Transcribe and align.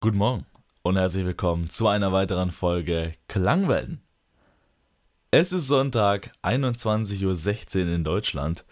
Guten 0.00 0.18
Morgen 0.18 0.46
und 0.82 0.96
herzlich 0.96 1.26
willkommen 1.26 1.70
zu 1.70 1.88
einer 1.88 2.12
weiteren 2.12 2.52
Folge 2.52 3.14
Klangwelten. 3.26 4.00
Es 5.32 5.52
ist 5.52 5.66
Sonntag, 5.66 6.30
21.16 6.44 7.80
Uhr 7.80 7.94
in 7.96 8.04
Deutschland 8.04 8.64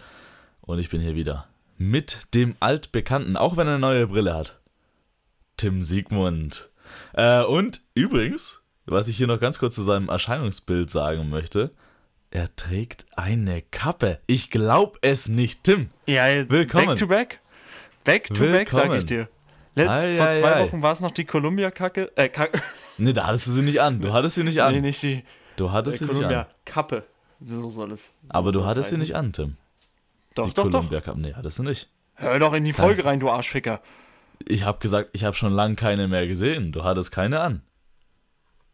und 0.60 0.78
ich 0.78 0.88
bin 0.88 1.00
hier 1.00 1.16
wieder 1.16 1.48
mit 1.78 2.32
dem 2.32 2.54
Altbekannten, 2.60 3.36
auch 3.36 3.56
wenn 3.56 3.66
er 3.66 3.72
eine 3.72 3.80
neue 3.80 4.06
Brille 4.06 4.36
hat. 4.36 4.60
Tim 5.56 5.82
Siegmund. 5.82 6.70
Äh, 7.12 7.42
und 7.42 7.80
übrigens, 7.96 8.62
was 8.84 9.08
ich 9.08 9.16
hier 9.16 9.26
noch 9.26 9.40
ganz 9.40 9.58
kurz 9.58 9.74
zu 9.74 9.82
seinem 9.82 10.08
Erscheinungsbild 10.08 10.90
sagen 10.90 11.28
möchte, 11.28 11.72
er 12.30 12.54
trägt 12.54 13.04
eine 13.16 13.62
Kappe. 13.62 14.20
Ich 14.28 14.48
glaube 14.48 14.96
es 15.02 15.26
nicht, 15.26 15.64
Tim. 15.64 15.90
Ja, 16.06 16.48
Willkommen. 16.48 16.86
back 16.86 16.96
to 16.96 17.08
back. 17.08 17.40
Back 18.04 18.28
to 18.28 18.44
back, 18.44 18.70
sag 18.70 18.92
ich 18.92 19.06
dir. 19.06 19.28
Let, 19.76 19.88
Ei, 19.88 20.16
vor 20.16 20.26
ei, 20.26 20.30
zwei 20.30 20.54
ei. 20.54 20.64
Wochen 20.66 20.82
war 20.82 20.92
es 20.92 21.00
noch 21.00 21.10
die 21.12 21.24
Columbia-Kacke. 21.24 22.10
Äh, 22.16 22.28
Kacke. 22.28 22.60
Nee, 22.98 23.12
da 23.12 23.26
hattest 23.26 23.46
du 23.46 23.52
sie 23.52 23.60
nicht 23.62 23.80
an. 23.82 24.00
Du 24.00 24.12
hattest 24.14 24.36
sie 24.36 24.42
nicht 24.42 24.62
an. 24.62 24.72
Nee, 24.74 24.80
nicht 24.80 25.02
die 25.02 25.22
Du 25.56 25.66
äh, 25.66 25.70
hattest 25.70 25.98
sie 25.98 26.04
nicht 26.06 26.14
an. 26.14 26.20
Columbia-Kappe. 26.22 27.04
So 27.40 27.68
soll 27.68 27.92
es. 27.92 28.06
So 28.22 28.28
Aber 28.30 28.50
du 28.50 28.64
hattest 28.64 28.88
sie 28.88 28.94
heißen. 28.94 29.02
nicht 29.02 29.14
an, 29.14 29.32
Tim. 29.34 29.56
Doch, 30.34 30.46
die 30.48 30.54
doch, 30.54 30.64
doch. 30.64 30.70
Columbia 30.72 31.00
Cup. 31.02 31.16
Nee, 31.18 31.34
hattest 31.34 31.58
du 31.58 31.62
nicht. 31.62 31.90
Hör 32.14 32.38
doch 32.38 32.54
in 32.54 32.64
die 32.64 32.72
Folge 32.72 32.94
Kannst- 32.94 33.06
rein, 33.06 33.20
du 33.20 33.28
Arschficker. 33.30 33.82
Ich 34.48 34.62
habe 34.64 34.78
gesagt, 34.78 35.10
ich 35.12 35.24
habe 35.24 35.36
schon 35.36 35.52
lange 35.52 35.74
keine 35.76 36.08
mehr 36.08 36.26
gesehen. 36.26 36.72
Du 36.72 36.84
hattest 36.84 37.10
keine 37.12 37.40
an. 37.40 37.60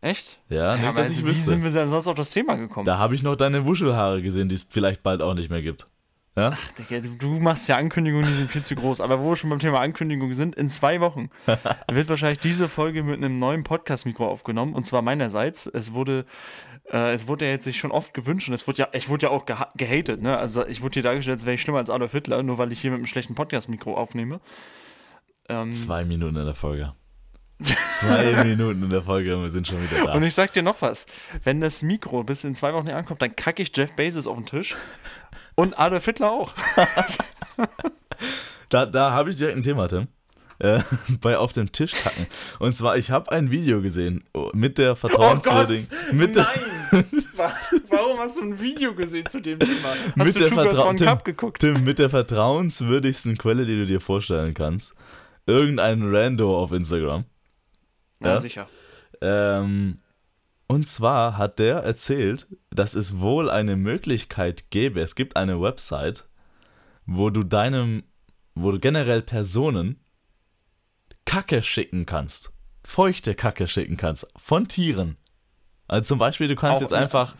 Echt? 0.00 0.38
Ja, 0.48 0.76
nicht, 0.76 0.84
aber 0.86 0.98
dass 1.02 1.10
ich 1.10 1.22
wie 1.22 1.26
wüsste. 1.28 1.50
sind 1.50 1.62
wir 1.64 1.70
denn 1.70 1.88
sonst 1.88 2.06
auf 2.08 2.14
das 2.16 2.30
Thema 2.30 2.54
gekommen? 2.56 2.86
Da 2.86 2.98
habe 2.98 3.14
ich 3.16 3.22
noch 3.22 3.36
deine 3.36 3.66
Wuschelhaare 3.66 4.22
gesehen, 4.22 4.48
die 4.48 4.54
es 4.56 4.64
vielleicht 4.68 5.02
bald 5.04 5.22
auch 5.22 5.34
nicht 5.34 5.50
mehr 5.50 5.62
gibt. 5.62 5.86
Ja? 6.34 6.56
Digga, 6.78 7.00
du, 7.00 7.16
du 7.16 7.40
machst 7.40 7.68
ja 7.68 7.76
Ankündigungen, 7.76 8.26
die 8.26 8.32
sind 8.32 8.50
viel 8.50 8.62
zu 8.62 8.74
groß. 8.74 9.02
Aber 9.02 9.20
wo 9.20 9.30
wir 9.30 9.36
schon 9.36 9.50
beim 9.50 9.58
Thema 9.58 9.80
Ankündigungen 9.80 10.34
sind, 10.34 10.54
in 10.54 10.70
zwei 10.70 11.00
Wochen 11.00 11.28
wird 11.92 12.08
wahrscheinlich 12.08 12.38
diese 12.38 12.68
Folge 12.68 13.02
mit 13.02 13.16
einem 13.16 13.38
neuen 13.38 13.64
Podcast-Mikro 13.64 14.26
aufgenommen. 14.26 14.74
Und 14.74 14.86
zwar 14.86 15.02
meinerseits. 15.02 15.66
Es 15.66 15.92
wurde, 15.92 16.24
äh, 16.90 17.12
es 17.12 17.28
wurde 17.28 17.44
ja 17.44 17.50
jetzt 17.50 17.64
sich 17.64 17.78
schon 17.78 17.90
oft 17.90 18.14
gewünscht 18.14 18.48
und 18.48 18.54
es 18.54 18.66
wurde 18.66 18.78
ja, 18.78 18.88
ich 18.92 19.10
wurde 19.10 19.26
ja 19.26 19.32
auch 19.32 19.44
geha 19.44 19.70
gehatet, 19.76 20.22
ne? 20.22 20.38
Also 20.38 20.66
ich 20.66 20.80
wurde 20.80 20.94
hier 20.94 21.02
dargestellt, 21.02 21.36
als 21.36 21.44
wäre 21.44 21.54
ich 21.54 21.60
schlimmer 21.60 21.78
als 21.78 21.90
Adolf 21.90 22.12
Hitler, 22.12 22.42
nur 22.42 22.56
weil 22.56 22.72
ich 22.72 22.80
hier 22.80 22.90
mit 22.90 22.98
einem 22.98 23.06
schlechten 23.06 23.34
Podcast-Mikro 23.34 23.94
aufnehme. 23.94 24.40
Ähm, 25.50 25.72
Zwei 25.72 26.04
Minuten 26.04 26.36
in 26.36 26.46
der 26.46 26.54
Folge. 26.54 26.94
Zwei 27.62 28.44
Minuten 28.44 28.82
in 28.82 28.90
der 28.90 29.02
Folge 29.02 29.36
und 29.36 29.42
wir 29.42 29.50
sind 29.50 29.66
schon 29.66 29.82
wieder 29.82 30.06
da. 30.06 30.12
Und 30.14 30.22
ich 30.22 30.34
sag 30.34 30.52
dir 30.52 30.62
noch 30.62 30.80
was. 30.80 31.06
Wenn 31.42 31.60
das 31.60 31.82
Mikro 31.82 32.24
bis 32.24 32.44
in 32.44 32.54
zwei 32.54 32.72
Wochen 32.74 32.86
nicht 32.86 32.94
ankommt, 32.94 33.22
dann 33.22 33.34
kacke 33.36 33.62
ich 33.62 33.76
Jeff 33.76 33.92
Bezos 33.92 34.26
auf 34.26 34.36
den 34.36 34.46
Tisch. 34.46 34.76
Und 35.54 35.78
Adolf 35.78 36.04
Hitler 36.04 36.30
auch. 36.30 36.52
Da, 38.72 38.86
da 38.86 39.10
habe 39.10 39.28
ich 39.28 39.36
direkt 39.36 39.58
ein 39.58 39.62
Thema, 39.62 39.86
Tim. 39.86 40.08
Äh, 40.58 40.80
bei 41.20 41.36
auf 41.36 41.52
dem 41.52 41.72
Tisch 41.72 41.92
kacken. 41.92 42.26
Und 42.58 42.74
zwar, 42.74 42.96
ich 42.96 43.10
habe 43.10 43.30
ein 43.30 43.50
Video 43.50 43.82
gesehen 43.82 44.24
oh, 44.32 44.48
mit 44.54 44.78
der 44.78 44.96
vertrauenswürdigen. 44.96 45.88
mit 46.12 46.36
der, 46.36 46.46
Nein! 46.92 47.04
Warum 47.90 48.18
hast 48.18 48.38
du 48.38 48.44
ein 48.44 48.60
Video 48.60 48.94
gesehen 48.94 49.26
zu 49.26 49.40
dem 49.40 49.58
Thema? 49.58 49.94
Hast 50.18 50.38
mit 50.38 50.50
du 50.50 50.54
der 50.54 50.86
One 50.86 50.96
Tim, 50.96 51.06
Cup 51.06 51.24
geguckt? 51.24 51.60
Tim, 51.60 51.84
mit 51.84 51.98
der 51.98 52.08
vertrauenswürdigsten 52.08 53.36
Quelle, 53.36 53.66
die 53.66 53.76
du 53.76 53.84
dir 53.84 54.00
vorstellen 54.00 54.54
kannst. 54.54 54.94
Irgendein 55.46 56.14
Rando 56.14 56.56
auf 56.56 56.72
Instagram. 56.72 57.24
Ja, 58.24 58.34
ja. 58.34 58.40
sicher. 58.40 58.68
Ähm, 59.20 59.98
und 60.66 60.88
zwar 60.88 61.36
hat 61.36 61.58
der 61.58 61.76
erzählt, 61.78 62.46
dass 62.70 62.94
es 62.94 63.18
wohl 63.20 63.50
eine 63.50 63.76
Möglichkeit 63.76 64.70
gäbe. 64.70 65.00
Es 65.00 65.14
gibt 65.14 65.36
eine 65.36 65.60
Website, 65.60 66.24
wo 67.06 67.30
du 67.30 67.42
deinem, 67.42 68.04
wo 68.54 68.72
du 68.72 68.78
generell 68.80 69.22
Personen 69.22 69.98
Kacke 71.24 71.62
schicken 71.62 72.06
kannst. 72.06 72.52
Feuchte 72.84 73.34
Kacke 73.34 73.68
schicken 73.68 73.96
kannst. 73.96 74.26
Von 74.36 74.66
Tieren. 74.68 75.16
Also 75.88 76.08
zum 76.08 76.18
Beispiel, 76.18 76.48
du 76.48 76.56
kannst 76.56 76.78
Auch- 76.78 76.80
jetzt 76.82 76.94
einfach 76.94 77.36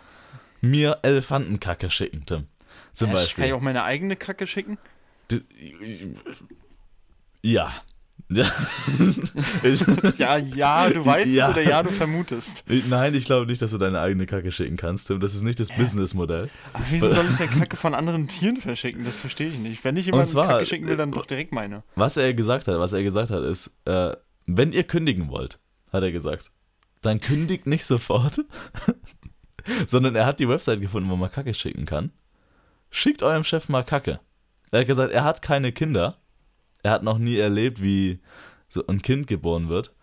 mir 0.61 0.99
Elefantenkacke 1.03 1.91
schicken, 1.91 2.25
Tim. 2.27 2.47
Zum 2.93 3.11
Beispiel. 3.11 3.43
Kann 3.43 3.51
ich 3.51 3.53
auch 3.55 3.61
meine 3.61 3.85
eigene 3.85 4.17
Kacke 4.17 4.47
schicken? 4.47 4.79
Ja. 7.43 7.73
Ja. 8.35 8.45
Ja, 10.19 10.37
ja, 10.39 10.91
du 10.91 11.05
weißt 11.07 11.35
Ja. 11.35 11.45
es 11.45 11.51
oder 11.51 11.63
ja, 11.63 11.83
du 11.83 11.91
vermutest. 11.91 12.65
nein, 12.89 13.15
ich 13.15 13.25
glaube 13.25 13.47
nicht, 13.47 13.63
dass 13.63 13.71
du 13.71 13.79
deine 13.79 14.01
eigene 14.01 14.27
Kacke 14.27 14.51
schicken 14.53 14.77
kannst, 14.77 15.07
Tim. 15.09 15.21
Das 15.21 15.35
ist 15.35 15.43
nicht 15.43 15.61
das 15.61 15.69
Businessmodell. 15.71 16.49
Aber 16.73 16.85
wieso 16.91 17.09
soll 17.09 17.25
ich 17.31 17.37
denn 17.37 17.51
Kacke 17.59 17.77
von 17.77 17.95
anderen 17.95 18.29
Tieren 18.29 18.57
verschicken? 18.57 19.05
Das 19.05 19.21
verstehe 19.21 19.49
ich 19.49 19.59
nicht. 19.59 19.85
Wenn 19.85 19.97
ich 19.97 20.07
jemanden 20.07 20.33
Kacke 20.35 20.67
schicken 20.67 20.87
will, 20.89 20.97
dann 20.97 21.11
äh, 21.13 21.15
doch 21.15 21.27
direkt 21.27 21.53
meine. 21.53 21.83
Was 21.95 22.17
er 22.17 22.33
gesagt 22.35 22.69
hat, 22.69 22.79
was 22.79 22.93
er 22.93 23.03
gesagt 23.03 23.31
hat, 23.31 23.43
ist, 23.45 23.71
äh, 23.85 24.15
wenn 24.47 24.73
ihr 24.73 24.85
kündigen 24.85 25.29
wollt, 25.29 25.59
hat 25.93 26.03
er 26.03 26.13
gesagt, 26.13 26.51
dann 27.01 27.21
kündigt 27.21 27.67
nicht 27.67 27.85
sofort, 27.85 28.41
sondern 29.87 30.15
er 30.15 30.27
hat 30.27 30.41
die 30.41 30.49
Website 30.49 30.81
gefunden, 30.81 31.11
wo 31.11 31.17
man 31.17 31.31
Kacke 31.31 31.55
schicken 31.55 31.85
kann. 31.87 32.11
Schickt 32.91 33.23
eurem 33.23 33.45
Chef 33.45 33.69
mal 33.69 33.83
Kacke. 33.85 34.21
Er 34.71 34.81
hat 34.81 34.87
gesagt, 34.87 35.13
er 35.13 35.25
hat 35.25 35.43
keine 35.43 35.73
Kinder. 35.73 36.19
Er 36.83 36.93
hat 36.93 37.03
noch 37.03 37.19
nie 37.19 37.37
erlebt, 37.37 37.83
wie 37.83 38.21
so 38.69 38.87
ein 38.87 39.03
Kind 39.03 39.27
geboren 39.27 39.69
wird. 39.69 39.95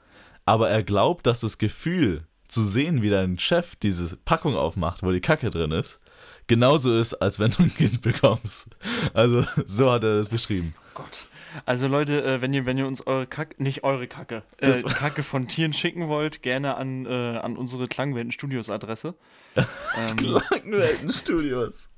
Aber 0.46 0.70
er 0.70 0.84
glaubt, 0.84 1.28
dass 1.28 1.42
das 1.42 1.58
Gefühl 1.58 2.24
zu 2.48 2.64
sehen, 2.64 3.02
wie 3.02 3.10
dein 3.10 3.38
Chef 3.38 3.76
diese 3.76 4.18
Packung 4.18 4.56
aufmacht, 4.56 5.04
wo 5.04 5.12
die 5.12 5.22
Kacke 5.22 5.52
drin 5.52 5.72
ist, 5.72 6.00
genauso 6.48 6.98
ist, 6.98 7.14
als 7.14 7.40
wenn 7.40 7.52
du 7.52 7.64
ein 7.64 7.74
Kind 7.74 8.02
bekommst. 8.02 8.70
Also 9.14 9.44
so 9.66 9.92
hat 9.92 10.04
er 10.04 10.18
das 10.18 10.30
beschrieben. 10.30 10.74
Gott. 10.96 11.28
Also 11.66 11.88
Leute, 11.88 12.24
äh, 12.24 12.42
wenn 12.42 12.54
ihr, 12.54 12.66
wenn 12.66 12.78
ihr 12.78 12.88
uns 12.88 13.06
eure 13.06 13.26
Kacke, 13.28 13.62
nicht 13.62 13.84
eure 13.84 14.08
Kacke, 14.08 14.44
äh, 14.58 14.82
Kacke 14.84 15.24
von 15.24 15.48
Tieren 15.48 15.74
schicken 15.74 16.08
wollt, 16.08 16.42
gerne 16.42 16.76
an, 16.76 17.06
äh, 17.06 17.10
an 17.10 17.58
unsere 17.58 17.88
Klangwelten 17.88 18.32
Studios 18.32 18.70
Adresse. 18.70 19.16
ähm, 19.56 20.16
Klangwelten 20.16 21.12
Studios. 21.12 21.90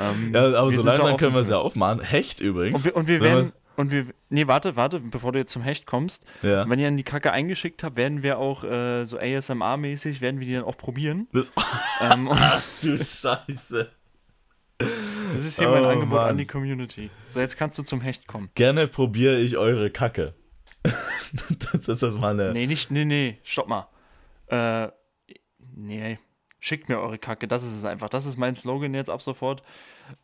Ähm, 0.00 0.32
Ja, 0.34 0.54
aber 0.58 0.70
so 0.70 0.82
langsam 0.82 1.16
können 1.16 1.34
wir 1.34 1.40
es 1.40 1.48
ja 1.48 1.58
aufmachen. 1.58 2.00
Hecht 2.00 2.40
übrigens. 2.40 2.82
Und 2.82 2.84
wir, 2.86 2.96
und 2.96 3.08
wir 3.08 3.20
Wenn 3.20 3.22
wir- 3.30 3.36
werden, 3.36 3.52
und 3.76 3.90
wir, 3.90 4.06
nee, 4.28 4.46
warte, 4.46 4.76
warte, 4.76 5.00
bevor 5.00 5.32
du 5.32 5.38
jetzt 5.38 5.52
zum 5.52 5.62
Hecht 5.62 5.86
kommst. 5.86 6.26
Ja. 6.42 6.68
Wenn 6.68 6.78
ihr 6.78 6.88
an 6.88 6.96
die 6.98 7.04
Kacke 7.04 7.32
eingeschickt 7.32 7.82
habt, 7.82 7.96
werden 7.96 8.22
wir 8.22 8.38
auch 8.38 8.64
äh, 8.64 9.04
so 9.06 9.18
ASMR-mäßig, 9.18 10.20
werden 10.20 10.40
wir 10.40 10.46
die 10.46 10.52
dann 10.54 10.64
auch 10.64 10.76
probieren. 10.76 11.26
Das, 11.32 11.50
ähm, 12.12 12.28
und 12.28 12.38
du 12.82 12.98
Scheiße. 13.02 13.90
das 14.78 15.44
ist 15.44 15.58
hier 15.58 15.68
mein 15.70 15.84
Oh, 15.84 15.88
Angebot 15.88 16.18
Mann. 16.18 16.28
an 16.30 16.38
die 16.38 16.46
Community. 16.46 17.10
So, 17.28 17.40
jetzt 17.40 17.56
kannst 17.56 17.78
du 17.78 17.82
zum 17.82 18.02
Hecht 18.02 18.26
kommen. 18.26 18.50
Gerne 18.54 18.88
probiere 18.88 19.38
ich 19.38 19.56
eure 19.56 19.90
Kacke. 19.90 20.34
das 20.84 21.88
ist 21.88 22.02
das 22.02 22.18
mal 22.18 22.38
eine. 22.38 22.52
Nee, 22.52 22.66
nicht, 22.66 22.90
nee, 22.90 23.04
nee, 23.06 23.38
stopp 23.42 23.68
mal. 23.68 23.88
Äh, 24.48 24.88
nee, 25.76 26.18
schickt 26.64 26.88
mir 26.88 26.98
eure 27.00 27.18
Kacke, 27.18 27.48
das 27.48 27.64
ist 27.64 27.76
es 27.76 27.84
einfach. 27.84 28.08
Das 28.08 28.24
ist 28.24 28.36
mein 28.38 28.54
Slogan 28.54 28.94
jetzt 28.94 29.10
ab 29.10 29.20
sofort. 29.20 29.62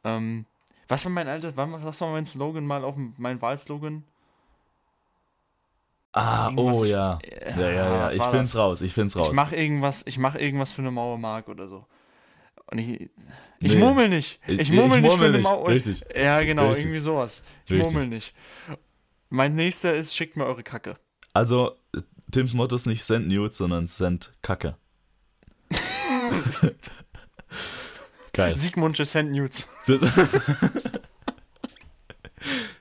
Ähm, 0.05 0.47
was 0.87 1.05
war 1.05 1.11
mein 1.13 1.27
alter, 1.29 1.53
was 1.57 2.01
war 2.01 2.13
mein 2.13 2.25
Slogan 2.25 2.65
mal 2.65 2.85
auf 2.85 2.95
mein 3.19 3.43
Wahlslogan? 3.43 4.05
ah, 6.13 6.47
irgendwas- 6.49 6.81
oh 6.81 6.85
ja. 6.85 7.19
Ja, 7.57 7.61
ja, 7.61 7.71
ja. 7.71 8.01
was 8.05 8.15
Ich 8.15 8.23
find's 8.23 8.53
das? 8.53 8.61
raus. 8.61 8.81
Ich 8.81 8.95
find's 8.95 9.17
raus. 9.17 9.29
Ich 9.31 9.37
mach 9.37 9.53
irgendwas, 9.53 10.07
ich 10.07 10.19
mach 10.19 10.35
irgendwas 10.37 10.73
für 10.73 10.83
eine 10.83 10.91
Mauermark 10.91 11.49
oder 11.49 11.69
so. 11.69 11.85
Und 12.71 12.79
ich, 12.79 13.11
ich 13.61 13.73
Nee. 13.75 13.79
murmel 13.79 14.09
nicht. 14.09 14.41
Ich- 14.47 14.55
Ich, 14.55 14.61
ich 14.61 14.73
murmel 14.73 15.01
nicht 15.01 15.11
für 15.11 15.17
murmel 15.19 15.35
eine. 15.35 15.43
Mauer. 15.43 15.69
Richtig. 15.69 16.05
Ja, 16.15 16.43
genau, 16.43 16.69
Richtig. 16.69 16.85
irgendwie 16.85 17.01
sowas. 17.01 17.43
Ich 17.67 17.73
Richtig. 17.73 17.93
murmel 17.93 18.09
nicht. 18.09 18.35
Mein 19.31 19.55
nächster 19.55 19.95
ist, 19.95 20.15
schickt 20.17 20.37
mir 20.37 20.45
eure 20.47 20.63
Kacke. 20.63 20.97
Also, 21.35 21.73
Tims 22.31 22.55
Motto 22.55 22.77
ist 22.77 22.87
nicht 22.87 23.05
Send 23.05 23.29
Nudes, 23.29 23.57
sondern 23.59 23.87
Send 23.87 24.33
Kacke. 24.43 24.77
Geil. 28.33 28.55
Sigmund 28.57 28.97
Send 28.97 29.33
Nudes. 29.33 29.67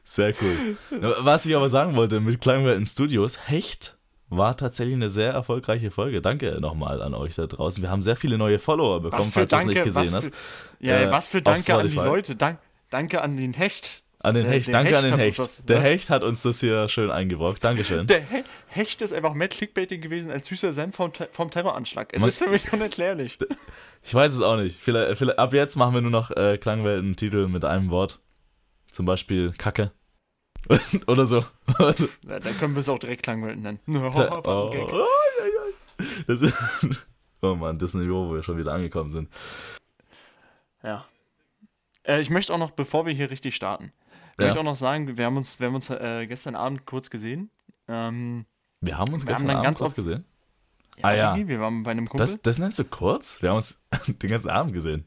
Sehr 0.03 0.34
cool. 0.41 0.78
Was 1.19 1.46
ich 1.46 1.56
aber 1.56 1.69
sagen 1.69 1.96
wollte 1.96 2.19
mit 2.19 2.41
Klangwelten 2.41 2.85
Studios, 2.85 3.47
Hecht 3.47 3.97
war 4.29 4.58
tatsächlich 4.58 4.96
eine 4.96 5.09
sehr 5.09 5.32
erfolgreiche 5.32 5.90
Folge. 5.91 6.22
Danke 6.22 6.59
nochmal 6.59 7.02
an 7.02 7.14
euch 7.14 7.35
da 7.35 7.47
draußen. 7.47 7.82
Wir 7.82 7.90
haben 7.90 8.03
sehr 8.03 8.16
viele 8.16 8.38
neue 8.38 8.59
Follower 8.59 9.02
bekommen, 9.02 9.32
falls 9.32 9.52
du 9.52 9.58
es 9.58 9.66
nicht 9.66 9.84
gesehen 9.84 10.14
hast. 10.14 10.32
ja, 10.79 11.00
Äh, 11.00 11.11
was 11.11 11.28
für 11.28 11.41
Danke 11.41 11.76
an 11.76 11.88
die. 11.88 11.96
Leute. 11.96 12.35
Dank, 12.35 12.59
danke 12.90 13.22
an 13.22 13.38
den 13.38 13.53
Hecht. 13.53 14.03
An 14.28 14.34
den 14.34 14.46
Hecht. 14.46 14.74
Danke 14.74 14.97
an 14.97 15.06
den 15.06 15.16
Hecht. 15.16 15.40
das, 15.40 15.66
der 15.66 15.79
ne? 15.79 15.85
Hecht 15.85 16.09
hat 16.09 16.22
uns 16.22 16.41
das 16.41 16.59
hier 16.59 16.90
schön 16.90 17.12
eingebrockt. 17.12 17.64
Dankeschön. 17.64 18.08
Der 18.08 18.20
He 18.20 18.44
Hecht 18.68 19.02
ist 19.02 19.14
einfach 19.14 19.34
mehr 19.34 19.47
Clickbaiting 19.47 20.02
gewesen 20.02 20.32
als 20.32 20.47
süßer 20.47 20.74
Senf 20.74 20.97
vom, 20.97 21.14
vom 21.32 21.50
Terroranschlag. 21.50 22.09
Es 22.12 22.20
Man- 22.20 22.28
ist 22.28 22.38
für 22.38 22.50
mich 22.50 22.74
unerklärlich. 22.74 23.38
Ich 24.03 24.14
weiß 24.14 24.34
es 24.34 24.41
auch 24.41 24.58
nicht. 24.58 24.82
Vielleicht, 24.82 25.18
vielleicht, 25.18 25.40
ab 25.40 25.53
jetzt 25.53 25.78
machen 25.78 25.94
wir 25.94 26.02
nur 26.02 26.12
noch 26.12 26.32
äh, 26.32 26.58
Klangwelten-Titel 26.58 27.47
mit 27.47 27.64
einem 27.64 27.90
Wort. 27.90 28.20
Zum 28.91 29.06
Beispiel 29.06 29.53
Kacke. 29.58 29.91
Oder 31.08 31.26
so. 31.26 31.46
Ja, 31.79 32.40
dann 32.40 32.58
können 32.59 32.76
wir 32.76 32.79
es 32.79 32.90
auch 32.90 33.00
direkt 33.00 33.24
Klangwelten 33.24 33.62
nennen. 33.62 33.79
oh, 33.88 33.94
War 33.94 34.46
oh, 34.46 34.74
ja. 34.74 36.06
Das 36.28 36.41
ist, 36.41 36.53
oh 37.41 37.56
Mann, 37.56 37.79
das 37.79 37.94
Niveau, 37.94 38.28
wo 38.28 38.34
wir 38.34 38.44
schon 38.44 38.58
wieder 38.58 38.74
angekommen 38.74 39.09
sind. 39.09 39.29
Ja. 40.84 41.06
Äh, 42.03 42.22
ich 42.22 42.29
möchte 42.29 42.53
auch 42.53 42.58
noch, 42.58 42.72
bevor 42.72 43.06
wir 43.06 43.14
hier 43.14 43.32
richtig 43.32 43.56
starten, 43.56 43.94
Ja. 44.39 44.45
möchte 44.47 44.59
auch 44.59 44.63
noch 44.63 44.75
sagen, 44.75 45.17
wir 45.17 45.25
haben 45.25 45.37
uns, 45.37 45.59
wir 45.59 45.67
haben 45.67 45.75
uns 45.75 45.89
äh, 45.89 46.28
gestern 46.28 46.55
Abend 46.55 46.85
kurz 46.85 47.09
gesehen. 47.09 47.49
Ähm, 47.87 48.45
Wir 48.81 48.97
haben 48.97 49.13
uns 49.13 49.25
Wir 49.25 49.34
haben 49.35 49.41
gestern 49.43 49.55
dann 49.57 49.66
Abend 49.66 49.78
kurz 49.79 49.95
gesehen. 49.95 50.25
Ja, 50.97 51.03
Ah, 51.03 51.13
ja. 51.13 51.34
Digi, 51.35 51.47
wir 51.47 51.59
waren 51.59 51.84
bei 51.84 51.91
einem 51.91 52.07
Kumpel. 52.09 52.25
Das, 52.25 52.41
das 52.41 52.57
nennst 52.59 52.79
du 52.79 52.84
kurz? 52.84 53.41
Wir 53.41 53.49
haben 53.49 53.57
uns 53.57 53.78
den 54.07 54.29
ganzen 54.29 54.49
Abend 54.49 54.73
gesehen. 54.73 55.05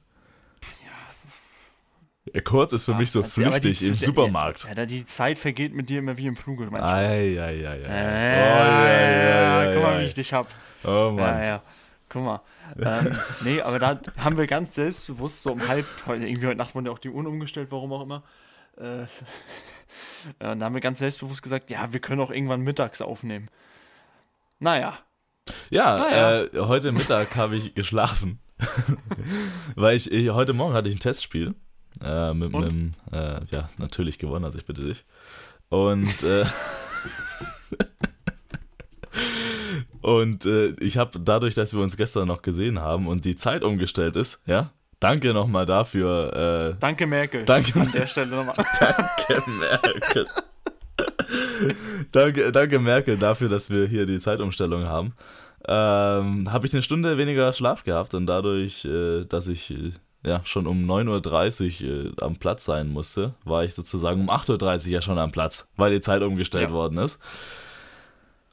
Ja. 2.33 2.41
Kurz 2.43 2.73
ist 2.73 2.85
für 2.85 2.95
mich 2.95 3.11
so 3.11 3.21
Aber 3.21 3.29
die- 3.29 3.35
die- 3.69 3.75
flüchtig 3.75 3.89
im 3.91 3.97
der- 3.97 4.07
Supermarkt. 4.07 4.65
Ja, 4.69 4.75
da 4.75 4.87
die 4.87 5.05
Zeit 5.05 5.39
vergeht 5.39 5.75
mit 5.75 5.89
dir 5.89 5.99
immer 5.99 6.17
wie 6.17 6.27
im 6.27 6.37
Fluge, 6.37 6.69
mein 6.71 6.83
Ei, 6.83 7.07
Schatz. 7.07 7.13
ei, 7.13 7.43
ei, 7.43 7.67
ei. 7.67 9.71
Oh, 9.71 9.75
guck 9.75 9.83
mal, 9.83 9.93
ja, 9.93 9.99
wie 9.99 10.03
ja, 10.03 10.07
ich 10.07 10.15
dich 10.15 10.33
hab. 10.33 10.47
Oh 10.85 10.89
Ja, 10.89 11.11
Mann. 11.13 11.43
ja. 11.43 11.63
Guck 12.09 12.23
mal. 12.25 12.41
ähm, 12.81 13.17
nee, 13.45 13.61
aber 13.61 13.79
da 13.79 14.01
haben 14.19 14.37
wir 14.37 14.47
ganz 14.47 14.75
selbstbewusst 14.75 15.43
so 15.43 15.53
um 15.53 15.67
halb, 15.69 15.87
irgendwie 16.07 16.47
heute 16.47 16.57
Nacht 16.59 16.75
wurden 16.75 16.87
ja 16.87 16.93
auch 16.93 16.99
die 16.99 17.11
Uhren 17.11 17.27
umgestellt, 17.27 17.69
warum 17.71 17.93
auch 17.93 18.03
immer. 18.03 18.23
Äh, 18.81 19.03
ja, 20.43 20.53
und 20.53 20.61
da 20.61 20.67
haben 20.67 20.75
wir 20.75 20.81
ganz 20.81 20.99
selbstbewusst 21.01 21.43
gesagt, 21.43 21.71
ja, 21.71 21.93
wir 21.93 22.01
können 22.01 22.21
auch 22.21 22.31
irgendwann 22.31 22.61
mittags 22.63 23.03
aufnehmen. 23.03 23.49
Naja, 24.59 24.99
Ja, 25.71 25.99
Naja. 25.99 26.43
äh, 26.45 26.51
heute 26.61 26.93
Mittag 26.93 27.35
habe 27.37 27.57
ich 27.57 27.75
geschlafen. 27.75 28.39
Weil 29.75 29.97
ich, 29.97 30.11
ich, 30.13 30.31
heute 30.31 30.53
Morgen 30.53 30.75
hatte 30.75 30.89
ich 30.89 30.97
ein 30.97 31.01
Testspiel. 31.01 31.55
Äh, 32.03 32.35
mit 32.35 32.55
einem, 32.55 32.93
äh, 33.11 33.41
ja, 33.51 33.69
natürlich 33.79 34.19
gewonnen, 34.19 34.45
also 34.45 34.59
ich 34.59 34.67
bitte 34.67 34.83
dich. 34.83 35.05
Und, 35.71 36.23
äh, 36.23 36.45
und 40.03 40.45
äh, 40.47 40.69
ich 40.81 40.97
habe 40.99 41.19
dadurch, 41.21 41.55
dass 41.55 41.75
wir 41.75 41.81
uns 41.81 41.97
gestern 41.97 42.29
noch 42.29 42.43
gesehen 42.43 42.81
haben 42.81 43.07
und 43.07 43.25
die 43.25 43.37
Zeit 43.37 43.63
umgestellt 43.65 44.17
ist, 44.17 44.43
ja, 44.47 44.71
danke 45.01 45.33
nochmal 45.35 45.67
dafür. 45.67 46.73
Äh, 46.73 46.77
danke 46.81 47.07
Merkel. 47.07 47.45
Danke. 47.45 47.81
An 47.81 47.91
der 47.93 48.07
Stelle 48.07 48.29
nochmal. 48.37 48.55
danke, 48.81 49.51
Merkel. 49.51 50.27
danke, 52.13 52.53
danke, 52.53 52.79
Merkel, 52.79 53.17
dafür, 53.17 53.49
dass 53.49 53.71
wir 53.71 53.87
hier 53.87 54.07
die 54.07 54.19
Zeitumstellung 54.19 54.85
haben. 54.85 55.15
Ähm, 55.67 56.51
habe 56.53 56.67
ich 56.67 56.73
eine 56.73 56.83
Stunde 56.83 57.19
weniger 57.19 57.53
Schlaf 57.53 57.85
gehabt 57.85 58.15
und 58.15 58.27
dadurch, 58.27 58.85
äh, 58.87 59.25
dass 59.27 59.47
ich 59.47 59.71
äh, 59.71 59.93
ja 60.25 60.41
schon 60.45 60.67
um 60.67 60.91
9.30 60.91 61.85
Uhr 61.85 62.07
äh, 62.19 62.25
am 62.25 62.37
Platz 62.37 62.65
sein 62.65 62.89
musste, 62.89 63.35
war 63.45 63.65
ich 63.65 63.75
sozusagen 63.75 64.21
um 64.23 64.31
8.30 64.31 64.87
Uhr 64.87 64.93
ja 64.93 65.03
schon 65.03 65.19
am 65.19 65.33
Platz, 65.33 65.71
weil 65.77 65.93
die 65.93 66.01
Zeit 66.01 66.23
umgestellt 66.23 66.69
Ja. 66.69 66.73
worden 66.73 66.99
ist. 66.99 67.19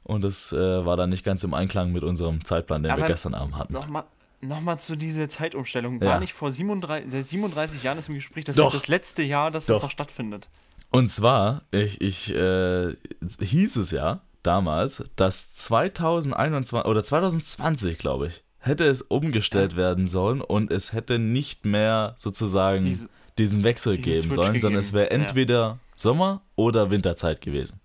Und 0.04 0.22
das 0.22 0.52
äh, 0.52 0.84
war 0.86 0.96
dann 0.96 1.10
nicht 1.10 1.24
ganz 1.24 1.44
im 1.44 1.54
Einklang 1.54 1.92
mit 1.92 2.02
unserem 2.02 2.44
Zeitplan, 2.44 2.82
den 2.82 2.90
wir 2.90 2.98
Aber 2.98 3.06
gestern 3.06 3.34
Abend 3.34 3.56
hatten. 3.56 3.72
Nochmal 3.72 4.04
noch 4.40 4.60
mal 4.60 4.78
zu 4.78 4.96
dieser 4.96 5.28
Zeitumstellung. 5.28 6.00
Ja. 6.00 6.08
War 6.08 6.20
nicht 6.20 6.32
vor 6.32 6.52
37, 6.52 7.10
seit 7.10 7.24
37 7.24 7.82
Jahren 7.82 7.98
ist 7.98 8.08
im 8.08 8.14
Gespräch, 8.14 8.44
das 8.44 8.56
Doch. 8.56 8.66
ist 8.66 8.74
das 8.74 8.88
letzte 8.88 9.22
Jahr, 9.22 9.50
dass 9.50 9.66
Doch. 9.66 9.74
das 9.76 9.82
noch 9.82 9.90
stattfindet. 9.90 10.48
Und 10.90 11.08
zwar, 11.08 11.62
ich, 11.70 12.00
ich 12.00 12.34
äh, 12.34 12.94
hieß 13.40 13.76
es 13.76 13.90
ja 13.90 14.20
damals, 14.42 15.04
dass 15.16 15.52
2021 15.52 16.88
oder 16.88 17.04
2020, 17.04 17.98
glaube 17.98 18.28
ich, 18.28 18.42
hätte 18.58 18.84
es 18.86 19.02
umgestellt 19.02 19.76
werden 19.76 20.06
sollen 20.06 20.40
und 20.40 20.70
es 20.70 20.92
hätte 20.92 21.18
nicht 21.18 21.64
mehr 21.66 22.14
sozusagen 22.16 22.84
Diese- 22.86 23.08
diesen 23.36 23.62
Wechsel 23.62 23.96
geben 23.96 24.20
Switch 24.22 24.34
sollen, 24.34 24.60
sondern 24.60 24.80
es 24.80 24.92
wäre 24.92 25.04
gegeben, 25.04 25.22
ja. 25.22 25.28
entweder 25.28 25.78
Sommer- 25.96 26.42
oder 26.56 26.90
Winterzeit 26.90 27.40
gewesen. 27.40 27.80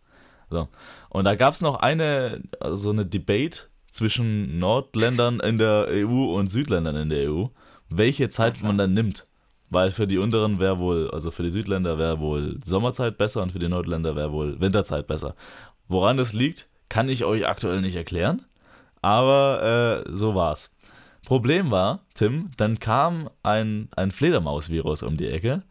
So. 0.49 0.67
Und 1.09 1.25
da 1.25 1.35
gab 1.35 1.53
es 1.53 1.61
noch 1.61 1.75
eine, 1.75 2.41
so 2.71 2.89
eine 2.89 3.05
Debate 3.05 3.67
zwischen 3.93 4.57
Nordländern 4.59 5.39
in 5.39 5.57
der 5.57 5.87
EU 5.89 6.33
und 6.35 6.49
Südländern 6.49 6.95
in 6.95 7.09
der 7.09 7.31
EU, 7.31 7.45
welche 7.89 8.27
Zeit 8.29 8.61
man 8.63 8.77
dann 8.77 8.93
nimmt. 8.93 9.27
Weil 9.69 9.91
für 9.91 10.07
die 10.07 10.17
unteren 10.17 10.59
wäre 10.59 10.79
wohl, 10.79 11.09
also 11.11 11.31
für 11.31 11.43
die 11.43 11.51
Südländer 11.51 11.97
wäre 11.97 12.19
wohl 12.19 12.59
Sommerzeit 12.65 13.17
besser 13.17 13.41
und 13.41 13.51
für 13.51 13.59
die 13.59 13.69
Nordländer 13.69 14.15
wäre 14.15 14.31
wohl 14.31 14.59
Winterzeit 14.59 15.07
besser. 15.07 15.35
Woran 15.87 16.17
das 16.17 16.33
liegt, 16.33 16.69
kann 16.89 17.07
ich 17.07 17.23
euch 17.23 17.47
aktuell 17.47 17.81
nicht 17.81 17.95
erklären, 17.95 18.45
aber 19.01 20.03
äh, 20.05 20.09
so 20.11 20.35
war's. 20.35 20.71
Problem 21.25 21.71
war, 21.71 22.01
Tim, 22.13 22.51
dann 22.57 22.79
kam 22.79 23.29
ein, 23.43 23.89
ein 23.95 24.11
Fledermaus-Virus 24.11 25.03
um 25.03 25.17
die 25.17 25.27
Ecke 25.27 25.63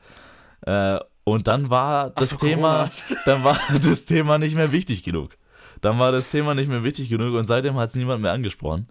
äh, 0.62 0.98
und 1.24 1.48
dann 1.48 1.70
war 1.70 2.10
das 2.10 2.30
so, 2.30 2.36
Thema, 2.36 2.90
dann 3.24 3.44
war 3.44 3.58
das 3.72 4.04
Thema 4.04 4.38
nicht 4.38 4.54
mehr 4.54 4.72
wichtig 4.72 5.02
genug. 5.02 5.36
Dann 5.82 5.98
war 5.98 6.10
das 6.12 6.28
Thema 6.28 6.54
nicht 6.54 6.68
mehr 6.68 6.82
wichtig 6.84 7.08
genug 7.10 7.34
und 7.34 7.46
seitdem 7.46 7.74
hat 7.76 7.90
es 7.90 7.94
niemand 7.94 8.22
mehr 8.22 8.32
angesprochen. 8.32 8.88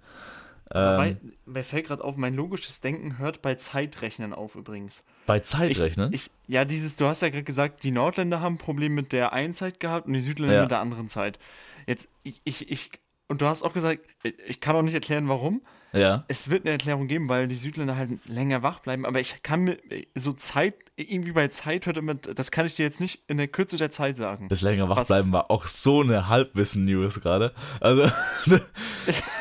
Ähm, 0.74 0.98
Weil, 0.98 1.18
mir 1.46 1.64
fällt 1.64 1.88
gerade 1.88 2.04
auf, 2.04 2.16
mein 2.16 2.36
logisches 2.36 2.80
Denken 2.80 3.18
hört 3.18 3.42
bei 3.42 3.56
Zeitrechnen 3.56 4.34
auf 4.34 4.56
übrigens. 4.56 5.04
bei 5.26 5.38
Ich, 5.38 5.44
Zeitrechnen? 5.44 6.14
ich, 6.14 6.30
ja, 6.48 6.64
dieses, 6.64 6.96
du 6.96 7.06
hast 7.08 7.22
ja 7.22 7.30
gerade 7.30 7.44
gesagt, 7.44 7.84
die 7.84 7.92
Nordländer 7.92 8.40
haben 8.40 8.56
ein 8.56 8.58
Problem 8.58 8.94
mit 8.94 9.12
der 9.12 9.34
einen 9.34 9.54
Zeit 9.54 9.80
gehabt 9.80 10.08
und 10.08 10.14
die 10.14 10.22
Südländer 10.22 10.56
Ja. 10.56 10.62
mit 10.62 10.72
der 10.72 10.80
anderen 10.80 11.10
Zeit. 11.10 11.40
Jetzt, 11.88 12.10
ich, 12.24 12.40
ich, 12.46 12.70
ich, 12.72 12.92
und 13.28 13.42
du 13.42 13.48
hast 13.48 13.64
auch 13.64 13.74
gesagt, 13.74 14.00
ich- 14.24 14.36
ich 14.48 14.60
kann 14.62 14.76
auch 14.76 14.82
nicht 14.82 14.94
erklären, 14.94 15.28
warum. 15.28 15.62
Ja. 15.94 16.24
Es 16.28 16.50
wird 16.50 16.64
eine 16.64 16.72
Erklärung 16.72 17.08
geben, 17.08 17.28
weil 17.30 17.48
die 17.48 17.56
Südländer 17.56 17.96
halt 17.96 18.12
länger 18.28 18.64
wach 18.64 18.80
bleiben, 18.80 19.06
aber 19.06 19.20
ich 19.20 19.44
kann 19.44 19.62
mir 19.62 19.78
so 20.16 20.32
Zeit, 20.34 20.76
irgendwie 20.96 21.32
bei 21.34 21.48
Zeit 21.48 21.86
hört 21.86 21.98
immer, 21.98 22.16
das 22.16 22.52
kann 22.52 22.66
ich 22.66 22.76
dir 22.76 22.84
jetzt 22.84 23.02
nicht 23.02 23.24
in 23.28 23.38
der 23.38 23.48
Kürze 23.48 23.78
der 23.78 23.92
Zeit 23.92 24.18
sagen. 24.18 24.48
Das 24.50 24.62
länger 24.62 24.88
Was- 24.90 24.98
wachbleiben 25.10 25.32
war 25.32 25.50
auch 25.52 25.66
so 25.66 26.02
eine 26.02 26.28
Halbwissen-News 26.28 27.22
gerade. 27.22 27.54
Also, 27.80 28.04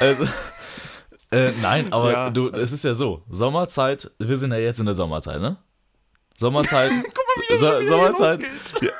also 0.00 0.24
äh, 1.32 1.52
nein, 1.62 1.92
aber 1.92 2.12
Ja. 2.12 2.30
du, 2.30 2.48
es 2.50 2.72
ist 2.72 2.84
ja 2.84 2.94
so, 2.94 3.22
Sommerzeit, 3.28 4.10
wir 4.18 4.36
sind 4.38 4.52
ja 4.52 4.58
jetzt 4.58 4.80
in 4.80 4.86
der 4.86 4.94
Sommerzeit, 4.94 5.40
ne? 5.40 5.56
Sommerzeit, 6.36 6.90
Guck 7.04 7.04
mal, 7.04 7.54
wie 7.54 7.58
so, 7.58 7.90
Sommerzeit, 7.90 8.40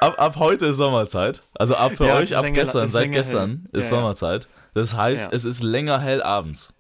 ab, 0.01 0.15
ab 0.19 0.37
heute 0.37 0.67
ist 0.67 0.77
Sommerzeit. 0.77 1.43
Also 1.55 1.75
ab 1.75 1.93
für 1.97 2.07
Ja, 2.07 2.17
euch, 2.17 2.37
ab 2.37 2.45
länger- 2.45 2.55
gestern, 2.61 2.89
seit 2.89 3.11
gestern 3.13 3.67
hell. 3.73 3.81
ist 3.81 3.91
ja. 3.91 3.97
Sommerzeit. 3.97 4.49
Das 4.75 4.95
heißt, 4.95 5.25
Ja. 5.33 5.37
es 5.37 5.45
ist 5.45 5.63
länger 5.63 6.01
hell 6.01 6.23
abends. 6.23 6.73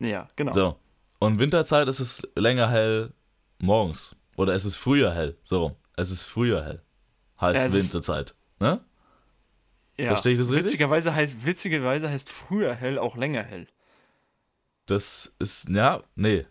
Ja, 0.00 0.28
genau. 0.36 0.52
So. 0.52 0.76
Und 1.18 1.38
Winterzeit 1.38 1.88
ist 1.88 2.00
es 2.00 2.22
länger 2.36 2.70
hell 2.70 3.12
morgens. 3.58 4.14
Oder 4.36 4.54
es 4.54 4.64
ist 4.64 4.76
früher 4.76 5.12
hell. 5.14 5.36
So, 5.42 5.76
es 5.96 6.10
ist 6.10 6.24
früher 6.24 6.64
hell. 6.64 6.82
Heißt 7.40 7.66
es 7.66 7.72
Winterzeit. 7.74 8.34
Ne? 8.60 8.80
Ja. 9.96 10.08
Verstehe 10.08 10.32
ich 10.34 10.38
das 10.38 10.48
richtig? 10.50 10.66
Witzigerweise 10.66 11.12
heißt, 11.14 11.44
witzigerweise 11.44 12.08
heißt 12.08 12.30
früher 12.30 12.74
hell 12.74 12.98
auch 12.98 13.16
länger 13.16 13.42
hell. 13.42 13.66
Das 14.86 15.34
ist, 15.38 15.68
ja, 15.68 16.02
nee. 16.14 16.46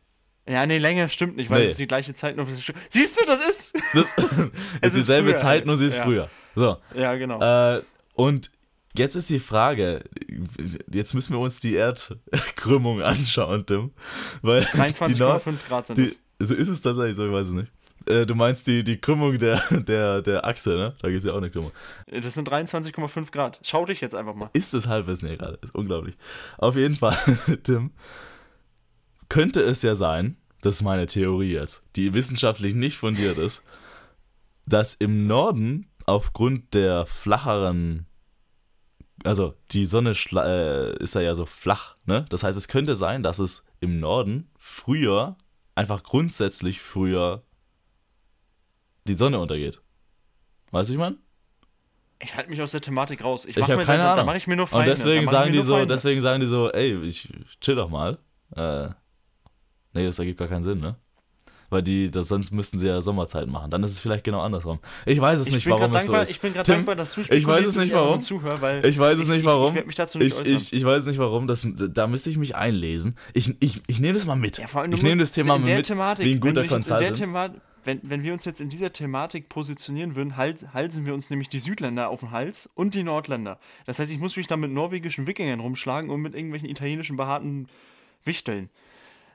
Ja, 0.47 0.65
nee, 0.65 0.77
länger 0.77 1.09
stimmt 1.09 1.35
nicht, 1.38 1.50
weil 1.50 1.59
Nee. 1.59 1.65
es 1.65 1.71
ist 1.71 1.79
die 1.79 1.88
gleiche 1.88 2.13
Zeit 2.13 2.35
nur. 2.38 2.45
Siehst 2.89 3.19
du, 3.19 3.25
das 3.25 3.41
ist. 3.41 3.73
Das 3.93 4.15
Es 4.81 4.89
ist 4.89 4.95
dieselbe 4.97 5.29
früher 5.29 5.38
Zeit, 5.38 5.65
nur 5.65 5.75
sie 5.77 5.88
ist 5.88 5.95
Ja. 5.95 6.03
früher. 6.03 6.29
So. 6.55 6.77
Ja, 6.95 7.15
genau. 7.15 7.41
Äh, 7.41 7.81
und 8.13 8.51
jetzt 8.97 9.15
ist 9.15 9.29
die 9.29 9.39
Frage, 9.39 10.03
jetzt 10.91 11.13
müssen 11.13 11.33
wir 11.33 11.39
uns 11.39 11.59
die 11.59 11.75
Erdkrümmung 11.75 13.01
anschauen, 13.01 13.65
Tim. 13.65 13.91
Weil 14.41 14.62
die 14.62 15.19
Nord 15.19 15.43
23,5 15.43 15.67
Grad 15.67 15.88
sind 15.88 15.98
die, 15.98 16.05
es. 16.05 16.19
so 16.39 16.53
ist 16.53 16.67
es 16.67 16.81
tatsächlich 16.81 17.15
so, 17.15 17.25
ich 17.25 17.31
weiß 17.31 17.48
es 17.48 17.53
nicht. 17.53 17.72
Äh, 18.07 18.25
du 18.25 18.36
meinst 18.36 18.67
die, 18.67 18.83
die 18.83 18.98
Krümmung 18.98 19.38
der, 19.38 19.62
der, 19.72 20.22
der 20.22 20.45
Achse, 20.45 20.75
ne? 20.75 20.95
Da 21.01 21.10
gibt 21.10 21.19
es 21.19 21.25
ja 21.25 21.33
auch 21.33 21.38
eine 21.38 21.50
Krümmung. 21.50 21.72
Das 22.07 22.33
sind 22.33 22.50
23,5 22.50 23.31
Grad. 23.31 23.60
Schau 23.63 23.86
dich 23.86 24.01
jetzt 24.01 24.15
einfach 24.15 24.36
mal. 24.36 24.50
Ist 24.53 24.74
das 24.74 24.88
Halbwissen 24.88 25.27
hier 25.27 25.38
gerade? 25.38 25.60
Ist 25.62 25.75
unglaublich. 25.75 26.15
Auf 26.57 26.75
jeden 26.75 26.95
Fall, 26.95 27.17
Tim, 27.63 27.91
könnte 29.29 29.62
es 29.62 29.81
ja 29.81 29.95
sein, 29.95 30.38
das 30.62 30.75
ist 30.75 30.81
meine 30.83 31.05
Theorie 31.05 31.51
jetzt, 31.51 31.83
die 31.95 32.13
wissenschaftlich 32.13 32.75
nicht 32.75 32.98
fundiert 32.98 33.38
ist, 33.38 33.63
dass 34.65 34.93
im 34.93 35.27
Norden 35.27 35.88
aufgrund 36.05 36.74
der 36.74 37.05
flacheren, 37.05 38.06
also 39.27 39.53
die 39.72 39.86
Sonne 39.86 40.12
äh, 40.12 40.98
ist 41.03 41.15
ja, 41.15 41.22
ja 41.22 41.36
so 41.36 41.46
flach, 41.46 41.96
ne? 42.05 42.25
Das 42.29 42.43
heißt, 42.43 42.57
es 42.57 42.67
könnte 42.67 42.96
sein, 42.96 43.24
dass 43.24 43.39
es 43.39 43.65
im 43.79 44.00
Norden 44.00 44.50
früher, 44.57 45.36
einfach 45.75 46.03
grundsätzlich 46.03 46.81
früher, 46.81 47.43
die 49.07 49.17
Sonne 49.17 49.39
untergeht. 49.39 49.81
Weißt 50.72 50.89
du, 50.89 50.93
ich 50.93 51.00
meine? 51.00 51.17
Ich 52.19 52.36
halte 52.36 52.50
mich 52.50 52.62
aus 52.62 52.72
der 52.72 52.81
Thematik 52.81 53.24
raus. 53.24 53.46
Ich, 53.46 53.55
Ich 53.57 53.63
habe 53.63 53.77
mir 53.77 53.86
keine 53.86 54.00
da, 54.00 54.05
Da 54.07 54.13
Ahnung. 54.13 54.25
mache 54.25 54.38
ich 54.38 54.48
mir 54.48 54.55
nur 54.55 54.65
Und 54.65 54.69
Feinde. 54.72 54.89
deswegen 54.91 55.25
Da 55.25 55.31
mach 55.31 55.31
ich 55.31 55.38
sagen 55.39 55.51
die 55.53 55.62
so, 55.62 55.74
Feinde. 55.74 55.93
deswegen 55.93 56.22
sagen 56.22 56.39
die 56.41 56.48
so, 56.48 56.72
ey, 56.72 56.98
ich 57.03 57.29
chill 57.62 57.75
doch 57.75 57.89
mal. 57.89 58.17
Äh, 58.55 58.89
nee, 59.93 60.05
das 60.05 60.17
ergibt 60.19 60.39
gar 60.39 60.48
keinen 60.48 60.63
Sinn, 60.63 60.79
ne? 60.79 60.96
Weil 61.69 61.83
die, 61.83 62.09
das, 62.09 62.29
sonst 62.29 62.51
müssten 62.51 62.79
sie 62.79 62.88
ja 62.88 63.01
Sommerzeit 63.01 63.47
machen. 63.47 63.69
Dann 63.71 63.83
ist 63.83 63.91
es 63.91 64.00
vielleicht 64.00 64.24
genau 64.24 64.39
andersrum. 64.39 64.79
Ich 65.05 65.19
weiß 65.19 65.39
es 65.39 65.47
ich 65.47 65.53
nicht, 65.55 65.69
warum 65.69 65.93
es 65.93 66.05
so 66.05 66.13
dankbar, 66.13 66.21
ist. 66.24 66.31
Ich 66.31 66.39
bin 66.39 66.53
gerade 66.53 66.71
dankbar, 66.71 66.95
dass 66.95 67.13
du 67.13 67.21
ich 67.21 67.45
weiß 67.45 67.65
es 67.65 67.75
nicht, 67.75 67.93
warum. 67.93 68.21
Zuhör, 68.21 68.62
weil 68.62 68.86
Ich 68.86 68.97
weiß 68.97 69.19
es 69.19 69.27
nicht, 69.27 69.43
warum. 69.43 69.69
Ich, 69.69 69.75
werde 69.75 69.88
mich 69.88 69.95
dazu 69.97 70.17
nicht 70.17 70.39
Ich, 70.41 70.50
ich, 70.50 70.74
ich 70.74 70.86
weiß 70.86 71.05
nicht 71.07 71.19
warum, 71.19 71.45
das, 71.45 71.67
da 71.69 72.07
müsste 72.07 72.29
ich 72.29 72.38
mich 72.38 72.55
einlesen. 72.55 73.17
Ich, 73.33 73.53
ich, 73.59 73.81
ich 73.88 74.00
nehme 74.00 74.13
das 74.13 74.25
mal 74.25 74.36
mit. 74.36 74.57
ja, 74.59 74.67
vor 74.67 74.81
allem 74.81 74.93
ich 74.93 75.03
nehme 75.03 75.19
das 75.19 75.33
Thema 75.33 75.59
mit, 75.59 75.86
Thematik, 75.88 76.25
wie 76.25 76.31
ein 76.31 76.33
wenn 76.36 76.53
guter 76.53 76.65
Consultant. 76.65 77.21
Wenn, 77.83 78.01
wenn 78.03 78.24
wir 78.24 78.33
uns 78.33 78.43
jetzt 78.43 78.59
in 78.59 78.67
dieser 78.69 78.91
Thematik 78.91 79.47
positionieren 79.47 80.15
würden, 80.17 80.36
hals, 80.36 80.65
halsen 80.74 81.05
wir 81.05 81.13
uns 81.13 81.29
nämlich 81.29 81.47
die 81.47 81.59
Südländer 81.59 82.09
auf 82.09 82.19
den 82.19 82.31
Hals 82.31 82.69
und 82.75 82.95
die 82.95 83.03
Nordländer. 83.03 83.59
Das 83.86 84.00
heißt, 84.00 84.12
ich 84.12 84.19
muss 84.19 84.36
mich 84.36 84.47
da 84.47 84.57
mit 84.57 84.71
norwegischen 84.71 85.25
Wikingern 85.25 85.62
rumschlagen 85.62 86.09
und 86.09 86.21
mit 86.21 86.33
irgendwelchen 86.36 86.67
italienischen 86.67 87.15
behaarten 87.15 87.69
Wichteln. 88.25 88.69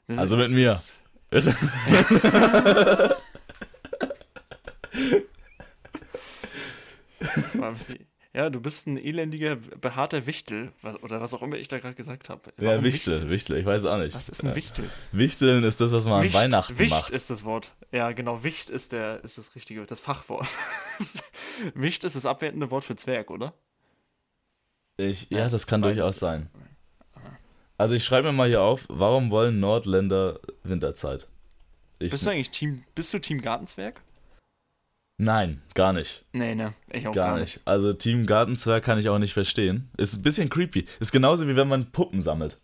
Das 0.06 0.18
Also 0.18 0.36
ist- 0.36 0.48
mit 0.48 0.50
mir. 0.52 0.66
das- 0.66 0.96
Ja, 8.34 8.48
du 8.48 8.60
bist 8.60 8.86
ein 8.86 8.96
elendiger, 8.96 9.56
behaarter 9.56 10.26
Wichtel. 10.26 10.72
Was, 10.80 11.02
oder 11.02 11.20
was 11.20 11.34
auch 11.34 11.42
immer 11.42 11.56
ich 11.56 11.68
da 11.68 11.78
gerade 11.78 11.94
gesagt 11.94 12.30
habe. 12.30 12.52
Ja, 12.58 12.82
Wichtel, 12.82 13.28
Wichtel, 13.28 13.58
ich 13.58 13.66
weiß 13.66 13.84
auch 13.84 13.98
nicht. 13.98 14.14
Was 14.14 14.30
ist 14.30 14.42
ein. 14.42 14.54
Wichtel? 14.54 14.88
Wichteln 15.12 15.62
ist 15.64 15.80
das, 15.82 15.92
was 15.92 16.06
man 16.06 16.22
Wicht, 16.22 16.34
an 16.34 16.42
Weihnachten 16.42 16.78
Wicht 16.78 16.90
macht. 16.90 17.10
ist 17.10 17.28
das 17.28 17.44
Wort. 17.44 17.74
Ja, 17.92 18.12
genau, 18.12 18.42
Wicht 18.42 18.70
ist, 18.70 18.92
der, 18.92 19.22
ist 19.22 19.36
das 19.36 19.54
richtige, 19.54 19.84
das 19.84 20.00
Fachwort. 20.00 20.48
Wicht 21.74 22.04
ist 22.04 22.16
das 22.16 22.24
abwertende 22.24 22.70
Wort 22.70 22.84
für 22.84 22.96
Zwerg, 22.96 23.30
oder? 23.30 23.52
Ich, 24.96 25.28
Ja, 25.28 25.38
ja, 25.38 25.44
das 25.44 25.54
ist 25.54 25.66
kann 25.66 25.82
durchaus 25.82 26.18
sein. 26.18 26.48
Also 27.78 27.94
ich 27.94 28.04
schreibe 28.04 28.28
mir 28.28 28.32
mal 28.36 28.48
hier 28.48 28.62
auf, 28.62 28.86
warum 28.88 29.30
wollen 29.30 29.60
Nordländer 29.60 30.38
Winterzeit? 30.62 31.26
Ich, 31.98 32.10
Bist 32.10 32.26
du 32.26 32.30
eigentlich 32.30 32.50
Team, 32.50 32.84
bist 32.94 33.12
du 33.14 33.18
Team 33.18 33.40
Gartenzwerg? 33.40 34.00
Nein, 35.18 35.62
gar 35.74 35.92
nicht. 35.92 36.24
Nee, 36.32 36.54
ne, 36.54 36.74
ich 36.90 37.06
auch 37.06 37.12
Gar 37.12 37.38
nicht. 37.38 37.60
Also 37.64 37.92
Team 37.92 38.26
Gartenzwerg 38.26 38.82
kann 38.82 38.98
ich 38.98 39.08
auch 39.08 39.18
nicht 39.18 39.34
verstehen. 39.34 39.88
Ist 39.96 40.14
ein 40.16 40.22
bisschen 40.22 40.48
creepy. 40.48 40.86
Ist 41.00 41.12
genauso 41.12 41.46
wie 41.46 41.54
wenn 41.54 41.68
man 41.68 41.86
Puppen 41.92 42.20
sammelt. 42.20 42.56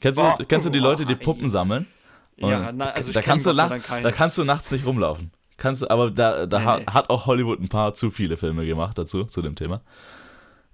Kennst, 0.00 0.18
Boah. 0.18 0.36
du, 0.38 0.44
kennst 0.44 0.66
du 0.66 0.70
die 0.70 0.78
Leute, 0.80 1.06
die 1.06 1.14
Boah, 1.14 1.24
Puppen 1.24 1.44
ey. 1.44 1.48
sammeln? 1.48 1.86
Ja, 2.36 2.68
Und 2.68 2.76
na, 2.76 2.90
also 2.90 3.08
ich 3.10 3.14
da, 3.14 3.22
kannst 3.22 3.46
du 3.46 3.52
da 3.52 4.12
kannst 4.12 4.38
du 4.38 4.44
nachts 4.44 4.70
nicht 4.70 4.86
rumlaufen. 4.86 5.30
Kannst 5.56 5.82
du, 5.82 5.90
aber 5.90 6.10
da, 6.10 6.46
da 6.46 6.58
Nee, 6.76 6.84
nee. 6.84 6.92
hat 6.92 7.10
auch 7.10 7.26
Hollywood 7.26 7.58
ein 7.60 7.68
paar 7.68 7.94
zu 7.94 8.10
viele 8.10 8.36
Filme 8.36 8.64
gemacht 8.64 8.96
dazu, 8.96 9.24
zu 9.24 9.42
dem 9.42 9.56
Thema. 9.56 9.80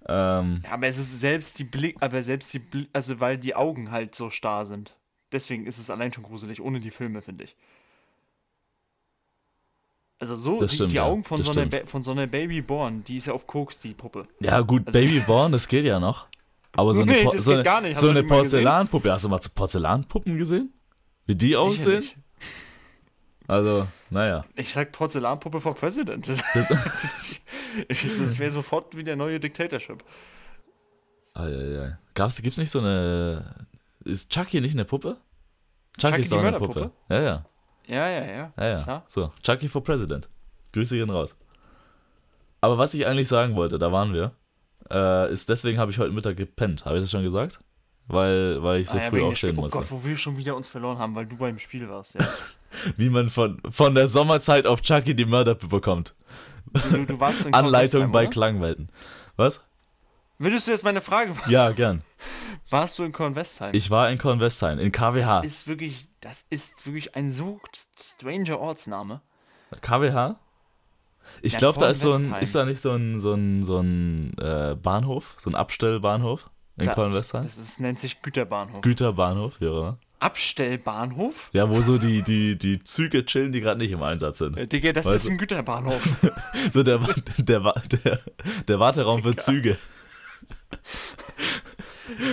Ähm, 0.07 0.61
Ja, 0.65 0.73
aber 0.73 0.87
es 0.87 0.99
ist 0.99 1.21
selbst 1.21 1.59
die 1.59 1.65
Blick, 1.65 1.97
aber 2.01 2.23
selbst 2.23 2.53
die 2.53 2.59
Blick, 2.59 2.89
also 2.93 3.21
weil 3.21 3.39
die 3.39 3.55
Augen 3.55 3.91
halt 3.91 4.15
so 4.15 4.31
starr 4.31 4.65
sind. 4.67 4.95
Deswegen 5.33 5.67
ist 5.67 5.79
es 5.79 5.91
allein 5.91 6.13
schon 6.13 6.25
gruselig, 6.25 6.61
ohne 6.61 6.81
die 6.81 6.91
Filme, 6.91 7.23
finde 7.23 7.45
ich. 7.45 7.57
Also 10.21 10.37
so, 10.37 10.61
die, 10.65 10.75
stimmt, 10.75 10.93
die 10.93 10.97
ja, 10.97 11.05
Augen 11.05 11.25
von 11.25 11.43
so, 11.43 11.51
einer 11.53 11.87
von 11.87 12.03
so 12.03 12.13
einer 12.13 12.27
Babyborn, 12.27 13.05
die 13.05 13.17
ist 13.17 13.27
ja 13.27 13.33
auf 13.35 13.47
Koks, 13.47 13.79
die 13.81 13.95
Puppe. 13.95 14.27
ja 14.41 14.61
gut, 14.61 14.87
Also- 14.87 14.99
Babyborn, 14.99 15.53
das 15.53 15.69
geht 15.69 15.85
ja 15.85 15.99
noch. 16.01 16.27
Aber 16.77 16.93
so 16.95 17.03
eine, 17.03 17.13
Nee, 17.13 17.25
Po- 17.25 17.37
so 17.37 17.53
eine, 17.53 17.95
so 17.95 18.07
du 18.07 18.11
eine? 18.11 18.25
Porzellanpuppe. 18.25 19.13
Hast 19.13 19.25
du 19.25 19.29
mal 19.29 19.39
Porzellanpuppen 19.55 20.37
gesehen? 20.39 20.73
Wie 21.27 21.37
die 21.37 21.57
aussehen? 21.57 22.03
Sicherlich. 22.03 22.17
Also, 23.47 23.87
naja. 24.11 24.45
Ich 24.57 24.73
sag 24.73 24.93
Porzellanpuppe 24.93 25.61
for 25.61 25.75
President. 25.75 26.27
Das, 26.29 26.43
Das, 26.55 26.69
das 27.89 28.39
wäre 28.39 28.51
sofort 28.51 28.97
wie 28.97 29.05
der 29.05 29.17
neue 29.17 29.39
Dictatorship. 29.39 30.03
Gab's, 32.15 32.41
gibt's 32.41 32.59
nicht 32.59 32.71
so 32.71 32.79
eine. 32.79 33.67
Ist 34.05 34.31
Chucky 34.33 34.61
nicht 34.61 34.75
eine 34.75 34.85
Puppe? 34.85 35.17
Chucky, 35.99 36.13
Chucky 36.13 36.23
ist 36.23 36.33
doch 36.33 36.43
eine? 36.43 36.59
Puppe. 36.59 36.91
Ja, 37.09 37.21
ja. 37.21 37.45
Ja, 37.87 38.09
ja, 38.09 38.25
ja. 38.25 38.53
Ja, 38.57 38.67
ja. 38.67 38.83
Klar. 38.83 39.05
So, 39.09 39.33
Chucky 39.43 39.69
for 39.69 39.83
President. 39.83 40.29
Grüße 40.73 40.97
gehen 40.97 41.11
raus. 41.11 41.37
Aber 42.61 42.79
was 42.79 42.95
ich 42.95 43.07
eigentlich 43.07 43.29
sagen 43.29 43.57
wollte, 43.57 43.79
da 43.79 43.93
waren 43.93 44.15
wir, 44.15 44.33
äh, 44.91 45.31
ist 45.33 45.49
deswegen 45.49 45.79
habe 45.79 45.91
ich 45.91 45.99
heute 45.99 46.13
Mittag 46.13 46.37
gepennt. 46.37 46.85
Habe 46.85 46.97
ich 46.97 47.05
das 47.05 47.11
schon 47.11 47.23
gesagt? 47.23 47.59
Weil, 48.07 48.63
weil 48.63 48.81
ich 48.83 48.89
so 48.89 48.99
Ah, 48.99 49.03
ja, 49.05 49.11
früh 49.11 49.23
aufstehen 49.23 49.57
oh 49.59 49.63
musste. 49.63 49.79
Gott, 49.79 49.91
wo 49.91 50.05
wir 50.05 50.17
schon 50.17 50.37
wieder 50.37 50.55
uns 50.57 50.69
verloren 50.69 50.99
haben, 50.99 51.15
weil 51.15 51.27
du 51.27 51.37
beim 51.37 51.59
Spiel 51.59 51.89
warst. 51.89 52.15
Ja. 52.17 52.27
Wie 52.97 53.09
man 53.09 53.31
von, 53.31 53.61
von 53.71 53.95
der 53.95 54.09
Sommerzeit 54.09 54.67
auf 54.67 54.83
Chucky 54.83 55.15
die 55.15 55.25
Mörderpuppe 55.25 55.81
kommt. 55.81 56.15
Du, 56.91 57.07
du 57.07 57.21
warst 57.21 57.47
Anleitung 57.55 58.13
bei? 58.13 58.27
Klangwelten. 58.27 58.91
Was? 59.37 59.63
Würdest 60.39 60.67
du 60.67 60.73
jetzt 60.73 60.85
meine 60.85 61.01
Frage 61.01 61.29
beantworten? 61.31 61.51
Ja, 61.53 61.71
gern. 61.71 62.03
Warst 62.71 62.99
du 62.99 63.05
in 63.05 63.13
Kornwestheim? 63.13 63.75
Ich 63.75 63.91
war 63.91 64.11
in 64.11 64.19
Kornwestheim, 64.19 64.79
in 64.81 64.91
KWH. 64.91 65.37
Das 65.43 65.45
ist 65.47 65.69
wirklich, 65.69 66.09
das 66.21 66.45
ist 66.51 66.85
wirklich 66.87 67.15
ein 67.15 67.31
so 67.31 67.61
stranger 67.99 68.59
Ortsname. 68.59 69.21
KWH? 69.81 70.37
Ich 71.43 71.53
Ja, 71.55 71.59
glaube, 71.59 71.79
da 71.79 71.89
ist 71.89 72.01
so 72.01 72.13
ein, 72.13 72.35
ist 72.41 72.55
da 72.55 72.65
nicht 72.65 72.81
so 72.81 72.93
ein, 72.93 73.21
so 73.21 73.33
ein, 73.35 73.65
so 73.65 73.79
ein 73.79 74.37
äh, 74.39 74.75
Bahnhof, 74.81 75.35
so 75.39 75.49
ein 75.51 75.55
Abstellbahnhof 75.55 76.51
in 76.76 76.87
Da- 76.87 76.95
Kornwestheim? 76.95 77.43
Das 77.45 77.57
ist, 77.59 77.81
nennt 77.81 78.00
sich 78.00 78.21
Güterbahnhof. 78.23 78.81
Güterbahnhof, 78.83 79.54
ja, 79.61 79.69
oder? 79.71 79.99
Abstellbahnhof? 80.21 81.50
Ja, 81.52 81.69
wo 81.69 81.83
so 81.83 81.99
die, 81.99 82.23
die, 82.23 82.57
die 82.57 82.83
Züge 82.83 83.26
chillen, 83.26 83.52
die 83.52 83.61
gerade 83.61 83.78
nicht 83.78 83.90
im 83.93 84.02
Einsatz 84.02 84.38
sind. 84.38 84.57
Äh, 84.57 84.66
Digga, 84.66 84.93
das 84.93 85.04
Weißt 85.07 85.25
ist 85.25 85.31
ein 85.31 85.37
Güterbahnhof. 85.38 86.02
So 86.71 86.83
der, 86.83 86.99
der, 87.38 87.61
der, 87.61 87.73
der, 88.04 88.21
der 88.66 88.81
Warteraum 88.81 89.23
für 89.23 89.37
Züge. 89.37 89.76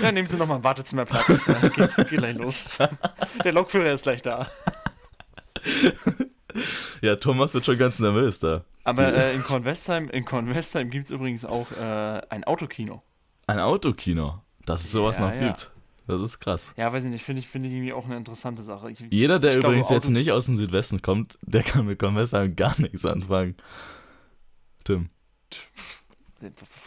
ja, 0.01 0.11
nehmen 0.11 0.27
Sie 0.27 0.37
nochmal 0.37 0.55
einen 0.55 0.63
Wartezimmerplatz. 0.63 1.45
Ja, 1.47 1.67
geht, 1.67 1.95
geht 1.95 2.07
gleich 2.19 2.37
los. 2.37 2.69
Der 3.43 3.51
Lokführer 3.53 3.91
ist 3.93 4.03
gleich 4.03 4.21
da. 4.21 4.47
Ja, 7.01 7.15
Thomas 7.17 7.53
wird 7.53 7.65
schon 7.65 7.77
ganz 7.77 7.99
nervös 7.99 8.39
da. 8.39 8.63
Aber 8.83 9.13
äh, 9.13 9.33
in 9.35 9.43
Kornwestheim, 9.43 10.09
in 10.09 10.25
Kornwestheim 10.25 10.89
gibt 10.89 11.05
es 11.05 11.11
übrigens 11.11 11.45
auch 11.45 11.71
äh, 11.71 12.21
ein 12.29 12.43
Autokino. 12.43 13.03
Ein 13.47 13.59
Autokino, 13.59 14.41
dass 14.65 14.83
es 14.83 14.91
sowas 14.91 15.17
Ja, 15.17 15.27
noch 15.27 15.33
ja. 15.35 15.47
gibt. 15.49 15.71
Das 16.07 16.21
ist 16.21 16.39
krass. 16.39 16.73
Ja, 16.77 16.91
weiß 16.91 17.05
ich 17.05 17.11
nicht, 17.11 17.23
finde 17.23 17.39
ich, 17.39 17.47
finde 17.47 17.69
ich 17.69 17.75
irgendwie 17.75 17.93
auch 17.93 18.05
eine 18.05 18.17
interessante 18.17 18.63
Sache. 18.63 18.91
Ich, 18.91 18.99
Jeder, 19.11 19.39
der 19.39 19.51
ich 19.51 19.59
glaube, 19.59 19.75
übrigens 19.75 19.89
jetzt 19.89 20.05
Auto- 20.05 20.13
nicht 20.13 20.31
aus 20.31 20.45
dem 20.47 20.55
Südwesten 20.55 21.01
kommt, 21.01 21.37
der 21.41 21.63
kann 21.63 21.85
mit 21.85 21.99
Kornwestheim 21.99 22.55
gar 22.55 22.79
nichts 22.81 23.05
anfangen. 23.05 23.55
Tim. 24.83 25.07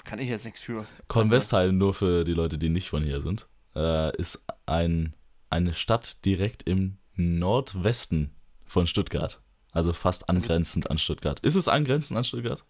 Kann 0.05 0.19
ich 0.19 0.29
jetzt 0.29 0.45
nichts 0.45 0.61
für. 0.61 0.85
Kornwestheim, 1.09 1.79
nur 1.79 1.95
für 1.95 2.25
die 2.25 2.35
Leute, 2.35 2.59
die 2.59 2.69
nicht 2.69 2.89
von 2.91 3.05
hier 3.05 3.21
sind, 3.23 3.47
äh, 3.77 4.15
ist 4.17 4.45
ein, 4.67 5.15
eine 5.49 5.75
Stadt 5.75 6.25
direkt 6.25 6.65
im 6.65 6.99
Nordwesten 7.15 8.35
von 8.67 8.87
Stuttgart. 8.87 9.41
Also 9.71 9.93
fast 9.93 10.29
angrenzend 10.29 10.91
an 10.91 10.99
Stuttgart. 10.99 11.41
Ist 11.41 11.55
es 11.55 11.69
angrenzend 11.69 12.19
an 12.19 12.25
Stuttgart? 12.25 12.65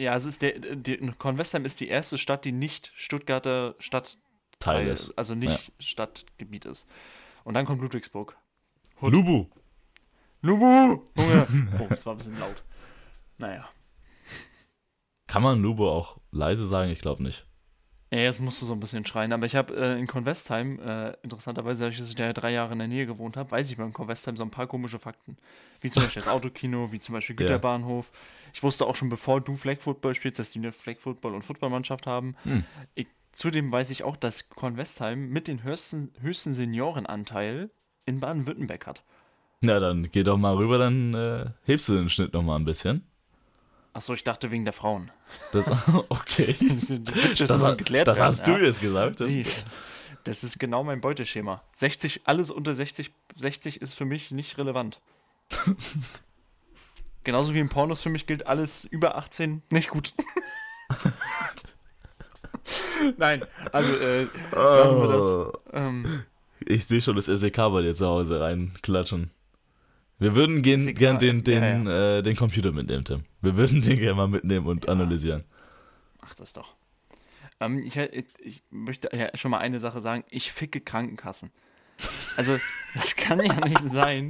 Ja, 0.00 0.14
es 0.14 0.24
ist 0.24 0.40
der, 0.40 0.58
die, 0.58 0.96
Kornwestheim 1.18 1.66
ist 1.66 1.78
die 1.78 1.88
erste 1.88 2.16
Stadt, 2.16 2.46
die 2.46 2.52
nicht 2.52 2.90
Stuttgarter 2.94 3.74
Stadtteil 3.78 4.16
Teil 4.58 4.88
ist, 4.88 5.12
also 5.18 5.34
nicht 5.34 5.72
Stadtgebiet 5.78 6.64
ist. 6.64 6.86
Und 7.44 7.52
dann 7.52 7.66
kommt 7.66 7.82
Ludwigsburg. 7.82 8.34
Lubu. 9.02 9.46
Lubu! 10.40 11.02
Junge! 11.18 11.46
Oh, 11.78 11.86
das 11.90 12.06
war 12.06 12.14
ein 12.14 12.16
bisschen 12.16 12.38
laut. 12.40 12.62
Naja. 13.36 13.68
Kann 15.26 15.42
man 15.42 15.60
Lubu 15.60 15.86
auch 15.86 16.16
leise 16.30 16.66
sagen? 16.66 16.90
Ich 16.90 17.00
glaube 17.00 17.22
nicht. 17.22 17.46
Ja, 18.10 18.20
jetzt 18.20 18.40
musst 18.40 18.60
du 18.62 18.66
so 18.66 18.72
ein 18.72 18.80
bisschen 18.80 19.04
schreien. 19.04 19.34
Aber 19.34 19.44
ich 19.44 19.54
habe 19.54 19.74
äh, 19.76 19.98
in 19.98 20.06
Kornwestheim, 20.06 20.80
äh, 20.80 21.12
interessanterweise, 21.22 21.84
dadurch, 21.84 21.98
dass 21.98 22.08
ich 22.08 22.16
da 22.16 22.24
ja 22.24 22.32
drei 22.32 22.52
Jahre 22.52 22.72
in 22.72 22.78
der 22.78 22.88
Nähe 22.88 23.06
gewohnt 23.06 23.36
habe, 23.36 23.50
weiß 23.50 23.70
ich 23.70 23.76
bei 23.76 23.88
Kornwestheim 23.90 24.36
so 24.36 24.44
ein 24.44 24.50
paar 24.50 24.66
komische 24.66 24.98
Fakten. 24.98 25.36
Wie 25.80 25.90
zum 25.90 26.02
Beispiel 26.02 26.22
das 26.22 26.28
Autokino, 26.32 26.90
wie 26.90 27.00
zum 27.00 27.12
Beispiel 27.12 27.36
Ja. 27.38 27.46
Ich 28.52 28.62
wusste 28.62 28.86
auch 28.86 28.96
schon, 28.96 29.08
bevor 29.08 29.40
du 29.40 29.56
Flag 29.56 29.80
Football 29.80 30.14
spielst, 30.14 30.38
dass 30.38 30.50
die 30.50 30.58
eine 30.58 30.72
Flag 30.72 30.98
Football- 30.98 31.34
und 31.34 31.42
Footballmannschaft 31.42 32.06
haben. 32.06 32.36
Hm. 32.44 32.64
Ich, 32.94 33.06
zudem 33.32 33.70
weiß 33.70 33.90
ich 33.90 34.04
auch, 34.04 34.16
dass 34.16 34.48
Kornwestheim 34.50 35.28
mit 35.28 35.48
den 35.48 35.62
höchsten, 35.62 36.12
höchsten 36.20 36.52
Seniorenanteil 36.52 37.70
in 38.06 38.20
Baden-Württemberg 38.20 38.86
hat. 38.86 39.04
Na, 39.62 39.78
dann 39.78 40.10
geh 40.10 40.22
doch 40.22 40.38
mal 40.38 40.56
rüber, 40.56 40.78
dann 40.78 41.14
äh, 41.14 41.46
hebst 41.64 41.88
du 41.88 41.94
den 41.94 42.08
Schnitt 42.08 42.32
noch 42.32 42.42
mal 42.42 42.56
ein 42.56 42.64
bisschen. 42.64 43.04
Achso, 43.92 44.14
ich 44.14 44.24
dachte 44.24 44.50
wegen 44.50 44.64
der 44.64 44.72
Frauen. 44.72 45.10
Das, 45.52 45.70
okay. 46.08 46.54
Die 46.58 46.98
Bitches 46.98 47.48
Das, 47.48 47.60
müssen 47.60 47.76
geklärt 47.76 48.08
das 48.08 48.18
werden, 48.18 48.26
hast 48.28 48.46
ja. 48.46 48.58
du 48.58 48.64
jetzt 48.64 48.80
gesagt. 48.80 49.22
Das 50.24 50.44
ist 50.44 50.58
genau 50.58 50.84
mein 50.84 51.00
Beuteschema. 51.00 51.62
60, 51.74 52.22
alles 52.24 52.50
unter 52.50 52.74
60, 52.74 53.10
60 53.36 53.80
ist 53.80 53.94
für 53.94 54.04
mich 54.04 54.30
nicht 54.30 54.58
relevant. 54.58 55.00
Genauso 57.24 57.52
wie 57.54 57.58
im 57.58 57.68
Pornos 57.68 58.02
für 58.02 58.08
mich 58.10 58.26
gilt 58.26 58.46
alles 58.46 58.84
über 58.84 59.16
18 59.16 59.62
nicht 59.70 59.88
gut. 59.90 60.14
Nein, 63.16 63.44
also 63.72 63.92
äh, 63.96 64.26
lassen 64.52 65.00
wir 65.00 65.08
das. 65.08 65.52
Ähm, 65.72 66.24
Ich 66.66 66.86
sehe 66.86 67.00
schon 67.00 67.16
das 67.16 67.26
SEK 67.26 67.56
bei 67.56 67.82
dir 67.82 67.94
zu 67.94 68.06
Hause 68.06 68.40
reinklatschen. 68.40 69.30
Wir 70.18 70.34
würden 70.36 70.62
gehen, 70.62 70.80
SEK, 70.80 70.98
gern 70.98 71.18
den, 71.18 71.42
den, 71.44 71.86
ja, 71.86 72.18
Äh, 72.18 72.22
den 72.22 72.36
Computer 72.36 72.72
mitnehmen, 72.72 73.04
Tim. 73.04 73.24
Wir 73.40 73.56
würden 73.56 73.80
den 73.82 73.98
gerne 73.98 74.14
mal 74.14 74.28
mitnehmen 74.28 74.66
und 74.66 74.88
analysieren. 74.88 75.44
mach 76.20 76.34
das 76.34 76.52
doch. 76.52 76.74
Ähm, 77.60 77.78
ich, 77.84 77.96
ich 77.96 78.62
möchte 78.70 79.08
ja 79.16 79.34
schon 79.36 79.50
mal 79.50 79.58
eine 79.58 79.80
Sache 79.80 80.00
sagen. 80.00 80.24
Ich 80.30 80.52
ficke 80.52 80.80
Krankenkassen. 80.80 81.50
Also, 82.36 82.58
das 82.94 83.16
kann 83.16 83.40
ja 83.44 83.54
nicht 83.66 83.88
sein, 83.88 84.28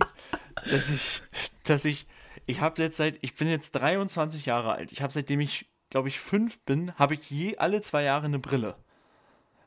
dass 0.68 0.90
ich, 0.90 1.23
dass 1.64 1.85
ich, 1.85 2.06
ich 2.50 2.61
habe 2.61 2.83
jetzt 2.83 2.97
seit, 2.97 3.19
ich 3.23 3.35
bin 3.35 3.49
jetzt 3.49 3.73
23 3.73 4.47
Jahre 4.47 4.73
alt. 4.73 4.92
Ich 4.92 5.02
habe 5.02 5.12
seitdem 5.12 5.40
ich, 5.40 5.66
glaube 5.90 6.09
ich, 6.09 6.21
fünf 6.21 6.61
bin, 6.61 6.95
habe 6.97 7.14
ich 7.14 7.30
je 7.30 7.57
alle 7.59 7.80
zwei 7.80 8.02
Jahre 8.02 8.26
eine 8.26 8.38
Brille. 8.38 8.76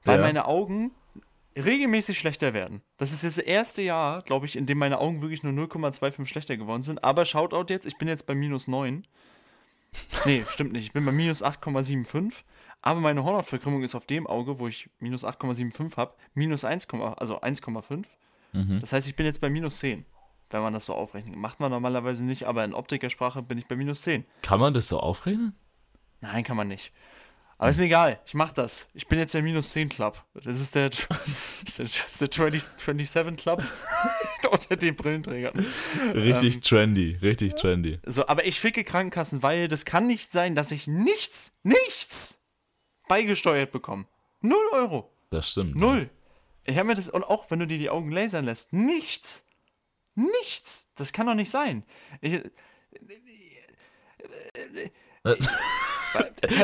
Weil 0.03 0.19
Ja. 0.19 0.25
meine 0.25 0.45
Augen 0.45 0.91
regelmäßig 1.55 2.17
schlechter 2.17 2.53
werden. 2.53 2.81
Das 2.97 3.11
ist 3.13 3.23
das 3.23 3.37
erste 3.37 3.81
Jahr, 3.81 4.21
glaube 4.23 4.45
ich, 4.45 4.55
in 4.55 4.65
dem 4.65 4.77
meine 4.79 4.99
Augen 4.99 5.21
wirklich 5.21 5.43
nur 5.43 5.53
0,25 5.53 6.25
schlechter 6.25 6.57
geworden 6.57 6.83
sind. 6.83 7.03
Aber 7.03 7.25
Shoutout 7.25 7.65
jetzt, 7.71 7.85
ich 7.85 7.97
bin 7.97 8.07
jetzt 8.07 8.25
bei 8.25 8.35
minus 8.35 8.67
9. 8.67 9.05
Nee, 10.25 10.43
stimmt 10.49 10.73
nicht. 10.73 10.85
Ich 10.85 10.91
bin 10.93 11.05
bei 11.05 11.11
minus 11.11 11.43
8,75. 11.43 12.43
Aber 12.81 12.99
meine 12.99 13.23
Hornhautverkrümmung 13.23 13.83
ist 13.83 13.95
auf 13.95 14.05
dem 14.05 14.27
Auge, 14.27 14.59
wo 14.59 14.67
ich 14.67 14.89
minus 14.99 15.23
8,75 15.23 15.95
habe, 15.95 16.15
minus 16.33 16.65
1, 16.65 16.87
also 16.89 17.39
1,5. 17.41 18.03
Mhm. 18.51 18.79
Das 18.81 18.91
heißt, 18.91 19.07
ich 19.07 19.15
bin 19.15 19.25
jetzt 19.25 19.39
bei 19.39 19.49
minus 19.49 19.77
10, 19.79 20.05
wenn 20.53 20.62
man 20.62 20.74
das 20.74 20.86
so 20.86 20.93
aufrechnet. 20.93 21.36
Macht 21.36 21.60
man 21.60 21.72
normalerweise 21.72 22.24
nicht, 22.25 22.45
aber 22.45 22.63
in 22.63 22.74
Optikersprache 22.74 23.41
bin 23.41 23.57
ich 23.57 23.67
bei 23.67 23.75
minus 23.75 24.03
10. 24.03 24.25
Kann 24.41 24.60
man 24.60 24.74
das 24.74 24.88
so 24.88 25.00
aufrechnen? 25.00 25.55
Nein, 26.22 26.43
kann 26.43 26.55
man 26.55 26.67
nicht. 26.67 26.93
Aber 27.57 27.69
ist 27.69 27.77
mir 27.77 27.86
egal, 27.86 28.19
ich 28.25 28.33
mach 28.33 28.51
das. 28.51 28.89
Ich 28.93 29.07
bin 29.07 29.19
jetzt 29.19 29.33
der 29.33 29.41
Minus 29.41 29.72
10 29.72 29.89
Club. 29.89 30.22
Das 30.43 30.60
ist 30.60 30.75
der, 30.75 30.89
das 30.89 31.79
ist 31.79 32.22
der 32.22 32.29
20, 32.29 32.74
27 32.77 33.38
Club 33.38 33.63
unter 34.51 34.75
den 34.75 34.95
Brillenträgern. 34.95 35.65
Richtig 36.13 36.55
ähm, 36.55 36.62
trendy, 36.62 37.17
richtig 37.22 37.55
trendy. 37.55 38.00
So, 38.05 38.27
aber 38.27 38.45
ich 38.45 38.60
ficke 38.60 38.83
Krankenkassen, 38.83 39.43
weil 39.43 39.67
das 39.67 39.86
kann 39.86 40.07
nicht 40.07 40.31
sein, 40.31 40.55
dass 40.55 40.72
ich 40.72 40.88
nichts, 40.88 41.53
nichts 41.63 42.43
beigesteuert 43.07 43.72
bekomme. 43.72 44.07
Null 44.41 44.67
Euro. 44.74 45.10
Das 45.29 45.50
stimmt. 45.50 45.75
Null. 45.75 46.10
Ich 46.65 46.77
habe 46.77 46.88
mir 46.88 46.95
das, 46.95 47.07
und 47.07 47.24
auch 47.24 47.50
wenn 47.50 47.60
du 47.60 47.67
dir 47.67 47.77
die 47.77 47.89
Augen 47.89 48.12
lasern 48.12 48.43
lässt, 48.43 48.74
nichts. 48.74 49.42
Nichts. 50.15 50.91
Das 50.96 51.12
kann 51.12 51.27
doch 51.27 51.36
nicht 51.36 51.50
sein. 51.50 51.84
Ich, 52.22 52.41
also, 55.24 55.48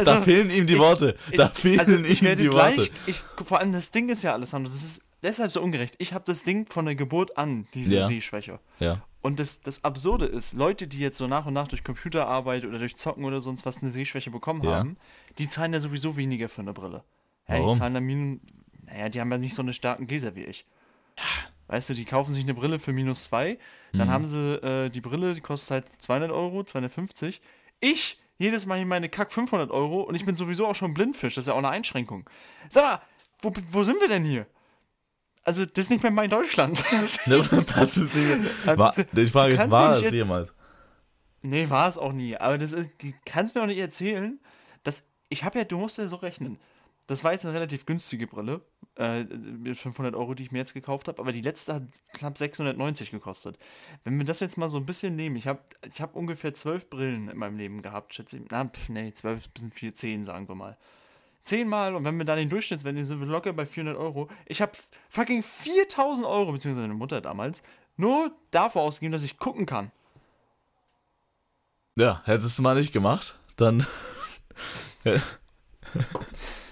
da 0.03 0.21
fehlen 0.21 0.51
ihm 0.51 0.67
die 0.67 0.73
ich, 0.73 0.79
Worte. 0.79 1.17
Da 1.35 1.49
fehlen 1.49 1.79
also 1.79 1.95
ihm 1.95 2.05
die 2.05 2.49
gleich, 2.49 2.77
Worte. 2.77 2.91
Ich, 3.07 3.23
vor 3.45 3.59
allem 3.59 3.71
das 3.71 3.91
Ding 3.91 4.09
ist 4.09 4.21
ja, 4.21 4.33
Alessandro, 4.33 4.71
das 4.71 4.83
ist 4.83 5.01
deshalb 5.23 5.51
so 5.51 5.61
ungerecht. 5.61 5.95
Ich 5.97 6.13
habe 6.13 6.25
das 6.25 6.43
Ding 6.43 6.67
von 6.67 6.85
der 6.85 6.95
Geburt 6.95 7.37
an, 7.37 7.67
diese 7.73 7.95
ja. 7.95 8.05
Sehschwäche. 8.05 8.59
Ja. 8.79 9.01
Und 9.21 9.39
das, 9.39 9.61
das 9.61 9.83
Absurde 9.83 10.25
ist, 10.25 10.53
Leute, 10.53 10.87
die 10.87 10.99
jetzt 10.99 11.17
so 11.17 11.27
nach 11.27 11.45
und 11.45 11.53
nach 11.53 11.67
durch 11.67 11.83
Computerarbeit 11.83 12.65
oder 12.65 12.79
durch 12.79 12.95
Zocken 12.95 13.25
oder 13.25 13.41
sonst 13.41 13.65
was 13.65 13.81
eine 13.81 13.91
Sehschwäche 13.91 14.31
bekommen 14.31 14.63
ja. 14.63 14.71
haben, 14.71 14.97
die 15.37 15.47
zahlen 15.47 15.73
ja 15.73 15.79
sowieso 15.79 16.15
weniger 16.15 16.47
für 16.47 16.61
eine 16.61 16.73
Brille. 16.73 17.03
Ja, 17.47 17.55
Warum? 17.55 17.73
Die 17.73 17.79
zahlen 17.79 17.93
dann, 17.93 18.41
naja, 18.85 19.09
die 19.09 19.19
haben 19.19 19.31
ja 19.31 19.37
nicht 19.37 19.55
so 19.55 19.61
eine 19.61 19.73
starken 19.73 20.07
Gläser 20.07 20.35
wie 20.35 20.43
ich. 20.45 20.65
Weißt 21.69 21.87
du, 21.87 21.93
die 21.93 22.05
kaufen 22.05 22.33
sich 22.33 22.43
eine 22.43 22.55
Brille 22.55 22.79
für 22.79 22.93
minus 22.93 23.23
zwei, 23.23 23.59
dann 23.93 24.07
mhm. 24.07 24.11
haben 24.11 24.27
sie 24.27 24.55
äh, 24.55 24.89
die 24.89 25.01
Brille, 25.01 25.35
die 25.35 25.41
kostet 25.41 25.71
halt 25.71 26.01
200 26.01 26.31
Euro, 26.31 26.63
250. 26.63 27.41
Ich 27.79 28.19
jedes 28.39 28.65
Mal 28.65 28.77
hier 28.77 28.87
meine 28.87 29.07
Kack 29.07 29.31
500 29.31 29.69
Euro 29.69 30.01
und 30.01 30.15
ich 30.15 30.25
bin 30.25 30.35
sowieso 30.35 30.65
auch 30.65 30.73
schon 30.73 30.95
Blindfisch, 30.95 31.35
das 31.35 31.43
ist 31.43 31.47
ja 31.47 31.53
auch 31.53 31.59
eine 31.59 31.69
Einschränkung. 31.69 32.27
Sag 32.69 32.83
mal, 32.83 33.01
wo, 33.41 33.53
wo 33.71 33.83
sind 33.83 34.01
wir 34.01 34.07
denn 34.07 34.25
hier? 34.25 34.47
Also, 35.43 35.65
das 35.65 35.85
ist 35.85 35.89
nicht 35.91 36.03
mehr 36.03 36.11
mein 36.11 36.29
Deutschland. 36.29 36.83
das, 37.25 37.49
das 37.49 37.97
ist 37.97 38.15
nicht 38.15 38.27
mehr. 38.27 38.51
Also, 38.65 38.79
war, 38.79 38.93
die 39.11 39.25
Frage 39.27 39.53
ist, 39.53 39.69
war 39.69 39.91
es 39.93 40.11
jemals? 40.11 40.53
Nee, 41.41 41.69
war 41.69 41.87
es 41.87 41.97
auch 41.97 42.11
nie. 42.11 42.35
Aber 42.35 42.57
das 42.57 42.73
ist, 42.73 42.89
du 43.01 43.11
kannst 43.25 43.55
mir 43.55 43.61
auch 43.61 43.67
nicht 43.67 43.79
erzählen, 43.79 44.39
dass. 44.83 45.07
Ich 45.29 45.43
habe 45.43 45.59
ja, 45.59 45.65
du 45.65 45.77
musst 45.77 45.97
ja 45.99 46.07
so 46.07 46.15
rechnen. 46.15 46.57
Das 47.09 47.23
war 47.23 47.31
jetzt 47.31 47.43
eine 47.43 47.55
relativ 47.55 47.87
günstige 47.87 48.27
Brille, 48.27 48.61
äh, 48.95 49.23
mit 49.23 49.75
500 49.75 50.13
Euro, 50.13 50.35
die 50.35 50.43
ich 50.43 50.51
mir 50.51 50.59
jetzt 50.59 50.75
gekauft 50.75 51.07
habe, 51.07 51.19
aber 51.19 51.31
die 51.31 51.41
letzte 51.41 51.73
hat 51.73 51.83
knapp 52.13 52.37
690 52.37 53.09
gekostet. 53.09 53.57
Wenn 54.03 54.15
wir 54.19 54.25
das 54.25 54.41
jetzt 54.41 54.59
mal 54.59 54.69
so 54.69 54.77
ein 54.77 54.85
bisschen 54.85 55.15
nehmen, 55.15 55.35
ich 55.35 55.47
habe 55.47 55.59
ich 55.91 56.01
hab 56.01 56.15
ungefähr 56.15 56.53
zwölf 56.53 56.87
Brillen 56.87 57.27
in 57.29 57.37
meinem 57.37 57.57
Leben 57.57 57.81
gehabt, 57.81 58.13
schätze 58.13 58.37
ich. 58.37 58.43
Na, 58.51 58.63
pf, 58.63 58.89
nee, 58.89 59.11
zwölf 59.11 59.49
sind 59.57 59.73
vier, 59.73 59.95
zehn, 59.95 60.23
sagen 60.23 60.47
wir 60.47 60.53
mal 60.53 60.77
zehnmal 61.41 61.95
und 61.95 62.03
wenn 62.03 62.15
wir 62.15 62.25
da 62.25 62.35
den 62.35 62.49
Durchschnittswert 62.49 63.03
sind 63.03 63.19
wir 63.19 63.25
locker 63.25 63.53
bei 63.53 63.65
400 63.65 63.97
Euro. 63.97 64.29
Ich 64.45 64.61
habe 64.61 64.73
fucking 65.09 65.41
4000 65.41 66.27
Euro, 66.27 66.51
beziehungsweise 66.51 66.87
meine 66.87 66.93
Mutter 66.93 67.21
damals, 67.21 67.63
nur 67.97 68.31
dafür 68.51 68.81
ausgegeben, 68.81 69.13
dass 69.13 69.23
ich 69.23 69.39
gucken 69.39 69.65
kann. 69.65 69.91
Ja, 71.95 72.21
hättest 72.25 72.59
du 72.59 72.61
mal 72.61 72.75
nicht 72.75 72.93
gemacht, 72.93 73.39
dann. 73.55 73.87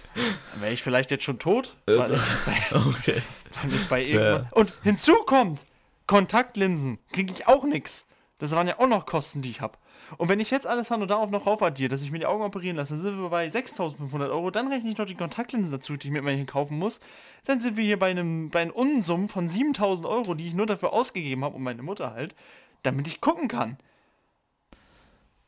Wäre 0.59 0.73
ich 0.73 0.83
vielleicht 0.83 1.11
jetzt 1.11 1.23
schon 1.23 1.39
tot? 1.39 1.75
Also, 1.85 2.13
weil 2.13 2.19
ich 2.19 2.69
bei, 2.69 2.75
okay. 2.87 3.21
Weil 3.61 3.73
ich 3.73 3.87
bei 3.87 4.03
irgendwann, 4.03 4.47
und 4.51 4.73
hinzu 4.83 5.13
kommt, 5.25 5.65
Kontaktlinsen 6.07 6.99
kriege 7.11 7.33
ich 7.33 7.47
auch 7.47 7.63
nichts. 7.63 8.07
Das 8.39 8.51
waren 8.51 8.67
ja 8.67 8.79
auch 8.79 8.87
noch 8.87 9.05
Kosten, 9.05 9.41
die 9.41 9.49
ich 9.49 9.61
habe. 9.61 9.77
Und 10.17 10.29
wenn 10.29 10.39
ich 10.39 10.51
jetzt 10.51 10.65
alles 10.65 10.77
Alessandro 10.91 11.05
darauf 11.05 11.29
noch 11.31 11.45
raufaddiere, 11.45 11.89
dass 11.89 12.01
ich 12.01 12.11
mir 12.11 12.19
die 12.19 12.25
Augen 12.25 12.43
operieren 12.43 12.77
lasse, 12.77 12.93
dann 12.93 13.01
sind 13.01 13.21
wir 13.21 13.29
bei 13.29 13.49
6500 13.49 14.31
Euro. 14.31 14.51
Dann 14.51 14.67
rechne 14.69 14.89
ich 14.89 14.97
noch 14.97 15.05
die 15.05 15.15
Kontaktlinsen 15.15 15.71
dazu, 15.71 15.97
die 15.97 16.07
ich 16.07 16.13
mir 16.13 16.19
immer 16.19 16.31
hier 16.31 16.45
kaufen 16.45 16.77
muss. 16.77 17.01
Dann 17.45 17.59
sind 17.59 17.75
wir 17.75 17.83
hier 17.83 17.99
bei 17.99 18.11
einem, 18.11 18.49
bei 18.49 18.61
einem 18.61 18.71
Unsummen 18.71 19.27
von 19.27 19.49
7000 19.49 20.07
Euro, 20.07 20.33
die 20.33 20.47
ich 20.47 20.53
nur 20.53 20.65
dafür 20.65 20.93
ausgegeben 20.93 21.43
habe, 21.43 21.55
um 21.55 21.63
meine 21.63 21.83
Mutter 21.83 22.13
halt, 22.13 22.35
damit 22.83 23.07
ich 23.07 23.19
gucken 23.19 23.49
kann. 23.49 23.77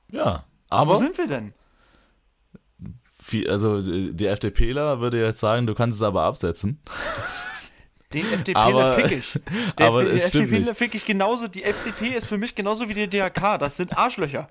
Ja, 0.09 0.43
aber. 0.69 0.91
Wo 0.91 0.95
sind 0.95 1.17
wir 1.17 1.27
denn? 1.27 1.53
Also 3.47 3.81
die 3.81 4.25
FDPler 4.25 4.99
würde 4.99 5.21
jetzt 5.21 5.39
sagen, 5.39 5.67
du 5.67 5.75
kannst 5.75 5.97
es 5.97 6.03
aber 6.03 6.23
absetzen. 6.23 6.79
Den 8.13 8.25
FDPler 8.33 8.95
fick 8.95 9.11
ich. 9.11 9.39
Der 9.77 9.87
aber 9.87 10.03
FD, 10.03 10.39
FDPler 10.39 10.75
fick 10.75 10.95
ich 10.95 11.05
genauso. 11.05 11.47
Die 11.47 11.63
FDP 11.63 12.15
ist 12.15 12.27
für 12.27 12.37
mich 12.37 12.55
genauso 12.55 12.89
wie 12.89 12.93
der 12.93 13.07
DHK. 13.07 13.59
Das 13.59 13.77
sind 13.77 13.97
Arschlöcher. 13.97 14.49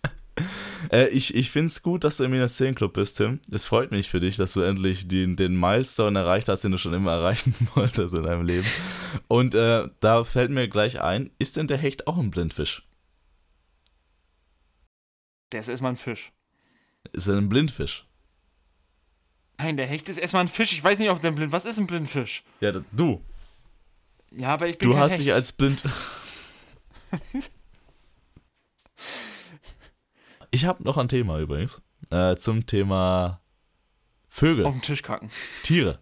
äh, 0.92 1.08
ich 1.08 1.34
ich 1.34 1.50
finde 1.50 1.66
es 1.66 1.82
gut, 1.82 2.04
dass 2.04 2.16
du 2.16 2.24
im 2.24 2.30
Minus 2.30 2.56
10 2.56 2.74
Club 2.74 2.94
bist, 2.94 3.18
Tim. 3.18 3.40
Es 3.50 3.66
freut 3.66 3.90
mich 3.90 4.10
für 4.10 4.20
dich, 4.20 4.36
dass 4.36 4.54
du 4.54 4.62
endlich 4.62 5.08
den, 5.08 5.36
den 5.36 5.58
Milestone 5.58 6.18
erreicht 6.18 6.48
hast, 6.48 6.64
den 6.64 6.72
du 6.72 6.78
schon 6.78 6.94
immer 6.94 7.12
erreichen 7.12 7.54
wolltest 7.74 8.14
in 8.14 8.22
deinem 8.22 8.46
Leben. 8.46 8.66
Und 9.28 9.54
äh, 9.54 9.88
da 10.00 10.24
fällt 10.24 10.50
mir 10.50 10.68
gleich 10.68 11.00
ein, 11.00 11.30
ist 11.38 11.56
denn 11.56 11.66
der 11.66 11.78
Hecht 11.78 12.06
auch 12.06 12.16
ein 12.16 12.30
Blindfisch? 12.30 12.86
Der 15.52 15.60
ist 15.60 15.68
erstmal 15.68 15.92
ein 15.92 15.96
Fisch. 15.96 16.32
Ist 17.14 17.28
er 17.28 17.36
ein 17.36 17.48
Blindfisch? 17.48 18.06
Nein, 19.58 19.76
der 19.76 19.86
Hecht 19.86 20.08
ist 20.08 20.18
erstmal 20.18 20.42
ein 20.44 20.48
Fisch. 20.48 20.72
Ich 20.72 20.82
weiß 20.82 20.98
nicht, 20.98 21.10
ob 21.10 21.20
der 21.20 21.30
blind. 21.30 21.52
Was 21.52 21.64
ist 21.64 21.78
ein 21.78 21.86
Blindfisch? 21.86 22.42
Ja, 22.60 22.72
du. 22.72 23.22
Ja, 24.32 24.48
aber 24.54 24.66
ich 24.66 24.78
bin 24.78 24.90
Du 24.90 24.96
hast 24.96 25.12
Hecht. 25.12 25.22
dich 25.22 25.32
als 25.32 25.52
blind. 25.52 25.84
ich 30.50 30.64
habe 30.64 30.82
noch 30.82 30.96
ein 30.96 31.08
Thema 31.08 31.38
übrigens. 31.38 31.80
Äh, 32.10 32.34
zum 32.36 32.66
Thema 32.66 33.40
Vögel. 34.28 34.66
Auf 34.66 34.74
den 34.74 34.82
Tisch 34.82 35.02
kacken. 35.02 35.30
Tiere. 35.62 36.00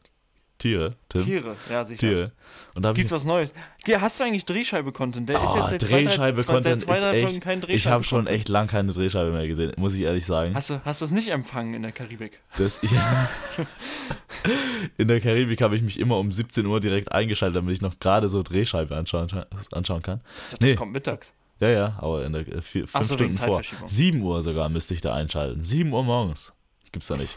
Tiere, 0.63 0.95
Tim. 1.09 1.25
Tiere, 1.25 1.57
ja, 1.69 1.85
sicher. 1.85 1.99
Tiere. 1.99 2.33
Und 2.77 2.85
da 2.85 2.93
Gibt's 2.93 3.11
was 3.11 3.25
Neues? 3.25 3.53
Hast 3.99 4.21
du 4.21 4.25
eigentlich 4.25 4.45
Drehscheibe-Content? 4.45 5.29
Der 5.29 5.41
oh, 5.41 5.45
ist 5.45 5.57
jetzt 5.57 5.71
seit 5.71 5.91
Drehscheibe-Content 5.91 6.81
zwei, 6.83 7.01
drei 7.01 7.23
Folgen 7.23 7.41
kein 7.41 7.61
Drehscheibe. 7.61 7.77
Ich 7.77 7.87
habe 7.89 8.05
schon 8.05 8.29
echt 8.29 8.49
lang 8.49 8.69
keine 8.69 8.93
Drehscheibe 8.93 9.33
mehr 9.33 9.49
gesehen, 9.49 9.73
muss 9.77 9.95
ich 9.95 10.03
ehrlich 10.03 10.25
sagen. 10.25 10.55
Hast 10.55 10.71
du 10.71 10.81
hast 10.85 11.03
es 11.03 11.11
nicht 11.11 11.31
empfangen 11.31 11.75
in 11.75 11.83
der 11.83 11.91
Karibik? 11.91 12.39
Das, 12.59 12.79
ich, 12.81 12.93
in 14.99 15.09
der 15.09 15.21
Karibik 15.21 15.61
habe 15.63 15.75
ich 15.75 15.83
mich 15.83 15.99
immer 15.99 16.19
um 16.19 16.31
17 16.31 16.65
Uhr 16.65 16.79
direkt 16.79 17.11
eingeschaltet, 17.11 17.57
damit 17.57 17.75
ich 17.75 17.83
noch 17.83 17.99
gerade 17.99 18.29
so 18.29 18.45
Drehscheibe 18.45 18.95
anschauen, 18.95 19.29
anschauen 19.73 20.03
kann. 20.03 20.21
Dachte, 20.51 20.59
das 20.61 20.71
nee. 20.71 20.77
kommt 20.77 20.93
mittags. 20.93 21.33
Ja, 21.59 21.71
ja, 21.71 21.99
aber 21.99 22.25
in 22.25 22.35
der 22.35 22.47
äh, 22.47 22.63
vier, 22.63 22.87
fünf 22.87 23.05
so, 23.05 23.15
Stunden 23.15 23.35
vor. 23.35 23.63
7 23.87 24.23
Uhr 24.23 24.43
sogar 24.43 24.69
müsste 24.69 24.95
ich 24.95 25.01
da 25.01 25.13
einschalten. 25.13 25.65
7 25.65 25.93
Uhr 25.93 26.05
morgens. 26.05 26.53
Gibt's 26.93 27.09
da 27.09 27.17
nicht. 27.17 27.37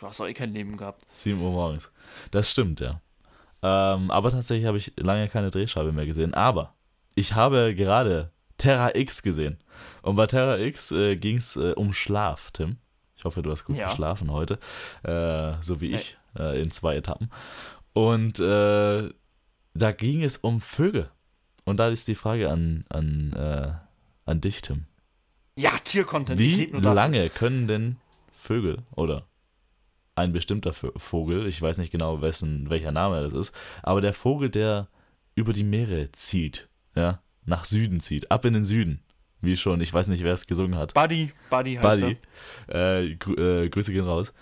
Du 0.00 0.06
hast 0.06 0.18
doch 0.18 0.26
eh 0.26 0.32
kein 0.32 0.54
Leben 0.54 0.78
gehabt. 0.78 1.06
7 1.12 1.40
Uhr 1.40 1.50
morgens. 1.50 1.92
Das 2.30 2.50
stimmt, 2.50 2.80
ja. 2.80 3.02
Ähm, 3.62 4.10
aber 4.10 4.30
tatsächlich 4.30 4.66
habe 4.66 4.78
ich 4.78 4.94
lange 4.96 5.28
keine 5.28 5.50
Drehscheibe 5.50 5.92
mehr 5.92 6.06
gesehen. 6.06 6.32
Aber 6.32 6.74
ich 7.14 7.34
habe 7.34 7.74
gerade 7.74 8.30
Terra 8.56 8.94
X 8.94 9.22
gesehen. 9.22 9.58
Und 10.00 10.16
bei 10.16 10.26
Terra 10.26 10.58
X 10.58 10.90
äh, 10.90 11.16
ging 11.16 11.36
es 11.36 11.56
äh, 11.56 11.72
um 11.72 11.92
Schlaf, 11.92 12.50
Tim. 12.50 12.78
Ich 13.14 13.24
hoffe, 13.24 13.42
du 13.42 13.50
hast 13.50 13.66
gut 13.66 13.76
ja. 13.76 13.90
geschlafen 13.90 14.32
heute. 14.32 14.58
Äh, 15.02 15.62
so 15.62 15.82
wie 15.82 15.94
ich, 15.94 16.16
äh, 16.38 16.58
in 16.60 16.70
zwei 16.70 16.96
Etappen. 16.96 17.30
Und 17.92 18.40
äh, 18.40 19.10
da 19.74 19.92
ging 19.92 20.24
es 20.24 20.38
um 20.38 20.62
Vögel. 20.62 21.10
Und 21.66 21.76
da 21.76 21.88
ist 21.88 22.08
die 22.08 22.14
Frage 22.14 22.50
an, 22.50 22.86
an, 22.88 23.34
äh, 23.34 23.72
an 24.24 24.40
dich, 24.40 24.62
Tim. 24.62 24.86
Ja, 25.56 25.72
Tiercontent. 25.84 26.38
Wie 26.38 26.64
lange 26.72 27.28
können 27.28 27.68
denn 27.68 27.96
Vögel 28.32 28.78
oder 28.92 29.26
ein 30.20 30.32
bestimmter 30.32 30.72
Vogel, 30.72 31.46
ich 31.46 31.60
weiß 31.60 31.78
nicht 31.78 31.90
genau, 31.90 32.20
wessen, 32.20 32.70
welcher 32.70 32.92
Name 32.92 33.22
das 33.22 33.32
ist, 33.32 33.54
aber 33.82 34.00
der 34.00 34.14
Vogel, 34.14 34.50
der 34.50 34.88
über 35.34 35.52
die 35.52 35.64
Meere 35.64 36.12
zieht, 36.12 36.68
ja, 36.94 37.20
nach 37.44 37.64
Süden 37.64 38.00
zieht, 38.00 38.30
ab 38.30 38.44
in 38.44 38.54
den 38.54 38.64
Süden, 38.64 39.02
wie 39.40 39.56
schon, 39.56 39.80
ich 39.80 39.92
weiß 39.92 40.08
nicht, 40.08 40.22
wer 40.22 40.34
es 40.34 40.46
gesungen 40.46 40.76
hat. 40.76 40.94
Buddy, 40.94 41.32
Buddy 41.48 41.76
heißt 41.76 42.00
Buddy, 42.00 42.16
äh, 42.68 43.14
grü 43.16 43.64
äh, 43.64 43.68
Grüße 43.68 43.92
gehen 43.92 44.04
raus, 44.04 44.32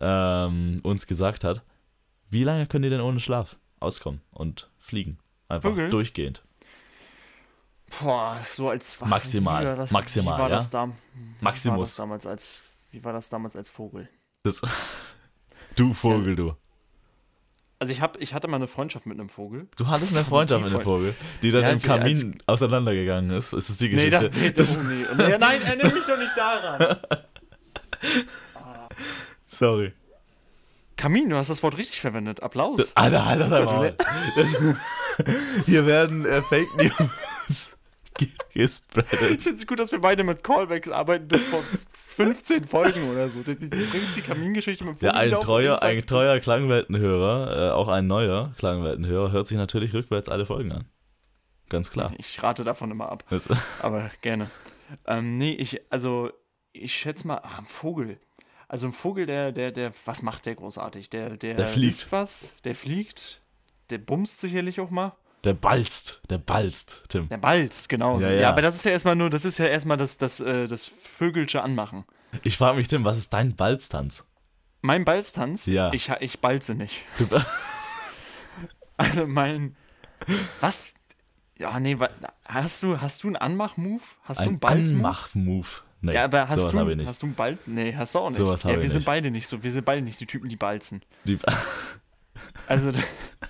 ähm, 0.00 0.80
uns 0.82 1.06
gesagt 1.06 1.44
hat, 1.44 1.62
wie 2.30 2.44
lange 2.44 2.66
können 2.66 2.82
die 2.82 2.90
denn 2.90 3.00
ohne 3.00 3.20
Schlaf 3.20 3.56
auskommen 3.78 4.20
und 4.30 4.70
fliegen? 4.78 5.18
Einfach 5.48 5.70
Vögel? 5.70 5.90
durchgehend. 5.90 6.42
Boah, 8.00 8.38
so 8.44 8.70
als 8.70 9.00
maximal, 9.00 9.76
das, 9.76 9.90
maximal, 9.90 10.34
wie 10.34 10.40
war 10.40 10.48
ja. 10.48 10.54
Das 10.56 10.70
da, 10.70 10.90
Maximus. 11.40 11.76
War 11.76 11.82
das 11.82 11.96
damals 11.96 12.26
als, 12.26 12.64
wie 12.90 13.04
war 13.04 13.12
das 13.12 13.28
damals 13.28 13.54
als 13.54 13.68
Vogel? 13.68 14.08
Das, 14.44 14.62
du 15.76 15.94
Vogel, 15.94 16.30
ja. 16.30 16.34
du. 16.34 16.56
Also 17.78 17.92
ich, 17.92 18.00
hab, 18.00 18.20
ich 18.20 18.32
hatte 18.32 18.46
mal 18.46 18.56
eine 18.56 18.68
Freundschaft 18.68 19.06
mit 19.06 19.18
einem 19.18 19.28
Vogel. 19.28 19.66
Du 19.76 19.88
hattest 19.88 20.14
eine 20.14 20.24
Freundschaft 20.24 20.64
mit 20.64 20.72
einem 20.72 20.82
Vogel, 20.82 21.16
die 21.42 21.50
dann 21.50 21.62
ja, 21.62 21.70
im 21.70 21.82
Kamin 21.82 22.40
auseinandergegangen 22.46 23.30
ist. 23.36 23.52
Ist 23.52 23.70
das 23.70 23.78
die 23.78 23.88
Geschichte? 23.88 24.30
Nee, 24.38 24.52
das, 24.52 24.76
nee, 24.76 25.06
das, 25.08 25.16
nee. 25.16 25.36
Nein, 25.36 25.62
erinnere 25.62 25.92
mich 25.92 26.04
doch 26.06 26.16
nicht 26.16 26.36
daran. 26.36 26.96
Sorry. 29.46 29.92
Kamin, 30.96 31.28
du 31.28 31.36
hast 31.36 31.50
das 31.50 31.64
Wort 31.64 31.76
richtig 31.76 32.00
verwendet. 32.00 32.40
Applaus. 32.40 32.76
Das, 32.76 32.96
Alter, 32.96 33.24
Alter, 33.24 33.50
Alter. 33.50 33.96
Das, 34.36 34.76
hier 35.66 35.84
werden 35.84 36.24
äh, 36.24 36.40
Fake 36.42 36.68
News 36.76 37.76
gespreadet. 38.54 39.12
Ich 39.12 39.42
finde 39.42 39.54
es 39.54 39.66
gut, 39.66 39.78
dass 39.78 39.92
wir 39.92 40.00
beide 40.00 40.24
mit 40.24 40.42
Callbacks 40.44 40.88
arbeiten, 40.88 41.28
bis 41.28 41.44
vor 41.44 41.62
15 41.92 42.64
Folgen 42.64 43.08
oder 43.10 43.28
so. 43.28 43.42
Du, 43.42 43.54
du 43.56 43.68
bringst 43.68 44.16
die 44.16 44.22
Kamingeschichte 44.22 44.84
mit 44.84 45.00
Ja, 45.00 45.12
ein 45.12 45.30
treuer, 45.40 45.82
ein 45.82 46.04
treuer 46.06 46.38
Klangweltenhörer, 46.40 47.70
äh, 47.70 47.72
auch 47.72 47.88
ein 47.88 48.06
neuer 48.06 48.54
Klangweltenhörer, 48.58 49.32
hört 49.32 49.46
sich 49.46 49.56
natürlich 49.56 49.94
rückwärts 49.94 50.28
alle 50.28 50.46
Folgen 50.46 50.72
an. 50.72 50.84
Ganz 51.68 51.90
klar. 51.90 52.12
Ich 52.18 52.42
rate 52.42 52.64
davon 52.64 52.90
immer 52.90 53.10
ab, 53.10 53.24
aber 53.80 54.10
gerne. 54.20 54.50
Ähm, 55.06 55.38
nee, 55.38 55.54
ich, 55.54 55.80
also, 55.90 56.30
ich 56.72 56.94
schätze 56.94 57.26
mal, 57.26 57.38
ah, 57.38 57.58
ein 57.58 57.64
Vogel. 57.64 58.18
Also 58.68 58.86
ein 58.86 58.92
Vogel, 58.92 59.26
der, 59.26 59.52
der, 59.52 59.70
der, 59.70 59.92
was 60.04 60.22
macht 60.22 60.46
der 60.46 60.54
großartig? 60.54 61.10
Der, 61.10 61.36
der, 61.36 61.54
Der 61.54 61.66
fliegt. 61.66 62.10
was, 62.10 62.56
der 62.64 62.74
fliegt, 62.74 63.40
der 63.90 63.98
bumst 63.98 64.40
sicherlich 64.40 64.80
auch 64.80 64.90
mal. 64.90 65.12
Der 65.44 65.54
balzt, 65.54 66.22
der 66.30 66.38
balzt, 66.38 67.02
Tim. 67.08 67.28
Der 67.28 67.38
balzt, 67.38 67.88
genau. 67.88 68.20
Ja, 68.20 68.30
Ja, 68.30 68.40
ja. 68.42 68.48
aber 68.50 68.62
das 68.62 68.76
ist 68.76 68.84
ja 68.84 68.92
erstmal 68.92 69.16
nur, 69.16 69.28
das 69.30 69.44
ist 69.44 69.58
ja 69.58 69.66
erstmal 69.66 69.96
das, 69.96 70.16
das, 70.16 70.40
äh, 70.40 70.68
das 70.68 70.86
Vögelsche 70.86 71.62
Anmachen. 71.62 72.04
Ich 72.42 72.56
frage 72.56 72.76
mich, 72.76 72.88
Tim, 72.88 73.04
was 73.04 73.18
ist 73.18 73.32
dein 73.32 73.56
Balztanz? 73.56 74.28
Mein 74.80 75.04
Balztanz, 75.04 75.66
Ja. 75.66 75.92
ich, 75.92 76.08
ich 76.20 76.40
balze 76.40 76.74
nicht. 76.74 77.02
Also 78.96 79.26
mein, 79.26 79.74
was? 80.60 80.92
Ja, 81.58 81.80
nee, 81.80 81.96
hast 82.44 82.82
du, 82.82 83.00
hast 83.00 83.22
du 83.24 83.28
einen 83.28 83.36
Anmach-Move? 83.36 84.02
Hast 84.22 84.40
du 84.40 84.44
einen 84.44 84.54
Ein 84.56 84.60
Balz-Move? 84.60 84.96
Anmach-Move. 84.98 85.66
Nee, 86.02 86.14
Ja, 86.14 86.24
aber 86.24 86.48
hast 86.48 86.60
sowas 86.60 86.72
du, 86.72 86.78
habe 86.78 86.90
ich 86.92 86.96
nicht. 86.98 87.06
hast 87.06 87.22
du 87.22 87.26
einen 87.26 87.34
Ball? 87.34 87.58
Nee, 87.66 87.94
hast 87.96 88.14
du 88.14 88.18
auch 88.20 88.28
nicht. 88.28 88.38
Sowas 88.38 88.62
ja, 88.64 88.70
wir 88.80 88.88
sind 88.88 88.98
nicht. 89.00 89.06
beide 89.06 89.30
nicht 89.30 89.46
so. 89.46 89.62
Wir 89.62 89.70
sind 89.70 89.84
beide 89.84 90.02
nicht 90.02 90.20
die 90.20 90.26
Typen, 90.26 90.48
die 90.48 90.56
balzen. 90.56 91.02
Die, 91.24 91.38
Also, 92.66 92.92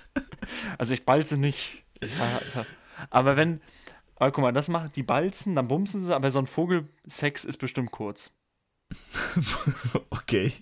also 0.77 0.93
ich 0.93 1.05
balze 1.05 1.37
nicht. 1.37 1.82
Aber 3.09 3.35
wenn, 3.35 3.61
aber 4.15 4.31
guck 4.31 4.43
mal, 4.43 4.53
das 4.53 4.67
macht 4.67 4.95
die 4.95 5.03
balzen, 5.03 5.55
dann 5.55 5.67
bumsen 5.67 5.99
sie, 5.99 6.15
aber 6.15 6.31
so 6.31 6.39
ein 6.39 6.47
Vogelsex 6.47 7.45
ist 7.45 7.57
bestimmt 7.57 7.91
kurz. 7.91 8.31
okay. 10.09 10.53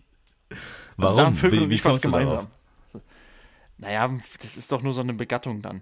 Also 0.97 1.17
da 1.17 1.25
haben 1.25 1.35
Warum? 1.35 1.35
Vögel 1.37 1.69
wie 1.69 1.77
wie 1.77 1.85
was 1.85 2.01
gemeinsam. 2.01 2.47
darauf? 2.91 3.03
Naja, 3.77 4.15
das 4.41 4.57
ist 4.57 4.71
doch 4.71 4.83
nur 4.83 4.93
so 4.93 5.01
eine 5.01 5.13
Begattung 5.13 5.61
dann. 5.61 5.81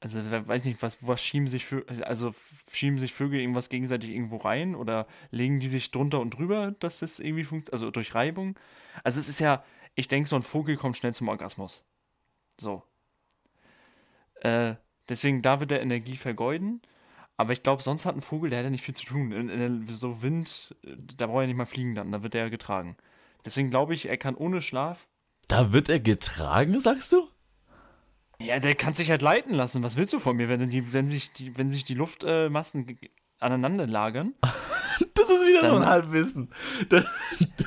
Also, 0.00 0.20
wer 0.30 0.46
weiß 0.46 0.64
nicht, 0.64 0.82
was, 0.82 0.98
was 1.00 1.22
schieben 1.22 1.46
sich 1.46 1.64
Vö 1.64 1.82
also 2.02 2.34
schieben 2.70 2.98
sich 2.98 3.14
Vögel 3.14 3.40
irgendwas 3.40 3.68
gegenseitig 3.68 4.10
irgendwo 4.10 4.36
rein 4.38 4.74
oder 4.74 5.06
legen 5.30 5.60
die 5.60 5.68
sich 5.68 5.92
drunter 5.92 6.20
und 6.20 6.30
drüber, 6.30 6.72
dass 6.80 6.98
das 6.98 7.20
irgendwie 7.20 7.44
funktioniert, 7.44 7.72
also 7.72 7.90
durch 7.90 8.14
Reibung. 8.14 8.58
Also 9.04 9.20
es 9.20 9.28
ist 9.28 9.38
ja, 9.38 9.64
ich 9.94 10.08
denke, 10.08 10.28
so 10.28 10.36
ein 10.36 10.42
Vogel 10.42 10.76
kommt 10.76 10.96
schnell 10.96 11.14
zum 11.14 11.28
Orgasmus. 11.28 11.84
So. 12.58 12.82
Äh, 14.40 14.74
deswegen, 15.08 15.42
da 15.42 15.60
wird 15.60 15.72
er 15.72 15.80
Energie 15.82 16.16
vergeuden. 16.16 16.82
Aber 17.38 17.52
ich 17.52 17.62
glaube, 17.62 17.82
sonst 17.82 18.04
hat 18.06 18.14
ein 18.14 18.20
Vogel, 18.22 18.50
der 18.50 18.58
hat 18.60 18.64
ja 18.64 18.70
nicht 18.70 18.84
viel 18.84 18.94
zu 18.94 19.04
tun. 19.06 19.32
In, 19.32 19.48
in, 19.48 19.86
so 19.94 20.22
Wind, 20.22 20.74
äh, 20.84 20.94
da 21.16 21.26
braucht 21.26 21.40
er 21.42 21.46
nicht 21.46 21.56
mal 21.56 21.64
fliegen 21.66 21.94
dann, 21.94 22.12
da 22.12 22.22
wird 22.22 22.34
er 22.34 22.50
getragen. 22.50 22.96
Deswegen 23.44 23.70
glaube 23.70 23.94
ich, 23.94 24.08
er 24.08 24.16
kann 24.18 24.34
ohne 24.36 24.60
Schlaf 24.62 25.08
Da 25.48 25.72
wird 25.72 25.88
er 25.88 25.98
getragen, 25.98 26.78
sagst 26.80 27.12
du? 27.12 27.26
Ja, 28.40 28.58
der 28.60 28.74
kann 28.74 28.92
sich 28.94 29.10
halt 29.10 29.22
leiten 29.22 29.54
lassen. 29.54 29.82
Was 29.82 29.96
willst 29.96 30.12
du 30.12 30.18
von 30.20 30.36
mir, 30.36 30.48
wenn, 30.48 30.68
die, 30.68 30.92
wenn, 30.92 31.08
sich, 31.08 31.32
die, 31.32 31.56
wenn 31.56 31.70
sich 31.70 31.84
die 31.84 31.94
Luftmassen 31.94 32.86
ge- 32.86 33.10
aneinander 33.40 33.86
lagern? 33.86 34.34
Das 35.14 35.30
ist 35.30 35.46
wieder 35.46 35.60
so 35.62 35.66
Dann- 35.74 35.82
ein 35.82 35.88
Halbwissen. 35.88 36.50
Das, 36.88 37.04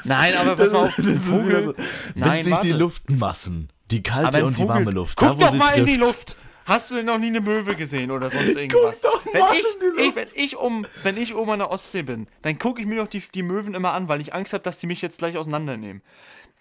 Nein, 0.06 0.36
aber 0.36 0.56
das, 0.56 0.72
pass 0.72 0.74
mal 0.74 0.86
auf, 0.88 0.96
das 0.96 1.06
ein 1.06 1.14
ist 1.14 1.26
Vogel- 1.28 1.48
wieder 1.48 1.64
so. 1.64 1.74
Wenn 1.78 1.84
Nein, 2.16 2.44
sich 2.44 2.54
die 2.60 2.70
warte. 2.72 2.80
Luftmassen, 2.84 3.70
die 3.92 4.04
kalte 4.04 4.46
und 4.46 4.58
die 4.58 4.62
Vogel- 4.62 4.76
warme 4.76 4.92
Luft, 4.92 5.18
Guck 5.18 5.40
da 5.40 5.48
doch 5.48 5.54
mal 5.56 5.70
in 5.78 5.86
die 5.86 5.98
trifft, 5.98 6.06
Luft. 6.08 6.36
Hast 6.66 6.90
du 6.90 6.96
denn 6.96 7.06
noch 7.06 7.20
nie 7.20 7.28
eine 7.28 7.42
Möwe 7.42 7.76
gesehen 7.76 8.10
oder 8.10 8.32
sonst 8.32 8.56
irgendwas? 8.56 9.02
doch 9.02 9.24
wenn, 9.32 9.40
mal 9.40 9.56
ich, 9.56 9.64
in 9.66 9.96
die 9.96 10.02
ich, 10.02 10.16
wenn, 10.16 10.28
ich 10.34 10.58
um, 10.58 10.88
wenn 11.04 11.16
ich 11.16 11.36
oben 11.36 11.52
an 11.52 11.60
der 11.60 11.70
Ostsee 11.70 12.02
bin, 12.02 12.28
dann 12.42 12.58
gucke 12.58 12.82
ich 12.82 12.88
mir 12.88 12.98
doch 12.98 13.08
die, 13.08 13.20
die 13.20 13.44
Möwen 13.44 13.76
immer 13.76 13.94
an, 13.94 14.10
weil 14.10 14.20
ich 14.20 14.34
Angst 14.34 14.52
habe, 14.54 14.64
dass 14.64 14.80
die 14.80 14.88
mich 14.88 15.02
jetzt 15.04 15.20
gleich 15.20 15.38
auseinandernehmen. 15.38 16.02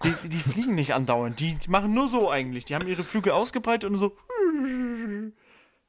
Die, 0.02 0.28
die 0.28 0.38
fliegen 0.38 0.74
nicht 0.74 0.92
andauernd. 0.92 1.40
Die, 1.40 1.54
die 1.54 1.70
machen 1.70 1.94
nur 1.94 2.08
so 2.08 2.30
eigentlich. 2.30 2.66
Die 2.66 2.74
haben 2.74 2.86
ihre 2.86 3.02
Flügel 3.02 3.32
ausgebreitet 3.32 3.88
und 3.88 3.96
so. 3.96 4.14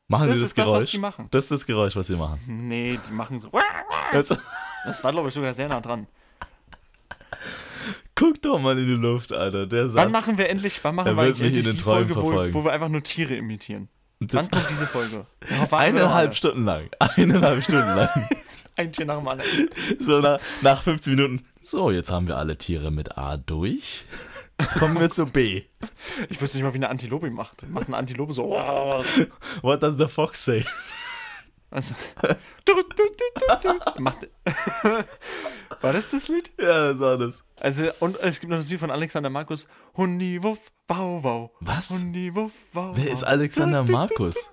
machen 0.08 0.28
das 0.28 0.38
sie 0.38 0.42
das 0.42 0.50
ist 0.52 0.58
das, 0.58 0.66
was 0.66 0.66
Geräusch. 0.66 0.92
die 0.92 0.98
machen. 0.98 1.28
Das 1.32 1.44
ist 1.44 1.52
das 1.52 1.66
Geräusch, 1.66 1.96
was 1.98 2.08
sie 2.08 2.16
machen. 2.16 2.40
Nee, 2.48 2.98
die 3.10 3.14
machen 3.14 3.38
so. 3.38 3.52
Das, 4.14 5.04
war, 5.04 5.12
glaube 5.12 5.28
ich, 5.28 5.34
sogar 5.34 5.52
sehr 5.54 5.68
nah 5.68 5.82
dran. 5.82 6.08
guck 8.14 8.42
doch 8.42 8.60
mal 8.60 8.78
in 8.78 8.86
die 8.86 8.94
Luft, 8.94 9.34
Alter. 9.34 9.66
Der 9.66 9.88
Satz. 9.88 10.06
Wann 10.06 10.12
machen 10.12 10.38
wir 10.38 10.50
endlich, 10.50 10.82
wann 10.84 10.96
machen 10.96 11.18
wir 11.18 11.24
endlich 11.24 11.66
die 11.66 11.76
Träumen 11.76 12.14
Folge, 12.14 12.54
wo, 12.54 12.60
wo 12.60 12.66
wir 12.66 12.72
einfach 12.72 12.90
nur 12.90 13.04
Tiere 13.04 13.36
imitieren? 13.36 13.90
Das, 14.20 14.46
Wann 14.46 14.52
kommt 14.52 14.70
diese 14.70 14.86
Folge? 14.86 15.26
Eineinhalb. 15.72 16.36
Stunden 16.36 16.66
lang. 16.66 16.90
Eineinhalb 17.00 17.64
Stunden 17.64 17.96
lang. 17.96 18.10
Ein 18.78 18.92
Tier 18.92 19.06
nach 19.06 19.18
dem 19.18 19.28
anderen. 19.28 19.70
So 20.00 20.20
nach, 20.20 20.40
nach 20.62 20.84
15 20.84 21.16
Minuten. 21.16 21.46
So, 21.62 21.92
jetzt 21.92 22.12
haben 22.12 22.28
wir 22.28 22.38
alle 22.38 22.58
Tiere 22.58 22.92
mit 22.92 23.18
A 23.18 23.38
durch. 23.38 24.06
Kommen 24.78 25.00
wir 25.00 25.10
zu 25.10 25.26
B. 25.26 25.64
Ich 26.30 26.42
wüsste 26.42 26.58
nicht 26.58 26.66
mal, 26.66 26.74
wie 26.74 26.78
eine 26.78 26.90
Antilope 26.90 27.30
macht. 27.32 27.68
Macht 27.70 27.88
eine 27.88 27.98
Antilope 27.98 28.34
so. 28.34 28.50
What 29.62 29.82
does 29.82 29.98
the 29.98 30.08
fox 30.08 30.44
say? 30.44 30.66
Also, 31.72 31.96
du, 32.66 32.74
du, 32.74 33.04
du. 33.64 34.02
Macht, 34.02 34.28
war 35.82 35.94
das 35.94 36.12
das 36.12 36.28
Lied? 36.28 36.52
Ja, 36.60 36.90
das 36.90 37.00
war 37.00 37.18
das. 37.18 37.44
Also, 37.60 37.90
und 38.00 38.20
es 38.20 38.40
gibt 38.40 38.50
noch 38.50 38.58
das 38.58 38.70
Lied 38.70 38.80
von 38.80 38.92
Alexander 38.92 39.30
Markus. 39.30 39.68
Hundi, 39.98 40.42
wuff, 40.42 40.72
wow, 40.88 41.24
wow. 41.24 41.52
Was? 41.60 41.90
Hundi, 41.92 42.34
wuff, 42.36 42.52
wow, 42.74 42.96
Wer 42.96 43.06
wow. 43.06 43.14
ist 43.14 43.24
Alexander 43.24 43.84
Markus? 43.84 44.52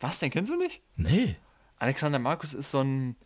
Was, 0.00 0.18
den 0.20 0.30
kennst 0.30 0.50
du 0.50 0.56
nicht? 0.56 0.82
Nee. 0.96 1.36
Alexander 1.78 2.18
Markus 2.18 2.54
ist 2.54 2.70
so 2.70 2.80
ein. 2.80 3.16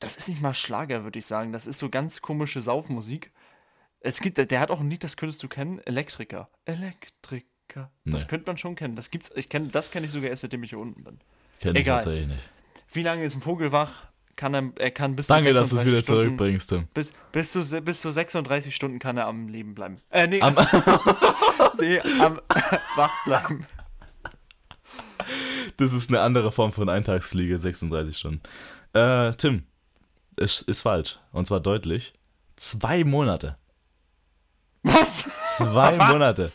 Das 0.00 0.16
ist 0.16 0.28
nicht 0.28 0.40
mal 0.40 0.54
Schlager, 0.54 1.04
würde 1.04 1.18
ich 1.18 1.26
sagen. 1.26 1.52
Das 1.52 1.66
ist 1.66 1.78
so 1.78 1.88
ganz 1.88 2.20
komische 2.22 2.60
Saufmusik. 2.60 3.32
Es 4.00 4.20
gibt, 4.20 4.36
der 4.38 4.60
hat 4.60 4.70
auch 4.70 4.80
ein 4.80 4.90
Lied, 4.90 5.04
das 5.04 5.16
könntest 5.16 5.42
du 5.42 5.48
kennen. 5.48 5.78
Elektriker. 5.84 6.50
Elektriker. 6.64 7.90
Das 8.04 8.22
Nee. 8.22 8.28
könnte 8.28 8.46
man 8.50 8.58
schon 8.58 8.74
kennen. 8.74 8.96
Das 8.96 9.10
gibt's, 9.10 9.30
ich 9.36 9.48
kenn, 9.48 9.70
das 9.70 9.90
kenne 9.92 10.06
ich 10.06 10.12
sogar 10.12 10.28
erst, 10.30 10.42
seitdem 10.42 10.62
ich 10.64 10.70
hier 10.70 10.78
unten 10.80 11.04
bin. 11.04 11.20
Kenn 11.60 11.76
ich 11.76 11.84
tatsächlich 11.86 12.26
nicht. 12.26 12.42
Wie 12.92 13.02
lange 13.02 13.22
ist 13.24 13.34
ein 13.36 13.42
Vogel 13.42 13.70
wach? 13.72 14.11
Kann 14.36 14.54
er, 14.54 14.72
er 14.76 14.90
kann 14.90 15.14
bis 15.14 15.26
Danke, 15.26 15.48
zu 15.50 15.54
dass 15.54 15.68
du 15.70 15.76
es 15.76 15.82
36 15.82 15.86
wieder 15.92 16.02
Stunden, 16.02 16.22
zurückbringst, 16.38 16.68
Tim. 16.70 16.88
Bis, 16.94 17.12
bis, 17.32 17.52
zu, 17.52 17.82
bis 17.82 18.00
zu 18.00 18.10
36 18.10 18.74
Stunden 18.74 18.98
kann 18.98 19.16
er 19.16 19.26
am 19.26 19.48
Leben 19.48 19.74
bleiben. 19.74 19.96
Äh, 20.10 20.26
nee, 20.26 20.40
Am- 20.40 20.54
nee, 21.80 22.00
am 22.20 22.40
wach 22.96 23.12
bleiben. 23.24 23.66
Das 25.76 25.92
ist 25.92 26.10
eine 26.10 26.20
andere 26.20 26.50
Form 26.52 26.72
von 26.72 26.88
Eintagsfliege, 26.88 27.58
36 27.58 28.16
Stunden. 28.18 28.40
Äh, 28.92 29.32
Tim, 29.34 29.64
es 30.36 30.62
ist 30.62 30.82
falsch. 30.82 31.18
Und 31.32 31.46
zwar 31.46 31.60
deutlich. 31.60 32.12
Zwei 32.56 33.04
Monate. 33.04 33.56
Was? 34.82 35.28
Zwei 35.56 35.74
Was? 35.98 35.98
Monate. 36.12 36.52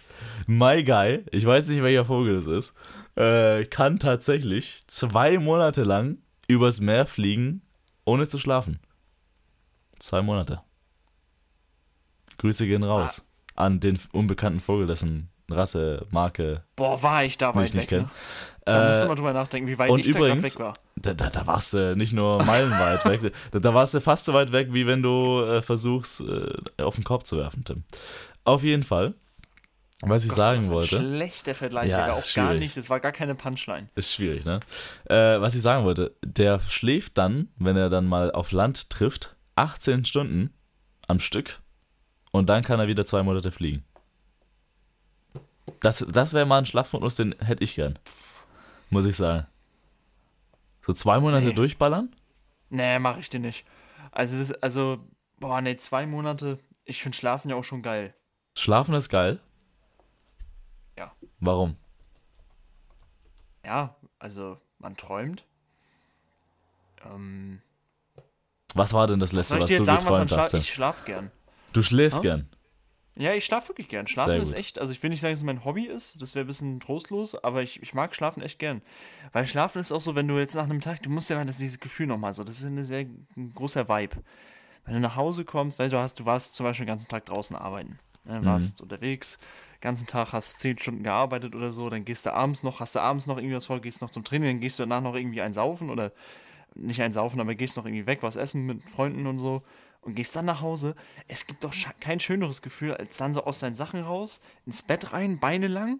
My 0.47 0.83
Guy, 0.83 1.23
ich 1.31 1.45
weiß 1.45 1.67
nicht, 1.67 1.81
welcher 1.81 2.05
Vogel 2.05 2.35
das 2.35 2.47
ist, 2.47 2.73
äh, 3.15 3.65
kann 3.65 3.99
tatsächlich 3.99 4.83
zwei 4.87 5.37
Monate 5.39 5.83
lang 5.83 6.19
übers 6.47 6.79
Meer 6.79 7.05
fliegen, 7.05 7.61
ohne 8.07 8.27
zu 8.27 8.39
schlafen. 8.39 8.79
Zwei 9.99 10.21
Monate. 10.21 10.61
Grüße 12.37 12.65
gehen 12.67 12.83
raus 12.83 13.25
Ah. 13.55 13.65
an 13.65 13.79
den 13.79 13.99
unbekannten 14.11 14.59
Vogel, 14.59 14.87
dessen 14.87 15.29
Rasse, 15.49 16.05
Marke 16.11 16.63
Boah, 16.75 17.01
war 17.03 17.23
ich 17.23 17.37
da 17.37 17.55
weit 17.55 17.67
ich 17.69 17.73
nicht 17.73 17.89
weg. 17.91 18.01
Ne? 18.01 18.09
Da 18.65 18.87
musst 18.87 19.01
du 19.01 19.05
Äh, 19.05 19.07
mal 19.09 19.15
drüber 19.15 19.33
nachdenken, 19.33 19.67
wie 19.69 19.77
weit 19.77 19.89
und 19.89 19.99
ich 19.99 20.07
da 20.07 20.11
gerade 20.19 20.33
übrigens- 20.33 20.55
weg 20.55 20.59
war. 20.59 20.73
da, 20.97 21.13
da, 21.13 21.29
da 21.29 21.47
warst 21.47 21.73
du 21.73 21.95
nicht 21.95 22.11
nur 22.13 22.43
meilenweit 22.43 23.05
weg, 23.05 23.33
da, 23.51 23.59
da 23.59 23.73
warst 23.73 23.93
du 23.93 24.01
fast 24.01 24.25
so 24.25 24.33
weit 24.33 24.51
weg, 24.51 24.69
wie 24.71 24.85
wenn 24.85 25.01
du 25.01 25.41
äh, 25.41 25.61
versuchst, 25.61 26.21
äh, 26.21 26.53
auf 26.83 26.95
den 26.95 27.03
Korb 27.05 27.25
zu 27.25 27.37
werfen, 27.37 27.63
Tim. 27.63 27.83
Auf 28.43 28.63
jeden 28.63 28.83
Fall, 28.83 29.15
was 30.01 30.23
ich 30.23 30.29
Gott, 30.29 30.37
sagen 30.37 30.61
was 30.61 30.67
ein 30.67 30.73
wollte, 30.73 30.97
Schlechter 30.97 31.55
Vergleich, 31.55 31.91
Ja. 31.91 32.13
Auch 32.13 32.19
ist 32.19 32.33
gar 32.35 32.47
schwierig. 32.49 32.63
nicht. 32.63 32.77
Das 32.77 32.89
war 32.89 32.99
gar 32.99 33.11
keine 33.11 33.35
Punchline. 33.35 33.89
ist 33.95 34.13
schwierig, 34.13 34.45
ne? 34.45 34.59
Äh, 35.05 35.41
was 35.41 35.55
ich 35.55 35.61
sagen 35.61 35.85
wollte, 35.85 36.15
der 36.23 36.59
schläft 36.61 37.17
dann, 37.17 37.49
wenn 37.57 37.75
er 37.77 37.89
dann 37.89 38.05
mal 38.05 38.31
auf 38.31 38.51
Land 38.51 38.89
trifft, 38.89 39.35
18 39.55 40.05
Stunden 40.05 40.53
am 41.07 41.19
Stück 41.19 41.59
und 42.31 42.47
dann 42.49 42.63
kann 42.63 42.79
er 42.79 42.87
wieder 42.87 43.05
zwei 43.05 43.23
Monate 43.23 43.51
fliegen. 43.51 43.83
Das, 45.79 46.05
das 46.09 46.33
wäre 46.33 46.45
mal 46.45 46.59
ein 46.59 46.65
Schlafmodus, 46.65 47.15
den 47.15 47.35
hätte 47.39 47.63
ich 47.63 47.75
gern. 47.75 47.97
Muss 48.89 49.05
ich 49.05 49.15
sagen. 49.15 49.45
So 50.81 50.93
zwei 50.93 51.19
Monate 51.19 51.47
Nee. 51.47 51.53
durchballern? 51.53 52.13
Nee, 52.69 52.99
mach 52.99 53.17
ich 53.17 53.29
dir 53.29 53.39
nicht. 53.39 53.65
Also, 54.11 54.37
das, 54.37 54.51
also, 54.53 54.99
boah, 55.39 55.59
nee, 55.61 55.75
zwei 55.77 56.05
Monate. 56.05 56.59
Ich 56.85 57.01
finde 57.03 57.17
Schlafen 57.17 57.49
ja 57.49 57.55
auch 57.57 57.63
schon 57.63 57.81
geil. 57.81 58.13
Schlafen 58.55 58.95
ist 58.95 59.09
geil. 59.09 59.39
Ja. 61.39 61.45
Warum? 61.47 61.75
Ja, 63.65 63.95
also, 64.19 64.57
man 64.79 64.95
träumt. 64.95 65.43
Ähm, 67.05 67.61
Was 68.73 68.93
war 68.93 69.07
denn 69.07 69.19
das 69.19 69.31
was 69.31 69.37
letzte, 69.37 69.49
soll 69.49 69.57
ich 69.57 69.63
was 69.63 69.69
dir 69.69 69.75
du 69.77 69.81
jetzt 69.81 69.85
sagen, 69.85 69.97
was 70.05 70.17
man 70.17 70.27
geträumt 70.27 70.31
hast? 70.31 70.49
schlaft? 70.49 70.51
Tim? 70.51 70.59
Ich 70.59 70.73
schlaf 70.73 71.05
gern. 71.05 71.31
Du 71.73 71.81
schläfst 71.83 72.19
Hä? 72.19 72.21
gern. 72.23 72.49
Ja, 73.15 73.33
ich 73.33 73.45
schlafe 73.45 73.69
wirklich 73.69 73.89
gern. 73.89 74.05
Schlafen 74.05 74.29
Sehr 74.31 74.41
ist 74.41 74.49
gut. 74.49 74.57
echt, 74.59 74.79
also 74.79 74.93
ich 74.93 75.01
will 75.01 75.09
nicht 75.09 75.21
sagen, 75.21 75.33
dass 75.33 75.39
es 75.39 75.45
mein 75.45 75.65
Hobby 75.65 75.85
ist, 75.85 76.21
das 76.21 76.35
wäre 76.35 76.45
ein 76.45 76.47
bisschen 76.47 76.79
trostlos, 76.79 77.33
aber 77.43 77.63
ich, 77.63 77.81
ich 77.81 77.95
mag 77.95 78.15
Schlafen 78.15 78.43
echt 78.43 78.59
gern. 78.59 78.83
Weil 79.33 79.47
Schlafen 79.47 79.79
ist 79.79 79.91
auch 79.91 80.01
so, 80.01 80.13
wenn 80.13 80.27
du 80.27 80.37
jetzt 80.37 80.53
nach 80.55 80.65
einem 80.65 80.81
Tag, 80.81 81.01
du 81.01 81.09
musst 81.09 81.29
ja 81.29 81.35
mal 81.35 81.45
das, 81.45 81.57
dieses 81.57 81.79
Gefühl 81.79 82.05
nochmal 82.05 82.33
so, 82.33 82.43
das 82.43 82.59
ist 82.59 82.65
eine 82.65 82.83
sehr 82.83 83.07
ein 83.35 83.53
großer 83.55 83.89
Vibe. 83.89 84.17
Wenn 84.85 84.93
du 84.93 84.99
nach 84.99 85.15
Hause 85.15 85.45
kommst, 85.45 85.79
weißt 85.79 85.91
du, 85.91 85.97
du 85.97 86.01
hast, 86.01 86.19
du 86.19 86.25
warst 86.25 86.53
zum 86.53 86.63
Beispiel 86.65 86.85
den 86.85 86.91
ganzen 86.91 87.09
Tag 87.09 87.25
draußen 87.25 87.55
arbeiten, 87.55 87.97
ne, 88.23 88.45
warst 88.45 88.81
unterwegs, 88.81 89.39
ganzen 89.81 90.07
Tag 90.07 90.33
hast 90.33 90.59
zehn 90.59 90.77
Stunden 90.77 91.03
gearbeitet 91.03 91.55
oder 91.55 91.71
so, 91.71 91.89
dann 91.89 92.05
gehst 92.05 92.25
du 92.25 92.33
abends 92.33 92.63
noch, 92.63 92.79
hast 92.79 92.95
du 92.95 92.99
abends 92.99 93.27
noch 93.27 93.37
irgendwie 93.37 93.55
was 93.55 93.67
vor, 93.67 93.79
gehst 93.79 94.01
noch 94.01 94.09
zum 94.09 94.23
Training, 94.23 94.55
dann 94.55 94.61
gehst 94.61 94.79
du 94.79 94.83
danach 94.83 95.01
noch 95.01 95.15
irgendwie 95.15 95.41
ein 95.41 95.53
Saufen 95.53 95.89
oder 95.89 96.11
nicht 96.75 97.01
ein 97.01 97.13
Saufen, 97.13 97.39
aber 97.39 97.55
gehst 97.55 97.77
noch 97.77 97.85
irgendwie 97.85 98.05
weg, 98.05 98.19
was 98.21 98.35
essen 98.35 98.65
mit 98.65 98.83
Freunden 98.83 99.27
und 99.27 99.39
so 99.39 99.63
und 100.01 100.15
gehst 100.15 100.35
dann 100.35 100.45
nach 100.45 100.61
Hause. 100.61 100.95
Es 101.27 101.47
gibt 101.47 101.63
doch 101.63 101.73
kein 101.99 102.19
schöneres 102.19 102.61
Gefühl, 102.61 102.95
als 102.95 103.17
dann 103.17 103.33
so 103.33 103.43
aus 103.43 103.59
deinen 103.59 103.75
Sachen 103.75 104.01
raus, 104.01 104.39
ins 104.65 104.81
Bett 104.81 105.13
rein, 105.13 105.39
Beine 105.39 105.67
lang, 105.67 105.99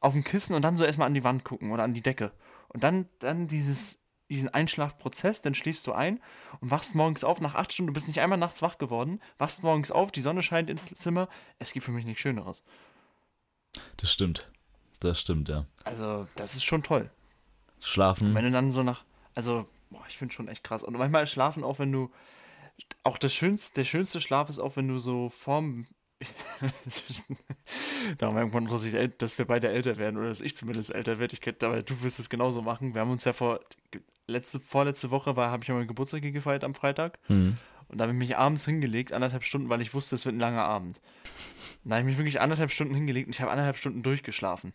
auf 0.00 0.14
dem 0.14 0.24
Kissen 0.24 0.54
und 0.54 0.62
dann 0.62 0.76
so 0.76 0.84
erstmal 0.84 1.06
an 1.06 1.14
die 1.14 1.24
Wand 1.24 1.44
gucken 1.44 1.70
oder 1.70 1.84
an 1.84 1.94
die 1.94 2.02
Decke. 2.02 2.32
Und 2.68 2.82
dann, 2.82 3.08
dann 3.18 3.46
dieses, 3.46 4.04
diesen 4.30 4.52
Einschlafprozess, 4.52 5.42
dann 5.42 5.54
schläfst 5.54 5.86
du 5.86 5.92
ein 5.92 6.20
und 6.60 6.70
wachst 6.70 6.94
morgens 6.94 7.24
auf 7.24 7.40
nach 7.40 7.54
acht 7.54 7.72
Stunden, 7.72 7.88
du 7.88 7.92
bist 7.92 8.08
nicht 8.08 8.20
einmal 8.20 8.38
nachts 8.38 8.62
wach 8.62 8.78
geworden, 8.78 9.20
wachst 9.38 9.62
morgens 9.62 9.90
auf, 9.90 10.10
die 10.10 10.22
Sonne 10.22 10.42
scheint 10.42 10.70
ins 10.70 10.86
Zimmer. 10.86 11.28
Es 11.58 11.72
gibt 11.72 11.84
für 11.84 11.92
mich 11.92 12.06
nichts 12.06 12.22
Schöneres. 12.22 12.64
Das 13.96 14.12
stimmt. 14.12 14.48
Das 15.00 15.20
stimmt, 15.20 15.48
ja. 15.48 15.66
Also, 15.84 16.28
das 16.36 16.54
ist 16.54 16.64
schon 16.64 16.82
toll. 16.82 17.10
Schlafen. 17.80 18.34
Wenn 18.34 18.44
du 18.44 18.50
dann 18.50 18.70
so 18.70 18.82
nach, 18.82 19.04
also, 19.34 19.66
boah, 19.90 20.04
ich 20.08 20.16
finde 20.16 20.34
schon 20.34 20.48
echt 20.48 20.62
krass. 20.62 20.82
Und 20.82 20.96
manchmal 20.96 21.26
schlafen 21.26 21.64
auch, 21.64 21.78
wenn 21.78 21.90
du, 21.90 22.10
auch 23.04 23.18
das 23.18 23.34
schönste, 23.34 23.80
der 23.80 23.84
schönste 23.84 24.20
Schlaf 24.20 24.48
ist 24.48 24.58
auch, 24.58 24.76
wenn 24.76 24.88
du 24.88 24.98
so 24.98 25.28
vorm, 25.28 25.86
da 28.18 28.26
haben 28.26 28.36
wir 28.36 28.40
irgendwann, 28.42 28.66
dass, 28.66 28.84
ich, 28.84 28.96
dass 29.18 29.38
wir 29.38 29.44
beide 29.44 29.68
älter 29.68 29.96
werden 29.98 30.16
oder 30.16 30.28
dass 30.28 30.40
ich 30.40 30.54
zumindest 30.54 30.94
älter 30.94 31.18
werde. 31.18 31.34
Ich 31.34 31.40
könnte, 31.40 31.66
aber 31.66 31.82
du 31.82 32.00
wirst 32.02 32.20
es 32.20 32.28
genauso 32.28 32.62
machen. 32.62 32.94
Wir 32.94 33.00
haben 33.00 33.10
uns 33.10 33.24
ja 33.24 33.32
vor, 33.32 33.60
letzte, 34.26 34.60
vorletzte 34.60 35.10
Woche 35.10 35.36
war, 35.36 35.50
habe 35.50 35.64
ich 35.64 35.68
ja 35.68 35.74
meinen 35.74 35.88
Geburtstag 35.88 36.22
gefeiert 36.22 36.64
am 36.64 36.74
Freitag. 36.74 37.18
Hm. 37.26 37.56
Und 37.92 37.98
da 37.98 38.04
habe 38.04 38.12
ich 38.12 38.18
mich 38.18 38.36
abends 38.36 38.64
hingelegt, 38.64 39.12
anderthalb 39.12 39.44
Stunden, 39.44 39.68
weil 39.68 39.80
ich 39.82 39.92
wusste, 39.94 40.14
es 40.16 40.24
wird 40.24 40.34
ein 40.34 40.40
langer 40.40 40.64
Abend. 40.64 41.00
Und 41.84 41.90
da 41.90 41.96
habe 41.96 42.00
ich 42.02 42.06
mich 42.06 42.16
wirklich 42.18 42.40
anderthalb 42.40 42.72
Stunden 42.72 42.94
hingelegt 42.94 43.26
und 43.28 43.34
ich 43.34 43.40
habe 43.40 43.50
anderthalb 43.50 43.76
Stunden 43.76 44.02
durchgeschlafen. 44.02 44.72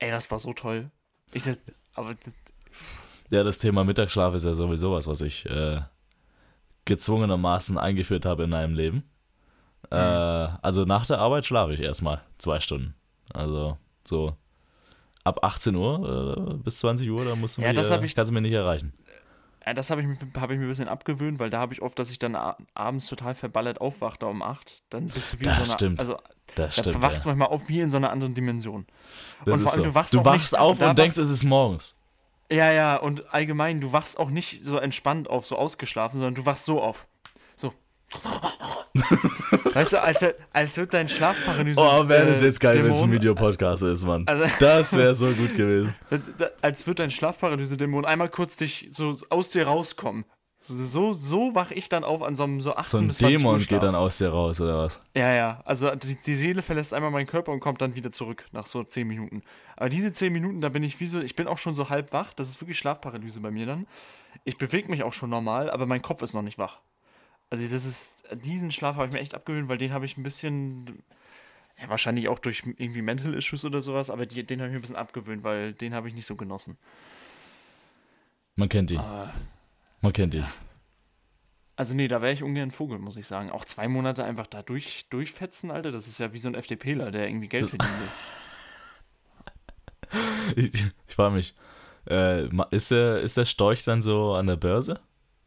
Ey, 0.00 0.10
das 0.10 0.30
war 0.30 0.38
so 0.38 0.52
toll. 0.52 0.90
Ich, 1.32 1.44
das, 1.44 1.60
aber 1.94 2.14
das, 2.14 2.34
Ja, 3.30 3.44
das 3.44 3.58
Thema 3.58 3.84
Mittagsschlaf 3.84 4.34
ist 4.34 4.44
ja 4.44 4.52
sowieso 4.54 4.92
was, 4.92 5.06
was 5.06 5.20
ich 5.20 5.46
äh, 5.46 5.80
gezwungenermaßen 6.84 7.78
eingeführt 7.78 8.24
habe 8.26 8.44
in 8.44 8.50
meinem 8.50 8.74
Leben. 8.74 9.04
Äh, 9.90 9.96
also 9.96 10.84
nach 10.84 11.06
der 11.06 11.18
Arbeit 11.18 11.46
schlafe 11.46 11.72
ich 11.74 11.80
erstmal 11.80 12.22
zwei 12.38 12.60
Stunden. 12.60 12.94
Also 13.32 13.78
so 14.06 14.36
ab 15.24 15.44
18 15.44 15.74
Uhr 15.76 16.48
äh, 16.50 16.54
bis 16.64 16.78
20 16.78 17.08
Uhr, 17.10 17.24
da 17.24 17.36
musst 17.36 17.58
du 17.58 17.62
Ja, 17.62 17.68
mich, 17.68 17.76
das 17.76 17.90
äh, 17.90 18.04
ich- 18.04 18.14
kannst 18.14 18.30
du 18.30 18.34
mir 18.34 18.40
nicht 18.40 18.52
erreichen. 18.52 18.92
Ja, 19.66 19.74
das 19.74 19.90
habe 19.90 20.00
ich, 20.00 20.06
mir- 20.06 20.16
hab 20.40 20.50
ich 20.50 20.58
mir 20.58 20.64
ein 20.64 20.68
bisschen 20.68 20.88
abgewöhnt, 20.88 21.38
weil 21.38 21.50
da 21.50 21.58
habe 21.60 21.74
ich 21.74 21.82
oft, 21.82 21.98
dass 21.98 22.10
ich 22.10 22.18
dann 22.18 22.34
abends 22.74 23.06
total 23.06 23.34
verballert 23.34 23.80
aufwachte 23.80 24.26
um 24.26 24.42
8. 24.42 24.82
Dann 24.90 25.06
bist 25.06 25.34
du 25.34 25.40
wie 25.40 25.44
in 25.44 25.50
Das 25.50 25.58
so 25.58 25.62
einer. 25.64 25.74
stimmt. 25.74 26.00
Also, 26.00 26.16
Das 26.54 26.76
da 26.76 26.82
stimmt. 26.82 27.02
wachst 27.02 27.24
du 27.24 27.28
Ja. 27.28 27.34
manchmal 27.34 27.54
auf 27.56 27.68
wie 27.68 27.80
in 27.80 27.90
so 27.90 27.98
einer 27.98 28.10
anderen 28.10 28.34
Dimension. 28.34 28.86
Das 29.44 29.54
und 29.54 29.60
vor 29.62 29.72
allem, 29.72 29.78
so. 29.80 29.84
du 29.84 29.94
wachst 29.94 30.14
du 30.14 30.24
wachst 30.24 30.52
nicht- 30.52 30.60
auf 30.60 30.78
da 30.78 30.90
und 30.90 30.98
denkst, 30.98 31.18
es 31.18 31.28
ist 31.30 31.44
morgens. 31.44 31.96
Ja, 32.50 32.72
ja, 32.72 32.96
und 32.96 33.32
allgemein, 33.32 33.80
du 33.80 33.92
wachst 33.92 34.18
auch 34.18 34.30
nicht 34.30 34.64
so 34.64 34.78
entspannt 34.78 35.30
auf, 35.30 35.46
so 35.46 35.56
ausgeschlafen, 35.56 36.18
sondern 36.18 36.34
du 36.34 36.46
wachst 36.46 36.64
so 36.64 36.82
auf. 36.82 37.06
Weißt 39.74 39.92
du, 39.92 40.02
als, 40.02 40.24
als 40.52 40.76
wird 40.76 40.92
dein 40.94 41.08
Schlafparalyse. 41.08 41.80
Oh, 41.80 42.08
wäre 42.08 42.26
das 42.26 42.40
äh, 42.40 42.46
jetzt 42.46 42.60
geil, 42.60 42.84
wenn 42.84 42.92
es 42.92 43.02
ein 43.02 43.12
Videopodcast 43.12 43.82
ist, 43.84 44.04
Mann. 44.04 44.24
Also- 44.26 44.44
das 44.58 44.92
wäre 44.96 45.14
so 45.14 45.30
gut 45.32 45.54
gewesen. 45.54 45.94
Als 46.62 46.86
wird 46.86 46.98
dein 46.98 47.10
Schlafparalyse-Dämon 47.10 48.04
einmal 48.04 48.28
kurz 48.28 48.56
dich 48.56 48.88
so 48.90 49.16
aus 49.30 49.50
dir 49.50 49.66
rauskommen. 49.66 50.24
So, 50.62 50.74
so, 50.74 51.12
so 51.14 51.54
wach 51.54 51.70
ich 51.70 51.88
dann 51.88 52.04
auf 52.04 52.20
an 52.22 52.36
so 52.36 52.42
einem 52.44 52.60
so 52.60 52.74
18 52.74 52.98
So 52.98 53.04
ein 53.04 53.08
bis 53.08 53.16
20 53.18 53.38
Dämon 53.38 53.54
Uhr 53.54 53.66
geht 53.66 53.82
dann 53.82 53.94
aus 53.94 54.18
dir 54.18 54.28
raus, 54.28 54.60
oder 54.60 54.76
was? 54.76 55.00
Ja, 55.16 55.32
ja. 55.34 55.62
Also 55.64 55.94
die, 55.94 56.16
die 56.16 56.34
Seele 56.34 56.60
verlässt 56.60 56.92
einmal 56.92 57.10
meinen 57.10 57.26
Körper 57.26 57.50
und 57.52 57.60
kommt 57.60 57.80
dann 57.80 57.94
wieder 57.96 58.10
zurück 58.10 58.44
nach 58.52 58.66
so 58.66 58.84
10 58.84 59.08
Minuten. 59.08 59.42
Aber 59.76 59.88
diese 59.88 60.12
10 60.12 60.30
Minuten, 60.30 60.60
da 60.60 60.68
bin 60.68 60.82
ich 60.82 61.00
wie 61.00 61.06
so, 61.06 61.20
ich 61.20 61.34
bin 61.34 61.46
auch 61.46 61.56
schon 61.58 61.74
so 61.74 61.88
halb 61.88 62.12
wach. 62.12 62.34
Das 62.34 62.48
ist 62.50 62.60
wirklich 62.60 62.76
Schlafparalyse 62.76 63.40
bei 63.40 63.50
mir 63.50 63.64
dann. 63.64 63.86
Ich 64.44 64.58
bewege 64.58 64.90
mich 64.90 65.02
auch 65.02 65.14
schon 65.14 65.30
normal, 65.30 65.70
aber 65.70 65.86
mein 65.86 66.02
Kopf 66.02 66.20
ist 66.20 66.34
noch 66.34 66.42
nicht 66.42 66.58
wach. 66.58 66.80
Also 67.50 67.62
das 67.64 67.84
ist, 67.84 68.24
diesen 68.44 68.70
Schlaf 68.70 68.96
habe 68.96 69.06
ich 69.08 69.12
mir 69.12 69.18
echt 69.20 69.34
abgewöhnt, 69.34 69.68
weil 69.68 69.78
den 69.78 69.92
habe 69.92 70.04
ich 70.04 70.16
ein 70.16 70.22
bisschen, 70.22 71.02
ja, 71.80 71.88
wahrscheinlich 71.88 72.28
auch 72.28 72.38
durch 72.38 72.62
irgendwie 72.64 73.02
Mental 73.02 73.34
Issues 73.34 73.64
oder 73.64 73.80
sowas, 73.80 74.08
aber 74.08 74.24
die, 74.26 74.44
den 74.46 74.60
habe 74.60 74.68
ich 74.68 74.72
mir 74.72 74.78
ein 74.78 74.82
bisschen 74.82 74.96
abgewöhnt, 74.96 75.42
weil 75.42 75.72
den 75.72 75.92
habe 75.94 76.06
ich 76.08 76.14
nicht 76.14 76.26
so 76.26 76.36
genossen. 76.36 76.76
Man 78.54 78.68
kennt 78.68 78.90
ihn. 78.92 78.98
Aber, 78.98 79.34
Man 80.00 80.12
kennt 80.12 80.34
ihn. 80.34 80.46
also 81.76 81.94
nee, 81.94 82.06
da 82.08 82.22
wäre 82.22 82.32
ich 82.32 82.42
ungern 82.44 82.68
ein 82.68 82.70
Vogel, 82.70 82.98
muss 83.00 83.16
ich 83.16 83.26
sagen. 83.26 83.50
Auch 83.50 83.64
zwei 83.64 83.88
Monate 83.88 84.22
einfach 84.24 84.46
da 84.46 84.62
durch, 84.62 85.06
durchfetzen, 85.10 85.70
Alter, 85.72 85.90
das 85.90 86.06
ist 86.06 86.18
ja 86.18 86.32
wie 86.32 86.38
so 86.38 86.48
ein 86.48 86.54
FDPler, 86.54 87.10
der 87.10 87.26
irgendwie 87.28 87.48
Geld 87.48 87.64
Das- 87.64 87.70
verdienen 87.70 88.00
will. 88.00 88.08
Ich, 90.56 90.84
ich 91.06 91.14
frage 91.14 91.34
mich, 91.36 91.54
äh, 92.08 92.48
ist, 92.74 92.90
der, 92.90 93.20
ist 93.20 93.36
der 93.36 93.44
Storch 93.44 93.84
dann 93.84 94.02
so 94.02 94.34
an 94.34 94.48
der 94.48 94.56
Börse, 94.56 94.98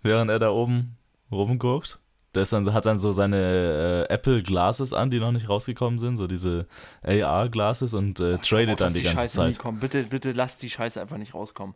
während 0.02 0.32
er 0.32 0.40
da 0.40 0.52
oben 0.52 0.96
rumguckt? 1.34 2.00
Der 2.36 2.46
dann, 2.46 2.74
hat 2.74 2.88
dann 2.88 2.98
so 2.98 3.12
seine 3.12 4.08
äh, 4.10 4.14
Apple 4.14 4.42
Glasses 4.42 4.92
an, 4.92 5.12
die 5.12 5.20
noch 5.20 5.32
nicht 5.32 5.50
rausgekommen 5.50 6.00
sind, 6.00 6.18
so 6.18 6.26
diese 6.26 6.66
AR 7.04 7.50
Glasses 7.50 7.94
und 7.94 8.20
äh, 8.20 8.34
hoffe 8.34 8.42
tradet 8.42 8.70
dann 8.70 8.88
dass 8.88 8.94
die 8.96 9.04
ganze 9.04 9.18
Scheiße 9.18 9.46
nie 9.46 9.52
Zeit. 9.52 9.60
kommen. 9.60 9.80
Bitte, 9.80 10.04
bitte 10.04 10.32
lass 10.32 10.58
die 10.58 10.70
Scheiße 10.70 11.00
einfach 11.00 11.18
nicht 11.18 11.36
rauskommen. 11.36 11.76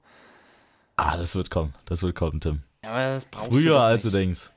Ah, 0.95 1.15
das 1.15 1.35
wird 1.35 1.51
kommen, 1.51 1.75
das 1.85 2.01
wird 2.01 2.15
kommen, 2.15 2.41
Tim. 2.41 2.63
Ja, 2.83 2.89
aber 2.89 3.13
das 3.13 3.25
brauchst 3.25 3.51
du 3.51 3.55
Früher 3.55 3.75
doch 3.75 3.81
als 3.81 4.01
du 4.01 4.09
denkst. 4.09 4.51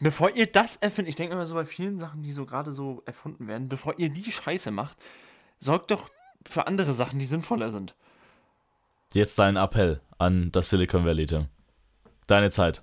Bevor 0.00 0.30
ihr 0.30 0.46
das 0.46 0.76
erfindet, 0.76 1.10
ich 1.10 1.16
denke 1.16 1.34
immer 1.34 1.46
so 1.46 1.56
bei 1.56 1.66
vielen 1.66 1.98
Sachen, 1.98 2.22
die 2.22 2.30
so 2.30 2.46
gerade 2.46 2.70
so 2.70 3.02
erfunden 3.04 3.48
werden, 3.48 3.68
bevor 3.68 3.98
ihr 3.98 4.10
die 4.10 4.30
Scheiße 4.30 4.70
macht, 4.70 4.96
sorgt 5.58 5.90
doch 5.90 6.08
für 6.46 6.68
andere 6.68 6.94
Sachen, 6.94 7.18
die 7.18 7.26
sinnvoller 7.26 7.72
sind. 7.72 7.96
Jetzt 9.12 9.38
dein 9.40 9.56
Appell 9.56 10.00
an 10.18 10.52
das 10.52 10.70
Silicon 10.70 11.04
Valley, 11.04 11.26
Tim. 11.26 11.46
Deine 12.28 12.50
Zeit. 12.50 12.82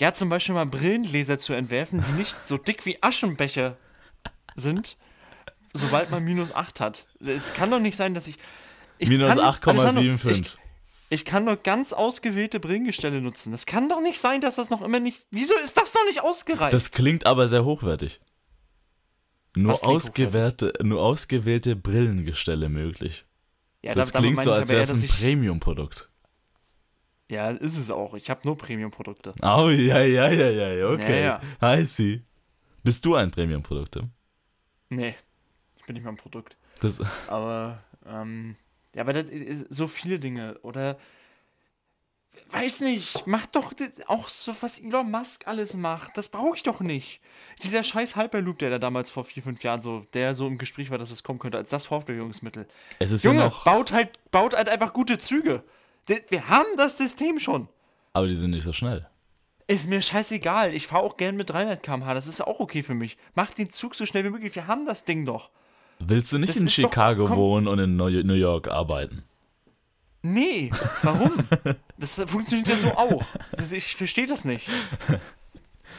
Ja, 0.00 0.12
zum 0.12 0.28
Beispiel 0.28 0.54
mal 0.54 0.66
Brillengläser 0.66 1.38
zu 1.38 1.52
entwerfen, 1.52 2.04
die 2.08 2.12
nicht 2.12 2.36
so 2.46 2.56
dick 2.56 2.84
wie 2.84 3.00
Aschenbecher 3.02 3.76
sind, 4.56 4.96
sobald 5.72 6.10
man 6.10 6.24
minus 6.24 6.52
8 6.54 6.80
hat. 6.80 7.06
Es 7.20 7.54
kann 7.54 7.70
doch 7.70 7.78
nicht 7.80 7.96
sein, 7.96 8.12
dass 8.14 8.26
ich. 8.26 8.36
ich 8.98 9.08
Minus 9.08 9.28
kann- 9.28 9.38
Alessandro, 9.38 10.00
8,75. 10.02 10.30
Ich, 10.40 10.56
ich 11.10 11.24
kann 11.24 11.44
nur 11.44 11.56
ganz 11.56 11.92
ausgewählte 11.92 12.58
Brillengestelle 12.58 13.20
nutzen. 13.20 13.52
Das 13.52 13.66
kann 13.66 13.88
doch 13.88 14.00
nicht 14.00 14.18
sein, 14.20 14.40
dass 14.40 14.56
das 14.56 14.70
noch 14.70 14.82
immer 14.82 14.98
nicht. 15.00 15.26
Wieso 15.30 15.54
ist 15.58 15.76
das 15.76 15.94
noch 15.94 16.04
nicht 16.06 16.22
ausgereift? 16.22 16.72
Das 16.74 16.90
klingt 16.90 17.26
aber 17.26 17.46
sehr 17.46 17.64
hochwertig. 17.64 18.20
Nur 19.56 19.72
ausgewählte, 19.84 20.72
nur 20.82 21.00
ausgewählte 21.02 21.76
Brillengestelle 21.76 22.68
möglich. 22.68 23.24
ja, 23.82 23.94
Das 23.94 24.08
da- 24.10 24.18
damit 24.18 24.30
klingt 24.32 24.42
so, 24.42 24.52
als 24.52 24.68
wäre 24.70 24.80
es 24.82 24.90
ein 25.02 25.08
Premium-Produkt. 25.08 26.08
Ja, 27.30 27.50
ist 27.50 27.76
es 27.76 27.90
auch. 27.90 28.14
Ich 28.14 28.28
habe 28.28 28.40
nur 28.44 28.56
Premium-Produkte. 28.56 29.34
Oh, 29.42 29.70
ja, 29.70 30.00
ja, 30.00 30.30
ja, 30.30 30.50
ja, 30.50 30.88
okay. 30.88 31.24
Ja, 31.24 31.40
ja. 31.60 31.74
I 31.74 31.84
see. 31.84 32.22
Bist 32.82 33.04
du 33.06 33.14
ein 33.14 33.30
Premium-Produkt, 33.30 33.92
Tim? 33.92 34.10
Nee, 34.90 35.14
ich 35.76 35.84
bin 35.84 35.94
nicht 35.94 36.04
mal 36.04 36.10
ein 36.10 36.16
Produkt. 36.16 36.56
Das, 36.80 37.00
Aber, 37.28 37.82
ähm, 38.06 38.56
ja, 38.94 39.02
aber 39.02 39.14
das 39.14 39.24
ist 39.24 39.72
so 39.74 39.88
viele 39.88 40.18
Dinge. 40.18 40.58
Oder, 40.62 40.98
weiß 42.50 42.82
nicht, 42.82 43.26
mach 43.26 43.46
doch 43.46 43.72
auch 44.06 44.28
so, 44.28 44.54
was 44.60 44.78
Elon 44.78 45.10
Musk 45.10 45.48
alles 45.48 45.74
macht. 45.76 46.18
Das 46.18 46.28
brauche 46.28 46.56
ich 46.56 46.62
doch 46.62 46.80
nicht. 46.80 47.22
Dieser 47.62 47.82
scheiß 47.82 48.16
Hyperloop, 48.16 48.58
der 48.58 48.68
da 48.68 48.78
damals 48.78 49.10
vor 49.10 49.24
vier, 49.24 49.42
fünf 49.42 49.64
Jahren 49.64 49.80
so, 49.80 50.04
der 50.12 50.34
so 50.34 50.46
im 50.46 50.58
Gespräch 50.58 50.90
war, 50.90 50.98
dass 50.98 51.08
das 51.08 51.22
kommen 51.22 51.38
könnte, 51.38 51.56
als 51.56 51.70
das 51.70 51.86
Fortbewegungsmittel. 51.86 52.66
es 52.98 53.10
ist 53.10 53.24
Junge, 53.24 53.38
ja 53.38 53.44
noch, 53.46 53.64
baut 53.64 53.92
halt, 53.92 54.18
baut 54.30 54.54
halt 54.54 54.68
einfach 54.68 54.92
gute 54.92 55.16
Züge. 55.16 55.64
Wir 56.06 56.48
haben 56.48 56.66
das 56.76 56.98
System 56.98 57.38
schon. 57.38 57.68
aber 58.12 58.26
die 58.26 58.34
sind 58.36 58.50
nicht 58.50 58.64
so 58.64 58.72
schnell. 58.72 59.06
Ist 59.66 59.88
mir 59.88 60.02
scheißegal. 60.02 60.74
Ich 60.74 60.86
fahre 60.86 61.02
auch 61.04 61.16
gern 61.16 61.36
mit 61.36 61.48
300 61.50 61.82
km/h. 61.82 62.12
Das 62.12 62.26
ist 62.26 62.38
ja 62.38 62.46
auch 62.46 62.60
okay 62.60 62.82
für 62.82 62.94
mich. 62.94 63.16
Mach 63.34 63.50
den 63.52 63.70
Zug 63.70 63.94
so 63.94 64.04
schnell 64.04 64.22
wie 64.24 64.30
möglich. 64.30 64.54
Wir 64.54 64.66
haben 64.66 64.84
das 64.84 65.04
Ding 65.06 65.24
doch. 65.24 65.50
Willst 66.00 66.30
du 66.32 66.38
nicht 66.38 66.50
Das 66.50 66.56
in 66.58 66.66
doch- 66.66 66.72
Chicago 66.72 67.24
komm. 67.26 67.36
wohnen 67.38 67.68
und 67.68 67.78
in 67.78 67.96
New 67.96 68.34
York 68.34 68.68
arbeiten? 68.68 69.22
Nee, 70.22 70.70
warum? 71.02 71.32
das 71.98 72.20
funktioniert 72.26 72.68
ja 72.68 72.76
so 72.76 72.88
auch. 72.88 73.22
Ich 73.72 73.96
verstehe 73.96 74.26
das 74.26 74.44
nicht. 74.44 74.68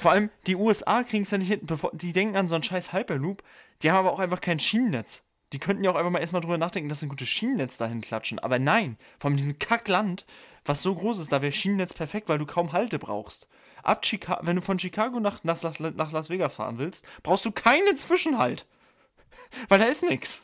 Vor 0.01 0.11
allem, 0.11 0.29
die 0.47 0.55
USA 0.55 1.03
kriegen 1.03 1.23
es 1.23 1.31
ja 1.31 1.37
nicht 1.37 1.47
hin. 1.49 1.61
Die 1.93 2.11
denken 2.13 2.35
an 2.35 2.47
so 2.47 2.55
einen 2.55 2.63
scheiß 2.63 2.91
Hyperloop. 2.93 3.43
Die 3.81 3.89
haben 3.91 3.97
aber 3.97 4.13
auch 4.13 4.19
einfach 4.19 4.41
kein 4.41 4.59
Schienennetz. 4.59 5.27
Die 5.53 5.59
könnten 5.59 5.83
ja 5.83 5.91
auch 5.91 5.95
einfach 5.95 6.11
mal 6.11 6.19
erstmal 6.19 6.41
drüber 6.41 6.57
nachdenken, 6.57 6.89
dass 6.89 6.99
sie 6.99 7.05
ein 7.05 7.09
gutes 7.09 7.29
Schienennetz 7.29 7.77
dahin 7.77 8.01
klatschen. 8.01 8.39
Aber 8.39 8.59
nein, 8.59 8.97
von 9.19 9.35
diesem 9.35 9.59
Kackland, 9.59 10.25
was 10.65 10.81
so 10.81 10.95
groß 10.95 11.19
ist, 11.19 11.31
da 11.31 11.41
wäre 11.41 11.51
Schienennetz 11.51 11.93
perfekt, 11.93 12.29
weil 12.29 12.39
du 12.39 12.45
kaum 12.45 12.73
Halte 12.73 12.99
brauchst. 12.99 13.47
Ab 13.83 14.01
Chica 14.01 14.39
wenn 14.41 14.55
du 14.55 14.61
von 14.63 14.79
Chicago 14.79 15.19
nach, 15.19 15.43
nach, 15.43 15.61
nach 15.79 16.11
Las 16.11 16.29
Vegas 16.29 16.55
fahren 16.55 16.79
willst, 16.79 17.07
brauchst 17.21 17.45
du 17.45 17.51
keinen 17.51 17.95
Zwischenhalt. 17.95 18.65
Weil 19.69 19.79
da 19.79 19.85
ist 19.85 20.03
nichts. 20.03 20.41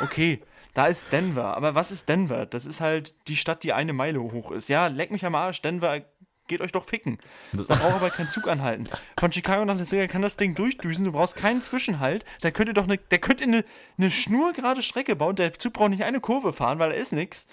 Okay, 0.00 0.40
da 0.74 0.86
ist 0.86 1.12
Denver. 1.12 1.56
Aber 1.56 1.74
was 1.74 1.90
ist 1.90 2.08
Denver? 2.08 2.46
Das 2.46 2.66
ist 2.66 2.80
halt 2.80 3.14
die 3.28 3.36
Stadt, 3.36 3.62
die 3.62 3.72
eine 3.72 3.92
Meile 3.92 4.22
hoch 4.22 4.50
ist. 4.52 4.68
Ja, 4.68 4.86
leck 4.86 5.10
mich 5.10 5.24
am 5.24 5.34
Arsch. 5.34 5.60
Denver, 5.62 6.00
geht 6.48 6.60
euch 6.60 6.72
doch 6.72 6.84
ficken. 6.84 7.18
Da 7.52 7.62
braucht 7.62 7.94
aber 7.94 8.10
kein 8.10 8.28
Zug 8.28 8.48
anhalten. 8.48 8.84
Von 9.18 9.32
Chicago 9.32 9.64
nach 9.64 9.78
Las 9.78 9.92
Vegas 9.92 10.10
kann 10.10 10.22
das 10.22 10.36
Ding 10.36 10.54
durchdüsen. 10.54 11.04
Du 11.04 11.12
brauchst 11.12 11.36
keinen 11.36 11.60
Zwischenhalt. 11.62 12.24
Da 12.40 12.50
könnt 12.50 12.68
ihr 12.68 12.74
doch 12.74 12.84
eine, 12.84 12.98
der 12.98 13.18
könnte 13.18 13.44
eine, 13.44 13.64
eine 13.98 14.10
schnurgerade 14.10 14.82
Strecke 14.82 15.16
bauen. 15.16 15.36
Der 15.36 15.54
Zug 15.54 15.72
braucht 15.74 15.90
nicht 15.90 16.04
eine 16.04 16.20
Kurve 16.20 16.52
fahren, 16.52 16.78
weil 16.78 16.90
da 16.90 16.96
ist 16.96 17.12
nichts. 17.12 17.46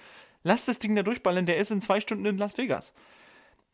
Lass 0.44 0.66
das 0.66 0.80
Ding 0.80 0.96
da 0.96 1.04
durchballern. 1.04 1.46
Der 1.46 1.58
ist 1.58 1.72
in 1.72 1.82
zwei 1.82 2.00
Stunden 2.00 2.26
in 2.26 2.38
Las 2.38 2.58
Vegas. 2.58 2.94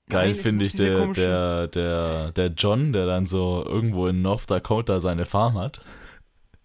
Geil 0.09 0.35
finde 0.35 0.65
ich 0.65 0.73
der, 0.73 0.99
komischen- 0.99 1.13
der, 1.15 1.67
der, 1.67 2.31
der 2.31 2.47
John, 2.47 2.93
der 2.93 3.07
dann 3.07 3.25
so 3.25 3.63
irgendwo 3.65 4.07
in 4.07 4.21
North 4.21 4.49
Dakota 4.51 4.99
seine 4.99 5.25
Farm 5.25 5.57
hat. 5.57 5.81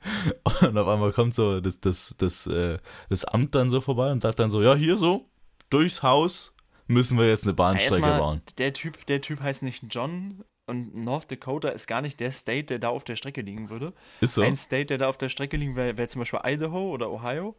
Und 0.62 0.76
auf 0.76 0.88
einmal 0.88 1.12
kommt 1.12 1.34
so 1.34 1.60
das, 1.60 1.80
das, 1.80 2.14
das, 2.18 2.46
äh, 2.46 2.78
das 3.08 3.24
Amt 3.24 3.54
dann 3.54 3.70
so 3.70 3.80
vorbei 3.80 4.10
und 4.10 4.22
sagt 4.22 4.38
dann 4.38 4.50
so, 4.50 4.62
ja, 4.62 4.74
hier 4.74 4.96
so, 4.96 5.26
durchs 5.68 6.02
Haus 6.02 6.54
müssen 6.90 7.18
wir 7.18 7.28
jetzt 7.28 7.44
eine 7.44 7.54
Bahnstrecke 7.54 8.00
Erstmal, 8.00 8.18
bauen. 8.18 8.42
der 8.58 8.72
Typ, 8.72 9.06
der 9.06 9.20
Typ 9.20 9.40
heißt 9.40 9.62
nicht 9.62 9.84
John 9.90 10.44
und 10.66 10.94
North 10.94 11.30
Dakota 11.30 11.70
ist 11.70 11.86
gar 11.86 12.00
nicht 12.00 12.20
der 12.20 12.30
State, 12.32 12.64
der 12.64 12.78
da 12.78 12.88
auf 12.90 13.04
der 13.04 13.16
Strecke 13.16 13.40
liegen 13.40 13.70
würde. 13.70 13.92
Ist 14.20 14.34
so? 14.34 14.42
Ein 14.42 14.56
State, 14.56 14.86
der 14.86 14.98
da 14.98 15.08
auf 15.08 15.18
der 15.18 15.28
Strecke 15.28 15.56
liegen 15.56 15.76
wäre, 15.76 15.96
wäre 15.96 16.08
zum 16.08 16.20
Beispiel 16.20 16.40
Idaho 16.44 16.90
oder 16.90 17.10
Ohio. 17.10 17.56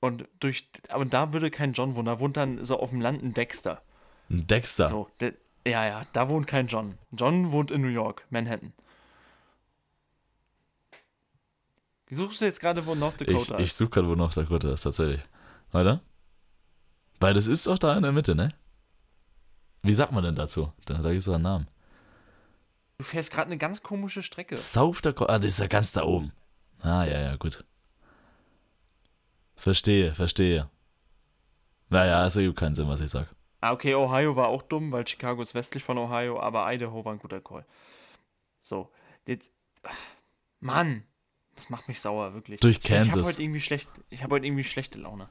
Und 0.00 0.28
durch, 0.40 0.68
aber 0.88 1.04
da 1.04 1.32
würde 1.32 1.50
kein 1.50 1.72
John 1.72 1.94
wohnen, 1.94 2.06
da 2.06 2.20
wohnt 2.20 2.36
dann 2.36 2.64
so 2.64 2.78
auf 2.78 2.90
dem 2.90 3.00
Land 3.00 3.22
ein 3.22 3.34
Dexter. 3.34 3.82
Ein 4.30 4.46
Dexter. 4.46 4.88
So, 4.88 5.08
der, 5.20 5.34
ja, 5.66 5.86
ja, 5.86 6.06
da 6.12 6.28
wohnt 6.28 6.46
kein 6.46 6.68
John. 6.68 6.96
John 7.12 7.52
wohnt 7.52 7.70
in 7.70 7.80
New 7.82 7.88
York, 7.88 8.24
Manhattan. 8.30 8.72
Suchst 12.08 12.40
du 12.40 12.44
jetzt 12.44 12.60
gerade, 12.60 12.86
wo 12.86 12.94
North 12.94 13.20
ich 13.20 13.26
Dakota 13.26 13.58
ich 13.58 13.66
ist? 13.66 13.78
suche 13.78 13.90
gerade, 13.90 14.08
wo 14.08 14.14
North 14.14 14.36
Dakota 14.36 14.70
ist, 14.70 14.82
tatsächlich. 14.82 15.20
Weiter? 15.72 16.02
Weil 17.20 17.34
das 17.34 17.46
ist 17.46 17.66
auch 17.68 17.78
da 17.78 17.96
in 17.96 18.02
der 18.02 18.12
Mitte, 18.12 18.34
ne? 18.34 18.52
Wie 19.82 19.94
sagt 19.94 20.12
man 20.12 20.24
denn 20.24 20.34
dazu? 20.34 20.72
Da, 20.84 20.94
da 20.94 21.08
gibt 21.10 21.20
es 21.20 21.24
doch 21.26 21.34
einen 21.34 21.44
Namen. 21.44 21.68
Du 22.98 23.04
fährst 23.04 23.30
gerade 23.30 23.46
eine 23.46 23.58
ganz 23.58 23.82
komische 23.82 24.22
Strecke. 24.22 24.56
South 24.58 25.02
Dakota, 25.02 25.32
ah, 25.34 25.38
das 25.38 25.52
ist 25.52 25.60
ja 25.60 25.66
ganz 25.66 25.92
da 25.92 26.02
oben. 26.04 26.32
Ah, 26.80 27.04
ja, 27.04 27.20
ja, 27.20 27.36
gut. 27.36 27.64
Verstehe, 29.54 30.14
verstehe. 30.14 30.68
Naja, 31.88 32.26
es 32.26 32.36
ergibt 32.36 32.58
keinen 32.58 32.74
Sinn, 32.74 32.88
was 32.88 33.00
ich 33.00 33.10
sag. 33.10 33.28
Ah, 33.60 33.72
okay, 33.72 33.94
Ohio 33.94 34.36
war 34.36 34.48
auch 34.48 34.62
dumm, 34.62 34.92
weil 34.92 35.06
Chicago 35.06 35.40
ist 35.42 35.54
westlich 35.54 35.82
von 35.82 35.98
Ohio, 35.98 36.40
aber 36.40 36.72
Idaho 36.72 37.04
war 37.04 37.12
ein 37.12 37.18
guter 37.18 37.40
Call. 37.40 37.64
So, 38.60 38.90
jetzt. 39.26 39.52
Mann, 40.60 41.04
das 41.54 41.70
macht 41.70 41.88
mich 41.88 42.00
sauer, 42.00 42.34
wirklich. 42.34 42.60
Durch 42.60 42.78
Ich, 42.78 42.84
ich 42.84 42.90
habe 42.90 43.04
Kansas. 43.10 43.26
heute 43.28 43.42
irgendwie 43.42 43.60
schlecht, 43.60 43.88
ich 44.10 44.22
habe 44.22 44.34
heute 44.34 44.46
irgendwie 44.46 44.64
schlechte 44.64 44.98
Laune. 44.98 45.28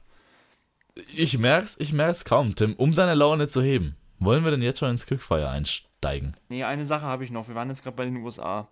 Ich 1.14 1.38
merk's, 1.38 1.76
ich 1.78 1.92
merk's 1.92 2.24
kaum, 2.24 2.54
Tim. 2.54 2.74
Um 2.74 2.94
deine 2.94 3.14
Laune 3.14 3.48
zu 3.48 3.62
heben, 3.62 3.96
wollen 4.18 4.44
wir 4.44 4.50
denn 4.50 4.62
jetzt 4.62 4.78
schon 4.78 4.90
ins 4.90 5.06
Quickfire 5.06 5.48
einsteigen? 5.48 6.36
Nee, 6.48 6.64
eine 6.64 6.86
Sache 6.86 7.04
habe 7.04 7.24
ich 7.24 7.30
noch. 7.30 7.48
Wir 7.48 7.54
waren 7.54 7.68
jetzt 7.68 7.82
gerade 7.82 7.96
bei 7.96 8.04
den 8.04 8.16
USA 8.16 8.68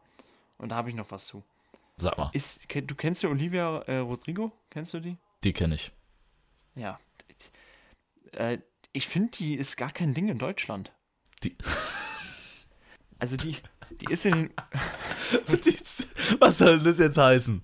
und 0.58 0.70
da 0.70 0.76
habe 0.76 0.88
ich 0.88 0.94
noch 0.94 1.10
was 1.10 1.26
zu. 1.26 1.42
Sag 1.96 2.18
mal, 2.18 2.30
Ist, 2.32 2.66
du 2.74 2.94
kennst 2.94 3.22
ja 3.22 3.28
Olivia 3.28 3.78
äh, 3.82 3.98
Rodrigo? 3.98 4.52
Kennst 4.70 4.94
du 4.94 5.00
die? 5.00 5.16
die 5.44 5.52
kenne 5.52 5.74
ich. 5.76 5.92
Ja. 6.74 6.98
Äh, 8.32 8.58
ich 8.92 9.06
finde, 9.06 9.30
die 9.32 9.54
ist 9.54 9.76
gar 9.76 9.92
kein 9.92 10.14
Ding 10.14 10.28
in 10.28 10.38
Deutschland. 10.38 10.92
Die, 11.42 11.56
Also 13.18 13.37
die, 13.37 13.56
die 14.00 14.12
ist 14.12 14.26
in 14.26 14.32
den, 15.48 15.76
was 16.40 16.58
soll 16.58 16.80
das 16.80 16.98
jetzt 16.98 17.16
heißen? 17.16 17.62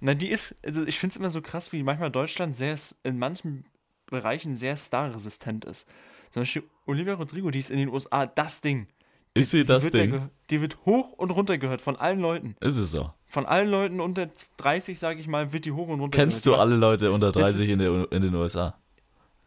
Na, 0.00 0.14
die 0.14 0.28
ist, 0.28 0.56
also 0.64 0.86
ich 0.86 0.98
finde 0.98 1.12
es 1.12 1.16
immer 1.16 1.30
so 1.30 1.42
krass, 1.42 1.72
wie 1.72 1.82
manchmal 1.82 2.10
Deutschland 2.10 2.56
sehr, 2.56 2.76
in 3.04 3.18
manchen 3.18 3.64
Bereichen 4.12 4.54
sehr 4.54 4.76
starresistent 4.76 5.64
ist. 5.64 5.88
Zum 6.30 6.42
Beispiel 6.42 6.62
Olivia 6.86 7.14
Rodrigo, 7.14 7.50
die 7.50 7.58
ist 7.58 7.70
in 7.70 7.78
den 7.78 7.88
USA 7.88 8.26
das 8.26 8.60
Ding. 8.60 8.86
Ist 9.34 9.50
sie 9.50 9.64
das 9.64 9.84
ja 9.84 9.90
Ding? 9.90 10.10
ge- 10.12 10.20
die 10.50 10.60
wird 10.60 10.76
hoch 10.86 11.12
und 11.14 11.30
runter 11.30 11.58
gehört 11.58 11.80
von 11.80 11.96
allen 11.96 12.20
Leuten. 12.20 12.54
Ist 12.60 12.76
es 12.78 12.90
so? 12.90 13.12
Von 13.26 13.46
allen 13.46 13.68
Leuten 13.70 14.00
unter 14.00 14.28
30, 14.58 14.98
sage 14.98 15.20
ich 15.20 15.26
mal, 15.26 15.52
wird 15.52 15.64
die 15.64 15.72
hoch 15.72 15.88
und 15.88 16.00
runter 16.00 16.16
Kennst 16.16 16.44
du 16.46 16.50
gehört. 16.50 16.66
alle 16.66 16.76
Leute 16.76 17.10
unter 17.12 17.32
Das 17.32 17.42
30 17.42 17.62
ist- 17.62 17.68
in, 17.70 17.78
der, 17.78 18.12
in 18.12 18.22
den 18.22 18.34
USA? 18.34 18.74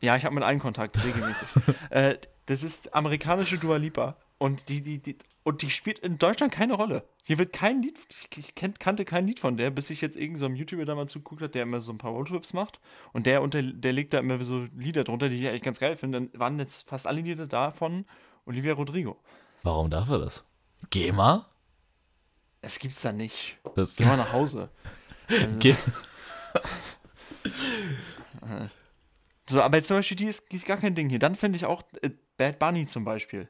Ja, 0.02 0.16
ich 0.16 0.26
habe 0.26 0.36
mit 0.36 0.44
allen 0.44 0.60
Kontakt, 0.60 1.02
regelmäßig. 1.04 1.48
äh, 1.92 2.18
das 2.48 2.64
ist 2.64 2.94
amerikanische 2.94 3.58
Dua 3.58 3.78
Lipa. 3.78 4.18
Und 4.38 4.68
die, 4.70 4.82
die, 4.82 5.02
die, 5.02 5.18
und 5.44 5.62
die 5.62 5.70
spielt 5.70 6.00
in 6.00 6.18
Deutschland 6.18 6.52
keine 6.54 6.74
Rolle. 6.74 7.08
Hier 7.24 7.38
wird 7.38 7.54
kein 7.54 7.82
Lied, 7.82 8.00
ich 8.36 8.56
kannte 8.56 9.06
kein 9.06 9.26
Lied 9.28 9.40
von 9.40 9.56
der, 9.58 9.70
bis 9.72 9.90
ich 9.90 10.02
jetzt 10.02 10.18
irgendeinem 10.18 10.40
so 10.40 10.46
einem 10.48 10.56
YouTuber 10.56 10.86
da 10.86 10.96
mal 10.96 11.08
zuguckt 11.08 11.42
hat, 11.42 11.56
der 11.56 11.64
immer 11.64 11.80
so 11.80 11.94
ein 11.94 11.98
paar 11.98 12.12
Roadtrips 12.12 12.54
macht. 12.54 12.82
Und 13.14 13.26
der, 13.26 13.42
unter, 13.42 13.64
der 13.64 13.94
legt 13.94 14.14
da 14.14 14.20
immer 14.20 14.44
so 14.44 14.68
Lieder 14.76 15.04
drunter, 15.04 15.30
die 15.30 15.42
ich 15.42 15.48
eigentlich 15.48 15.62
ganz 15.62 15.80
geil 15.80 15.96
finde. 15.96 16.20
Dann 16.20 16.40
waren 16.40 16.60
jetzt 16.60 16.88
fast 16.88 17.08
alle 17.08 17.22
Lieder 17.22 17.48
da 17.48 17.72
von 17.72 18.06
Olivia 18.46 18.74
Rodrigo. 18.74 19.18
Warum 19.64 19.90
darf 19.90 20.10
er 20.10 20.20
das? 20.20 20.44
GEMA? 20.90 21.50
Das 22.62 22.80
gibt's 22.80 23.02
da 23.02 23.14
nicht. 23.14 23.58
Das, 23.76 23.96
Geh 23.96 24.06
mal 24.06 24.18
nach 24.18 24.34
Hause. 24.34 24.70
Also, 25.30 25.60
Ge 25.60 25.76
So, 29.48 29.62
aber 29.62 29.78
jetzt 29.78 29.88
zum 29.88 29.98
Beispiel, 29.98 30.18
die 30.18 30.26
ist, 30.26 30.52
die 30.52 30.56
ist 30.56 30.66
gar 30.66 30.78
kein 30.78 30.96
Ding 30.96 31.10
hier. 31.10 31.20
Dann 31.20 31.36
finde 31.36 31.58
ich 31.58 31.66
auch 31.66 31.84
äh, 32.02 32.10
Bad 32.38 32.58
Bunny 32.58 32.86
zum 32.86 33.06
Beispiel. 33.06 33.48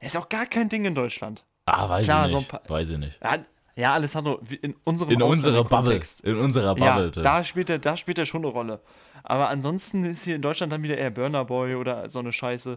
Er 0.00 0.06
ist 0.06 0.16
auch 0.16 0.28
gar 0.28 0.46
kein 0.46 0.68
Ding 0.68 0.84
in 0.84 0.94
Deutschland. 0.94 1.44
ah, 1.66 1.88
weiß 1.88 2.04
Klar, 2.04 2.26
ich 2.26 2.30
so 2.32 2.36
ein 2.38 2.40
nicht. 2.40 2.50
paar- 2.50 2.62
weiß 2.68 2.90
ich 2.90 2.98
nicht. 2.98 3.18
Ja, 3.22 3.38
ja 3.76 3.94
Alessandro, 3.94 4.40
in 4.62 4.74
unserem 4.84 5.10
In 5.12 5.22
unserer 5.22 5.64
Bubble. 5.64 6.00
In 6.22 6.36
unserer 6.36 6.76
Ja, 6.78 6.94
Bubble. 6.94 7.10
Tim. 7.12 7.22
da 7.22 7.42
spielt, 7.44 7.70
er, 7.70 7.78
da 7.78 7.96
spielt 7.96 8.18
er 8.18 8.26
schon 8.26 8.42
eine 8.44 8.52
Rolle. 8.52 8.80
Aber 9.24 9.48
ansonsten 9.48 10.04
ist 10.04 10.22
hier 10.24 10.36
in 10.36 10.42
Deutschland 10.42 10.72
dann 10.72 10.82
wieder 10.82 10.96
eher 10.98 11.10
Burner 11.10 11.44
Boy 11.44 11.74
oder 11.74 12.08
so 12.08 12.18
eine 12.20 12.32
Scheiße. 12.32 12.76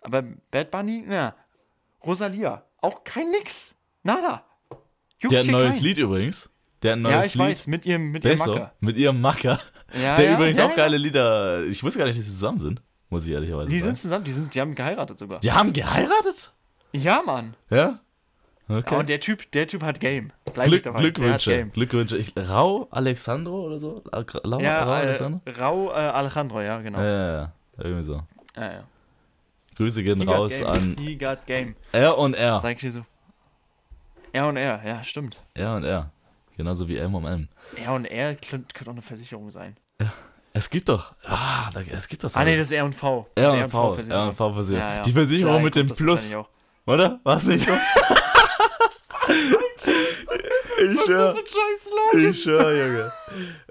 Aber 0.00 0.22
Bad 0.50 0.70
Bunny, 0.70 1.04
ja. 1.08 1.34
Rosalia, 2.04 2.62
auch 2.80 3.04
kein 3.04 3.30
Nix. 3.30 3.76
Nada. 4.02 4.44
Juckt 5.20 5.32
Der 5.32 5.40
hat 5.40 5.48
ein 5.48 5.52
neues 5.52 5.74
keinen. 5.76 5.84
Lied 5.84 5.98
übrigens. 5.98 6.50
Der 6.82 6.92
hat 6.92 6.98
ein 6.98 7.02
neues 7.02 7.14
Ja, 7.16 7.24
ich 7.24 7.34
Lied. 7.34 7.42
weiß, 7.46 7.66
mit 7.66 7.86
ihrem, 7.86 8.10
mit 8.12 8.24
ihrem 8.24 8.32
Besser. 8.38 8.50
Macker. 8.52 8.72
Mit 8.80 8.96
ihrem 8.96 9.20
Macker. 9.20 9.60
Ja, 10.00 10.16
Der 10.16 10.24
ja, 10.26 10.34
übrigens 10.34 10.58
ja, 10.58 10.66
auch 10.66 10.70
ja. 10.70 10.76
geile 10.76 10.96
Lieder. 10.96 11.64
Ich 11.64 11.82
wusste 11.82 11.98
gar 11.98 12.06
nicht, 12.06 12.18
dass 12.18 12.26
sie 12.26 12.32
zusammen 12.32 12.60
sind. 12.60 12.82
Muss 13.10 13.26
ich 13.26 13.32
ehrlicherweise 13.32 13.68
Die 13.68 13.80
sagen. 13.80 13.94
sind 13.94 14.02
zusammen, 14.02 14.24
die, 14.24 14.32
sind, 14.32 14.54
die 14.54 14.60
haben 14.60 14.74
geheiratet 14.74 15.18
sogar. 15.18 15.40
Die 15.40 15.52
haben 15.52 15.72
geheiratet? 15.72 16.52
Ja, 16.92 17.22
Mann. 17.24 17.56
Ja? 17.70 18.00
Okay. 18.68 18.96
Und 18.96 19.08
der 19.08 19.18
Typ, 19.20 19.50
der 19.52 19.66
Typ 19.66 19.82
hat 19.82 19.98
Game. 19.98 20.30
Bleib 20.52 20.68
Glück, 20.68 20.82
dabei. 20.82 21.00
Glückwünsche. 21.00 21.50
Game. 21.50 21.72
Glückwünsche. 21.72 22.18
Ich, 22.18 22.36
Rau 22.36 22.86
Alexandro 22.90 23.62
oder 23.64 23.78
so? 23.78 24.02
Lau, 24.12 24.58
Rau 24.58 24.60
Ja, 24.60 24.80
äh, 24.80 25.06
Alexandro? 25.06 25.40
Rau 25.58 25.90
äh, 25.90 25.94
Alejandro, 25.94 26.60
ja, 26.60 26.78
genau. 26.82 26.98
Ja, 26.98 27.04
ja, 27.04 27.32
ja. 27.32 27.52
Irgendwie 27.78 28.02
so. 28.02 28.22
Ja, 28.56 28.72
ja. 28.72 28.84
Grüße 29.76 30.02
gehen 30.02 30.20
He 30.20 30.26
raus 30.28 30.60
an 30.60 30.96
He 30.98 31.16
got 31.16 31.46
Game. 31.46 31.76
R 31.92 32.18
und 32.18 32.34
R. 32.34 32.60
Sag 32.60 32.72
ich 32.72 32.80
dir 32.80 32.92
so. 32.92 33.06
R 34.32 34.48
und 34.48 34.56
R, 34.58 34.82
ja, 34.84 35.02
stimmt. 35.02 35.42
R 35.54 35.76
und 35.76 35.84
R. 35.84 36.10
Genauso 36.56 36.88
wie 36.88 36.98
M 36.98 37.14
um 37.14 37.24
M. 37.24 37.48
R 37.76 37.92
und 37.94 38.04
R 38.04 38.34
könnte 38.34 38.84
auch 38.84 38.92
eine 38.92 39.02
Versicherung 39.02 39.48
sein. 39.50 39.76
Es 40.52 40.70
gibt 40.70 40.88
doch. 40.88 41.12
Ah, 41.24 41.70
da, 41.72 41.80
es 41.82 42.08
gibt 42.08 42.24
doch 42.24 42.34
Ah, 42.34 42.44
nee, 42.44 42.56
das 42.56 42.66
ist 42.68 42.72
R 42.72 42.84
und 42.84 42.94
V. 42.94 43.28
Das 43.34 43.52
R 43.52 43.58
ist 43.58 43.64
und 43.64 43.70
V. 43.70 43.92
Versicherung. 43.94 44.22
R 44.22 44.28
und 44.30 44.34
V 44.36 44.54
Versicherung. 44.54 44.88
Ja, 44.88 44.94
ja. 44.96 45.02
Die 45.02 45.12
Versicherung 45.12 45.54
Ja, 45.56 45.60
mit 45.60 45.76
dem 45.76 45.86
das 45.88 45.98
Plus. 45.98 46.34
Oder? 46.86 47.20
War 47.22 47.36
es 47.36 47.44
nicht 47.44 47.64
so? 47.64 47.72
ich 49.28 50.98
auch. 50.98 51.04
schwör. 51.04 51.30
ein 51.30 51.36
scheiß 51.36 51.84
Slogan? 51.84 52.30
Ich 52.30 52.42
schwör, 52.42 52.74
Junge. 52.74 53.12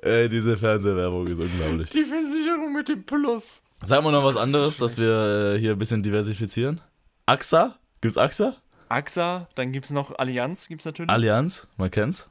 Ey, 0.01 0.29
diese 0.29 0.57
Fernsehwerbung 0.57 1.27
ist 1.27 1.39
unglaublich. 1.39 1.89
Die 1.89 2.03
Versicherung 2.03 2.73
mit 2.73 2.89
dem 2.89 3.03
Plus. 3.03 3.61
Sag 3.83 4.03
mal 4.03 4.11
noch 4.11 4.23
was 4.23 4.37
anderes, 4.37 4.77
dass 4.77 4.97
wir 4.97 5.55
äh, 5.55 5.59
hier 5.59 5.71
ein 5.71 5.79
bisschen 5.79 6.03
diversifizieren. 6.03 6.81
AXA? 7.25 7.75
Gibt's 8.01 8.17
AXA? 8.17 8.55
AXA, 8.89 9.47
dann 9.55 9.71
gibt 9.71 9.85
es 9.85 9.91
noch 9.91 10.17
Allianz, 10.17 10.67
gibt 10.67 10.81
es 10.81 10.85
natürlich. 10.85 11.09
Allianz, 11.09 11.67
man 11.77 11.91
kennt's. 11.91 12.29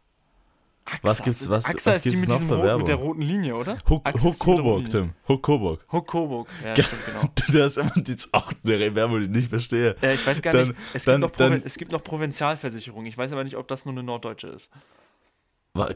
AXA, 0.86 0.98
was 1.02 1.22
gibt's- 1.22 1.50
was- 1.50 1.64
AXA 1.66 1.90
was 1.90 1.96
ist 1.98 2.04
die 2.04 2.08
gibt's 2.10 2.20
mit, 2.20 2.28
noch 2.28 2.36
diesem 2.36 2.48
für 2.48 2.54
Ro- 2.56 2.62
Werbung? 2.62 2.78
mit 2.78 2.88
der 2.88 2.94
roten 2.96 3.22
Linie, 3.22 3.56
oder? 3.56 3.76
Huck, 3.88 4.04
die 4.04 4.30
Coburg. 4.38 4.88
Tim. 4.88 5.12
Huck 5.28 5.42
Coburg. 5.42 5.84
Huck 5.92 6.06
Coburg. 6.06 6.48
Ja, 6.64 6.74
stimmt, 6.82 7.04
genau. 7.06 7.30
Das 7.60 7.72
ist 7.72 7.78
immer 7.78 7.92
jetzt 8.06 8.32
auch 8.32 8.52
eine 8.64 8.94
Werbung, 8.94 9.18
die 9.20 9.24
ich 9.26 9.30
nicht 9.30 9.48
verstehe. 9.48 9.96
Äh, 10.00 10.14
ich 10.14 10.26
weiß 10.26 10.40
gar 10.42 10.52
Dann- 10.52 10.68
nicht. 10.68 10.78
Es, 10.94 11.04
dann- 11.04 11.20
gibt 11.20 11.40
dann- 11.40 11.62
es 11.64 11.76
gibt 11.76 11.92
noch 11.92 12.02
Provinzialversicherung. 12.04 13.04
Ich 13.06 13.18
weiß 13.18 13.32
aber 13.32 13.42
nicht, 13.44 13.56
ob 13.56 13.66
das 13.68 13.84
nur 13.84 13.92
eine 13.94 14.02
norddeutsche 14.04 14.46
ist. 14.48 14.70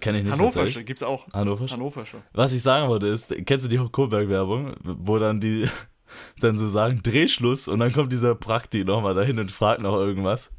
Kenne 0.00 0.18
ich 0.18 0.24
nicht. 0.24 0.32
Hannoversche 0.32 0.58
tatsächlich. 0.58 0.86
gibt 0.86 0.98
es 0.98 1.02
auch. 1.02 1.26
Hannoversche. 1.32 1.72
Hannoversche. 1.72 2.18
Was 2.34 2.52
ich 2.52 2.62
sagen 2.62 2.88
wollte 2.88 3.06
ist, 3.06 3.34
kennst 3.46 3.64
du 3.64 3.68
die 3.68 3.78
Huck 3.78 3.92
Coburg-Werbung, 3.92 4.74
wo 4.82 5.18
dann 5.18 5.40
die 5.40 5.66
dann 6.40 6.58
so 6.58 6.68
sagen, 6.68 7.00
Drehschluss 7.02 7.66
und 7.68 7.78
dann 7.78 7.92
kommt 7.92 8.12
dieser 8.12 8.34
Prakti 8.34 8.84
nochmal 8.84 9.14
dahin 9.14 9.38
und 9.38 9.50
fragt 9.50 9.80
noch 9.80 9.94
irgendwas. 9.96 10.50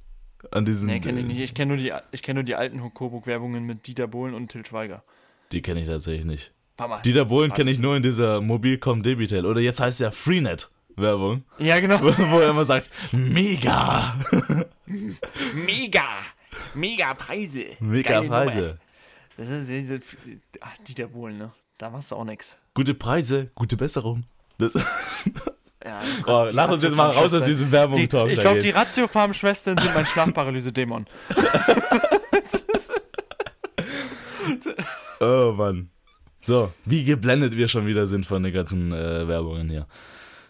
An 0.49 0.65
diesen, 0.65 0.87
Nee, 0.87 0.99
kenne 0.99 1.19
ich 1.19 1.25
nicht. 1.25 1.39
Ich 1.39 1.53
kenne 1.53 1.75
nur, 1.75 1.77
die- 1.77 1.93
ich 2.11 2.23
kenn 2.23 2.35
nur 2.35 2.43
die 2.43 2.55
alten 2.55 2.79
Coburg-Werbungen 2.93 3.63
mit 3.65 3.85
Dieter 3.87 4.07
Bohlen 4.07 4.33
und 4.33 4.47
Till 4.49 4.65
Schweiger. 4.65 5.03
Die 5.51 5.61
kenne 5.61 5.81
ich 5.81 5.87
tatsächlich 5.87 6.25
nicht. 6.25 6.51
Warte 6.77 6.89
mal. 6.89 7.01
Dieter 7.03 7.25
Bohlen 7.25 7.53
kenne 7.53 7.69
ich 7.71 7.77
nur 7.79 7.95
in 7.95 8.01
dieser 8.03 8.41
Mobilcom 8.41 9.03
Debitel. 9.03 9.45
Oder 9.45 9.61
jetzt 9.61 9.79
heißt 9.79 9.95
es 9.95 10.03
ja 10.03 10.11
Freenet 10.11 10.69
Werbung, 10.95 11.43
Ja, 11.59 11.79
genau. 11.79 12.01
wo 12.01 12.39
er 12.39 12.49
immer 12.49 12.65
sagt, 12.65 12.89
mega, 13.11 14.15
Mega. 15.53 16.03
Mega 16.73 17.13
Preise. 17.13 17.65
mega 17.79 18.09
Geile 18.11 18.23
Nummer. 18.25 18.43
Preise. 18.43 18.77
Das 19.37 19.49
ist 19.49 19.69
diese. 19.69 19.99
Ach, 20.59 20.77
Dieter 20.79 21.07
Bohlen, 21.07 21.37
ne? 21.37 21.51
Da 21.77 21.89
machst 21.89 22.11
du 22.11 22.15
auch 22.15 22.25
nix. 22.25 22.55
Gute 22.73 22.93
Preise, 22.93 23.49
gute 23.55 23.77
Besserung. 23.77 24.23
Das, 24.57 24.73
Ja, 25.83 25.99
oh, 26.27 26.47
die 26.49 26.55
lass 26.55 26.71
uns 26.71 26.83
jetzt 26.83 26.95
mal 26.95 27.09
raus 27.09 27.33
aus 27.33 27.43
diesem 27.43 27.71
werbung 27.71 27.97
Die, 27.97 28.07
talk 28.07 28.29
ich 28.29 28.39
glaube, 28.39 28.59
die 28.59 28.69
Ratiofarm-Schwestern 28.69 29.77
sind 29.77 29.93
mein 29.95 30.05
Schlafparalyse-Dämon. 30.05 31.05
Oh 35.19 35.53
Mann. 35.55 35.91
So, 36.41 36.73
wie 36.85 37.03
geblendet 37.03 37.55
wir 37.55 37.67
schon 37.67 37.85
wieder 37.85 38.07
sind 38.07 38.25
von 38.25 38.41
den 38.41 38.51
ganzen 38.51 38.91
äh, 38.91 39.27
Werbungen 39.27 39.69
hier. 39.69 39.87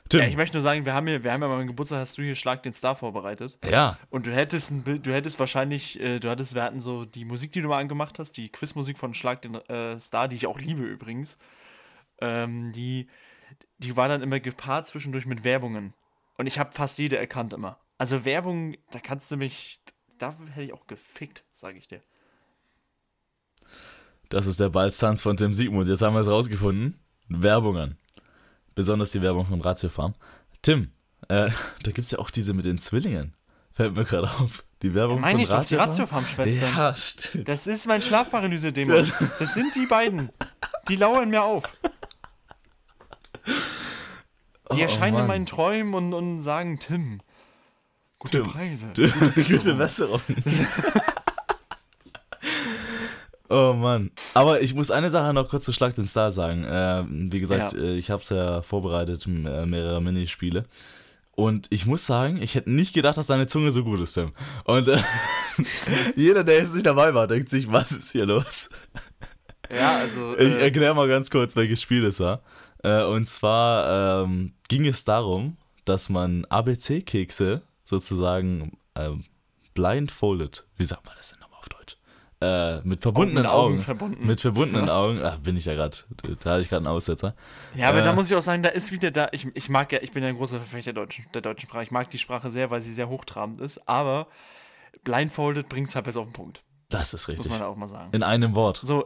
Tim. 0.07 0.21
Ja, 0.21 0.27
ich 0.27 0.35
möchte 0.35 0.57
nur 0.57 0.61
sagen, 0.61 0.85
wir 0.85 0.93
haben, 0.93 1.07
hier, 1.07 1.23
wir 1.23 1.31
haben 1.31 1.41
ja 1.41 1.47
beim 1.47 1.67
Geburtstag, 1.67 1.99
hast 1.99 2.17
du 2.17 2.21
hier 2.21 2.35
Schlag 2.35 2.63
den 2.63 2.73
Star 2.73 2.95
vorbereitet. 2.95 3.57
ja, 3.69 3.97
Und 4.09 4.25
du 4.25 4.33
hättest 4.33 4.71
ein 4.71 4.83
Bild, 4.83 5.05
du 5.05 5.13
hättest 5.13 5.39
wahrscheinlich, 5.39 5.99
äh, 5.99 6.19
du 6.19 6.29
hattest, 6.29 6.53
wir 6.53 6.63
hatten 6.63 6.79
so 6.79 7.05
die 7.05 7.23
Musik, 7.23 7.53
die 7.53 7.61
du 7.61 7.69
mal 7.69 7.79
angemacht 7.79 8.19
hast, 8.19 8.33
die 8.37 8.49
Quizmusik 8.49 8.97
von 8.97 9.13
Schlag 9.13 9.41
den 9.41 9.55
äh, 9.55 9.99
Star, 9.99 10.27
die 10.27 10.35
ich 10.35 10.47
auch 10.47 10.59
liebe 10.59 10.83
übrigens. 10.83 11.37
Ähm, 12.19 12.71
die, 12.73 13.07
die 13.81 13.95
war 13.97 14.07
dann 14.07 14.21
immer 14.21 14.39
gepaart 14.39 14.87
zwischendurch 14.87 15.25
mit 15.25 15.43
Werbungen. 15.43 15.93
Und 16.37 16.47
ich 16.47 16.57
habe 16.59 16.71
fast 16.73 16.97
jede 16.99 17.17
erkannt 17.17 17.53
immer. 17.53 17.79
Also 17.97 18.25
Werbung, 18.25 18.75
da 18.91 18.99
kannst 18.99 19.29
du 19.31 19.37
mich, 19.37 19.79
dafür 20.17 20.47
hätte 20.47 20.63
ich 20.63 20.73
auch 20.73 20.87
gefickt, 20.87 21.43
sage 21.53 21.77
ich 21.77 21.87
dir. 21.87 22.01
das 24.29 24.47
ist 24.47 24.59
der 24.59 24.69
Balztanz 24.69 25.21
von 25.21 25.35
Tim 25.37 25.53
Siegmund. 25.53 25.89
Jetzt 25.89 26.01
haben 26.01 26.13
wir 26.13 26.21
es 26.21 26.27
rausgefunden. 26.27 26.99
Werbungen. 27.27 27.97
Besonders 28.75 29.11
die 29.11 29.21
Werbung 29.21 29.45
von 29.45 29.61
Ratio 29.61 29.89
Farm. 29.89 30.15
Tim, 30.61 30.91
äh, 31.27 31.49
da 31.83 31.91
gibt 31.91 31.99
es 31.99 32.11
ja 32.11 32.19
auch 32.19 32.29
diese 32.29 32.53
mit 32.53 32.65
den 32.65 32.77
Zwillingen. 32.77 33.35
Fällt 33.73 33.93
mir 33.95 34.05
gerade 34.05 34.29
auf. 34.31 34.63
Die 34.81 34.93
Werbung 34.95 35.21
Meine 35.21 35.33
von 35.33 35.43
ich 35.43 35.49
doch, 35.49 35.65
die 35.65 35.75
Ratio 35.75 36.07
Farm. 36.07 36.23
Ratiofarm-Schwestern. 36.23 36.73
Ja, 36.75 36.95
stimmt. 36.95 37.47
Das 37.47 37.67
ist 37.67 37.85
mein 37.87 38.01
Schlafparalyse-Dämon. 38.01 38.95
Das- 38.95 39.11
Das 39.39 39.53
sind 39.53 39.75
die 39.75 39.85
beiden. 39.85 40.31
Die 40.87 40.95
lauern 40.95 41.29
mir 41.29 41.43
auf. 41.43 41.63
Die 43.47 43.51
Oh, 44.69 44.77
erscheinen 44.77 45.13
Mann. 45.13 45.21
in 45.23 45.27
meinen 45.27 45.45
Träumen 45.45 45.93
und, 45.93 46.13
und 46.13 46.41
sagen, 46.41 46.79
Tim, 46.79 47.21
gute 48.19 48.41
Tim, 48.43 48.47
Preise. 48.51 48.87
Gute 48.95 49.73
Besserung. 49.73 50.21
oh 53.49 53.73
Mann. 53.73 54.11
Aber 54.33 54.61
ich 54.61 54.73
muss 54.73 54.91
eine 54.91 55.09
Sache 55.09 55.33
noch 55.33 55.49
kurz 55.49 55.65
zu 55.65 55.73
Schlag 55.73 55.95
den 55.95 56.05
Star 56.05 56.31
sagen. 56.31 56.63
Äh, 56.63 57.03
wie 57.07 57.39
gesagt, 57.39 57.73
Ja. 57.73 57.79
äh, 57.79 57.97
ich 57.97 58.09
habe 58.11 58.21
es 58.21 58.29
ja 58.29 58.61
vorbereitet, 58.61 59.25
äh, 59.27 59.65
mehrere 59.65 60.01
Minispiele. 60.01 60.65
Und 61.33 61.67
ich 61.69 61.85
muss 61.85 62.05
sagen, 62.05 62.41
ich 62.41 62.55
hätte 62.55 62.71
nicht 62.71 62.93
gedacht, 62.93 63.17
dass 63.17 63.27
deine 63.27 63.47
Zunge 63.47 63.71
so 63.71 63.83
gut 63.83 63.99
ist, 64.01 64.13
Tim. 64.13 64.31
Und 64.65 64.87
äh, 64.87 64.97
jeder, 66.15 66.43
der 66.43 66.57
jetzt 66.59 66.73
nicht 66.73 66.85
dabei 66.85 67.13
war, 67.13 67.27
denkt 67.27 67.49
sich, 67.49 67.71
was 67.71 67.91
ist 67.91 68.11
hier 68.11 68.25
los? 68.25 68.69
Ja, 69.73 69.97
also. 69.97 70.33
Ich 70.35 70.41
Äh, 70.41 70.61
erkläre 70.63 70.93
mal 70.93 71.07
ganz 71.07 71.29
kurz, 71.29 71.55
welches 71.55 71.81
Spiel 71.81 72.03
es 72.05 72.19
war. 72.19 72.41
Äh, 72.83 73.03
und 73.03 73.27
zwar 73.27 74.23
ähm, 74.23 74.53
ging 74.67 74.85
es 74.85 75.03
darum, 75.03 75.57
dass 75.85 76.09
man 76.09 76.45
ABC-Kekse 76.45 77.61
sozusagen 77.83 78.77
ähm, 78.95 79.23
blindfolded, 79.73 80.65
wie 80.77 80.83
sagt 80.83 81.05
man 81.05 81.15
das 81.17 81.29
denn 81.29 81.39
nochmal 81.39 81.59
auf 81.59 81.69
Deutsch? 81.69 81.97
Äh, 82.41 82.81
mit 82.87 83.01
verbundenen 83.01 83.45
Augen 83.45 83.75
Augen. 83.75 83.83
verbunden. 83.83 84.25
Mit 84.25 84.41
verbundenen 84.41 84.89
Augen. 84.89 85.21
Ach, 85.23 85.37
bin 85.39 85.57
ich 85.57 85.65
ja 85.65 85.75
gerade. 85.75 85.95
Da 86.41 86.51
hatte 86.51 86.61
ich 86.61 86.69
gerade 86.69 86.77
einen 86.77 86.87
Aussetzer. 86.87 87.35
ja, 87.75 87.89
aber 87.89 87.99
äh, 87.99 88.03
da 88.03 88.13
muss 88.13 88.29
ich 88.29 88.35
auch 88.35 88.41
sagen, 88.41 88.63
da 88.63 88.69
ist 88.69 88.91
wieder 88.91 89.11
da. 89.11 89.29
Ich, 89.31 89.47
ich 89.53 89.69
mag 89.69 89.91
ja, 89.91 89.99
ich 90.01 90.11
bin 90.11 90.23
ja 90.23 90.29
ein 90.29 90.37
großer 90.37 90.57
Verfechter 90.57 90.93
der 90.93 91.03
deutschen, 91.03 91.25
der 91.33 91.41
deutschen 91.41 91.69
Sprache. 91.69 91.83
Ich 91.83 91.91
mag 91.91 92.09
die 92.09 92.17
Sprache 92.17 92.49
sehr, 92.49 92.71
weil 92.71 92.81
sie 92.81 92.93
sehr 92.93 93.09
hochtrabend 93.09 93.61
ist. 93.61 93.87
Aber 93.87 94.27
blindfolded 95.03 95.69
bringt 95.69 95.89
es 95.89 95.95
halt 95.95 96.05
besser 96.05 96.21
auf 96.21 96.27
den 96.27 96.33
Punkt. 96.33 96.63
Das 96.89 97.13
ist 97.13 97.27
Muss 97.27 97.29
richtig. 97.29 97.51
man 97.51 97.59
da 97.59 97.67
auch 97.67 97.75
mal 97.75 97.87
sagen. 97.87 98.09
In 98.11 98.23
einem 98.23 98.55
Wort. 98.55 98.81
So, 98.83 99.05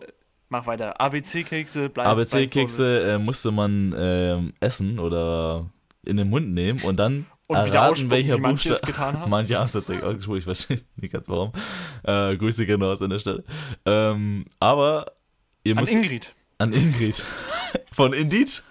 mach 0.50 0.66
weiter. 0.68 1.00
ABC-Kekse, 1.00 1.90
blind, 1.90 2.08
ABC-Kekse 2.08 3.12
äh, 3.14 3.18
musste 3.18 3.52
man 3.52 3.94
ähm, 3.98 4.54
essen 4.60 5.00
oder 5.00 5.70
in 6.06 6.18
den 6.18 6.30
Mund 6.30 6.54
nehmen 6.54 6.82
und 6.84 6.98
dann 6.98 7.26
Und 7.48 7.56
erraten, 7.58 8.10
welcher 8.10 8.38
Buchstabe. 8.38 8.80
getan 8.86 9.20
haben? 9.20 9.30
Manche 9.30 9.58
haben 9.58 9.66
es 9.66 9.72
tatsächlich 9.74 10.04
ausgesprochen, 10.06 10.38
ich 10.38 10.44
verstehe 10.44 10.82
nicht 10.98 11.14
ganz 11.14 11.28
warum. 11.30 11.52
Äh, 12.04 12.38
Grüße 12.38 12.66
gehen 12.66 12.82
raus 12.82 13.02
an 13.02 13.10
der 13.10 13.20
Stelle. 13.20 13.44
Ähm, 13.86 14.46
aber 14.60 15.12
ihr 15.64 15.76
An 15.78 15.82
müsst. 15.84 15.94
Ingrid. 15.94 16.34
an 16.60 16.74
Ingrid. 16.74 17.24
Von 17.92 18.14
Indeed. 18.14 18.62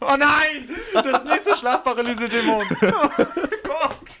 Oh 0.00 0.16
nein! 0.18 0.68
Das 0.94 1.22
nächste 1.24 1.54
Schlafparalyse-Dämon. 1.56 2.64
Oh 2.82 3.08
Gott! 3.62 4.18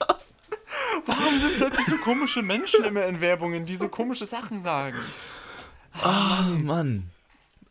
Warum 1.06 1.38
sind 1.40 1.56
plötzlich 1.56 1.86
so 1.86 1.96
komische 1.96 2.40
Menschen 2.42 2.84
immer 2.84 3.04
in 3.06 3.20
Werbungen, 3.20 3.66
die 3.66 3.74
so 3.74 3.88
komische 3.88 4.24
Sachen 4.24 4.60
sagen? 4.60 4.96
Ah, 6.02 6.42
Mann. 6.62 7.10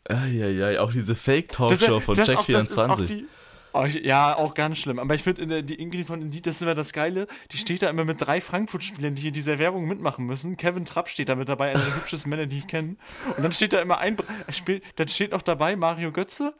Eieiei, 0.09 0.79
auch 0.79 0.91
diese 0.91 1.15
Fake-Talkshow 1.15 1.99
von 1.99 2.15
das 2.15 2.33
auch- 2.35 2.45
das 2.47 2.67
ist 2.69 2.77
auch 2.77 2.89
Check24. 2.97 3.05
die- 3.05 3.25
Oh, 3.73 3.85
ich, 3.85 3.93
ja, 4.03 4.35
auch 4.35 4.53
ganz 4.53 4.79
schlimm. 4.79 4.99
Aber 4.99 5.15
ich 5.15 5.23
finde, 5.23 5.63
die 5.63 5.79
Ingrid 5.81 6.05
von 6.05 6.21
Indeed, 6.21 6.45
das 6.45 6.55
ist 6.57 6.61
immer 6.63 6.75
das 6.75 6.91
Geile. 6.91 7.25
Die 7.51 7.57
steht 7.57 7.81
da 7.81 7.89
immer 7.89 8.03
mit 8.03 8.19
drei 8.19 8.41
Frankfurt-Spielern, 8.41 9.15
die 9.15 9.21
hier 9.21 9.31
dieser 9.31 9.59
Werbung 9.59 9.87
mitmachen 9.87 10.25
müssen. 10.25 10.57
Kevin 10.57 10.83
Trapp 10.83 11.07
steht 11.07 11.29
da 11.29 11.35
mit 11.35 11.47
dabei, 11.47 11.69
einer 11.71 11.79
der 11.79 11.95
hübschesten 11.95 12.29
Männer, 12.29 12.47
die 12.47 12.57
ich 12.57 12.67
kenne. 12.67 12.97
Und 13.37 13.41
dann 13.43 13.53
steht 13.53 13.71
da 13.71 13.79
immer 13.79 13.99
ein, 13.99 14.17
spielt, 14.49 14.83
dann 14.97 15.07
steht 15.07 15.31
noch 15.31 15.41
dabei 15.41 15.77
Mario 15.77 16.11
Götze 16.11 16.53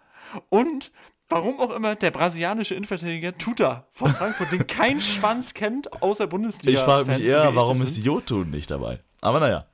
und 0.48 0.94
warum 1.28 1.60
auch 1.60 1.72
immer 1.72 1.96
der 1.96 2.12
brasilianische 2.12 2.76
Innenverteidiger 2.76 3.38
Tuta 3.38 3.88
von 3.92 4.14
Frankfurt, 4.14 4.54
den 4.54 4.66
kein 4.68 5.02
Schwanz 5.02 5.54
kennt, 5.54 6.02
außer 6.02 6.28
Bundesliga. 6.28 6.80
Ich 6.80 6.86
frage 6.86 7.12
mich 7.12 7.20
eher, 7.24 7.54
warum 7.54 7.82
ist. 7.82 7.98
Jotun 7.98 8.52
nicht 8.52 8.72
dabei? 8.72 9.02
Aber 9.20 9.42
naja. 9.42 9.66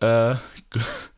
Äh, 0.00 0.34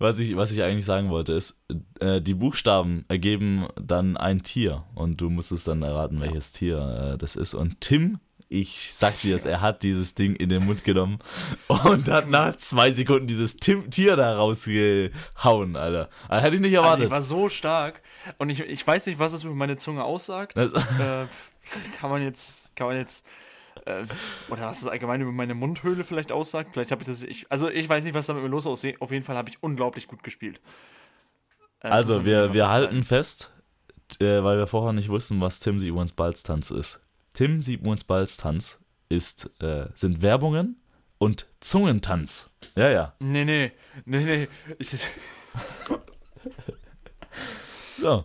was, 0.00 0.18
ich, 0.18 0.34
was 0.36 0.50
ich 0.50 0.62
eigentlich 0.62 0.84
sagen 0.84 1.10
wollte, 1.10 1.32
ist, 1.34 1.62
äh, 2.00 2.20
die 2.20 2.34
Buchstaben 2.34 3.04
ergeben 3.08 3.68
dann 3.80 4.16
ein 4.16 4.42
Tier 4.42 4.84
und 4.94 5.20
du 5.20 5.30
musstest 5.30 5.68
dann 5.68 5.82
erraten, 5.82 6.20
welches 6.20 6.50
Tier 6.50 7.12
äh, 7.14 7.18
das 7.18 7.36
ist. 7.36 7.54
Und 7.54 7.80
Tim, 7.80 8.18
ich 8.48 8.92
sag 8.92 9.20
dir 9.20 9.36
es, 9.36 9.44
er 9.44 9.60
hat 9.60 9.84
dieses 9.84 10.16
Ding 10.16 10.34
in 10.34 10.48
den 10.48 10.64
Mund 10.66 10.82
genommen 10.82 11.20
und 11.68 12.08
hat 12.08 12.28
nach 12.28 12.56
zwei 12.56 12.90
Sekunden 12.90 13.28
dieses 13.28 13.56
Tim 13.58 13.90
Tier 13.90 14.16
da 14.16 14.34
rausgehauen, 14.36 15.76
Alter. 15.76 16.08
Also, 16.28 16.44
hätte 16.44 16.56
ich 16.56 16.60
nicht 16.62 16.76
Also 16.76 16.84
erwartet. 16.84 17.04
ich 17.06 17.10
war 17.12 17.22
so 17.22 17.48
stark 17.48 18.02
und 18.38 18.50
ich, 18.50 18.60
ich 18.60 18.84
weiß 18.84 19.06
nicht, 19.06 19.18
was 19.18 19.34
es 19.34 19.44
über 19.44 19.54
meine 19.54 19.76
Zunge 19.76 20.02
aussagt. 20.04 20.56
Das- 20.56 20.72
äh, 20.72 21.26
kann 22.00 22.10
man 22.10 22.22
jetzt, 22.22 22.74
kann 22.74 22.88
man 22.88 22.96
jetzt, 22.96 23.24
äh, 23.98 24.04
oder 24.48 24.62
was 24.66 24.82
es 24.82 24.88
allgemein 24.88 25.20
über 25.20 25.32
meine 25.32 25.54
Mundhöhle 25.54 26.04
vielleicht 26.04 26.32
aussagt. 26.32 26.70
Vielleicht 26.72 26.90
habe 26.90 27.02
ich 27.02 27.08
das, 27.08 27.22
ich, 27.22 27.50
also 27.50 27.68
ich 27.68 27.88
weiß 27.88 28.04
nicht, 28.04 28.14
was 28.14 28.26
da 28.26 28.34
mit 28.34 28.42
mir 28.42 28.48
los 28.48 28.66
aussieht. 28.66 29.00
Auf 29.00 29.10
jeden 29.10 29.24
Fall 29.24 29.36
habe 29.36 29.50
ich 29.50 29.62
unglaublich 29.62 30.06
gut 30.06 30.22
gespielt. 30.22 30.60
Äh, 31.80 31.88
Also, 31.88 32.16
man 32.16 32.24
wir, 32.24 32.52
wir 32.52 32.68
halten 32.68 33.04
fest, 33.04 33.50
äh, 34.20 34.42
weil 34.42 34.58
wir 34.58 34.66
vorher 34.66 34.92
nicht 34.92 35.08
wussten, 35.08 35.40
was 35.40 35.60
Tim 35.60 35.80
Siebmans 35.80 36.12
Balztanz 36.12 36.70
ist. 36.70 37.00
Tim 37.34 37.60
Siebmans 37.60 38.04
Balztanz 38.04 38.80
ist, 39.08 39.50
äh, 39.60 39.86
sind 39.94 40.22
Werbungen 40.22 40.80
und 41.18 41.46
Zungentanz. 41.60 42.50
Ja, 42.76 42.90
ja. 42.90 43.14
Nee, 43.18 43.44
nee, 43.44 43.72
nee, 44.04 44.24
nee. 44.24 44.48
So. 47.96 48.24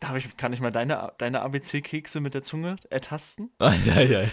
Darf 0.00 0.16
ich, 0.16 0.36
kann 0.36 0.52
ich 0.52 0.60
mal 0.60 0.70
deine, 0.70 1.12
deine 1.18 1.42
ABC-Kekse 1.42 2.20
mit 2.20 2.34
der 2.34 2.42
Zunge 2.42 2.76
ertasten? 2.90 3.50
Ah, 3.58 3.74
ja, 3.84 4.00
ja. 4.00 4.28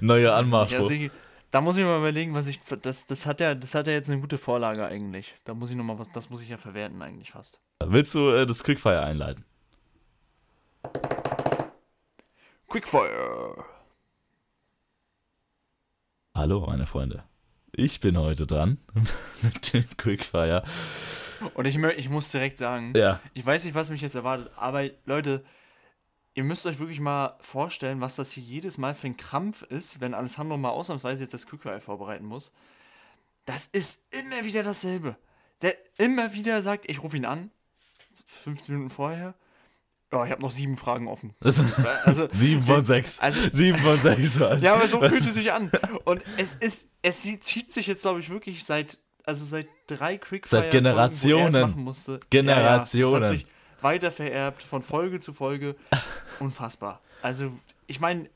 Neuer 0.00 0.30
Ja, 0.30 0.36
Anmachspruch. 0.36 0.88
Sigi, 0.88 1.10
da 1.50 1.60
muss 1.60 1.76
ich 1.76 1.84
mal 1.84 1.98
überlegen, 1.98 2.34
was 2.34 2.46
ich. 2.46 2.60
Das, 2.82 3.06
das, 3.06 3.26
hat 3.26 3.40
ja, 3.40 3.54
das 3.54 3.74
hat 3.74 3.86
ja 3.86 3.92
jetzt 3.92 4.10
eine 4.10 4.20
gute 4.20 4.38
Vorlage 4.38 4.86
eigentlich. 4.86 5.34
Da 5.44 5.54
muss 5.54 5.70
ich 5.70 5.76
noch 5.76 5.84
mal 5.84 5.98
was. 5.98 6.10
Das 6.10 6.30
muss 6.30 6.42
ich 6.42 6.48
ja 6.48 6.56
verwerten 6.56 7.02
eigentlich 7.02 7.32
fast. 7.32 7.60
Willst 7.84 8.14
du 8.14 8.30
äh, 8.30 8.46
das 8.46 8.64
Quickfire 8.64 9.02
einleiten? 9.02 9.44
Quickfire. 12.68 13.64
Hallo, 16.34 16.66
meine 16.66 16.86
Freunde. 16.86 17.24
Ich 17.72 18.00
bin 18.00 18.16
heute 18.18 18.46
dran 18.46 18.78
mit 19.42 19.72
dem 19.74 19.84
Quickfire. 19.96 20.64
Und 21.54 21.66
ich, 21.66 21.76
ich 21.76 22.08
muss 22.08 22.30
direkt 22.30 22.58
sagen, 22.58 22.92
Ja. 22.96 23.20
ich 23.34 23.44
weiß 23.44 23.64
nicht, 23.64 23.74
was 23.74 23.90
mich 23.90 24.00
jetzt 24.00 24.14
erwartet, 24.14 24.50
aber 24.56 24.88
Leute, 25.04 25.44
ihr 26.34 26.44
müsst 26.44 26.66
euch 26.66 26.78
wirklich 26.78 27.00
mal 27.00 27.36
vorstellen, 27.40 28.00
was 28.00 28.16
das 28.16 28.32
hier 28.32 28.42
jedes 28.42 28.78
Mal 28.78 28.94
für 28.94 29.06
ein 29.08 29.16
Krampf 29.16 29.62
ist, 29.62 30.00
wenn 30.00 30.14
Alessandro 30.14 30.56
mal 30.56 30.70
ausnahmsweise 30.70 31.22
jetzt 31.24 31.34
das 31.34 31.46
Quickfire 31.46 31.80
vorbereiten 31.80 32.24
muss. 32.24 32.52
Das 33.44 33.66
ist 33.66 34.04
immer 34.18 34.44
wieder 34.44 34.62
dasselbe. 34.62 35.16
Der 35.62 35.74
immer 35.98 36.32
wieder 36.32 36.62
sagt, 36.62 36.88
ich 36.88 37.02
rufe 37.02 37.16
ihn 37.16 37.24
an, 37.24 37.50
15 38.44 38.74
Minuten 38.74 38.94
vorher. 38.94 39.34
Ja, 40.12 40.24
ich 40.26 40.30
habe 40.30 40.42
noch 40.42 40.50
sieben 40.50 40.76
Fragen 40.76 41.08
offen. 41.08 41.34
Also, 41.40 41.64
Also, 42.04 42.28
sieben 42.30 42.62
von 42.64 42.84
sechs. 42.84 43.18
Also- 43.20 43.40
sieben 43.50 43.78
von 43.78 43.98
sechs. 44.00 44.40
Also, 44.42 44.64
Ja, 44.66 44.74
aber 44.74 44.86
so 44.86 45.00
fühlt 45.00 45.24
es 45.26 45.34
sich 45.34 45.52
an. 45.52 45.70
Und 46.04 46.20
es 46.36 46.54
ist, 46.54 46.90
es 47.02 47.22
zieht 47.22 47.72
sich 47.72 47.86
jetzt, 47.86 48.02
glaube 48.02 48.20
ich, 48.20 48.28
wirklich 48.28 48.64
seit 48.64 48.98
also 49.24 49.44
seit 49.44 49.66
drei 49.86 50.18
Quickfire 50.18 50.62
Seit 50.62 50.70
Generationen. 50.70 51.52
machen 51.70 51.82
musste. 51.84 52.20
Generationen. 52.30 53.06
Ja, 53.06 53.14
ja, 53.14 53.20
das 53.20 53.30
hat 53.30 53.38
sich 53.38 53.46
weiter 53.80 54.10
vererbt 54.10 54.62
von 54.62 54.82
Folge 54.82 55.20
zu 55.20 55.32
Folge. 55.32 55.76
Unfassbar. 56.40 57.00
Also, 57.20 57.52
ich 57.86 58.00
meine, 58.00 58.28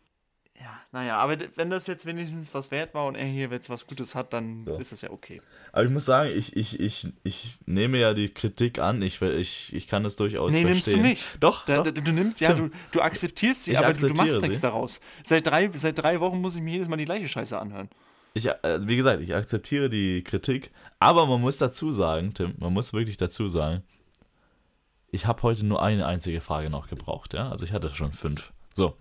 ja, 0.59 0.81
naja, 0.91 1.19
aber 1.19 1.37
wenn 1.57 1.69
das 1.71 1.87
jetzt 1.87 2.07
wenigstens 2.07 2.55
was 2.55 2.71
wert 2.71 2.95
war 2.95 3.07
und 3.07 3.15
er 3.15 3.27
hier 3.27 3.49
jetzt 3.51 3.69
was 3.69 3.87
Gutes 3.87 4.15
hat, 4.15 4.33
dann 4.33 4.65
Ja. 4.67 4.77
ist 4.79 4.91
das 4.93 5.03
ja 5.03 5.11
okay. 5.11 5.43
Aber 5.73 5.85
ich 5.85 5.91
muss 5.91 6.07
sagen, 6.07 6.31
ich, 6.35 6.57
ich, 6.57 6.81
ich, 6.81 7.07
ich 7.25 7.59
nehme 7.67 7.99
ja 7.99 8.15
die 8.15 8.31
Kritik 8.31 8.79
an. 8.79 9.03
Ich, 9.03 9.21
ich, 9.21 9.75
ich 9.75 9.87
kann 9.87 10.05
es 10.07 10.17
durchaus 10.17 10.55
Nee, 10.55 10.65
nimmst 10.65 10.85
verstehen. 10.85 11.03
du 11.03 11.09
nicht. 11.11 11.25
Doch, 11.41 11.67
Da, 11.67 11.77
doch. 11.83 11.85
da, 11.85 11.91
du 11.91 12.13
nimmst, 12.13 12.41
ja, 12.41 12.55
du, 12.55 12.71
du 12.93 13.01
akzeptierst 13.03 13.65
sie, 13.65 13.73
Ich 13.73 13.79
aber 13.79 13.93
du, 13.93 14.01
du 14.01 14.15
machst 14.15 14.21
akzeptiere 14.23 14.43
nichts 14.43 14.59
sie. 14.59 14.63
daraus. 14.67 15.01
Seit 15.25 15.47
drei, 15.47 15.71
seit 15.75 15.99
drei 15.99 16.21
Wochen 16.21 16.41
muss 16.41 16.57
ich 16.57 16.63
mir 16.63 16.73
jedes 16.73 16.89
Mal 16.89 16.97
die 16.97 17.05
gleiche 17.05 17.29
Scheiße 17.29 17.59
anhören. 17.59 17.91
Ich, 18.37 18.49
äh, 18.49 18.87
wie 18.87 18.97
gesagt, 18.97 19.23
ich 19.23 19.35
akzeptiere 19.35 19.89
die 19.89 20.23
Kritik, 20.23 20.71
aber 20.99 21.25
man 21.25 21.41
muss 21.41 21.57
dazu 21.57 21.91
sagen, 21.91 22.35
Tim, 22.35 22.53
man 22.59 22.71
muss 22.71 22.93
wirklich 22.93 23.17
dazu 23.17 23.49
sagen, 23.49 23.83
ich 25.11 25.25
habe 25.25 25.43
heute 25.43 25.65
nur 25.65 25.83
eine 25.83 26.05
einzige 26.05 26.43
Frage 26.43 26.69
noch 26.69 26.89
gebraucht, 26.89 27.33
ja? 27.33 27.49
Also 27.49 27.65
ich 27.65 27.73
hatte 27.73 27.89
schon 27.89 28.13
fünf. 28.13 28.53
So. 28.75 28.95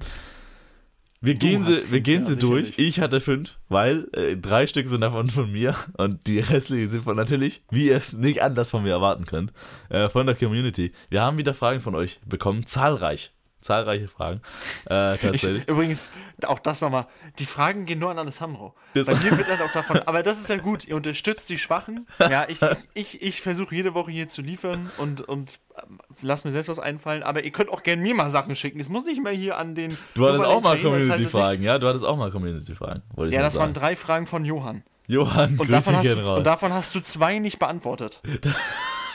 Wir 1.20 1.34
Du 1.34 1.40
gehen 1.42 1.64
sie, 1.64 1.74
fünf, 1.74 1.92
wir 1.92 2.00
gehen 2.00 2.22
ja, 2.22 2.30
sie 2.30 2.38
durch. 2.38 2.78
Ich 2.78 3.02
hatte 3.02 3.20
fünf, 3.20 3.58
weil 3.68 4.08
äh, 4.14 4.38
drei 4.38 4.68
Stück 4.68 4.88
sind 4.88 5.02
davon 5.02 5.30
von 5.30 5.52
mir 5.52 5.76
und 5.98 6.26
die 6.28 6.40
restlichen 6.40 6.88
sind 6.88 7.04
von 7.04 7.18
natürlich, 7.18 7.62
wie 7.70 7.88
ihr 7.88 7.98
es 7.98 8.14
nicht 8.14 8.42
anders 8.42 8.70
von 8.70 8.84
mir 8.84 8.92
erwarten 8.92 9.26
könnt, 9.26 9.52
äh, 9.90 10.08
von 10.08 10.26
der 10.28 10.36
Community. 10.36 10.94
Wir 11.10 11.24
haben 11.24 11.38
wieder 11.38 11.54
Fragen 11.54 11.82
von 11.82 11.94
euch 11.94 12.22
bekommen, 12.26 12.66
zahlreich. 12.66 13.35
Zahlreiche 13.66 14.08
Fragen. 14.08 14.42
Äh, 14.90 15.16
Ich, 15.16 15.22
tatsächlich. 15.22 15.68
übrigens, 15.68 16.12
auch 16.46 16.60
das 16.60 16.82
nochmal, 16.82 17.08
die 17.40 17.46
Fragen 17.46 17.86
gehen 17.86 18.00
nur 18.00 18.12
an 18.12 18.18
Alessandro. 18.20 18.74
Das- 18.94 19.08
Bei 19.08 19.14
dir 19.16 19.32
wird 19.38 19.50
dann 19.50 19.60
auch 19.62 19.72
davon, 19.74 20.00
aber 20.06 20.24
das 20.24 20.40
ist 20.40 20.48
ja 20.50 20.58
gut, 20.58 20.86
ihr 20.86 20.96
unterstützt 20.96 21.50
die 21.50 21.58
Schwachen. 21.58 22.08
Ja, 22.20 22.46
ich, 22.48 22.60
ich, 22.94 23.22
ich 23.22 23.42
versuche 23.42 23.76
jede 23.76 23.94
Woche 23.94 24.12
hier 24.12 24.28
zu 24.28 24.42
liefern 24.42 24.90
und, 24.98 25.22
und 25.22 25.60
ähm, 25.78 26.00
lass 26.22 26.46
mir 26.46 26.52
selbst 26.52 26.70
was 26.70 26.80
einfallen, 26.80 27.24
aber 27.24 27.44
ihr 27.44 27.52
könnt 27.52 27.70
auch 27.70 27.84
gerne 27.84 28.02
mir 28.02 28.16
mal 28.16 28.30
Sachen 28.30 28.56
schicken. 28.56 28.80
Es 28.80 28.90
muss 28.90 29.06
nicht 29.06 29.22
mehr 29.22 29.34
hier 29.34 29.58
an 29.58 29.76
den. 29.76 29.98
Du 30.14 30.28
hattest 30.28 30.46
auch 30.46 30.62
mal 30.62 30.80
Community-Fragen, 30.80 31.64
ja? 31.64 31.78
Du 31.80 31.88
hattest 31.88 32.06
auch 32.06 32.18
mal 32.18 32.32
Community-Fragen. 32.32 33.02
ich 33.28 33.34
ja, 33.34 33.42
das 33.42 33.56
waren 33.56 33.70
sagen. 33.70 33.74
drei 33.74 33.96
Fragen 33.96 34.28
von 34.28 34.46
Johann. 34.46 34.84
Johann, 35.08 35.58
Und 35.60 35.72
davon, 35.72 35.96
hast 35.98 36.12
du, 36.12 36.18
raus. 36.18 36.30
und 36.40 36.44
davon 36.46 36.74
hast 36.74 36.96
du 36.96 37.00
zwei 37.00 37.40
nicht 37.40 37.60
beantwortet. 37.60 38.22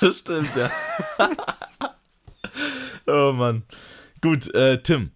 Das 0.02 0.20
stimmt, 0.20 0.48
ja. 0.56 0.70
oh 3.06 3.32
Mann. 3.32 3.64
Gut, 4.20 4.52
äh, 4.54 4.82
Tim. 4.82 5.10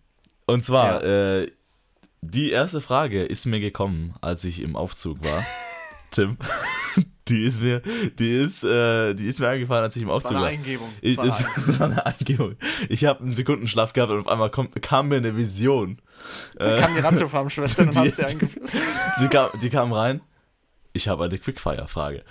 Und 0.47 0.65
zwar, 0.65 1.03
äh, 1.03 1.51
die 2.23 2.51
erste 2.51 2.81
Frage 2.81 3.25
ist 3.25 3.45
mir 3.47 3.61
gekommen, 3.61 4.15
als 4.21 4.45
ich 4.45 4.61
im 4.61 4.77
Aufzug 4.77 5.23
war. 5.25 5.45
Tim. 6.11 6.37
Die 7.29 7.43
ist 7.45 7.63
mir, 7.63 7.81
die 8.19 8.37
ist, 8.37 8.65
äh, 8.65 9.15
die 9.15 9.25
ist 9.25 9.41
mir 9.41 9.49
eingefallen, 9.49 9.83
als 9.83 9.97
ich 9.97 10.03
im 10.03 10.11
Aufzug 10.11 10.35
war 10.35 10.41
eine 10.41 10.59
Eingebung. 10.59 10.91
Ich, 11.01 11.17
Das 11.17 11.25
war 11.25 11.39
das, 11.39 11.57
eine 11.57 11.67
das 11.67 11.81
war 11.81 11.87
eine 11.87 12.05
Eingebung. 12.07 12.57
Ich 12.91 13.07
habe 13.07 13.21
einen 13.21 13.35
Sekundenschlaf 13.35 13.95
gehabt 13.95 14.13
und 14.13 14.21
auf 14.21 14.29
einmal 14.29 14.51
kommt, 14.51 14.81
kam 14.83 15.09
mir 15.09 15.17
eine 15.17 15.35
Vision. 15.35 16.03
Da 16.57 16.79
kam 16.79 16.95
die 16.95 17.01
Ratiofarm-Schwester 17.01 17.83
und 17.87 17.97
hat 17.97 18.13
sie 18.13 18.25
eingeflößt. 18.27 18.83
Sie 19.17 19.29
kam, 19.29 19.49
die 19.63 19.71
kam 19.71 19.95
rein. 19.95 20.21
Ich 20.93 21.09
habe 21.09 21.25
eine 21.25 21.39
Quickfire-Frage. 21.39 22.25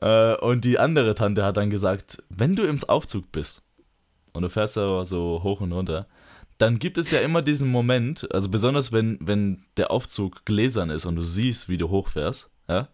Äh, 0.00 0.36
und 0.36 0.64
die 0.64 0.78
andere 0.78 1.14
Tante 1.14 1.44
hat 1.44 1.58
dann 1.58 1.68
gesagt, 1.68 2.22
wenn 2.30 2.56
du 2.56 2.64
im 2.64 2.82
Aufzug 2.84 3.30
bist 3.32 3.62
und 4.32 4.42
du 4.42 4.50
fährst 4.50 4.76
da 4.76 5.04
so 5.04 5.40
hoch 5.42 5.60
und 5.60 5.72
runter, 5.72 6.06
dann 6.58 6.78
gibt 6.78 6.98
es 6.98 7.10
ja 7.10 7.20
immer 7.20 7.40
diesen 7.42 7.70
Moment, 7.70 8.32
also 8.34 8.50
besonders 8.50 8.92
wenn, 8.92 9.18
wenn 9.20 9.64
der 9.76 9.90
Aufzug 9.90 10.44
gläsern 10.44 10.90
ist 10.90 11.06
und 11.06 11.16
du 11.16 11.22
siehst, 11.22 11.68
wie 11.68 11.78
du 11.78 11.88
hochfährst, 11.88 12.50
ja, 12.68 12.88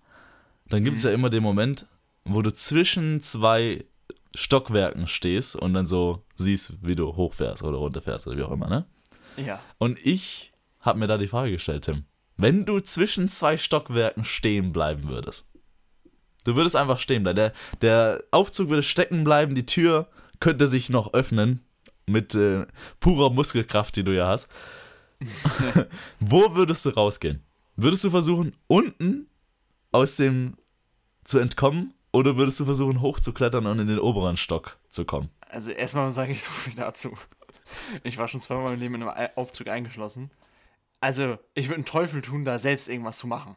dann 0.69 0.85
gibt 0.85 0.97
es 0.97 1.03
ja 1.03 1.11
immer 1.11 1.31
den 1.31 1.43
Moment, 1.43 1.87
wo 2.25 2.43
du 2.43 2.53
zwischen 2.53 3.23
zwei 3.23 3.85
Stockwerken 4.35 5.07
stehst 5.07 5.57
und 5.57 5.75
dann 5.75 5.87
so 5.87 6.25
siehst, 6.37 6.75
wie 6.83 6.95
du 6.95 7.17
hochfährst 7.17 7.63
oder 7.63 7.79
runterfährst 7.79 8.27
oder 8.27 8.37
wie 8.37 8.43
auch 8.43 8.53
immer, 8.53 8.69
ne? 8.69 8.87
Ja. 9.37 9.61
Und 9.79 9.99
ich 10.05 10.53
habe 10.81 10.99
mir 10.99 11.07
da 11.07 11.19
die 11.19 11.29
Frage 11.29 11.53
gestellt, 11.53 11.85
Tim. 11.85 12.05
Wenn 12.37 12.67
du 12.67 12.81
zwischen 12.81 13.29
zwei 13.29 13.57
Stockwerken 13.57 14.25
stehen 14.25 14.73
bleiben 14.73 15.09
würdest, 15.09 15.47
du 16.45 16.55
würdest 16.55 16.77
einfach 16.77 16.99
stehen 16.99 17.23
bleiben. 17.23 17.37
Der, 17.37 17.53
der 17.81 18.25
Aufzug 18.31 18.69
würde 18.69 18.83
stecken 18.83 19.25
bleiben, 19.25 19.55
die 19.55 19.67
Tür 19.67 20.09
könnte 20.41 20.67
sich 20.69 20.91
noch 20.91 21.13
öffnen 21.15 21.61
mit 22.07 22.35
äh, 22.35 22.67
purer 23.01 23.31
Muskelkraft, 23.31 23.97
die 23.97 24.05
du 24.05 24.15
ja 24.15 24.29
hast. 24.29 24.49
Wo 26.21 26.55
würdest 26.55 26.85
du 26.85 26.91
rausgehen? 26.91 27.43
Würdest 27.77 28.05
du 28.05 28.11
versuchen, 28.11 28.55
unten 28.69 29.29
aus 29.93 30.17
dem 30.17 30.57
zu 31.25 31.39
entkommen 31.39 31.95
oder 32.13 32.37
würdest 32.37 32.61
du 32.61 32.65
versuchen, 32.65 33.01
hochzuklettern 33.03 33.67
und 33.67 33.79
in 33.81 33.87
den 33.89 33.99
oberen 33.99 34.37
Stock 34.37 34.79
zu 34.89 35.05
kommen? 35.05 35.29
Also 35.41 35.71
erstmal 35.71 36.11
sage 36.13 36.33
ich 36.33 36.43
so 36.43 36.51
viel 36.51 36.75
dazu. 36.75 37.17
Ich 38.05 38.17
war 38.19 38.29
schon 38.29 38.41
zweimal 38.41 38.75
im 38.75 38.81
Leben 38.81 38.95
in 38.95 39.03
einem 39.03 39.11
Ei- 39.11 39.37
Aufzug 39.37 39.69
eingeschlossen. 39.69 40.31
Also, 41.01 41.39
ich 41.55 41.67
würde 41.67 41.77
einen 41.77 41.85
Teufel 41.85 42.23
tun, 42.23 42.45
da 42.45 42.59
selbst 42.59 42.89
irgendwas 42.89 43.19
zu 43.19 43.27
machen. 43.27 43.55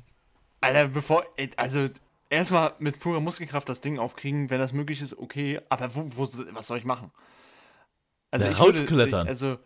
Alter, 0.60 0.88
bevor. 0.88 1.24
Also, 1.56 1.88
erstmal 2.30 2.72
mit 2.78 2.98
purer 3.00 3.20
Muskelkraft 3.20 3.68
das 3.68 3.80
Ding 3.80 3.98
aufkriegen, 3.98 4.48
wenn 4.50 4.58
das 4.60 4.72
möglich 4.72 5.02
ist, 5.02 5.18
okay. 5.18 5.60
Aber 5.68 5.94
wo, 5.94 6.10
wo, 6.16 6.28
was 6.52 6.66
soll 6.68 6.78
ich 6.78 6.84
machen? 6.84 7.10
Also, 8.30 8.46
Ja, 8.46 8.52
ich 8.52 8.58
würde- 8.58 8.78
rausklettern. 8.78 9.26
Also, 9.28 9.58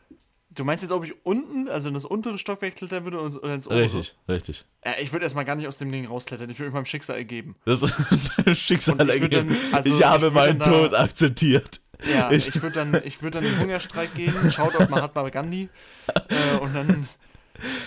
du 0.50 0.64
meinst 0.64 0.82
jetzt, 0.82 0.90
ob 0.92 1.04
ich 1.04 1.14
unten, 1.24 1.68
also 1.68 1.88
in 1.88 1.94
das 1.94 2.04
untere 2.04 2.38
Stockwerk 2.38 2.76
klettern 2.76 3.04
würde 3.04 3.20
oder 3.20 3.54
ins 3.54 3.66
obere? 3.66 3.82
Richtig, 3.82 4.16
richtig. 4.28 4.64
Äh, 4.80 5.02
ich 5.02 5.12
würde 5.12 5.24
erstmal 5.24 5.44
gar 5.44 5.54
nicht 5.56 5.68
aus 5.68 5.76
dem 5.76 5.92
Ding 5.92 6.06
rausklettern. 6.06 6.48
Ich 6.50 6.58
würde 6.58 6.68
mich 6.70 6.74
meinem 6.74 6.86
Schicksal 6.86 7.16
ergeben. 7.16 7.56
Das 7.66 7.82
ist 7.82 7.94
dein 8.44 8.56
Schicksal 8.56 9.00
ich 9.10 9.20
ergeben. 9.22 9.48
dann- 9.48 9.74
also 9.74 9.90
ich 9.90 9.98
ich 10.00 10.04
habe 10.06 10.22
würd 10.22 10.34
meinen 10.34 10.58
da- 10.58 10.64
Tod 10.64 10.94
akzeptiert. 10.94 11.80
Ja, 12.12 12.30
Ich- 12.30 12.48
ich, 12.48 12.62
würde 12.62 12.74
dann, 12.74 13.02
ich 13.04 13.22
würd 13.22 13.34
dann 13.34 13.44
in 13.44 13.50
den 13.52 13.60
Hungerstreik 13.60 14.14
gehen, 14.14 14.34
schaut 14.52 14.74
auf 14.76 14.88
Mahatma 14.88 15.28
Gandhi 15.28 15.68
äh, 16.28 16.56
und 16.58 16.74
dann. 16.74 17.08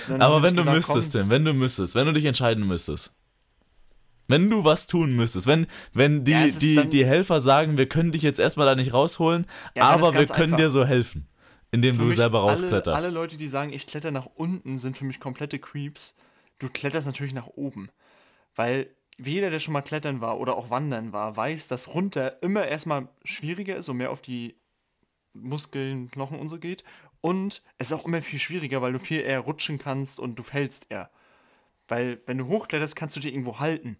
dann 0.07 0.21
Aber 0.21 0.41
wenn 0.41 0.49
ich 0.55 0.63
du 0.63 0.71
gesagt, 0.71 0.75
müsstest, 0.77 1.11
komm, 1.13 1.21
Tim, 1.23 1.29
wenn 1.29 1.45
du 1.45 1.53
müsstest, 1.53 1.93
wenn 1.95 2.05
du 2.07 2.13
dich 2.13 2.25
entscheiden 2.25 2.65
müsstest, 2.67 3.13
wenn 4.27 4.49
du 4.49 4.63
was 4.63 4.87
tun 4.87 5.15
müsstest, 5.15 5.47
wenn, 5.47 5.67
wenn 5.93 6.23
die, 6.23 6.31
Ja, 6.31 6.47
die, 6.47 6.89
die 6.89 7.05
Helfer 7.05 7.39
sagen, 7.39 7.77
wir 7.77 7.87
können 7.87 8.11
dich 8.11 8.21
jetzt 8.21 8.39
erstmal 8.39 8.67
da 8.67 8.75
nicht 8.75 8.93
rausholen, 8.93 9.45
Ja, 9.75 9.83
aber 9.83 10.13
wir 10.13 10.25
können 10.25 10.53
einfach. 10.53 10.57
dir 10.57 10.69
so 10.69 10.85
helfen, 10.85 11.27
indem 11.71 11.95
für 11.95 12.03
du 12.03 12.13
selber 12.13 12.39
alle, 12.39 12.51
rauskletterst. 12.51 13.03
Alle 13.03 13.13
Leute, 13.13 13.37
die 13.37 13.47
sagen, 13.47 13.73
ich 13.73 13.87
kletter 13.87 14.11
nach 14.11 14.27
unten, 14.35 14.77
sind 14.77 14.97
für 14.97 15.05
mich 15.05 15.19
komplette 15.19 15.59
Creeps. 15.59 16.17
Du 16.59 16.69
kletterst 16.69 17.07
natürlich 17.07 17.33
nach 17.33 17.47
oben. 17.47 17.89
Weil 18.55 18.89
jeder, 19.19 19.49
der 19.49 19.59
schon 19.59 19.73
mal 19.73 19.81
klettern 19.81 20.21
war 20.21 20.39
oder 20.39 20.55
auch 20.55 20.69
wandern 20.69 21.13
war, 21.13 21.35
weiß, 21.35 21.67
dass 21.67 21.93
runter 21.93 22.41
immer 22.41 22.67
erstmal 22.67 23.07
schwieriger 23.23 23.75
ist 23.75 23.89
und 23.89 23.97
mehr 23.97 24.11
auf 24.11 24.21
die 24.21 24.55
Muskeln, 25.33 26.09
Knochen 26.11 26.39
und 26.39 26.49
so 26.49 26.59
geht. 26.59 26.83
Und 27.21 27.63
es 27.77 27.91
ist 27.91 27.93
auch 27.93 28.05
immer 28.05 28.21
viel 28.21 28.39
schwieriger, 28.39 28.81
weil 28.81 28.93
du 28.93 28.99
viel 28.99 29.21
eher 29.21 29.39
rutschen 29.39 29.79
kannst 29.79 30.19
und 30.19 30.35
du 30.37 30.43
fällst 30.43 30.87
eher. 30.89 31.09
Weil, 31.87 32.21
wenn 32.25 32.37
du 32.37 32.47
hochkletterst, 32.47 32.95
kannst 32.95 33.15
du 33.15 33.19
dich 33.19 33.33
irgendwo 33.33 33.59
halten. 33.59 33.97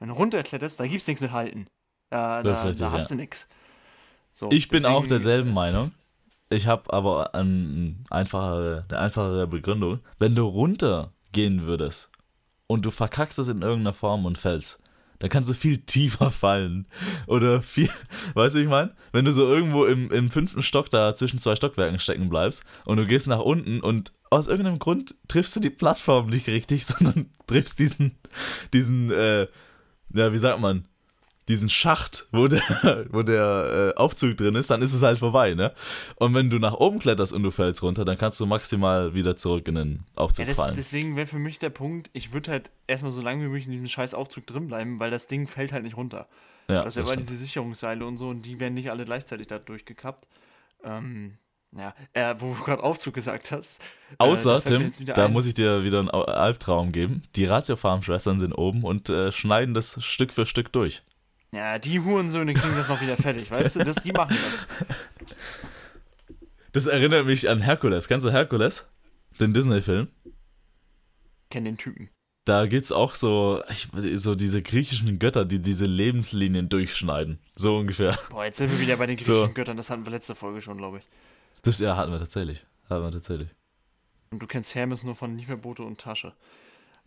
Wenn 0.00 0.08
du 0.08 0.14
runterkletterst, 0.14 0.80
da 0.80 0.86
gibt's 0.86 1.06
nichts 1.06 1.20
mit 1.20 1.30
halten. 1.30 1.66
Da, 2.08 2.42
da, 2.42 2.50
richtig, 2.50 2.78
da 2.78 2.90
hast 2.90 3.10
ja. 3.10 3.16
du 3.16 3.22
nichts. 3.22 3.48
So, 4.32 4.50
ich 4.50 4.68
bin 4.68 4.84
auch 4.86 5.06
derselben 5.06 5.52
Meinung. 5.52 5.92
Ich 6.48 6.66
habe 6.66 6.92
aber 6.92 7.34
an 7.34 8.04
einfachere, 8.10 8.84
eine 8.88 8.98
einfachere 8.98 9.46
Begründung. 9.46 10.00
Wenn 10.18 10.34
du 10.34 10.44
runtergehen 10.44 11.66
würdest 11.66 12.10
und 12.66 12.84
du 12.84 12.90
verkackst 12.90 13.38
es 13.38 13.48
in 13.48 13.62
irgendeiner 13.62 13.92
Form 13.92 14.24
und 14.24 14.38
fällst, 14.38 14.82
dann 15.20 15.30
kannst 15.30 15.50
du 15.50 15.54
viel 15.54 15.78
tiefer 15.86 16.30
fallen. 16.30 16.86
Oder 17.26 17.62
viel, 17.62 17.90
weißt 18.34 18.56
du, 18.56 18.60
ich 18.60 18.68
meine? 18.68 18.94
Wenn 19.12 19.26
du 19.26 19.32
so 19.32 19.46
irgendwo 19.46 19.84
im, 19.84 20.10
im 20.10 20.30
fünften 20.30 20.62
Stock 20.62 20.90
da 20.90 21.14
zwischen 21.14 21.38
zwei 21.38 21.54
Stockwerken 21.54 22.00
stecken 22.00 22.30
bleibst 22.30 22.64
und 22.84 22.96
du 22.96 23.06
gehst 23.06 23.28
nach 23.28 23.40
unten 23.40 23.80
und 23.80 24.12
aus 24.30 24.48
irgendeinem 24.48 24.78
Grund 24.78 25.14
triffst 25.28 25.54
du 25.56 25.60
die 25.60 25.70
Plattform 25.70 26.28
nicht 26.28 26.46
richtig, 26.46 26.86
sondern 26.86 27.30
triffst 27.46 27.78
diesen, 27.78 28.18
diesen, 28.72 29.12
äh, 29.12 29.46
ja, 30.14 30.32
wie 30.32 30.38
sagt 30.38 30.60
man, 30.60 30.86
diesen 31.48 31.68
Schacht, 31.68 32.26
wo 32.30 32.46
der, 32.46 32.60
wo 33.10 33.22
der 33.22 33.92
äh, 33.96 33.98
Aufzug 33.98 34.36
drin 34.36 34.54
ist, 34.54 34.70
dann 34.70 34.82
ist 34.82 34.92
es 34.92 35.02
halt 35.02 35.18
vorbei, 35.18 35.54
ne? 35.54 35.72
Und 36.16 36.32
wenn 36.34 36.48
du 36.48 36.58
nach 36.58 36.74
oben 36.74 37.00
kletterst 37.00 37.32
und 37.32 37.42
du 37.42 37.50
fällst 37.50 37.82
runter, 37.82 38.04
dann 38.04 38.16
kannst 38.16 38.38
du 38.38 38.46
maximal 38.46 39.14
wieder 39.14 39.36
zurück 39.36 39.66
in 39.66 39.74
den 39.74 40.00
Aufzug 40.14 40.44
Ja, 40.46 40.50
das, 40.52 40.58
fallen. 40.62 40.74
deswegen 40.76 41.16
wäre 41.16 41.26
für 41.26 41.38
mich 41.40 41.58
der 41.58 41.70
Punkt, 41.70 42.08
ich 42.12 42.32
würde 42.32 42.52
halt 42.52 42.70
erstmal 42.86 43.10
so 43.10 43.20
lange 43.20 43.42
wie 43.44 43.48
möglich 43.48 43.66
in 43.66 43.72
diesem 43.72 43.86
scheiß 43.88 44.14
Aufzug 44.14 44.46
drin 44.46 44.68
bleiben, 44.68 45.00
weil 45.00 45.10
das 45.10 45.26
Ding 45.26 45.48
fällt 45.48 45.72
halt 45.72 45.82
nicht 45.82 45.96
runter. 45.96 46.28
ja, 46.68 46.84
Das 46.84 46.94
ist 46.94 46.96
ja 46.98 47.02
immer 47.02 47.16
diese 47.16 47.34
Sicherungsseile 47.36 48.04
und 48.06 48.16
so 48.16 48.28
und 48.28 48.42
die 48.42 48.60
werden 48.60 48.74
nicht 48.74 48.90
alle 48.92 49.04
gleichzeitig 49.04 49.48
da 49.48 49.58
durchgekappt. 49.58 50.28
Ähm, 50.84 51.36
ja, 51.76 51.94
äh, 52.12 52.34
wo 52.38 52.54
du 52.54 52.62
gerade 52.64 52.82
Aufzug 52.82 53.14
gesagt 53.14 53.52
hast. 53.52 53.80
äh, 53.80 54.14
Außer, 54.18 54.54
mir 54.56 54.90
Tim, 54.90 54.92
da 55.06 55.26
ein- 55.26 55.32
muss 55.32 55.46
ich 55.46 55.54
dir 55.54 55.84
wieder 55.84 56.00
einen 56.00 56.10
Au- 56.10 56.22
Albtraum 56.24 56.90
geben. 56.92 57.22
Die 57.36 57.44
Ratiofarm-Schwestern 57.44 58.40
sind 58.40 58.52
oben 58.54 58.82
und 58.84 59.08
äh, 59.08 59.30
schneiden 59.32 59.74
das 59.74 60.02
Stück 60.04 60.32
für 60.32 60.46
Stück 60.46 60.72
durch. 60.72 61.02
Ja, 61.52 61.78
die 61.78 62.00
Hurensöhne 62.00 62.54
kriegen 62.54 62.76
das 62.76 62.88
noch 62.88 63.00
wieder 63.00 63.16
fertig, 63.16 63.50
weißt 63.50 63.76
du? 63.76 63.84
Das, 63.84 63.96
die 63.96 64.12
machen 64.12 64.36
das. 64.36 65.26
Das 66.72 66.86
erinnert 66.86 67.26
mich 67.26 67.48
an 67.48 67.60
Herkules. 67.60 68.06
Kennst 68.06 68.24
du 68.24 68.30
Herkules? 68.30 68.88
Den 69.40 69.52
Disney-Film? 69.52 70.08
Kenn 71.50 71.64
den 71.64 71.76
Typen. 71.76 72.08
da 72.44 72.66
gibt 72.66 72.84
es 72.84 72.92
auch 72.92 73.14
so, 73.14 73.62
ich, 73.68 73.88
so 74.16 74.34
diese 74.36 74.62
griechischen 74.62 75.18
Götter, 75.18 75.44
die 75.44 75.60
diese 75.60 75.84
Lebenslinien 75.86 76.68
durchschneiden. 76.68 77.38
So 77.56 77.76
ungefähr. 77.78 78.16
Boah, 78.30 78.44
jetzt 78.44 78.58
sind 78.58 78.70
wir 78.70 78.80
wieder 78.80 78.96
bei 78.96 79.06
den 79.06 79.16
griechischen 79.16 79.46
so. 79.48 79.52
Göttern. 79.52 79.76
Das 79.76 79.90
hatten 79.90 80.04
wir 80.04 80.12
letzte 80.12 80.34
Folge 80.36 80.60
schon, 80.60 80.78
glaube 80.78 80.98
ich. 80.98 81.04
Das 81.62 81.78
ja, 81.78 81.96
hatten 81.96 82.12
wir 82.12 82.18
tatsächlich. 82.18 82.64
Hatten 82.88 83.02
wir 83.02 83.10
tatsächlich. 83.10 83.50
Und 84.30 84.40
du 84.40 84.46
kennst 84.46 84.74
Hermes 84.74 85.04
nur 85.04 85.16
von 85.16 85.36
Lieferbote 85.36 85.82
und 85.82 86.00
Tasche. 86.00 86.34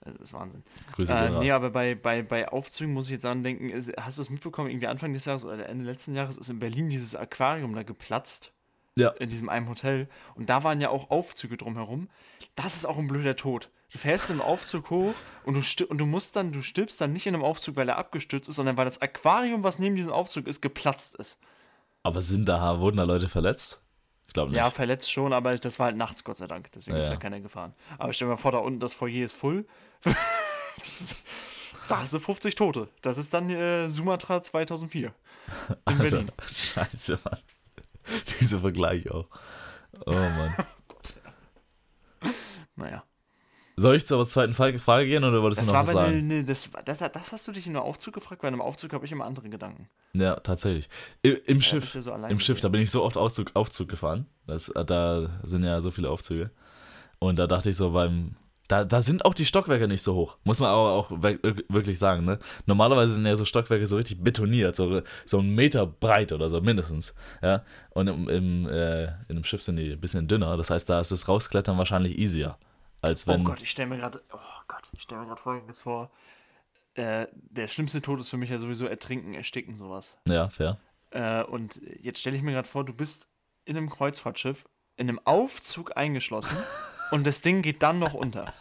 Das 0.04 0.16
ist 0.16 0.34
Wahnsinn. 0.34 0.64
Grüße 0.94 1.14
äh, 1.14 1.30
nee, 1.40 1.52
aber 1.52 1.70
bei, 1.70 1.96
bei, 1.96 2.22
bei 2.22 2.50
Aufzügen 2.50 2.94
muss 2.94 3.06
ich 3.06 3.14
jetzt 3.14 3.26
andenken, 3.26 3.70
ist, 3.70 3.92
hast 3.98 4.18
du 4.18 4.22
es 4.22 4.30
mitbekommen, 4.30 4.70
irgendwie 4.70 4.88
Anfang 4.88 5.14
des 5.14 5.26
Jahres 5.26 5.46
oder 5.46 5.68
Ende 5.68 5.86
letzten 5.86 6.14
Jahres 6.14 6.38
ist 6.38 6.50
in 6.50 6.60
Berlin 6.60 6.90
dieses 6.90 7.16
Aquarium 7.16 7.74
da 7.74 7.84
geplatzt. 7.84 8.52
Ja. 8.96 9.10
In 9.10 9.30
diesem 9.30 9.50
einen 9.50 9.70
Hotel. 9.70 10.08
Und 10.36 10.50
da 10.50 10.64
waren 10.64 10.82
ja 10.82 10.90
auch 10.90 11.10
Aufzüge 11.10 11.58
drumherum. 11.58 12.10
Das 12.56 12.76
ist 12.76 12.86
auch 12.86 12.98
ein 12.98 13.08
blöder 13.08 13.36
Tod. 13.36 13.70
Du 13.92 13.98
fährst 13.98 14.30
im 14.30 14.42
Aufzug 14.42 14.90
hoch 14.90 15.14
und 15.46 15.56
du, 15.56 15.86
und 15.86 15.98
du 16.00 16.06
musst 16.06 16.36
dann, 16.36 16.52
du 16.52 16.62
stirbst 16.62 17.00
dann 17.00 17.14
nicht 17.14 17.26
in 17.26 17.36
einem 17.36 17.44
Aufzug, 17.44 17.76
weil 17.76 17.88
er 17.88 17.98
abgestürzt 17.98 18.50
ist, 18.50 18.56
sondern 18.56 18.76
weil 18.76 18.86
das 18.86 19.02
Aquarium, 19.02 19.64
was 19.64 19.80
neben 19.80 19.96
diesem 19.96 20.12
Aufzug 20.12 20.48
ist, 20.48 20.62
geplatzt 20.62 21.16
ist. 21.16 21.40
Aber 22.02 22.22
sind 22.22 22.50
da, 22.50 22.80
wurden 22.80 22.98
da 22.98 23.04
Leute 23.04 23.30
verletzt? 23.30 23.83
Ich 24.34 24.36
glaube 24.36 24.50
nicht. 24.50 24.58
Ja, 24.58 24.72
verletzt 24.72 25.12
schon, 25.12 25.32
aber 25.32 25.56
das 25.56 25.78
war 25.78 25.86
halt 25.86 25.96
nachts, 25.96 26.24
Gott 26.24 26.38
sei 26.38 26.48
Dank. 26.48 26.72
Deswegen 26.72 26.98
ja, 26.98 27.04
ist 27.04 27.12
da 27.12 27.18
keiner 27.18 27.40
gefahren. 27.40 27.76
Aber 28.00 28.14
stell 28.14 28.28
dir 28.28 28.32
mal 28.32 28.38
vor, 28.38 28.52
da 28.52 28.58
unten 28.58 28.80
das 28.80 28.96
Foyer 28.96 29.24
ist 29.24 29.36
voll. 29.36 29.64
da 31.88 32.00
hast 32.00 32.16
du 32.16 32.20
50 32.20 32.56
Tote. 32.56 32.90
Das 33.04 33.20
ist 33.20 33.32
dann 33.32 33.48
äh, 33.52 33.88
Sumatra 33.90 34.42
2004. 34.42 35.10
In 35.10 35.14
Alter, 35.86 36.04
Berlin. 36.04 36.32
Scheiße, 36.52 37.20
Mann. 37.24 37.40
Dieser 38.40 38.58
Vergleich 38.58 39.12
auch. 39.12 39.28
Oh 40.08 40.12
Mann. 40.12 40.56
oh 40.58 40.64
Gott, 40.88 41.14
ja. 41.24 42.30
Naja. 42.76 43.04
Soll 43.76 43.96
ich 43.96 44.06
zur 44.06 44.24
zweiten 44.26 44.54
Frage 44.54 45.08
gehen 45.08 45.24
oder 45.24 45.42
wolltest 45.42 45.62
das 45.62 45.68
du 45.68 45.74
noch 45.74 45.82
was 45.82 45.92
sagen? 45.92 46.28
Ne, 46.28 46.36
ne, 46.36 46.44
das, 46.44 46.70
das, 46.86 47.00
das, 47.00 47.32
hast 47.32 47.48
du 47.48 47.52
dich 47.52 47.66
in 47.66 47.76
einem 47.76 47.86
Aufzug 47.86 48.14
gefragt, 48.14 48.44
weil 48.44 48.50
in 48.50 48.54
einem 48.54 48.62
Aufzug 48.62 48.94
habe 48.94 49.06
ich 49.06 49.12
immer 49.12 49.26
andere 49.26 49.50
Gedanken. 49.50 49.90
Ja, 50.14 50.36
tatsächlich. 50.36 50.90
Im, 51.24 51.38
im 51.46 51.58
ja, 51.58 51.64
Schiff, 51.64 51.90
so 51.90 52.14
im 52.14 52.40
Schiff, 52.40 52.62
da 52.62 52.70
bin 52.70 52.82
ich 52.82 52.92
so 52.92 53.04
oft 53.04 53.18
Aufzug, 53.18 53.52
Aufzug 53.56 53.90
gefahren. 53.90 54.28
Das, 54.46 54.72
da 54.86 55.30
sind 55.44 55.64
ja 55.64 55.82
so 55.82 55.90
viele 55.90 56.10
Aufzüge. 56.10 56.52
Und 57.20 57.40
da 57.40 57.48
dachte 57.48 57.72
ich 57.72 57.76
so 57.76 57.92
beim, 57.92 58.36
da, 58.68 58.86
da 58.86 59.02
sind 59.02 59.26
auch 59.26 59.34
die 59.34 59.46
Stockwerke 59.46 59.88
nicht 59.88 60.04
so 60.04 60.14
hoch. 60.16 60.38
Muss 60.44 60.60
man 60.60 60.70
aber 60.70 60.92
auch 60.92 61.10
wirklich 61.12 62.00
sagen, 62.00 62.26
ne? 62.26 62.40
Normalerweise 62.66 63.14
sind 63.14 63.26
ja 63.26 63.36
so 63.36 63.46
Stockwerke 63.46 63.88
so 63.88 63.98
richtig 63.98 64.24
betoniert, 64.24 64.76
so, 64.76 65.02
so 65.26 65.40
einen 65.40 65.54
Meter 65.56 65.86
breit 65.86 66.32
oder 66.32 66.50
so, 66.50 66.62
mindestens. 66.62 67.14
Ja. 67.42 67.64
Und 67.92 68.08
im, 68.08 68.30
im, 68.30 68.68
äh, 68.68 69.04
in 69.04 69.12
einem 69.30 69.44
Schiff 69.44 69.62
sind 69.62 69.78
die 69.78 69.92
ein 69.92 70.00
bisschen 70.00 70.28
dünner. 70.28 70.58
Das 70.58 70.70
heißt, 70.70 70.90
da 70.90 71.00
ist 71.00 71.12
das 71.12 71.28
Rausklettern 71.28 71.78
wahrscheinlich 71.78 72.18
easier. 72.18 72.58
Als 73.04 73.28
wenn. 73.28 73.42
Oh 73.42 73.44
Gott, 73.44 73.62
ich 73.62 73.70
stelle 73.70 73.90
mir 73.90 73.98
gerade. 73.98 74.24
Oh 74.32 74.62
Gott, 74.68 74.84
ich 74.94 75.02
stelle 75.02 75.22
mir 75.22 75.28
gerade 75.28 75.42
folgendes 75.42 75.82
vor. 75.82 76.10
Äh, 76.96 77.28
der 77.34 77.68
schlimmste 77.68 78.02
Tod 78.02 78.20
ist 78.20 78.30
für 78.30 78.38
mich 78.38 78.50
ja 78.50 78.58
sowieso 78.58 78.86
ertrinken, 78.86 79.34
ersticken, 79.34 79.76
sowas. 79.76 80.18
Ja, 80.26 80.48
fair. 80.48 80.80
Äh, 81.12 81.44
und 81.44 81.82
jetzt 82.02 82.20
stelle 82.20 82.38
ich 82.38 82.44
mir 82.44 82.54
gerade 82.54 82.68
vor, 82.68 82.86
du 82.86 82.94
bist 82.94 83.28
in 83.66 83.76
einem 83.76 83.90
Kreuzfahrtschiff, 83.90 84.66
in 84.96 85.10
einem 85.10 85.20
Aufzug 85.26 85.98
eingeschlossen 85.98 86.58
und 87.12 87.28
das 87.28 87.42
Ding 87.42 87.62
geht 87.62 87.84
dann 87.84 88.00
noch 88.00 88.14
unter. 88.14 88.54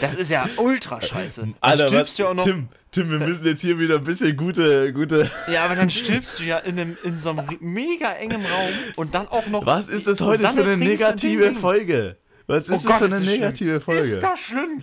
Das 0.00 0.16
ist 0.16 0.30
ja 0.30 0.48
ultra 0.56 1.00
scheiße. 1.00 1.42
Dann 1.42 1.54
Alter, 1.60 1.88
stirbst 1.88 2.18
du 2.18 2.26
auch 2.26 2.34
noch. 2.34 2.44
Tim, 2.44 2.68
Tim, 2.90 3.10
wir 3.10 3.20
müssen 3.20 3.46
jetzt 3.46 3.60
hier 3.62 3.78
wieder 3.78 3.96
ein 3.96 4.04
bisschen 4.04 4.36
gute, 4.36 4.92
gute. 4.92 5.30
Ja, 5.50 5.64
aber 5.64 5.76
dann 5.76 5.88
stirbst 5.88 6.40
du 6.40 6.42
ja 6.42 6.58
in, 6.58 6.78
einem, 6.78 6.98
in 7.04 7.18
so 7.18 7.30
einem 7.30 7.46
mega 7.60 8.12
engem 8.12 8.42
Raum 8.42 8.72
und 8.96 9.14
dann 9.14 9.28
auch 9.28 9.46
noch. 9.46 9.64
Was 9.64 9.88
ist 9.88 10.08
das 10.08 10.20
heute 10.20 10.42
für 10.48 10.64
eine 10.64 10.76
negative 10.76 11.54
Folge? 11.54 12.18
Was 12.46 12.68
ist 12.68 12.70
oh 12.70 12.88
das 12.88 12.98
Gott, 13.00 13.10
für 13.10 13.16
eine 13.16 13.24
negative 13.24 13.80
Folge? 13.80 14.02
Ist 14.02 14.20
das 14.20 14.40
schlimm? 14.40 14.80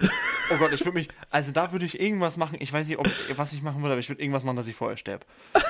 Oh 0.51 0.57
Gott, 0.59 0.73
ich 0.73 0.81
würde 0.81 0.97
mich. 0.97 1.07
Also 1.29 1.51
da 1.51 1.71
würde 1.71 1.85
ich 1.85 1.99
irgendwas 1.99 2.37
machen. 2.37 2.57
Ich 2.59 2.73
weiß 2.73 2.87
nicht, 2.89 2.99
ob, 2.99 3.09
was 3.35 3.53
ich 3.53 3.61
machen 3.61 3.81
würde, 3.81 3.93
aber 3.93 3.99
ich 3.99 4.09
würde 4.09 4.21
irgendwas 4.21 4.43
machen, 4.43 4.57
dass 4.57 4.67
ich 4.67 4.75
vorher 4.75 4.97
sterbe. 4.97 5.25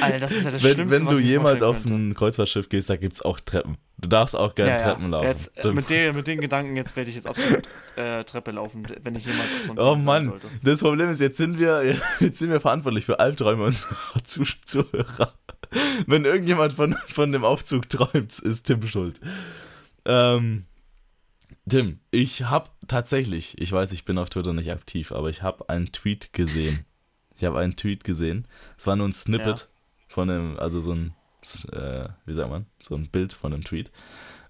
Alter, 0.00 0.20
das 0.20 0.32
ist 0.32 0.44
ja 0.44 0.50
das 0.52 0.62
wenn, 0.62 0.74
Schlimmste, 0.74 0.98
Wenn 1.00 1.06
du 1.06 1.18
jemals 1.18 1.60
auf 1.60 1.84
ein 1.84 2.14
Kreuzfahrtschiff 2.14 2.68
gehst, 2.68 2.88
da 2.88 2.96
gibt 2.96 3.14
es 3.16 3.22
auch 3.22 3.40
Treppen. 3.40 3.78
Du 3.98 4.08
darfst 4.08 4.36
auch 4.36 4.54
gerne 4.54 4.72
ja, 4.72 4.78
ja. 4.78 4.84
Treppen 4.84 5.10
laufen. 5.10 5.26
Jetzt, 5.26 5.64
mit, 5.64 5.90
den, 5.90 6.14
mit 6.14 6.26
den 6.26 6.40
Gedanken, 6.40 6.76
jetzt 6.76 6.94
werde 6.96 7.10
ich 7.10 7.16
jetzt 7.16 7.26
absolut 7.26 7.62
äh, 7.96 8.22
Treppe 8.22 8.52
laufen, 8.52 8.86
wenn 9.02 9.16
ich 9.16 9.26
jemals 9.26 9.48
auf 9.48 9.66
so 9.66 9.72
ein 9.72 9.78
Oh 9.78 9.96
Mann, 9.96 10.28
sollte. 10.28 10.46
das 10.62 10.80
Problem 10.80 11.08
ist, 11.08 11.20
jetzt 11.20 11.36
sind 11.36 11.58
wir, 11.58 11.82
jetzt 12.20 12.38
sind 12.38 12.50
wir 12.50 12.60
verantwortlich 12.60 13.04
für 13.04 13.18
Albträume 13.18 13.64
unserer 13.64 13.96
Zuhörer. 14.24 15.34
Wenn 16.06 16.24
irgendjemand 16.24 16.74
von, 16.74 16.94
von 17.08 17.32
dem 17.32 17.44
Aufzug 17.44 17.88
träumt, 17.88 18.38
ist 18.38 18.64
Tim 18.64 18.86
schuld. 18.86 19.20
Ähm, 20.04 20.64
Tim, 21.68 22.00
ich 22.10 22.42
habe 22.44 22.70
tatsächlich, 22.88 23.60
ich 23.60 23.70
weiß, 23.70 23.92
ich 23.92 24.04
bin 24.04 24.18
auf 24.18 24.30
Twitter 24.30 24.52
nicht 24.52 24.72
aktiv, 24.72 25.12
aber 25.12 25.30
ich 25.30 25.42
habe 25.42 25.68
einen 25.68 25.92
Tweet 25.92 26.32
gesehen. 26.32 26.84
Ich 27.36 27.44
habe 27.44 27.58
einen 27.58 27.76
Tweet 27.76 28.04
gesehen. 28.04 28.46
Es 28.76 28.86
war 28.86 28.96
nur 28.96 29.08
ein 29.08 29.12
Snippet 29.12 29.60
ja. 29.60 29.66
von 30.08 30.28
einem, 30.28 30.58
also 30.58 30.80
so 30.80 30.92
ein, 30.92 31.14
äh, 31.72 32.08
wie 32.26 32.34
sagt 32.34 32.50
man, 32.50 32.66
so 32.80 32.94
ein 32.94 33.08
Bild 33.08 33.32
von 33.32 33.52
einem 33.52 33.64
Tweet. 33.64 33.90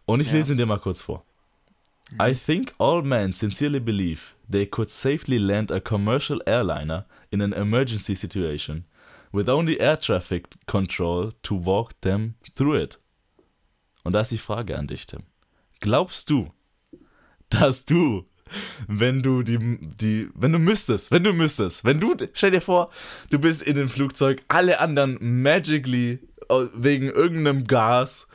Und 0.04 0.20
ich 0.20 0.28
ja. 0.28 0.34
lese 0.34 0.52
ihn 0.52 0.58
dir 0.58 0.66
mal 0.66 0.78
kurz 0.78 1.02
vor. 1.02 1.24
Mhm. 2.10 2.18
I 2.20 2.34
think 2.34 2.74
all 2.78 3.02
men 3.02 3.32
sincerely 3.32 3.80
believe 3.80 4.32
they 4.50 4.66
could 4.66 4.90
safely 4.90 5.38
land 5.38 5.70
a 5.70 5.80
commercial 5.80 6.40
airliner 6.46 7.06
in 7.30 7.40
an 7.42 7.52
emergency 7.52 8.14
situation 8.14 8.84
with 9.32 9.48
only 9.48 9.78
air 9.78 9.98
traffic 9.98 10.48
control 10.66 11.32
to 11.42 11.54
walk 11.54 11.98
them 12.00 12.34
through 12.54 12.76
it. 12.76 12.98
Und 14.04 14.12
da 14.12 14.20
ist 14.20 14.32
die 14.32 14.38
Frage 14.38 14.76
an 14.76 14.86
dich, 14.86 15.06
Tim. 15.06 15.22
Glaubst 15.80 16.28
du, 16.30 16.52
dass 17.52 17.84
du, 17.84 18.26
wenn 18.86 19.22
du 19.22 19.42
die, 19.42 19.58
die, 19.80 20.28
wenn 20.34 20.52
du 20.52 20.58
müsstest, 20.58 21.10
wenn 21.10 21.24
du 21.24 21.32
müsstest, 21.32 21.84
wenn 21.84 22.00
du, 22.00 22.14
stell 22.32 22.50
dir 22.50 22.60
vor, 22.60 22.90
du 23.30 23.38
bist 23.38 23.62
in 23.62 23.76
dem 23.76 23.88
Flugzeug, 23.88 24.42
alle 24.48 24.80
anderen 24.80 25.18
magically 25.42 26.18
wegen 26.74 27.08
irgendeinem 27.08 27.66
Gas 27.66 28.28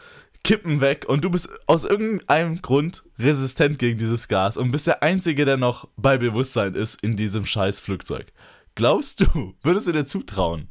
kippen 0.44 0.82
weg 0.82 1.06
und 1.08 1.24
du 1.24 1.30
bist 1.30 1.50
aus 1.66 1.84
irgendeinem 1.84 2.62
Grund 2.62 3.04
resistent 3.20 3.80
gegen 3.80 4.00
dieses 4.00 4.28
Gas 4.28 4.58
und 4.58 4.72
bist 4.72 4.88
der 4.88 5.04
Einzige, 5.04 5.46
der 5.46 5.58
noch 5.58 5.88
bei 5.98 6.18
Bewusstsein 6.18 6.74
ist 6.74 7.04
in 7.04 7.18
diesem 7.18 7.46
scheiß 7.46 7.80
Flugzeug. 7.80 8.28
Glaubst 8.76 9.22
du, 9.22 9.56
würdest 9.62 9.88
du 9.88 9.92
dir 9.92 10.06
zutrauen, 10.06 10.68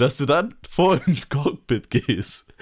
dass 0.00 0.16
du 0.16 0.24
dann 0.24 0.54
vor 0.68 0.98
ins 1.06 1.28
Cockpit 1.28 1.90
gehst, 1.90 2.52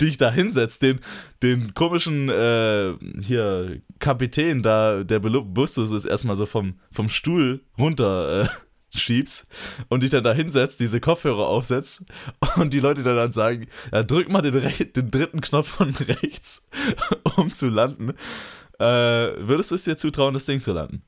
dich 0.00 0.16
da 0.16 0.32
hinsetzt, 0.32 0.82
den, 0.82 1.00
den 1.42 1.74
komischen 1.74 2.28
äh, 2.28 2.94
hier 3.20 3.80
Kapitän 4.00 4.62
da, 4.62 5.04
der 5.04 5.20
Bustus 5.20 5.92
ist, 5.92 6.04
erstmal 6.06 6.34
so 6.36 6.46
vom, 6.46 6.80
vom 6.90 7.08
Stuhl 7.08 7.60
runter 7.78 8.42
äh, 8.42 8.48
schiebst 8.96 9.46
und 9.88 10.02
dich 10.02 10.10
dann 10.10 10.24
da 10.24 10.32
hinsetzt, 10.32 10.80
diese 10.80 11.00
Kopfhörer 11.00 11.46
aufsetzt 11.46 12.04
und 12.56 12.72
die 12.72 12.80
Leute 12.80 13.02
dann, 13.02 13.32
sagen, 13.32 13.68
ja, 13.92 14.02
drück 14.02 14.28
mal 14.28 14.42
den, 14.42 14.54
den 14.94 15.10
dritten 15.10 15.40
Knopf 15.40 15.68
von 15.68 15.94
rechts, 15.94 16.68
um 17.36 17.52
zu 17.52 17.68
landen. 17.68 18.10
Äh, 18.78 18.84
würdest 18.84 19.70
du 19.70 19.76
es 19.76 19.84
dir 19.84 19.96
zutrauen, 19.96 20.34
das 20.34 20.46
Ding 20.46 20.60
zu 20.60 20.72
landen? 20.72 21.02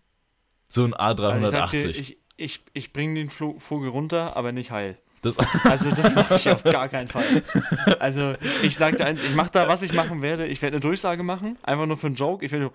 So 0.69 0.85
ein 0.85 0.95
A380. 0.95 1.61
Also 1.61 1.89
ich, 1.89 1.99
ich, 1.99 2.19
ich, 2.37 2.61
ich 2.75 2.93
bringe 2.93 3.15
den 3.15 3.29
Vogel 3.29 3.89
runter, 3.89 4.37
aber 4.37 4.53
nicht 4.53 4.71
heil. 4.71 4.97
Das 5.23 5.39
also 5.65 5.91
das 5.91 6.15
mache 6.15 6.37
ich 6.37 6.49
auf 6.49 6.63
gar 6.63 6.89
keinen 6.89 7.09
Fall. 7.09 7.25
Also 7.99 8.35
ich 8.63 8.77
sagte 8.77 9.05
eins, 9.05 9.23
ich 9.23 9.35
mache 9.35 9.51
da, 9.53 9.69
was 9.69 9.83
ich 9.83 9.93
machen 9.93 10.23
werde. 10.23 10.47
Ich 10.47 10.63
werde 10.63 10.77
eine 10.77 10.81
Durchsage 10.81 11.23
machen, 11.23 11.59
einfach 11.63 11.87
nur 11.87 11.97
für 11.99 12.07
einen 12.07 12.17
Joke. 12.17 12.45
Ich 12.45 12.53
werde 12.53 12.71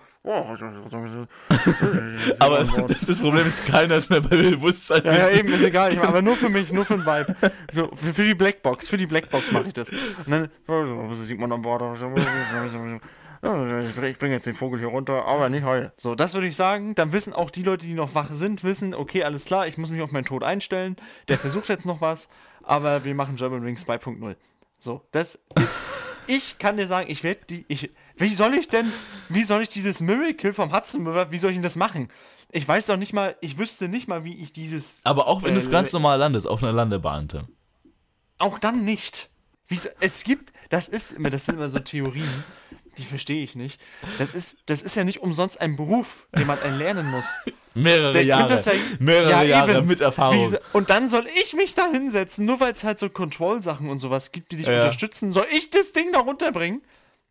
Aber 2.38 2.64
das 3.06 3.20
Problem 3.20 3.46
ist, 3.46 3.66
keiner 3.66 3.96
ist 3.96 4.10
mehr 4.10 4.20
bei 4.20 4.36
Bewusstsein. 4.36 5.02
Ja, 5.04 5.12
ja 5.12 5.30
eben, 5.30 5.48
ist 5.48 5.64
egal. 5.64 5.92
Ich 5.92 6.00
aber 6.00 6.22
nur 6.22 6.36
für 6.36 6.48
mich, 6.48 6.72
nur 6.72 6.84
für 6.84 6.96
den 6.96 7.06
Vibe. 7.06 7.36
So, 7.72 7.90
für, 7.94 8.14
für 8.14 8.24
die 8.24 8.34
Blackbox, 8.34 8.88
für 8.88 8.96
die 8.96 9.06
Blackbox 9.06 9.52
mache 9.52 9.68
ich 9.68 9.74
das. 9.74 9.90
Und 9.90 10.28
dann 10.28 10.48
sieht 11.14 11.38
man 11.38 11.50
an 11.52 11.62
Bord 11.62 11.82
ich 13.46 14.18
bringe 14.18 14.34
jetzt 14.34 14.46
den 14.46 14.54
Vogel 14.54 14.78
hier 14.78 14.88
runter, 14.88 15.24
aber 15.24 15.48
nicht 15.48 15.64
heul. 15.64 15.92
So, 15.96 16.14
das 16.14 16.34
würde 16.34 16.46
ich 16.46 16.56
sagen. 16.56 16.94
Dann 16.94 17.12
wissen 17.12 17.32
auch 17.32 17.50
die 17.50 17.62
Leute, 17.62 17.86
die 17.86 17.94
noch 17.94 18.14
wach 18.14 18.32
sind, 18.32 18.64
wissen, 18.64 18.94
okay, 18.94 19.24
alles 19.24 19.46
klar, 19.46 19.66
ich 19.66 19.78
muss 19.78 19.90
mich 19.90 20.02
auf 20.02 20.12
meinen 20.12 20.24
Tod 20.24 20.42
einstellen. 20.42 20.96
Der 21.28 21.38
versucht 21.38 21.68
jetzt 21.68 21.86
noch 21.86 22.00
was, 22.00 22.28
aber 22.62 23.04
wir 23.04 23.14
machen 23.14 23.36
German 23.36 23.64
Wings 23.64 23.86
2.0. 23.86 24.36
So, 24.78 25.02
das. 25.12 25.38
Ich 26.28 26.58
kann 26.58 26.76
dir 26.76 26.86
sagen, 26.86 27.08
ich 27.08 27.22
werde 27.22 27.40
die. 27.48 27.64
Ich, 27.68 27.90
wie 28.16 28.28
soll 28.28 28.54
ich 28.54 28.68
denn. 28.68 28.92
Wie 29.28 29.42
soll 29.42 29.62
ich 29.62 29.68
dieses 29.68 30.00
Miracle 30.00 30.52
vom 30.52 30.74
Hudson 30.74 31.06
River, 31.06 31.30
wie 31.30 31.38
soll 31.38 31.50
ich 31.50 31.56
denn 31.56 31.62
das 31.62 31.76
machen? 31.76 32.08
Ich 32.50 32.66
weiß 32.66 32.86
doch 32.86 32.96
nicht 32.96 33.12
mal, 33.12 33.36
ich 33.40 33.58
wüsste 33.58 33.88
nicht 33.88 34.08
mal, 34.08 34.24
wie 34.24 34.34
ich 34.36 34.52
dieses. 34.52 35.00
Aber 35.04 35.28
auch 35.28 35.42
wenn 35.42 35.50
äh, 35.50 35.52
du 35.52 35.58
es 35.58 35.70
ganz 35.70 35.92
normal 35.92 36.18
landest, 36.18 36.48
auf 36.48 36.62
einer 36.62 36.72
Landebahn, 36.72 37.28
Tim. 37.28 37.48
Auch 38.38 38.58
dann 38.58 38.84
nicht. 38.84 39.30
Wie, 39.68 39.78
es 40.00 40.24
gibt, 40.24 40.52
das 40.68 40.88
ist 40.88 41.12
immer, 41.12 41.30
das 41.30 41.44
sind 41.44 41.56
immer 41.56 41.68
so 41.68 41.78
Theorien 41.80 42.44
die 42.98 43.04
verstehe 43.04 43.42
ich 43.42 43.54
nicht. 43.54 43.80
Das 44.18 44.34
ist, 44.34 44.58
das 44.66 44.82
ist 44.82 44.96
ja 44.96 45.04
nicht 45.04 45.20
umsonst 45.20 45.60
ein 45.60 45.76
Beruf, 45.76 46.26
den 46.36 46.46
man 46.46 46.58
erlernen 46.58 47.10
muss. 47.10 47.36
Mehrere 47.74 48.12
Der 48.12 48.24
Jahre. 48.24 48.56
Ja, 48.56 48.72
mehrere 48.98 49.30
ja, 49.30 49.42
Jahre 49.42 49.78
eben. 49.78 49.86
mit 49.86 50.00
Erfahrung. 50.00 50.50
Wie, 50.50 50.56
und 50.72 50.88
dann 50.88 51.06
soll 51.08 51.26
ich 51.40 51.52
mich 51.52 51.74
da 51.74 51.90
hinsetzen, 51.90 52.46
nur 52.46 52.58
weil 52.58 52.72
es 52.72 52.84
halt 52.84 52.98
so 52.98 53.10
Control-Sachen 53.10 53.90
und 53.90 53.98
sowas 53.98 54.32
gibt, 54.32 54.52
die 54.52 54.56
dich 54.56 54.66
ja. 54.66 54.76
unterstützen. 54.76 55.30
Soll 55.30 55.46
ich 55.50 55.70
das 55.70 55.92
Ding 55.92 56.10
da 56.12 56.20
runterbringen? 56.20 56.82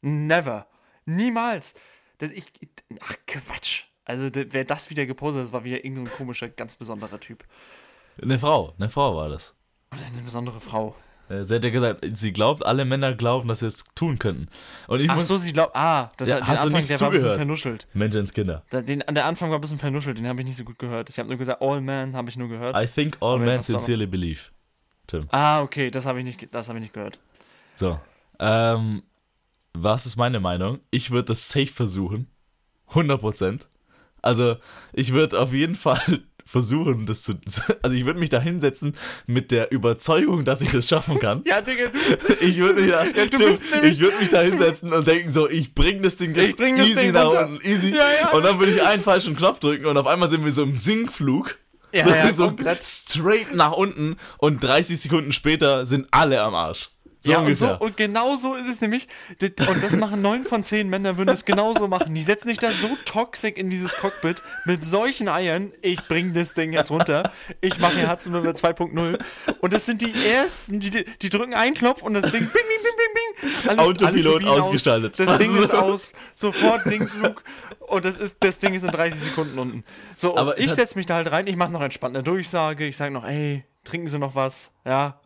Never. 0.01 0.67
Niemals. 1.05 1.73
Das, 2.19 2.29
ich, 2.29 2.45
ach, 3.01 3.15
Quatsch. 3.25 3.85
Also, 4.05 4.29
wer 4.31 4.65
das 4.65 4.91
wieder 4.91 5.07
gepostet 5.07 5.39
hat, 5.39 5.47
das 5.47 5.53
war 5.53 5.63
wieder 5.63 5.83
irgendein 5.83 6.13
komischer, 6.13 6.47
ganz 6.47 6.75
besonderer 6.75 7.19
Typ. 7.19 7.43
Eine 8.21 8.37
Frau, 8.37 8.73
eine 8.77 8.89
Frau 8.89 9.15
war 9.15 9.29
das. 9.29 9.55
Oder 9.91 10.05
eine 10.05 10.21
besondere 10.21 10.61
Frau. 10.61 10.95
Äh, 11.29 11.43
Sie 11.43 11.55
hat 11.55 11.63
ja 11.63 11.69
gesagt, 11.71 12.05
sie 12.11 12.31
glaubt, 12.33 12.65
alle 12.65 12.85
Männer 12.85 13.13
glauben, 13.13 13.47
dass 13.47 13.59
sie 13.59 13.67
es 13.67 13.83
tun 13.95 14.19
könnten. 14.19 14.47
Und 14.87 14.99
ich 14.99 15.09
Ach 15.09 15.15
muss. 15.15 15.27
so, 15.27 15.37
sie 15.37 15.53
glaubt. 15.53 15.75
Ah, 15.75 16.11
das 16.17 16.29
Ja, 16.29 16.35
hat, 16.37 16.47
hast 16.47 16.63
du 16.63 16.67
Anfang, 16.67 16.81
nicht 16.81 16.89
der 16.91 16.99
war 17.01 17.07
ein 17.07 17.11
bisschen 17.11 17.23
zugehört? 17.23 17.39
vernuschelt. 17.39 17.87
Menschenskinder. 17.93 18.63
Den, 18.71 19.03
der 19.09 19.25
Anfang 19.25 19.49
war 19.49 19.57
ein 19.57 19.61
bisschen 19.61 19.79
vernuschelt, 19.79 20.17
den 20.19 20.27
habe 20.27 20.41
ich 20.41 20.47
nicht 20.47 20.57
so 20.57 20.63
gut 20.63 20.77
gehört. 20.79 21.09
Ich 21.09 21.17
habe 21.19 21.29
nur 21.29 21.37
gesagt, 21.37 21.61
All 21.61 21.81
Man 21.81 22.15
habe 22.15 22.29
ich 22.29 22.37
nur 22.37 22.47
gehört. 22.49 22.79
I 22.79 22.85
think 22.87 23.17
all 23.21 23.39
men 23.39 23.61
sincerely 23.61 24.05
believe. 24.05 24.41
Tim. 25.07 25.27
ah, 25.31 25.61
okay, 25.61 25.91
das 25.91 26.05
habe 26.05 26.19
ich, 26.19 26.25
nicht 26.25 26.47
das 26.51 26.67
hab 26.69 26.75
ich 26.75 26.81
nicht 26.81 26.93
gehört. 26.93 27.19
So. 27.75 27.99
Ähm, 28.39 29.03
was 29.73 30.05
ist 30.05 30.15
meine 30.15 30.39
Meinung? 30.39 30.79
Ich 30.91 31.11
würde 31.11 31.25
das 31.25 31.49
safe 31.49 31.67
versuchen. 31.67 32.27
100%. 32.91 33.67
Also, 34.21 34.55
ich 34.93 35.13
würde 35.13 35.39
auf 35.39 35.53
jeden 35.53 35.75
Fall 35.85 36.23
versuchen, 36.45 37.05
das 37.05 37.23
zu. 37.23 37.33
Also, 37.81 37.95
ich 37.95 38.05
würde 38.05 38.19
mich 38.19 38.29
da 38.29 38.39
hinsetzen 38.39 38.95
mit 39.27 39.51
der 39.51 39.71
Überzeugung, 39.71 40.45
dass 40.45 40.61
ich 40.61 40.71
das 40.71 40.87
schaffen 40.87 41.19
kann. 41.19 41.41
Ja, 41.45 41.61
Digga, 41.61 41.87
du. 41.89 41.97
Ich 42.45 42.57
würde 42.57 42.81
mich, 42.81 42.91
da, 42.91 43.05
du 43.05 43.37
bist 43.45 43.63
nämlich- 43.71 43.93
ich 43.95 43.99
würd 43.99 44.19
mich 44.19 44.29
da 44.29 44.41
hinsetzen 44.41 44.93
und 44.93 45.07
denken 45.07 45.31
so, 45.33 45.49
ich 45.49 45.73
bring 45.73 46.01
das 46.03 46.17
Ding 46.17 46.33
jetzt 46.35 46.49
Ich 46.51 46.57
bring 46.57 46.75
das 46.77 46.87
easy 46.87 46.99
Ding 47.01 47.11
nach 47.13 47.25
runter. 47.25 47.47
unten, 47.47 47.65
easy. 47.69 47.89
Ja, 47.89 48.03
ja. 48.21 48.31
und 48.31 48.43
dann 48.43 48.59
würde 48.59 48.71
ich 48.73 48.81
einen 48.83 49.01
falschen 49.03 49.35
Knopf 49.35 49.59
drücken 49.59 49.85
und 49.85 49.97
auf 49.97 50.07
einmal 50.07 50.27
sind 50.29 50.43
wir 50.45 50.51
so 50.51 50.63
im 50.63 50.77
Sinkflug. 50.77 51.57
Ja, 51.93 52.03
so, 52.03 52.09
ja, 52.09 52.33
so 52.33 52.53
straight 52.81 53.55
nach 53.55 53.71
unten 53.71 54.17
und 54.37 54.61
30 54.63 54.99
Sekunden 54.99 55.31
später 55.31 55.85
sind 55.85 56.07
alle 56.11 56.41
am 56.41 56.53
Arsch. 56.53 56.89
So 57.25 57.31
ja, 57.31 57.39
und, 57.39 57.57
so, 57.57 57.75
und 57.79 57.97
genau 57.97 58.35
so 58.35 58.53
ist 58.53 58.67
es 58.67 58.81
nämlich. 58.81 59.07
Und 59.41 59.83
das 59.83 59.97
machen 59.97 60.21
neun 60.21 60.43
von 60.43 60.61
zehn 60.61 60.89
Männer, 60.89 61.17
würden 61.17 61.31
es 61.31 61.43
genauso 61.43 61.87
machen. 61.87 62.13
Die 62.13 62.21
setzen 62.21 62.49
sich 62.49 62.59
da 62.59 62.71
so 62.71 62.87
toxisch 63.05 63.53
in 63.55 63.69
dieses 63.71 63.95
Cockpit 63.95 64.37
mit 64.65 64.83
solchen 64.83 65.27
Eiern. 65.27 65.71
Ich 65.81 66.07
bring 66.07 66.33
das 66.35 66.53
Ding 66.53 66.71
jetzt 66.71 66.91
runter. 66.91 67.31
Ich 67.61 67.79
mache 67.79 67.95
hier 67.95 68.11
Hudson 68.11 68.33
2.0. 68.33 69.19
Und 69.59 69.73
das 69.73 69.85
sind 69.87 70.01
die 70.01 70.13
ersten, 70.13 70.79
die, 70.79 70.91
die 70.91 71.29
drücken 71.29 71.55
einen 71.55 71.73
Knopf 71.73 72.03
und 72.03 72.13
das 72.13 72.29
Ding 72.29 72.41
bing, 72.41 72.51
bing, 72.51 72.61
bing, 72.83 72.93
bing, 73.41 73.51
bing. 73.63 73.69
Alle, 73.69 73.81
Autopilot 73.81 74.43
aus, 74.45 74.63
ausgeschaltet. 74.65 75.17
Das 75.17 75.27
Was 75.27 75.37
Ding 75.39 75.55
ist 75.55 75.73
aus. 75.73 76.13
Sofort 76.35 76.81
Sinkflug. 76.81 77.43
Und 77.79 78.05
das, 78.05 78.17
ist, 78.17 78.37
das 78.43 78.59
Ding 78.59 78.73
ist 78.75 78.83
in 78.83 78.91
30 78.91 79.19
Sekunden 79.19 79.57
unten. 79.59 79.83
So, 80.15 80.37
Aber 80.37 80.57
ich 80.59 80.67
das- 80.67 80.75
setze 80.75 80.97
mich 80.97 81.05
da 81.07 81.15
halt 81.15 81.31
rein. 81.31 81.47
Ich 81.47 81.55
mache 81.55 81.71
noch 81.71 81.81
entspannt 81.81 82.15
eine 82.15 82.23
Durchsage. 82.23 82.85
Ich 82.85 82.97
sage 82.97 83.11
noch, 83.11 83.23
ey, 83.25 83.63
trinken 83.83 84.07
Sie 84.07 84.19
noch 84.19 84.35
was? 84.35 84.71
Ja. 84.87 85.19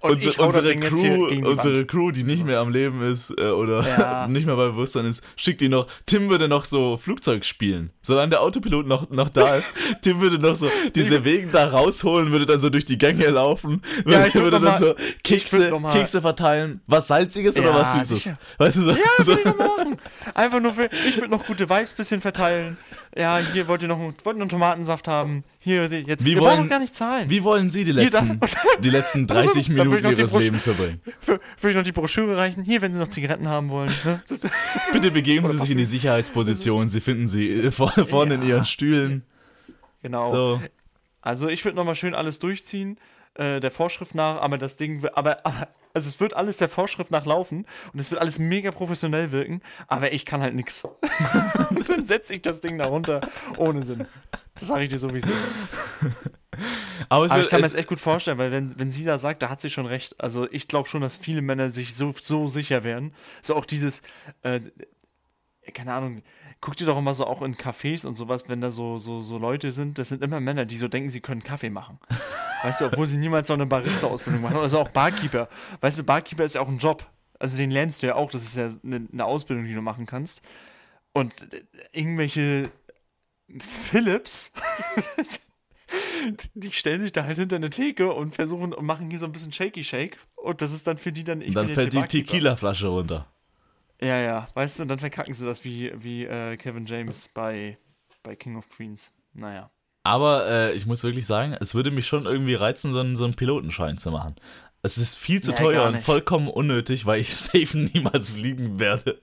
Und 0.00 0.26
das 0.26 0.36
unsere, 0.38 0.74
Crew, 0.74 1.28
gegen 1.28 1.42
die 1.42 1.48
Wand. 1.48 1.64
unsere 1.64 1.86
Crew, 1.86 2.10
die 2.10 2.24
nicht 2.24 2.44
mehr 2.44 2.58
am 2.58 2.72
Leben 2.72 3.00
ist 3.00 3.30
äh, 3.38 3.44
oder 3.44 3.86
Ja. 3.88 4.26
nicht 4.28 4.44
mehr 4.44 4.56
bei 4.56 4.66
Bewusstsein 4.66 5.04
ist, 5.04 5.22
schickt 5.36 5.60
die 5.60 5.68
noch. 5.68 5.86
Tim 6.04 6.28
würde 6.30 6.48
noch 6.48 6.64
so 6.64 6.96
Flugzeug 6.96 7.44
spielen. 7.44 7.92
Solange 8.02 8.30
der 8.30 8.42
Autopilot 8.42 8.88
noch, 8.88 9.08
noch 9.10 9.28
da 9.28 9.54
ist, 9.54 9.72
Tim 10.02 10.20
würde 10.20 10.40
noch 10.40 10.56
so 10.56 10.68
diese 10.96 11.24
Wegen 11.24 11.52
da 11.52 11.68
rausholen, 11.68 12.32
würde 12.32 12.44
dann 12.44 12.58
so 12.58 12.70
durch 12.70 12.86
die 12.86 12.98
Gänge 12.98 13.28
laufen, 13.30 13.82
würde, 14.04 14.18
Ja, 14.18 14.26
ich 14.26 14.34
würd 14.34 14.44
würde 14.46 14.58
noch 14.58 14.72
dann 14.78 14.82
mal- 14.82 14.96
so 14.98 15.04
Kekse, 15.22 15.68
noch 15.70 15.92
Kekse 15.92 16.20
verteilen. 16.20 16.80
Was 16.88 17.06
Salziges 17.06 17.56
oder 17.56 17.68
Ja, 17.70 17.74
was 17.78 17.92
Süßes? 17.92 18.08
sicher. 18.24 18.38
Weißt 18.58 18.78
du 18.78 18.80
so? 18.82 18.90
Ja, 18.90 18.96
so 19.20 19.26
würde 19.28 19.40
ich 19.40 19.44
noch 19.46 19.58
machen. 19.76 19.96
Einfach 20.34 20.58
nur 20.60 20.72
für, 20.74 20.90
ich 21.06 21.16
würde 21.18 21.30
noch 21.30 21.46
gute 21.46 21.70
Vibes 21.70 21.92
bisschen 21.92 22.20
verteilen. 22.20 22.76
Ja, 23.16 23.38
hier 23.52 23.68
wollt 23.68 23.80
ihr 23.82 23.86
noch, 23.88 23.98
wollt 24.00 24.16
ihr 24.26 24.32
noch 24.34 24.40
einen 24.40 24.48
Tomatensaft 24.48 25.06
haben. 25.06 25.44
Hier, 25.60 25.84
jetzt, 25.86 26.24
Wie 26.26 26.34
wir 26.34 26.40
wollen- 26.42 26.56
brauchen 26.56 26.68
gar 26.68 26.80
nicht 26.80 26.94
zahlen. 26.96 27.30
Wie 27.30 27.42
wollen 27.44 27.70
Sie 27.70 27.84
die 27.84 27.92
letzten, 27.92 28.38
die 28.80 28.90
letzten 28.90 29.03
Also, 29.12 29.26
30 29.26 29.26
da 29.26 29.44
würd 29.44 29.56
ich 29.56 29.68
Minuten 29.68 30.16
Ihres 30.18 30.32
Lebens 30.32 30.62
verbringen? 30.62 31.00
Würde 31.26 31.42
ich 31.70 31.74
noch 31.76 31.82
die 31.82 31.92
Broschüre 31.92 32.36
reichen? 32.36 32.64
Hier, 32.64 32.80
wenn 32.82 32.92
Sie 32.94 33.00
noch 33.00 33.08
Zigaretten 33.08 33.48
haben 33.48 33.68
wollen. 33.70 33.92
Ne? 34.04 34.20
Bitte 34.92 35.10
begeben 35.10 35.46
Sie 35.46 35.58
sich 35.58 35.70
in 35.70 35.78
die 35.78 35.84
Sicherheitsposition. 35.84 36.88
Sie 36.88 37.00
finden 37.00 37.28
sie 37.28 37.50
äh, 37.50 37.70
vor- 37.70 37.90
vorne 37.92 38.34
in 38.34 38.42
Ja. 38.42 38.48
Ihren 38.48 38.64
Stühlen. 38.66 39.22
genau. 40.02 40.30
So. 40.30 40.62
Also 41.22 41.48
ich 41.48 41.64
würde 41.64 41.76
nochmal 41.76 41.94
schön 41.94 42.14
alles 42.14 42.38
durchziehen, 42.38 42.98
äh, 43.34 43.58
der 43.60 43.70
Vorschrift 43.70 44.14
nach, 44.14 44.40
aber 44.42 44.58
das 44.58 44.76
Ding, 44.76 45.04
aber, 45.14 45.44
aber 45.46 45.68
also 45.94 46.08
es 46.08 46.20
wird 46.20 46.34
alles 46.34 46.56
der 46.58 46.68
Vorschrift 46.68 47.10
nach 47.10 47.24
laufen 47.24 47.66
und 47.92 48.00
es 48.00 48.10
wird 48.10 48.20
alles 48.20 48.38
mega 48.38 48.72
professionell 48.72 49.32
wirken, 49.32 49.62
aber 49.88 50.12
ich 50.12 50.26
kann 50.26 50.42
halt 50.42 50.54
nix. 50.54 50.84
Und 50.84 51.88
dann 51.88 52.04
setze 52.04 52.34
ich 52.34 52.42
das 52.42 52.60
Ding 52.60 52.76
da 52.78 52.86
runter, 52.86 53.20
ohne 53.56 53.82
Sinn. 53.84 54.04
Das 54.54 54.68
sage 54.68 54.84
ich 54.84 54.90
dir 54.90 54.98
so, 54.98 55.14
wie 55.14 55.18
es 55.18 55.24
ist. 55.26 55.46
Aber, 57.08 57.30
Aber 57.30 57.40
ich 57.40 57.48
kann 57.48 57.60
mir 57.60 57.66
das 57.66 57.74
echt 57.74 57.88
gut 57.88 58.00
vorstellen, 58.00 58.38
weil 58.38 58.50
wenn, 58.50 58.78
wenn 58.78 58.90
sie 58.90 59.04
da 59.04 59.18
sagt, 59.18 59.42
da 59.42 59.48
hat 59.48 59.60
sie 59.60 59.70
schon 59.70 59.86
recht. 59.86 60.14
Also 60.18 60.50
ich 60.50 60.68
glaube 60.68 60.88
schon, 60.88 61.00
dass 61.00 61.16
viele 61.16 61.42
Männer 61.42 61.70
sich 61.70 61.94
so, 61.94 62.14
so 62.20 62.46
sicher 62.46 62.84
wären. 62.84 63.14
So 63.42 63.56
auch 63.56 63.64
dieses, 63.64 64.02
äh, 64.42 64.60
keine 65.72 65.92
Ahnung, 65.92 66.22
guck 66.60 66.76
dir 66.76 66.86
doch 66.86 66.96
immer 66.96 67.12
so 67.12 67.26
auch 67.26 67.42
in 67.42 67.56
Cafés 67.56 68.06
und 68.06 68.14
sowas, 68.14 68.48
wenn 68.48 68.60
da 68.60 68.70
so, 68.70 68.96
so, 68.96 69.20
so 69.20 69.36
Leute 69.36 69.70
sind, 69.70 69.98
das 69.98 70.08
sind 70.08 70.22
immer 70.22 70.40
Männer, 70.40 70.64
die 70.64 70.78
so 70.78 70.88
denken, 70.88 71.10
sie 71.10 71.20
können 71.20 71.42
Kaffee 71.42 71.70
machen. 71.70 71.98
Weißt 72.62 72.80
du, 72.80 72.86
obwohl 72.86 73.06
sie 73.06 73.18
niemals 73.18 73.48
so 73.48 73.54
eine 73.54 73.66
Barista-Ausbildung 73.66 74.40
machen. 74.40 74.56
Also 74.56 74.80
auch 74.80 74.88
Barkeeper. 74.88 75.48
Weißt 75.82 75.98
du, 75.98 76.04
Barkeeper 76.04 76.44
ist 76.44 76.54
ja 76.54 76.62
auch 76.62 76.68
ein 76.68 76.78
Job. 76.78 77.06
Also 77.38 77.58
den 77.58 77.70
lernst 77.70 78.02
du 78.02 78.06
ja 78.06 78.14
auch, 78.14 78.30
das 78.30 78.44
ist 78.44 78.56
ja 78.56 78.68
eine, 78.82 79.06
eine 79.12 79.24
Ausbildung, 79.26 79.66
die 79.66 79.74
du 79.74 79.82
machen 79.82 80.06
kannst. 80.06 80.40
Und 81.12 81.52
äh, 81.52 81.64
irgendwelche 81.92 82.70
Philips, 83.58 84.52
die 86.54 86.72
stellen 86.72 87.00
sich 87.00 87.12
da 87.12 87.24
halt 87.24 87.38
hinter 87.38 87.56
eine 87.56 87.70
Theke 87.70 88.12
und 88.12 88.34
versuchen 88.34 88.72
und 88.72 88.84
machen 88.84 89.10
hier 89.10 89.18
so 89.18 89.26
ein 89.26 89.32
bisschen 89.32 89.52
Shaky 89.52 89.84
Shake. 89.84 90.18
Und 90.36 90.62
das 90.62 90.72
ist 90.72 90.86
dann 90.86 90.98
für 90.98 91.12
die 91.12 91.24
dann, 91.24 91.40
ich 91.40 91.54
dann 91.54 91.66
bin 91.66 91.74
fällt 91.74 91.92
die. 91.92 92.02
Tequila-Flasche 92.02 92.88
runter. 92.88 93.26
Ja, 94.00 94.18
ja, 94.18 94.46
weißt 94.54 94.78
du, 94.78 94.82
und 94.82 94.88
dann 94.88 94.98
verkacken 94.98 95.32
sie 95.32 95.46
das 95.46 95.64
wie, 95.64 95.92
wie 95.96 96.24
äh, 96.24 96.56
Kevin 96.56 96.84
James 96.84 97.28
bei, 97.32 97.78
bei 98.22 98.36
King 98.36 98.56
of 98.56 98.68
Queens. 98.68 99.12
Naja. 99.32 99.70
Aber 100.02 100.46
äh, 100.46 100.74
ich 100.74 100.84
muss 100.84 101.02
wirklich 101.02 101.26
sagen, 101.26 101.56
es 101.58 101.74
würde 101.74 101.90
mich 101.90 102.06
schon 102.06 102.26
irgendwie 102.26 102.54
reizen, 102.54 102.92
so 102.92 103.00
einen, 103.00 103.16
so 103.16 103.24
einen 103.24 103.34
Pilotenschein 103.34 103.96
zu 103.96 104.10
machen. 104.10 104.34
Es 104.82 104.98
ist 104.98 105.16
viel 105.16 105.40
zu 105.40 105.52
Nee, 105.52 105.56
teuer 105.56 105.88
und 105.88 105.98
vollkommen 106.00 106.48
unnötig, 106.48 107.06
weil 107.06 107.18
ich 107.18 107.34
safe 107.36 107.78
niemals 107.78 108.30
fliegen 108.30 108.78
werde. 108.78 109.18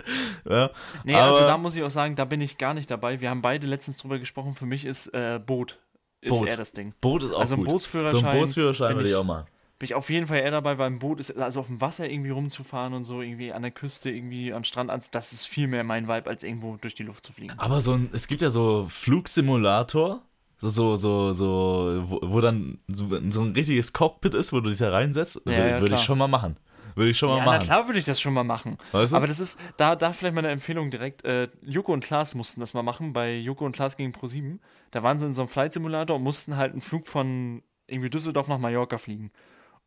Ja, 0.50 0.72
Nee, 1.04 1.14
also 1.16 1.42
da 1.42 1.58
muss 1.58 1.76
ich 1.76 1.84
auch 1.84 1.92
sagen, 1.92 2.16
da 2.16 2.26
bin 2.26 2.42
ich 2.42 2.58
gar 2.58 2.74
nicht 2.74 2.90
dabei. 2.90 3.22
Wir 3.22 3.30
haben 3.30 3.44
beide 3.44 3.68
letztens 3.68 3.98
drüber 3.98 4.18
gesprochen. 4.18 4.56
Für 4.56 4.66
mich 4.66 4.86
ist 4.86 5.14
äh, 5.14 5.40
Boot. 5.46 5.78
Ist 6.22 6.30
Boot. 6.40 6.48
eher 6.48 6.58
das 6.58 6.72
Ding. 6.74 6.94
Boot 7.02 7.24
ist 7.24 7.34
auch 7.34 7.40
Also 7.40 7.56
ein 7.56 7.62
gut. 7.62 7.70
Bootsführerschein 7.70 8.22
so 8.22 8.28
ein 8.28 8.38
Bootsführerschein 8.40 8.96
würde 8.96 9.10
ich 9.10 9.16
auch 9.16 9.24
machen. 9.24 9.46
Bin 9.80 9.86
ich 9.86 9.96
auf 9.96 10.12
jeden 10.12 10.28
Fall 10.28 10.38
eher 10.38 10.52
dabei, 10.52 10.78
weil 10.78 10.86
ein 10.88 11.00
Boot 11.00 11.20
ist, 11.20 11.36
also 11.36 11.60
auf 11.62 11.66
dem 11.66 11.82
Wasser 11.82 12.08
irgendwie 12.08 12.30
rumzufahren 12.30 12.94
und 12.94 13.04
so, 13.04 13.22
irgendwie 13.22 13.52
an 13.52 13.64
der 13.64 13.72
Küste, 13.72 14.12
irgendwie 14.12 14.54
am 14.54 14.64
Strand, 14.64 14.92
als- 14.92 15.10
das 15.10 15.34
ist 15.34 15.48
viel 15.48 15.66
mehr 15.68 15.84
mein 15.84 16.08
Vibe, 16.08 16.30
als 16.30 16.44
irgendwo 16.44 16.78
durch 16.80 16.94
die 16.94 17.02
Luft 17.02 17.26
zu 17.26 17.34
fliegen. 17.34 17.54
Aber 17.58 17.82
so 17.82 17.94
ein, 17.94 18.10
es 18.14 18.28
gibt 18.28 18.44
ja 18.44 18.52
so 18.52 18.86
Flugsimulator, 18.90 20.22
so, 20.60 20.96
so, 20.96 21.32
so, 21.32 22.04
wo, 22.06 22.20
wo 22.22 22.42
dann 22.42 22.78
so, 22.88 23.08
so 23.32 23.42
ein 23.42 23.54
richtiges 23.54 23.92
Cockpit 23.94 24.36
ist, 24.36 24.54
wo 24.54 24.60
du 24.60 24.70
dich 24.70 24.78
da 24.78 24.92
reinsetzt. 24.92 25.42
Ja, 25.46 25.80
würde 25.82 25.94
ja, 25.96 25.98
ich 26.00 26.04
schon 26.04 26.20
mal 26.20 26.28
machen. 26.28 26.58
Würde 26.96 27.12
ich 27.12 27.18
schon 27.18 27.30
mal 27.30 27.38
Ja, 27.38 27.46
na 27.46 27.52
machen. 27.52 27.64
klar 27.66 27.88
würde 27.88 28.00
ich 28.00 28.06
das 28.06 28.20
schon 28.22 28.34
mal 28.34 28.44
machen. 28.44 28.78
Weißt 28.92 29.12
du? 29.14 29.18
Aber 29.18 29.28
das 29.28 29.40
ist, 29.40 29.60
da, 29.78 29.96
da 29.96 30.14
vielleicht 30.14 30.36
meine 30.36 30.50
Empfehlung 30.50 30.90
direkt. 30.92 31.24
Äh, 31.26 31.50
Joko 31.64 31.94
und 31.94 32.04
Klaas 32.04 32.36
mussten 32.36 32.60
das 32.60 32.74
mal 32.74 32.84
machen, 32.84 33.14
bei 33.14 33.36
Joko 33.36 33.66
und 33.66 33.76
Klaas 33.76 33.98
gegen 33.98 34.12
Pro7. 34.12 34.60
Da 34.92 35.04
waren 35.04 35.20
sie 35.20 35.26
in 35.28 35.34
so 35.34 35.42
einem 35.44 35.50
Flight 35.50 35.74
Simulator 35.74 36.16
und 36.18 36.24
mussten 36.24 36.58
halt 36.58 36.72
einen 36.74 36.82
Flug 36.82 37.08
von 37.08 37.64
irgendwie 37.88 38.10
Düsseldorf 38.10 38.48
nach 38.48 38.58
Mallorca 38.58 38.98
fliegen. 38.98 39.32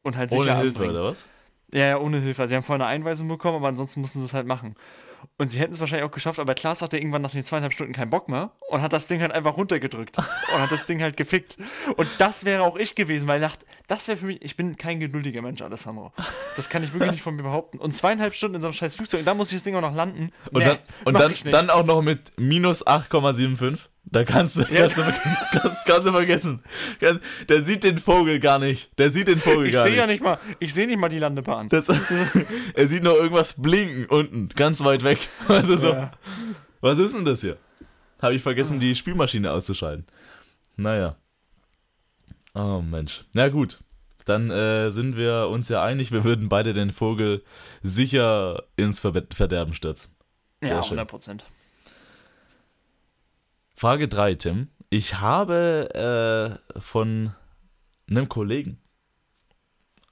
Und 0.03 0.17
halt 0.17 0.31
sicher 0.31 0.43
Ohne 0.43 0.57
Hilfe, 0.57 0.69
anbringen. 0.81 0.91
oder 0.97 1.05
was? 1.05 1.29
Ja, 1.75 1.87
ja, 1.87 1.99
ohne 1.99 2.21
Hilfe. 2.21 2.43
Also, 2.43 2.53
sie 2.53 2.57
haben 2.57 2.63
vorher 2.63 2.87
eine 2.87 2.95
Einweisung 2.95 3.27
bekommen, 3.29 3.57
aber 3.57 3.69
ansonsten 3.69 4.01
mussten 4.01 4.21
sie 4.21 4.27
es 4.27 4.35
halt 4.35 4.47
machen. 4.47 4.77
Und 5.39 5.51
sie 5.51 5.59
hätten 5.59 5.73
es 5.73 5.81
wahrscheinlich 5.81 6.07
auch 6.07 6.13
geschafft, 6.13 6.39
aber 6.39 6.55
Klaas 6.55 6.83
hatte 6.83 6.99
irgendwann 6.99 7.23
nach 7.23 7.31
den 7.31 7.45
zweieinhalb 7.45 7.73
Stunden 7.73 7.93
keinen 7.93 8.11
Bock 8.11 8.29
mehr 8.29 8.53
und 8.69 8.83
hat 8.83 8.93
das 8.93 9.07
Ding 9.07 9.21
halt 9.21 9.33
einfach 9.33 9.57
runtergedrückt 9.57 10.19
und 10.55 10.61
hat 10.61 10.71
das 10.71 10.87
Ding 10.87 11.03
halt 11.03 11.17
gefickt. 11.17 11.57
Und 11.97 12.09
das 12.19 12.45
wäre 12.45 12.63
auch 12.63 12.77
ich 12.77 12.95
gewesen, 12.95 13.27
weil 13.27 13.43
ich 13.43 13.49
dachte, 13.49 13.67
das 13.89 14.07
wäre 14.07 14.19
für 14.19 14.27
mich, 14.27 14.43
ich 14.43 14.57
bin 14.57 14.77
kein 14.77 15.01
geduldiger 15.01 15.43
Mensch, 15.43 15.63
Alessandro. 15.63 16.13
Das 16.57 16.69
kann 16.69 16.85
ich 16.85 16.93
wirklich 16.93 17.11
nicht 17.11 17.23
von 17.23 17.35
mir 17.35 17.43
behaupten. 17.43 17.79
Und 17.79 17.93
zweieinhalb 17.93 18.35
Stunden 18.35 18.57
in 18.57 18.63
so 18.63 18.69
einem 18.69 18.75
scheiß 18.75 18.95
Flugzeug, 18.95 19.21
und 19.21 19.27
da 19.27 19.35
muss 19.35 19.51
ich 19.51 19.57
das 19.57 19.65
Ding 19.65 19.75
auch 19.75 19.81
noch 19.81 19.95
landen. 19.95 20.31
Und, 20.53 20.63
Nee, 20.63 20.65
dann, 20.65 20.79
und 21.05 21.15
dann, 21.19 21.35
dann 21.51 21.71
auch 21.71 21.85
noch 21.85 22.03
mit 22.03 22.33
minus 22.37 22.87
8,75. 22.87 23.89
Da 24.07 24.23
kannst 24.25 24.57
du, 24.59 24.65
kannst, 24.65 24.97
du, 24.97 25.03
kannst, 25.03 25.87
kannst 25.87 26.07
du 26.07 26.13
vergessen. 26.13 26.63
Der 27.49 27.63
sieht 27.63 27.83
den 27.85 27.99
Vogel 27.99 28.39
gar 28.39 28.59
nicht. 28.59 28.97
Der 28.99 29.11
sieht 29.11 29.27
den 29.29 29.41
Vogel 29.41 29.67
ich 29.67 29.73
gar 29.73 29.83
sehe 29.83 29.93
nicht. 29.93 30.01
ja 30.01 30.07
nicht 30.07 30.23
mal, 30.23 30.39
ich 30.61 30.73
sehe 30.73 30.87
nicht 30.87 30.99
mal 30.99 31.09
die 31.09 31.19
Landebahn. 31.19 31.69
Das, 31.69 31.89
er 32.75 32.87
sieht 32.89 33.03
nur 33.03 33.17
irgendwas 33.17 33.61
blinken 33.61 34.07
unten, 34.07 34.49
ganz 34.51 34.85
weit 34.85 35.03
weg. 35.05 35.19
Also 35.49 35.77
so, 35.77 35.89
Ja. 35.89 36.13
was 36.81 36.99
ist 36.99 37.15
denn 37.17 37.25
das 37.25 37.41
hier? 37.41 37.57
Habe 38.23 38.35
ich 38.35 38.43
vergessen, 38.43 38.79
die 38.79 38.95
Spülmaschine 38.95 39.51
auszuschalten. 39.51 40.07
Naja. 40.77 41.17
Oh 42.55 42.81
Mensch. 42.83 43.25
Na 43.35 43.49
gut. 43.49 43.81
Dann 44.27 44.51
äh, 44.51 44.91
sind 44.91 45.17
wir 45.17 45.49
uns 45.51 45.69
ja 45.69 45.83
einig, 45.83 46.11
wir 46.13 46.25
würden 46.25 46.49
beide 46.49 46.73
den 46.73 46.93
Vogel 46.93 47.43
sicher 47.83 48.63
ins 48.77 49.01
Ver 49.01 49.13
Verderben 49.35 49.75
stürzen. 49.75 50.13
Ja, 50.63 50.69
Sehr 50.69 50.83
schön. 50.85 50.99
100 50.99 51.09
Prozent. 51.09 51.45
Frage 53.75 54.09
3, 54.09 54.35
Tim. 54.35 54.69
Ich 54.91 55.19
habe 55.21 56.61
äh, 56.75 56.81
von 56.81 57.35
einem 58.09 58.29
Kollegen 58.29 58.79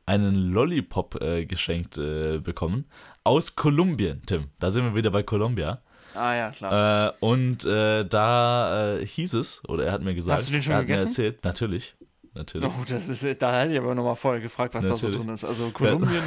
einen 0.05 0.35
Lollipop 0.53 1.21
äh, 1.23 1.47
geschenkt 1.47 1.97
äh, 1.97 2.39
bekommen 2.39 2.87
aus 3.23 3.55
Kolumbien, 3.55 4.23
Tim. 4.27 4.49
Da 4.59 4.71
sind 4.73 4.85
wir 4.85 4.95
wieder 4.97 5.11
bei 5.11 5.23
Kolumbia. 5.23 5.81
Ah 6.15 6.35
ja, 6.35 6.51
klar. 6.51 7.09
Äh, 7.09 7.13
und 7.21 7.65
äh, 7.65 8.05
da 8.05 8.97
äh, 8.97 9.07
hieß 9.07 9.35
es, 9.35 9.63
oder 9.69 9.87
er 9.87 9.93
hat 9.93 10.03
mir 10.03 10.15
gesagt, 10.15 10.35
Hast 10.37 10.49
du 10.49 10.53
den 10.53 10.63
schon 10.63 10.73
er 10.73 10.79
hat 10.79 10.87
gegessen? 10.87 11.05
mir 11.05 11.11
erzählt, 11.11 11.45
natürlich. 11.45 11.95
Natürlich. 12.35 12.69
Oh, 12.69 12.85
das 12.89 13.09
ist, 13.09 13.43
da 13.43 13.61
hätte 13.61 13.73
ich 13.73 13.79
aber 13.79 13.95
nochmal 13.95 14.17
vorher 14.17 14.41
gefragt, 14.41 14.75
was 14.75 14.87
da 14.87 14.97
so 14.97 15.07
Natürlich. 15.07 15.25
drin 15.27 15.35
ist. 15.35 15.45
Also 15.45 15.71
Kolumbien. 15.71 16.23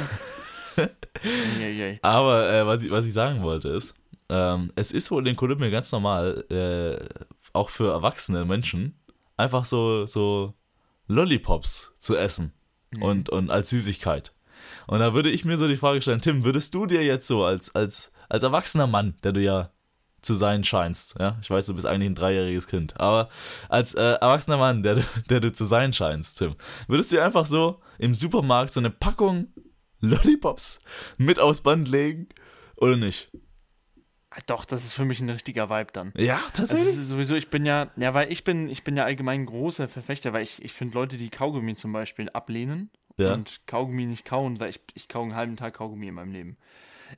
Eieiei. 1.60 1.98
Aber 2.02 2.50
äh, 2.52 2.66
was, 2.66 2.82
ich, 2.82 2.90
was 2.90 3.04
ich 3.04 3.12
sagen 3.12 3.42
wollte 3.42 3.68
ist, 3.70 3.94
ähm, 4.28 4.72
es 4.76 4.92
ist 4.92 5.10
wohl 5.10 5.26
in 5.26 5.36
Kolumbien 5.36 5.70
ganz 5.70 5.92
normal, 5.92 6.44
äh, 6.50 7.24
auch 7.52 7.70
für 7.70 7.90
erwachsene 7.90 8.44
Menschen, 8.44 8.98
einfach 9.36 9.64
so, 9.64 10.06
so 10.06 10.54
Lollipops 11.08 11.94
zu 11.98 12.16
essen 12.16 12.52
und, 13.00 13.28
und 13.30 13.50
als 13.50 13.70
Süßigkeit. 13.70 14.32
Und 14.86 15.00
da 15.00 15.14
würde 15.14 15.30
ich 15.30 15.44
mir 15.44 15.56
so 15.56 15.68
die 15.68 15.76
Frage 15.76 16.02
stellen, 16.02 16.20
Tim, 16.20 16.44
würdest 16.44 16.74
du 16.74 16.86
dir 16.86 17.04
jetzt 17.04 17.26
so 17.26 17.44
als, 17.44 17.74
als, 17.74 18.12
als 18.28 18.42
erwachsener 18.42 18.86
Mann, 18.86 19.14
der 19.22 19.32
du 19.32 19.40
ja 19.40 19.70
zu 20.22 20.34
sein 20.34 20.64
scheinst, 20.64 21.14
ja, 21.20 21.38
ich 21.40 21.50
weiß, 21.50 21.66
du 21.66 21.74
bist 21.74 21.86
eigentlich 21.86 22.10
ein 22.10 22.14
dreijähriges 22.16 22.66
Kind, 22.66 22.98
aber 22.98 23.28
als 23.68 23.94
äh, 23.94 24.02
erwachsener 24.02 24.56
Mann, 24.56 24.82
der, 24.82 24.96
du- 24.96 25.04
der 25.30 25.38
du 25.40 25.52
zu 25.52 25.64
sein 25.64 25.92
scheinst, 25.92 26.38
Tim, 26.38 26.56
würdest 26.88 27.12
du 27.12 27.16
dir 27.16 27.24
einfach 27.24 27.46
so 27.46 27.80
im 27.98 28.14
Supermarkt 28.14 28.72
so 28.72 28.80
eine 28.80 28.90
Packung 28.90 29.48
Lollipops 30.00 30.80
mit 31.16 31.38
aufs 31.38 31.60
Band 31.60 31.88
legen 31.88 32.28
oder 32.76 32.96
nicht? 32.96 33.30
Doch, 34.46 34.64
das 34.64 34.84
ist 34.84 34.92
für 34.92 35.04
mich 35.04 35.20
ein 35.20 35.30
richtiger 35.30 35.70
Vibe 35.70 35.92
dann. 35.92 36.12
Ja, 36.16 36.36
Also 36.36 36.50
tatsächlich. 36.52 36.88
ist 36.88 37.06
sowieso, 37.08 37.34
ich 37.36 37.48
bin 37.48 37.64
ja, 37.64 37.90
ja, 37.96 38.12
weil 38.14 38.30
ich 38.30 38.44
bin, 38.44 38.68
ich 38.68 38.84
bin 38.84 38.96
ja 38.96 39.04
allgemein 39.04 39.40
ein 39.42 39.46
großer 39.46 39.88
Verfechter, 39.88 40.32
weil 40.32 40.42
ich, 40.42 40.62
ich 40.62 40.72
finde 40.72 40.94
Leute, 40.94 41.16
die 41.16 41.30
Kaugummi 41.30 41.74
zum 41.74 41.92
Beispiel 41.92 42.28
ablehnen 42.30 42.90
Ja. 43.16 43.32
und 43.34 43.62
Kaugummi 43.66 44.04
nicht 44.06 44.24
kauen, 44.24 44.60
weil 44.60 44.70
ich, 44.70 44.80
ich 44.94 45.08
kau 45.08 45.22
einen 45.22 45.34
halben 45.34 45.56
Tag 45.56 45.74
Kaugummi 45.74 46.08
in 46.08 46.14
meinem 46.14 46.32
Leben. 46.32 46.56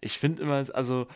Ich 0.00 0.18
finde 0.18 0.42
immer, 0.42 0.62
also, 0.74 1.06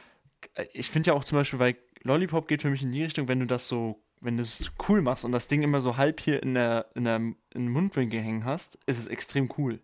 ich 0.72 0.90
finde 0.90 1.08
ja 1.10 1.14
auch 1.14 1.24
zum 1.24 1.38
Beispiel, 1.38 1.58
weil 1.58 1.76
Lollipop 2.02 2.48
geht 2.48 2.62
für 2.62 2.70
mich 2.70 2.82
in 2.82 2.90
die 2.90 3.04
Richtung, 3.04 3.28
wenn 3.28 3.38
du 3.40 3.46
das 3.46 3.68
so, 3.68 4.02
wenn 4.20 4.36
du 4.36 4.42
es 4.42 4.72
cool 4.88 5.02
machst 5.02 5.24
und 5.24 5.32
das 5.32 5.46
Ding 5.48 5.62
immer 5.62 5.80
so 5.80 5.96
halb 5.96 6.20
hier 6.20 6.42
in 6.42 6.54
der, 6.54 6.86
in 6.94 7.04
der, 7.04 7.16
in 7.16 7.36
den 7.54 7.68
Mundwinkel 7.68 8.20
hängen 8.20 8.44
hast, 8.44 8.78
ist 8.86 8.98
es 8.98 9.06
extrem 9.08 9.48
cool. 9.58 9.80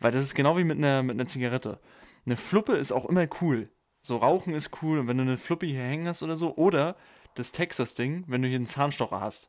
Weil 0.00 0.12
das 0.12 0.22
ist 0.22 0.34
genau 0.34 0.56
wie 0.58 0.64
mit 0.64 0.78
einer, 0.78 1.02
mit 1.02 1.16
einer 1.16 1.26
Zigarette. 1.26 1.80
Eine 2.26 2.36
Fluppe 2.36 2.72
ist 2.72 2.92
auch 2.92 3.04
immer 3.06 3.26
cool. 3.40 3.68
So 4.04 4.18
Rauchen 4.18 4.52
ist 4.52 4.82
cool 4.82 4.98
und 4.98 5.08
wenn 5.08 5.16
du 5.16 5.22
eine 5.22 5.38
Fluppe 5.38 5.64
hier 5.64 5.80
hängen 5.80 6.06
hast 6.06 6.22
oder 6.22 6.36
so, 6.36 6.54
oder 6.56 6.94
das 7.36 7.52
Texas-Ding, 7.52 8.24
wenn 8.26 8.42
du 8.42 8.48
hier 8.48 8.56
einen 8.56 8.66
Zahnstocher 8.66 9.18
hast. 9.18 9.48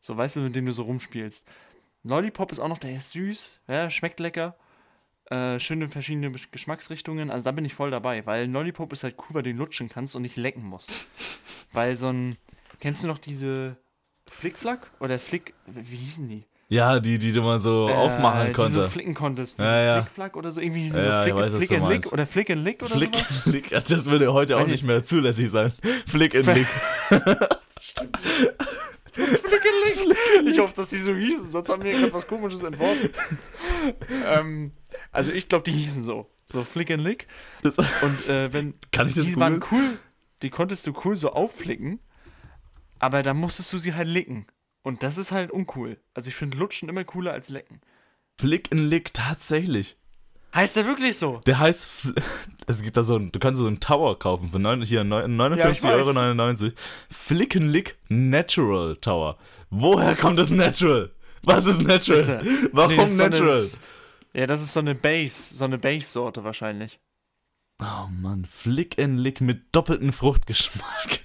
So, 0.00 0.14
weißt 0.14 0.36
du, 0.36 0.40
mit 0.42 0.54
dem 0.54 0.66
du 0.66 0.72
so 0.72 0.82
rumspielst. 0.82 1.48
Lollipop 2.02 2.52
ist 2.52 2.60
auch 2.60 2.68
noch, 2.68 2.76
der 2.76 2.98
ist 2.98 3.12
süß, 3.12 3.58
ja, 3.68 3.88
schmeckt 3.88 4.20
lecker. 4.20 4.54
Äh, 5.30 5.58
schöne 5.58 5.88
verschiedene 5.88 6.30
Geschmacksrichtungen. 6.30 7.30
Also 7.30 7.44
da 7.44 7.52
bin 7.52 7.64
ich 7.64 7.72
voll 7.72 7.90
dabei, 7.90 8.26
weil 8.26 8.50
Lollipop 8.50 8.92
ist 8.92 9.02
halt 9.02 9.16
cool, 9.16 9.36
weil 9.36 9.44
du 9.44 9.50
ihn 9.50 9.56
lutschen 9.56 9.88
kannst 9.88 10.14
und 10.14 10.22
nicht 10.22 10.36
lecken 10.36 10.62
musst. 10.62 11.08
weil 11.72 11.96
so 11.96 12.08
ein, 12.08 12.36
kennst 12.80 13.02
du 13.02 13.08
noch 13.08 13.18
diese 13.18 13.78
Flickflack 14.30 14.90
oder 15.00 15.18
Flick, 15.18 15.54
wie 15.64 15.96
hießen 15.96 16.28
die? 16.28 16.44
Ja, 16.72 17.00
die, 17.00 17.18
die 17.18 17.32
du 17.32 17.42
mal 17.42 17.58
so 17.58 17.88
aufmachen 17.88 18.42
Äh, 18.42 18.46
Die 18.48 18.52
konnte. 18.52 18.70
so 18.72 18.84
flicken 18.88 19.12
konntest. 19.14 19.58
Ja, 19.58 19.80
ja. 19.82 19.96
Flickflack 20.02 20.36
oder 20.36 20.50
so, 20.52 20.60
irgendwie 20.60 20.82
hieß 20.82 20.94
Ja, 20.94 21.02
so 21.02 21.08
ja, 21.08 21.22
Flick, 21.24 21.34
weiß, 21.34 21.52
Flick 21.54 21.68
du 21.68 21.74
and 21.74 21.88
Lick 21.88 22.12
oder 22.12 22.26
Flick 22.26 22.50
and 22.50 22.64
Lick 22.64 22.82
oder 22.82 22.94
Flick, 22.96 23.14
sowas. 23.16 23.42
Flick, 23.42 23.68
das 23.70 24.06
würde 24.06 24.32
heute 24.32 24.54
auch 24.56 24.60
Weiß 24.60 24.68
nicht 24.68 24.76
ich- 24.76 24.82
mehr 24.84 25.02
zulässig 25.02 25.50
sein. 25.50 25.72
Flick 26.06 26.32
in 26.34 26.46
Lick. 26.46 26.66
Flick 29.12 29.66
and 29.66 30.08
Lick. 30.08 30.52
Ich 30.52 30.58
hoffe, 30.58 30.74
dass 30.74 30.88
die 30.90 30.98
so 30.98 31.14
hießen, 31.14 31.50
sonst 31.50 31.68
haben 31.68 31.82
wir 31.82 31.92
gerade 31.92 32.12
was 32.12 32.26
komisches 32.26 32.62
entworfen. 32.62 33.10
ähm, 34.26 34.72
also 35.12 35.32
ich 35.32 35.48
glaube, 35.48 35.64
die 35.64 35.72
hießen 35.72 36.02
so. 36.04 36.30
So 36.46 36.64
Flick 36.64 36.90
and 36.90 37.02
Lick. 37.02 37.26
Das, 37.62 37.78
Und 37.78 38.28
äh, 38.28 38.52
wenn 38.52 38.74
Kann 38.92 39.08
ich 39.08 39.14
das 39.14 39.24
die 39.26 39.36
waren 39.36 39.60
googeln? 39.60 39.82
cool, 39.90 39.98
die 40.42 40.50
konntest 40.50 40.86
du 40.86 40.92
cool 41.04 41.16
so 41.16 41.32
aufflicken, 41.32 42.00
aber 42.98 43.22
da 43.22 43.34
musstest 43.34 43.72
du 43.72 43.78
sie 43.78 43.94
halt 43.94 44.08
licken. 44.08 44.46
Und 44.82 45.02
das 45.02 45.18
ist 45.18 45.32
halt 45.32 45.50
uncool. 45.50 45.98
Also 46.14 46.28
ich 46.28 46.34
finde 46.34 46.56
Lutschen 46.58 46.88
immer 46.88 47.04
cooler 47.04 47.32
als 47.32 47.48
lecken. 47.50 47.80
Flick 48.38 48.72
in 48.72 48.88
Lick, 48.88 49.12
tatsächlich. 49.12 49.96
Heißt 50.54 50.74
der 50.76 50.86
wirklich 50.86 51.16
so? 51.18 51.40
Der 51.46 51.58
heißt, 51.58 51.88
es 52.66 52.82
gibt 52.82 52.96
da 52.96 53.02
so 53.02 53.16
ein, 53.16 53.30
du 53.30 53.38
kannst 53.38 53.60
so 53.60 53.66
einen 53.66 53.78
Tower 53.80 54.18
kaufen 54.18 54.50
für 54.50 54.58
neun, 54.58 54.82
hier 54.82 55.04
neun- 55.04 55.36
59,99 55.36 55.84
Ja. 55.84 56.64
Euro. 56.66 56.72
Flick 57.10 57.54
and 57.56 57.66
Lick 57.66 57.96
Natural 58.08 58.96
Tower. 58.96 59.36
Woher 59.70 60.16
kommt 60.16 60.38
das 60.38 60.50
Natural? 60.50 61.10
Was 61.42 61.66
ist 61.66 61.82
Natural? 61.82 62.18
Ist 62.20 62.68
Warum 62.72 62.96
Nee, 62.96 63.04
ist 63.04 63.16
so 63.16 63.24
eine- 63.24 63.36
Natural? 63.38 63.66
ja, 64.34 64.46
das 64.46 64.62
ist 64.62 64.72
so 64.72 64.80
eine 64.80 64.94
Base, 64.94 65.54
so 65.54 65.64
eine 65.64 65.78
Base-Sorte 65.78 66.42
wahrscheinlich. 66.42 66.98
Oh 67.80 68.08
Mann, 68.10 68.44
Flick 68.44 68.98
and 69.00 69.18
Lick 69.20 69.40
mit 69.40 69.62
doppeltem 69.72 70.12
Fruchtgeschmack. 70.12 71.20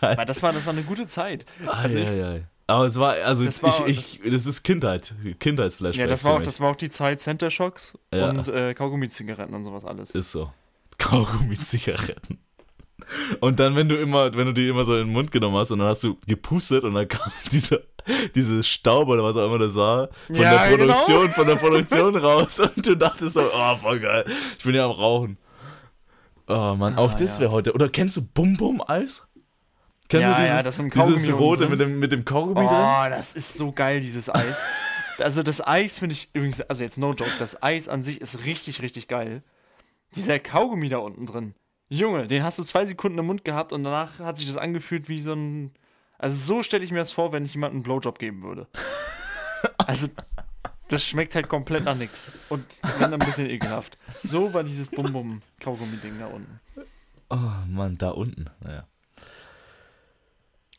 Geil. 0.00 0.12
Aber 0.12 0.24
das 0.24 0.42
war, 0.42 0.52
das 0.52 0.64
war 0.66 0.72
eine 0.72 0.82
gute 0.82 1.06
Zeit. 1.06 1.44
Also 1.66 1.98
ich, 1.98 2.06
Eieiei. 2.06 2.44
Aber 2.66 2.84
es 2.86 2.98
war, 2.98 3.14
also 3.24 3.44
Das 3.44 3.62
war- 3.62 3.86
ich, 3.88 4.20
ich, 4.24 4.30
das 4.32 4.46
ist 4.46 4.62
Kindheit, 4.62 5.12
Kindheitsflashbacks 5.40 5.96
ja, 5.98 6.06
das 6.06 6.22
war, 6.24 6.34
auch, 6.34 6.42
das 6.42 6.60
war 6.60 6.70
auch 6.70 6.76
die 6.76 6.88
Zeit 6.90 7.20
Center 7.20 7.50
Shocks 7.50 7.98
Ja. 8.14 8.30
und 8.30 8.48
äh, 8.48 8.74
Kaugummi-Zigaretten 8.74 9.54
und 9.54 9.64
sowas 9.64 9.84
alles. 9.84 10.12
Ist 10.12 10.30
so. 10.32 10.52
Kaugummi-Zigaretten. 10.98 12.38
Und 13.40 13.58
dann, 13.58 13.74
wenn 13.74 13.88
du 13.88 13.96
immer, 14.00 14.32
wenn 14.34 14.46
du 14.46 14.52
die 14.52 14.68
immer 14.68 14.84
so 14.84 14.94
in 14.94 15.06
den 15.06 15.12
Mund 15.12 15.32
genommen 15.32 15.56
hast 15.56 15.70
und 15.72 15.80
dann 15.80 15.88
hast 15.88 16.04
du 16.04 16.16
gepustet 16.26 16.84
und 16.84 16.94
dann 16.94 17.08
kam 17.08 17.32
dieser, 17.50 17.78
diese 18.34 18.62
Staub 18.62 19.08
oder 19.08 19.24
was 19.24 19.36
auch 19.36 19.46
immer 19.46 19.58
das 19.58 19.74
war, 19.74 20.10
von 20.26 20.36
Ja, 20.36 20.66
der 20.68 20.76
genau. 20.76 20.92
Produktion, 20.94 21.30
von 21.30 21.46
der 21.46 21.56
Produktion 21.56 22.16
raus 22.16 22.60
und 22.60 22.86
du 22.86 22.94
dachtest 22.96 23.34
so, 23.34 23.42
oh, 23.42 23.76
voll 23.78 24.00
geil, 24.00 24.24
ich 24.58 24.64
bin 24.64 24.74
ja 24.74 24.84
am 24.84 24.92
Rauchen. 24.92 25.38
Oh 26.46 26.74
Mann, 26.76 26.96
auch 26.96 27.12
Ah, 27.12 27.16
das 27.16 27.36
ja. 27.36 27.42
wäre 27.42 27.52
heute. 27.52 27.72
Oder 27.74 27.88
kennst 27.88 28.16
du 28.16 28.22
Bum 28.26 28.56
Bum 28.56 28.82
Eis? 28.86 29.26
Kennst 30.10 30.22
Ja, 30.22 30.34
du 30.34 30.42
diese, 30.42 30.48
ja, 30.48 30.62
das 30.62 30.76
mit 30.76 30.92
dem 30.92 31.02
dieses 31.06 31.26
Kaugummi 31.26 31.38
rote 31.44 31.62
unten 31.62 31.70
mit 31.70 31.80
dem, 31.80 31.98
mit 32.00 32.12
dem 32.12 32.24
Kaugummi 32.24 32.66
drin? 32.66 32.66
Oh, 32.68 33.08
das 33.08 33.32
ist 33.32 33.54
so 33.54 33.70
geil, 33.70 34.00
dieses 34.00 34.28
Eis. 34.28 34.64
also 35.20 35.42
das 35.44 35.64
Eis 35.66 35.98
finde 36.00 36.14
ich 36.14 36.30
übrigens, 36.34 36.60
also 36.62 36.82
jetzt 36.82 36.98
no 36.98 37.12
joke, 37.14 37.30
das 37.38 37.62
Eis 37.62 37.88
an 37.88 38.02
sich 38.02 38.20
ist 38.20 38.44
richtig, 38.44 38.82
richtig 38.82 39.06
geil. 39.06 39.42
Dieser 40.16 40.40
Kaugummi 40.40 40.88
da 40.88 40.98
unten 40.98 41.26
drin. 41.26 41.54
Junge, 41.88 42.26
den 42.26 42.42
hast 42.42 42.58
du 42.58 42.64
zwei 42.64 42.86
Sekunden 42.86 43.18
im 43.18 43.26
Mund 43.26 43.44
gehabt 43.44 43.72
und 43.72 43.84
danach 43.84 44.18
hat 44.18 44.36
sich 44.36 44.48
das 44.48 44.56
angefühlt 44.56 45.08
wie 45.08 45.22
so 45.22 45.32
ein. 45.32 45.72
Also 46.18 46.36
so 46.36 46.62
stelle 46.64 46.84
ich 46.84 46.90
mir 46.90 46.98
das 46.98 47.12
vor, 47.12 47.30
wenn 47.32 47.44
ich 47.44 47.54
jemandem 47.54 47.78
einen 47.78 47.82
Blowjob 47.84 48.18
geben 48.18 48.42
würde. 48.42 48.66
Also, 49.76 50.08
das 50.88 51.04
schmeckt 51.04 51.34
halt 51.34 51.48
komplett 51.50 51.84
nach 51.84 51.94
nichts. 51.94 52.32
Und 52.48 52.64
dann 52.98 53.12
ein 53.12 53.18
bisschen 53.18 53.48
ekelhaft. 53.50 53.98
So 54.22 54.54
war 54.54 54.64
dieses 54.64 54.88
Bum-Bum-Kaugummi-Ding 54.88 56.18
da 56.18 56.26
unten. 56.28 56.60
Oh 57.28 57.36
Mann, 57.68 57.98
da 57.98 58.10
unten. 58.10 58.46
Naja. 58.60 58.86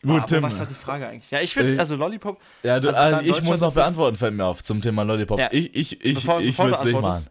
Gut, 0.03 0.27
Tim. 0.27 0.41
was 0.43 0.57
war 0.59 0.65
die 0.65 0.73
Frage 0.73 1.07
eigentlich? 1.07 1.29
Ja, 1.29 1.41
ich 1.41 1.53
finde, 1.53 1.75
Äh, 1.75 1.79
also 1.79 1.95
Lollipop, 1.95 2.41
Ja, 2.63 2.79
du, 2.79 2.87
Also 2.89 2.99
also 2.99 3.21
ich 3.23 3.41
muss 3.43 3.59
noch 3.61 3.73
beantworten, 3.73 4.17
fällt 4.17 4.33
mir 4.33 4.45
auf, 4.45 4.63
zum 4.63 4.81
Thema 4.81 5.03
Lollipop. 5.03 5.39
Ja. 5.39 5.49
Ich, 5.51 5.75
ich, 5.75 6.03
ich, 6.03 6.17
Bevor- 6.17 6.41
ich 6.41 6.55
du 6.57 6.63
es 6.67 6.83
nicht 6.83 6.99
machen. 6.99 7.27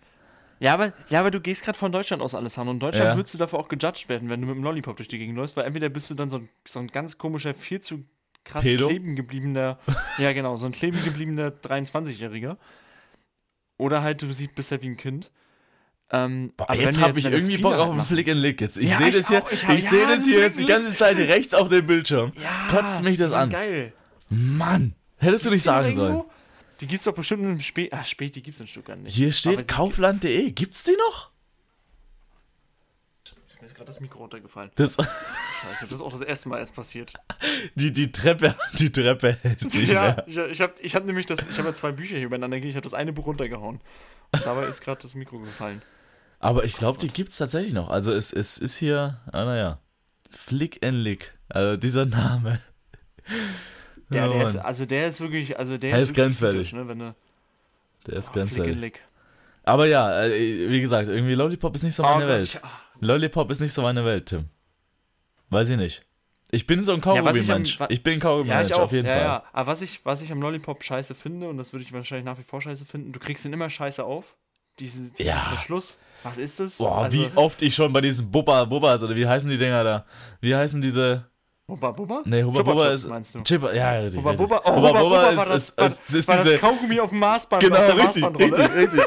Ja, 0.61 0.75
aber, 0.75 0.93
ja, 1.09 1.21
aber 1.21 1.31
du 1.31 1.41
gehst 1.41 1.64
gerade 1.64 1.77
von 1.79 1.91
Deutschland 1.91 2.23
aus 2.23 2.35
alles 2.35 2.59
an. 2.59 2.68
Und 2.68 2.77
in 2.77 2.81
Deutschland 2.81 3.07
Ja. 3.09 3.16
würdest 3.16 3.35
du 3.35 3.39
dafür 3.39 3.59
auch 3.59 3.68
gejudged 3.68 4.09
werden, 4.11 4.29
wenn 4.29 4.41
du 4.43 4.47
mit 4.47 4.57
dem 4.57 4.62
Lollipop 4.62 4.97
durch 4.97 5.09
die 5.09 5.18
Gegend 5.18 5.37
läufst, 5.37 5.57
weil 5.57 5.64
entweder 5.64 5.89
bist 5.89 6.11
du 6.11 6.14
dann 6.14 6.29
so 6.31 6.37
ein, 6.37 6.49
so 6.68 6.79
ein 6.81 6.87
ganz 6.89 7.16
komischer, 7.18 7.55
viel 7.55 7.81
zu 7.81 8.05
krass 8.45 8.64
Pedo? 8.64 8.89
kleben 8.89 9.16
gebliebener, 9.16 9.79
ja 10.18 10.33
genau, 10.33 10.57
so 10.57 10.66
ein 10.66 10.73
kleben 10.73 11.03
gebliebener 11.03 11.49
23-Jähriger. 11.49 12.57
Oder 13.79 14.03
halt, 14.03 14.23
du 14.23 14.31
siehst, 14.33 14.55
bist 14.55 14.71
ja 14.71 14.81
wie 14.83 14.89
ein 14.89 14.97
Kind. 14.97 15.31
Ähm, 16.12 16.52
Boah, 16.56 16.70
aber 16.70 16.80
jetzt 16.80 17.00
habe 17.00 17.18
ich 17.18 17.24
irgendwie 17.24 17.58
Bock 17.58 17.72
halt 17.72 17.80
auf 17.82 17.88
einen 17.88 17.98
machen- 17.98 18.08
Flick 18.08 18.28
and 18.28 18.40
Lick 18.40 18.61
jetzt. 18.61 18.76
Ich 18.78 18.90
Ja, 18.90 18.98
sehe 18.98 19.11
das 19.12 19.28
hier, 19.28 19.44
auch, 19.44 19.52
ich, 19.52 19.62
ich 19.62 19.68
hab- 19.68 19.80
sehe 19.80 20.02
ja, 20.02 20.08
das 20.16 20.24
hier 20.24 20.40
jetzt 20.40 20.58
die 20.58 20.66
ganze 20.66 20.94
Zeit 20.94 21.16
rechts 21.16 21.54
auf 21.54 21.68
dem 21.68 21.86
Bildschirm. 21.86 22.32
Ja, 22.42 22.68
Kotzt 22.70 23.02
mich 23.02 23.16
das 23.18 23.30
die 23.30 23.36
an. 23.36 23.50
Geil. 23.50 23.92
Mann, 24.28 24.94
hättest 25.18 25.46
du 25.46 25.50
nicht 25.50 25.61
die 25.62 25.64
sagen 25.66 25.92
sollen. 25.92 26.22
Die 26.80 26.86
gibt's 26.86 27.04
doch 27.04 27.14
bestimmt 27.14 27.42
im 27.44 27.61
Spät. 27.61 27.92
Ah, 27.92 28.02
Spät, 28.02 28.34
die 28.34 28.42
gibt's 28.42 28.58
in 28.58 28.66
Stuttgart 28.66 28.98
nicht. 28.98 29.14
Hier 29.14 29.32
steht 29.32 29.68
kaufland.de. 29.68 30.50
Gibt's 30.52 30.82
die 30.84 30.96
noch? 30.96 31.30
Mir 33.61 33.66
ist 33.66 33.74
gerade 33.74 33.86
das 33.88 34.00
Mikro 34.00 34.20
runtergefallen. 34.20 34.70
Das, 34.76 34.94
Scheiße, 34.94 35.76
das 35.82 35.92
ist 35.92 36.00
auch 36.00 36.11
das 36.12 36.22
erste 36.22 36.48
Mal 36.48 36.58
erst 36.61 36.74
passiert. 36.74 37.12
die, 37.74 37.92
die 37.92 38.11
Treppe, 38.11 38.54
die 38.78 38.90
Treppe 38.90 39.36
hält 39.42 39.70
sich 39.70 39.90
ja, 39.90 40.00
mehr. 40.02 40.24
ich, 40.26 40.36
ich 40.38 40.61
habe 40.62 40.72
ich 40.80 40.94
hab 40.96 41.04
nämlich 41.04 41.26
das, 41.26 41.46
ich 41.46 41.58
habe 41.58 41.68
ja 41.68 41.74
zwei 41.74 41.92
Bücher 41.92 42.16
hier 42.16 42.24
übereinander 42.24 42.56
gelegt, 42.56 42.70
ich 42.70 42.76
habe 42.76 42.84
das 42.84 42.94
eine 42.94 43.12
Buch 43.12 43.26
runtergehauen. 43.26 43.80
Und 44.32 44.46
dabei 44.46 44.64
ist 44.64 44.80
gerade 44.80 45.02
das 45.02 45.14
Mikro 45.14 45.38
gefallen. 45.40 45.82
Aber 46.41 46.64
ich 46.64 46.74
glaube, 46.74 46.99
die 46.99 47.09
gibt's 47.09 47.36
tatsächlich 47.38 47.72
noch. 47.74 47.91
Also 47.91 48.12
es, 48.12 48.32
es 48.32 48.59
ist 48.59 48.76
hier, 48.76 49.20
ah 49.30 49.45
naja, 49.45 49.78
Flick 50.30 50.84
and 50.84 50.99
Lick. 50.99 51.32
Also 51.49 51.76
dieser 51.76 52.07
Name. 52.07 52.61
Ja, 54.11 54.26
Oh, 54.28 54.32
der 54.32 54.43
ist, 54.43 54.57
also 54.57 54.86
der 54.86 55.07
ist 55.07 55.20
wirklich, 55.20 55.59
also 55.59 55.76
der 55.78 55.91
Er 55.93 55.99
ist 55.99 56.09
wirklich 56.09 56.16
grenzwertig. 56.24 56.72
ne, 56.72 56.88
wenn 56.88 56.99
du 56.99 57.14
Der 58.07 58.16
ist 58.16 58.30
oh. 58.34 58.62
Lick. 58.64 59.01
Aber 59.62 59.86
ja, 59.86 60.24
äh, 60.24 60.68
wie 60.70 60.80
gesagt, 60.80 61.09
irgendwie 61.09 61.34
Lollipop 61.34 61.74
ist 61.74 61.82
nicht 61.84 61.95
so 61.95 62.03
Oh 62.03 62.07
meine 62.07 62.22
Gott, 62.22 62.28
Welt. 62.30 62.45
ich- 62.49 62.64
ah. 62.64 62.70
Lollipop 63.01 63.51
ist 63.51 63.61
nicht 63.61 63.72
so 63.72 63.82
meine 63.82 64.05
Welt, 64.05 64.26
Tim. 64.26 64.47
Weiß 65.51 65.68
ich 65.68 65.76
nicht. 65.76 66.05
Ich 66.51 66.66
bin 66.66 66.82
so 66.82 66.93
ein 66.93 67.01
Ja, 67.05 67.14
ich 67.14 67.22
Kaugummi-Mensch. 67.22 67.74
am- 67.80 67.86
wa- 67.86 67.91
ich 67.91 68.03
bin 68.03 68.14
ein 68.14 68.18
Ja, 68.18 68.22
Kaugummi-Mensch, 68.22 68.68
ich 68.70 68.74
auch. 68.74 68.80
auf 68.80 68.93
jeden 68.93 69.07
ja, 69.07 69.14
Fall. 69.14 69.22
Ja. 69.24 69.45
Aber 69.53 69.70
was 69.70 69.82
ich, 69.82 70.05
was 70.05 70.22
ich 70.22 70.32
am 70.32 70.41
Lollipop 70.43 70.82
scheiße 70.82 71.14
finde, 71.14 71.49
und 71.49 71.59
das 71.59 71.72
würde 71.72 71.84
ich 71.84 71.93
wahrscheinlich 71.93 72.24
nach 72.24 72.38
wie 72.38 72.43
vor 72.43 72.61
scheiße 72.61 72.84
finden, 72.86 73.12
du 73.12 73.20
kriegst 73.20 73.45
ihn 73.45 73.53
immer 73.53 73.70
scheiße 73.70 74.03
auf. 74.05 74.34
Diesen, 74.80 75.12
diesen 75.12 75.26
Ja. 75.28 75.43
Verschluss. 75.51 75.99
Was 76.23 76.39
ist 76.39 76.61
das? 76.61 76.79
Boah, 76.79 76.99
Also- 77.05 77.16
wie 77.16 77.31
oft 77.35 77.62
ich 77.62 77.75
schon 77.75 77.93
bei 77.93 78.01
diesen 78.01 78.31
Bubba 78.31 78.64
Bubbas 78.64 79.03
oder 79.03 79.14
wie 79.16 79.27
heißen 79.27 79.49
die 79.49 79.59
Dinger 79.59 79.85
da? 79.85 80.05
Wie 80.41 80.55
heißen 80.55 80.81
diese. 80.81 81.27
Hubba 81.68 81.93
Bubba? 81.93 82.23
Nee, 82.25 82.43
Hubba 82.43 82.62
Bubba 82.62 82.89
ist. 82.91 83.07
meinst 83.09 83.35
du? 83.35 83.43
Chippa, 83.43 83.73
ja, 83.73 83.93
richtig. 83.93 84.18
Hubba. 84.21 84.33
Bubba, 84.33 84.61
oh, 84.64 84.77
Hubba 84.77 84.89
Bubba 84.93 85.01
Bubba 85.03 85.29
ist, 85.31 85.39
das, 85.39 85.68
ist, 85.68 85.79
war, 85.79 85.87
ist, 85.87 86.14
ist 86.14 86.29
war 86.29 86.37
diese. 86.39 86.51
das 86.53 86.61
Kaugummi 86.61 87.01
auf 87.01 87.11
dem 87.11 87.18
Maßband. 87.21 87.62
Genau, 87.62 87.79
richtig, 87.79 88.25
richtig, 88.25 88.75
richtig. 88.77 89.03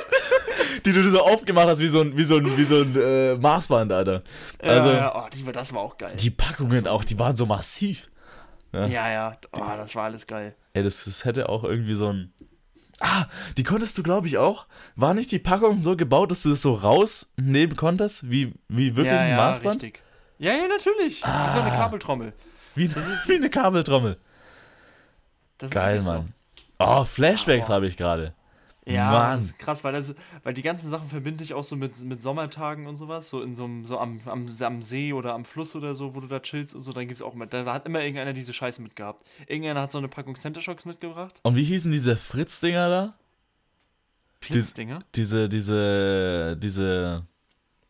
Die 0.85 0.93
du 0.93 1.09
so 1.09 1.21
aufgemacht 1.21 1.67
hast 1.67 1.79
wie 1.79 1.87
so 1.87 2.01
ein, 2.01 2.15
wie 2.17 2.23
so 2.23 2.37
ein, 2.37 2.57
wie 2.57 2.63
so 2.63 2.81
ein 2.81 2.95
äh, 2.95 3.35
Maßband, 3.35 3.91
Alter. 3.91 4.23
Also, 4.59 4.89
ja, 4.89 4.95
ja, 4.95 5.15
oh, 5.15 5.27
die, 5.33 5.43
das 5.51 5.73
war 5.73 5.81
auch 5.81 5.97
geil. 5.97 6.13
die 6.17 6.29
Packungen 6.29 6.87
auch, 6.87 7.03
die 7.03 7.19
waren 7.19 7.35
so 7.35 7.45
massiv. 7.45 8.09
ja, 8.73 8.87
ja, 8.87 9.37
oh, 9.51 9.61
das 9.77 9.95
war 9.95 10.05
alles 10.05 10.25
geil. 10.25 10.55
Ey, 10.73 10.83
das, 10.83 11.05
das 11.05 11.25
hätte 11.25 11.49
auch 11.49 11.63
irgendwie 11.63 11.93
so 11.93 12.07
ein. 12.07 12.33
Ah, 12.99 13.25
die 13.57 13.63
konntest 13.63 13.97
du, 13.97 14.03
glaube 14.03 14.27
ich, 14.27 14.37
auch. 14.37 14.65
War 14.95 15.13
nicht 15.13 15.31
die 15.31 15.39
Packung 15.39 15.77
so 15.77 15.95
gebaut, 15.97 16.31
dass 16.31 16.43
du 16.43 16.51
das 16.51 16.61
so 16.61 16.75
rausnehmen 16.75 17.75
konntest, 17.75 18.29
wie, 18.29 18.53
wie 18.69 18.95
wirklich 18.95 19.13
ja, 19.13 19.19
ein 19.21 19.29
ja, 19.31 19.37
Maßband? 19.37 19.81
richtig. 19.83 20.01
Ja, 20.39 20.53
ja, 20.53 20.67
natürlich. 20.67 21.21
Wie 21.23 21.49
so 21.49 21.59
eine 21.59 21.71
Ah. 21.71 21.75
Kabeltrommel. 21.75 22.33
Wie, 22.75 22.89
wie 23.27 23.35
eine 23.35 23.49
Kabeltrommel. 23.49 24.17
Das 25.57 25.69
ist 25.69 25.73
Geil, 25.75 25.95
wirklich 25.95 26.05
so. 26.05 26.13
Mann. 26.13 26.33
Oh, 26.79 27.05
Flashbacks 27.05 27.69
habe 27.69 27.87
ich 27.87 27.97
gerade. 27.97 28.33
Ja, 28.85 29.11
Mann. 29.11 29.37
das 29.37 29.45
ist 29.45 29.59
krass, 29.59 29.83
weil, 29.83 29.93
das, 29.93 30.13
weil 30.43 30.53
die 30.53 30.61
ganzen 30.61 30.89
Sachen 30.89 31.07
verbinde 31.07 31.43
ich 31.43 31.53
auch 31.53 31.63
so 31.63 31.75
mit, 31.75 32.03
mit 32.03 32.21
Sommertagen 32.21 32.85
und 32.85 32.97
sowas, 32.97 33.29
so 33.29 33.41
in 33.41 33.55
so 33.55 33.63
einem, 33.63 33.85
so 33.85 33.97
am, 33.97 34.19
am, 34.25 34.49
am 34.59 34.81
See 34.81 35.13
oder 35.13 35.33
am 35.33 35.45
Fluss 35.45 35.75
oder 35.75 35.95
so, 35.95 36.15
wo 36.15 36.19
du 36.19 36.27
da 36.27 36.39
chillst 36.41 36.75
und 36.75 36.81
so, 36.81 36.91
dann 36.91 37.07
gibt's 37.07 37.21
auch 37.21 37.33
immer, 37.33 37.45
da 37.45 37.65
hat 37.71 37.85
immer 37.85 38.01
irgendeiner 38.01 38.33
diese 38.33 38.53
Scheiße 38.53 38.81
mitgehabt. 38.81 39.23
Irgendeiner 39.47 39.81
hat 39.81 39.91
so 39.91 39.99
eine 39.99 40.09
Packung 40.09 40.35
Center 40.35 40.61
Shocks 40.61 40.85
mitgebracht. 40.85 41.39
Und 41.43 41.55
wie 41.55 41.63
hießen 41.63 41.91
diese 41.91 42.17
Fritz-Dinger 42.17 42.89
da? 42.89 43.13
Pilzdinger. 44.43 45.03
Diese, 45.15 45.47
diese, 45.47 46.57
diese, 46.57 47.25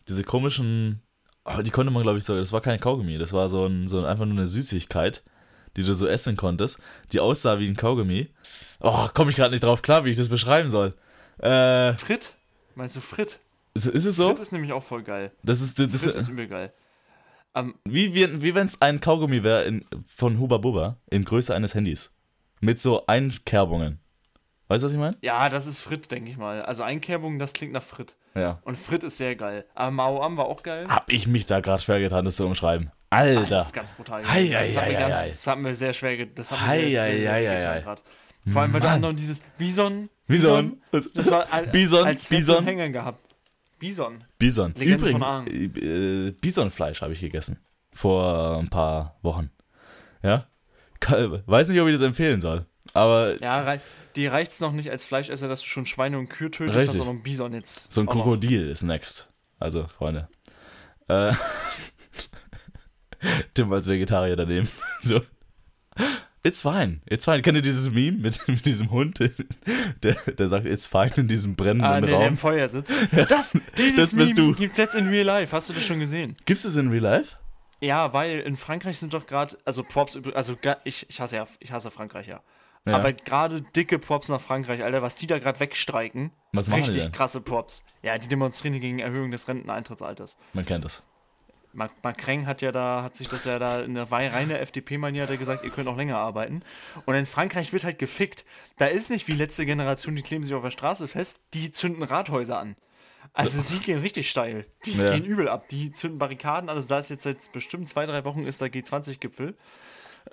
diese 0.07 0.23
komischen. 0.23 1.01
Oh, 1.45 1.61
die 1.61 1.71
konnte 1.71 1.91
man, 1.91 2.03
glaube 2.03 2.19
ich, 2.19 2.23
so. 2.23 2.35
Das 2.35 2.51
war 2.53 2.61
kein 2.61 2.79
Kaugummi. 2.79 3.17
Das 3.17 3.33
war 3.33 3.49
so, 3.49 3.65
ein, 3.65 3.87
so 3.87 3.99
ein, 3.99 4.05
einfach 4.05 4.25
nur 4.25 4.37
eine 4.37 4.47
Süßigkeit, 4.47 5.23
die 5.75 5.83
du 5.83 5.93
so 5.93 6.07
essen 6.07 6.35
konntest, 6.35 6.79
die 7.11 7.19
aussah 7.19 7.59
wie 7.59 7.67
ein 7.67 7.75
Kaugummi. 7.75 8.29
Oh, 8.79 9.07
komme 9.13 9.31
ich 9.31 9.37
gerade 9.37 9.51
nicht 9.51 9.63
drauf 9.63 9.81
klar, 9.81 10.05
wie 10.05 10.11
ich 10.11 10.17
das 10.17 10.29
beschreiben 10.29 10.69
soll. 10.69 10.93
Äh, 11.39 11.93
Frit? 11.93 12.33
Meinst 12.75 12.95
du 12.95 13.01
Frit? 13.01 13.39
ist, 13.73 13.87
ist 13.87 14.05
es 14.05 14.15
so? 14.15 14.29
Frit 14.29 14.39
ist 14.39 14.51
nämlich 14.51 14.73
auch 14.73 14.83
voll 14.83 15.03
geil. 15.03 15.31
Das 15.43 15.61
ist, 15.61 15.79
das, 15.79 16.03
Frit 16.03 16.15
ist 16.15 16.29
übel 16.29 16.47
geil. 16.47 16.73
Ähm, 17.55 17.75
wie, 17.85 18.13
wie, 18.13 18.41
wie 18.41 18.55
wenn 18.55 18.65
es 18.65 18.81
ein 18.81 18.99
Kaugummi 18.99 19.43
wäre 19.43 19.81
von 20.07 20.39
Huba 20.39 20.57
Bubba 20.57 20.97
in 21.09 21.23
Größe 21.23 21.53
eines 21.53 21.75
Handys. 21.75 22.13
Mit 22.61 22.79
so 22.79 23.05
Einkerbungen. 23.05 23.99
Weißt 24.67 24.81
du, 24.81 24.87
was 24.87 24.93
ich 24.93 24.99
meine? 24.99 25.17
ja, 25.21 25.49
das 25.49 25.67
ist 25.67 25.79
Frit, 25.79 26.09
denke 26.11 26.31
ich 26.31 26.37
mal. 26.37 26.61
Also 26.61 26.83
Einkerbung, 26.83 27.37
das 27.37 27.53
klingt 27.53 27.73
nach 27.73 27.83
Frit. 27.83 28.15
Ja. 28.33 28.59
Und 28.63 28.77
Frit 28.77 29.03
ist 29.03 29.17
sehr 29.17 29.35
geil. 29.35 29.65
Aber 29.75 29.91
Mao 29.91 30.23
Am 30.23 30.37
war 30.37 30.45
auch 30.45 30.63
geil. 30.63 30.87
Hab 30.87 31.11
ich 31.11 31.27
mich 31.27 31.45
da 31.45 31.59
gerade 31.59 31.83
schwer 31.83 31.99
getan, 31.99 32.25
das 32.25 32.37
zu 32.37 32.45
umschreiben. 32.45 32.91
Ach, 33.13 33.19
Alter. 33.19 33.45
das 33.57 33.67
ist 33.67 33.73
ganz 33.73 33.91
brutal. 33.91 34.27
Hei, 34.27 34.43
gewesen. 34.47 34.53
das, 34.63 34.75
hat 34.77 34.83
hei, 34.83 34.89
mir 34.89 34.95
hei, 34.97 35.01
ganz, 35.01 35.17
hei. 35.19 35.27
das 35.27 35.47
hat 35.47 35.57
mir 35.59 35.75
sehr 35.75 35.93
schwer 35.93 36.25
Das 36.27 36.51
hat 36.51 36.59
mir 36.61 36.67
Hei, 36.67 36.79
sehr, 36.81 37.01
hei, 37.03 37.11
sehr, 37.11 37.19
sehr 37.19 37.31
hei, 37.31 37.47
hei, 37.47 37.67
hei. 37.75 37.81
grad. 37.81 38.03
Vor 38.51 38.61
allem, 38.61 38.73
weil 38.73 38.81
der 38.81 38.89
Mann. 38.89 38.95
andere 38.97 39.13
dieses 39.15 39.39
Bison. 39.57 40.09
Bison. 40.27 40.81
Das 40.91 41.31
war 41.31 41.51
al- 41.51 41.67
Bison, 41.67 42.05
als 42.05 42.27
Bison. 42.29 42.55
Bison. 42.55 42.65
Hängern 42.65 42.91
gehabt. 42.93 43.19
Bison. 43.79 44.23
Bison. 44.37 44.73
Legende 44.77 45.09
Übrigens, 45.09 45.25
Aang. 45.25 45.47
äh, 45.47 46.31
Bisonfleisch 46.31 47.01
habe 47.01 47.13
ich 47.13 47.19
gegessen. 47.21 47.59
Vor 47.93 48.57
ein 48.57 48.69
paar 48.69 49.17
Wochen. 49.21 49.49
Ja? 50.23 50.47
Kalbe. 50.99 51.43
Weiß 51.45 51.67
nicht, 51.69 51.79
ob 51.81 51.87
ich 51.87 51.93
das 51.93 52.01
empfehlen 52.01 52.41
soll. 52.41 52.65
Aber 52.93 53.41
Ja, 53.41 53.61
rei 53.61 53.79
dir 54.15 54.31
reicht's 54.31 54.59
noch 54.59 54.71
nicht 54.73 54.91
als 54.91 55.05
Fleischesser, 55.05 55.47
dass 55.47 55.61
du 55.61 55.67
schon 55.67 55.85
Schweine 55.85 56.19
und 56.19 56.29
Kühe 56.29 56.51
tötest, 56.51 56.77
Richtig. 56.89 56.99
du 57.03 57.09
einen 57.09 57.23
Bison 57.23 57.53
jetzt. 57.53 57.91
so 57.91 58.01
ein 58.01 58.05
noch. 58.05 58.13
Krokodil 58.13 58.69
ist 58.69 58.83
next. 58.83 59.29
Also, 59.59 59.87
Freunde. 59.87 60.27
Äh, 61.07 61.33
Tim 63.53 63.71
als 63.73 63.87
Vegetarier 63.87 64.35
daneben. 64.35 64.67
So. 65.01 65.21
It's 66.45 66.61
fine. 66.61 66.99
It's 67.09 67.23
fine. 67.23 67.41
Kennt 67.41 67.55
ihr 67.55 67.61
dieses 67.61 67.89
Meme 67.91 68.17
mit, 68.17 68.47
mit 68.47 68.65
diesem 68.65 68.91
Hund, 68.91 69.19
der, 69.19 70.13
der 70.13 70.47
sagt, 70.49 70.65
it's 70.65 70.87
fine 70.87 71.11
in 71.15 71.27
diesem 71.29 71.55
brennenden 71.55 71.85
Ah, 71.89 72.01
der, 72.01 72.09
der 72.09 72.17
im 72.19 72.23
Raum? 72.25 72.37
Feuer 72.37 72.67
sitzt. 72.67 72.93
Das, 73.29 73.57
dieses 73.77 73.95
Das 74.11 74.15
bist 74.15 74.35
Meme 74.35 74.51
du. 74.51 74.55
gibt's 74.55 74.77
jetzt 74.77 74.95
in 74.95 75.07
Real 75.07 75.25
Life. 75.25 75.55
Hast 75.55 75.69
du 75.69 75.73
das 75.73 75.83
schon 75.83 75.99
gesehen? 75.99 76.35
Gibt's 76.45 76.65
es 76.65 76.75
in 76.75 76.89
Real 76.89 77.03
Life? 77.03 77.37
Ja, 77.79 78.11
weil 78.13 78.39
in 78.39 78.57
Frankreich 78.57 78.97
sind 78.99 79.13
doch 79.13 79.25
gerade, 79.25 79.57
also 79.65 79.83
Props, 79.83 80.17
also 80.33 80.57
ich, 80.83 81.05
ich 81.09 81.19
hasse 81.21 81.35
ja, 81.37 81.47
ich 81.59 81.71
hasse 81.71 81.91
Frankreich 81.91 82.27
ja. 82.27 82.41
Ja. 82.85 82.95
Aber 82.97 83.13
gerade 83.13 83.61
dicke 83.75 83.97
Props 83.97 84.27
nach 84.27 84.41
Frankreich, 84.41 84.83
Alter, 84.83 85.01
was 85.01 85.15
die 85.15 85.27
da 85.27 85.39
gerade 85.39 85.61
wegstreiken. 85.61 86.31
Was 86.51 86.67
machen 86.67 86.81
die 86.83 86.87
Richtig 86.87 87.03
denn? 87.03 87.11
krasse 87.13 87.39
Props. 87.39 87.85
Ja, 88.01 88.17
die 88.17 88.27
demonstrieren 88.27 88.79
gegen 88.81 88.99
Erhöhung 88.99 89.31
des 89.31 89.47
Renteneintrittsalters. 89.47 90.37
Man 90.51 90.65
kennt 90.65 90.83
das. 90.83 91.01
Mac- 91.73 92.03
Macron 92.03 92.45
hat 92.45 92.61
ja 92.61 92.71
da, 92.71 93.03
hat 93.03 93.15
sich 93.15 93.27
das 93.29 93.45
ja 93.45 93.59
da 93.59 93.81
in 93.81 93.95
der 93.95 94.11
reine 94.11 94.59
FDP-Manier 94.59 95.23
hat 95.23 95.29
er 95.29 95.37
gesagt, 95.37 95.63
ihr 95.63 95.69
könnt 95.71 95.87
auch 95.87 95.97
länger 95.97 96.17
arbeiten. 96.17 96.61
Und 97.05 97.15
in 97.15 97.25
Frankreich 97.25 97.73
wird 97.73 97.83
halt 97.83 97.99
gefickt. 97.99 98.45
Da 98.77 98.85
ist 98.85 99.09
nicht 99.09 99.27
wie 99.27 99.33
letzte 99.33 99.65
Generation, 99.65 100.15
die 100.15 100.21
kleben 100.21 100.43
sich 100.43 100.53
auf 100.53 100.63
der 100.63 100.71
Straße 100.71 101.07
fest, 101.07 101.41
die 101.53 101.71
zünden 101.71 102.03
Rathäuser 102.03 102.59
an. 102.59 102.75
Also 103.33 103.61
die 103.61 103.79
gehen 103.79 103.99
richtig 103.99 104.29
steil. 104.29 104.65
Die 104.85 104.97
Ja. 104.97 105.11
gehen 105.11 105.25
übel 105.25 105.47
ab. 105.49 105.67
Die 105.69 105.91
zünden 105.91 106.19
Barrikaden 106.19 106.69
an. 106.69 106.75
Also 106.75 106.87
da 106.89 106.99
ist 106.99 107.09
jetzt 107.09 107.23
seit 107.23 107.51
bestimmt 107.51 107.89
zwei, 107.89 108.05
drei 108.05 108.23
Wochen 108.25 108.45
ist 108.45 108.61
der 108.61 108.69
G20-Gipfel. 108.71 109.55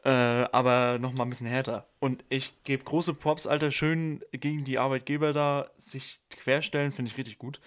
Äh, 0.04 0.08
aber 0.10 0.98
nochmal 1.00 1.26
ein 1.26 1.30
bisschen 1.30 1.48
härter. 1.48 1.88
Und 1.98 2.24
ich 2.28 2.52
gebe 2.62 2.84
große 2.84 3.12
Props, 3.14 3.46
Alter, 3.46 3.70
schön 3.72 4.22
gegen 4.30 4.64
die 4.64 4.78
Arbeitgeber 4.78 5.32
da 5.32 5.68
sich 5.78 6.20
querstellen, 6.30 6.92
finde 6.92 7.10
ich 7.10 7.16
richtig 7.18 7.38
gut. 7.38 7.60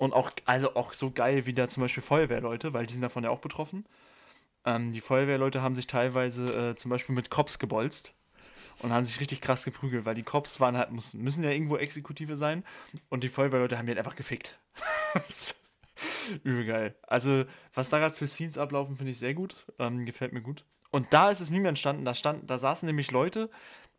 Und 0.00 0.14
auch, 0.14 0.30
also 0.46 0.76
auch 0.76 0.94
so 0.94 1.10
geil 1.10 1.44
wie 1.44 1.52
da 1.52 1.68
zum 1.68 1.82
Beispiel 1.82 2.02
Feuerwehrleute, 2.02 2.72
weil 2.72 2.86
die 2.86 2.94
sind 2.94 3.02
davon 3.02 3.22
ja 3.22 3.28
auch 3.28 3.40
betroffen. 3.40 3.84
Ähm, 4.64 4.92
die 4.92 5.02
Feuerwehrleute 5.02 5.60
haben 5.60 5.74
sich 5.74 5.86
teilweise 5.86 6.70
äh, 6.70 6.74
zum 6.74 6.90
Beispiel 6.90 7.14
mit 7.14 7.28
Cops 7.28 7.58
gebolzt 7.58 8.14
und 8.78 8.92
haben 8.92 9.04
sich 9.04 9.20
richtig 9.20 9.42
krass 9.42 9.62
geprügelt, 9.62 10.06
weil 10.06 10.14
die 10.14 10.22
Cops 10.22 10.58
waren 10.58 10.78
halt, 10.78 10.90
müssen, 10.90 11.20
müssen 11.20 11.44
ja 11.44 11.50
irgendwo 11.50 11.76
Exekutive 11.76 12.38
sein 12.38 12.64
und 13.10 13.24
die 13.24 13.28
Feuerwehrleute 13.28 13.76
haben 13.76 13.84
die 13.84 13.90
halt 13.90 13.98
einfach 13.98 14.16
gefickt. 14.16 14.58
Übel 16.44 16.64
geil. 16.64 16.94
Also, 17.02 17.44
was 17.74 17.90
da 17.90 17.98
gerade 17.98 18.14
für 18.14 18.26
Scenes 18.26 18.56
ablaufen, 18.56 18.96
finde 18.96 19.12
ich 19.12 19.18
sehr 19.18 19.34
gut. 19.34 19.66
Ähm, 19.78 20.06
gefällt 20.06 20.32
mir 20.32 20.40
gut. 20.40 20.64
Und 20.90 21.12
da 21.12 21.30
ist 21.30 21.40
es 21.40 21.50
Meme 21.50 21.68
entstanden, 21.68 22.06
da, 22.06 22.14
stand, 22.14 22.48
da 22.48 22.56
saßen 22.56 22.86
nämlich 22.86 23.10
Leute, 23.10 23.50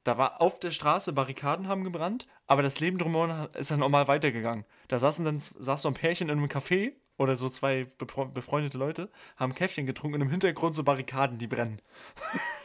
da 0.03 0.17
war 0.17 0.41
auf 0.41 0.59
der 0.59 0.71
Straße 0.71 1.13
Barrikaden 1.13 1.67
haben 1.67 1.83
gebrannt, 1.83 2.27
aber 2.47 2.61
das 2.61 2.79
Leben 2.79 2.97
drumherum 2.97 3.47
ist 3.57 3.71
dann 3.71 3.79
nochmal 3.79 4.07
weitergegangen. 4.07 4.65
Da 4.87 4.99
saßen 4.99 5.25
dann 5.25 5.39
saß 5.39 5.83
so 5.83 5.89
ein 5.89 5.93
Pärchen 5.93 6.29
in 6.29 6.37
einem 6.37 6.47
Café 6.47 6.93
oder 7.17 7.35
so 7.35 7.49
zwei 7.49 7.87
befre- 7.99 8.31
befreundete 8.31 8.77
Leute, 8.77 9.09
haben 9.37 9.53
Käffchen 9.53 9.85
getrunken 9.85 10.15
und 10.15 10.21
im 10.21 10.29
Hintergrund 10.29 10.75
so 10.75 10.83
Barrikaden, 10.83 11.37
die 11.37 11.47
brennen. 11.47 11.81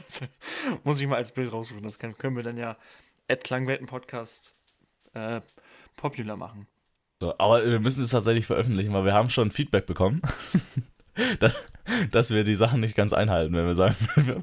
Muss 0.85 1.01
ich 1.01 1.07
mal 1.07 1.17
als 1.17 1.33
Bild 1.33 1.53
raussuchen, 1.53 1.83
das 1.83 1.99
können 1.99 2.37
wir 2.37 2.43
dann 2.43 2.57
ja 2.57 2.77
at 3.29 3.45
Klangwelten-Podcast 3.45 4.55
äh, 5.15 5.41
popular 5.97 6.37
machen. 6.37 6.67
So, 7.21 7.35
aber 7.39 7.65
wir 7.65 7.81
müssen 7.81 8.03
es 8.03 8.11
tatsächlich 8.11 8.47
veröffentlichen, 8.47 8.93
weil 8.93 9.05
wir 9.05 9.15
haben 9.15 9.31
schon 9.31 9.51
Feedback 9.51 9.87
bekommen, 9.87 10.23
dass, 11.41 11.55
dass 12.11 12.31
wir 12.31 12.45
die 12.45 12.55
Sachen 12.55 12.81
nicht 12.81 12.95
ganz 12.97 13.13
einhalten, 13.13 13.55
wenn 13.55 13.67
wir 13.67 13.75
sagen, 13.75 13.95
wir, 14.17 14.43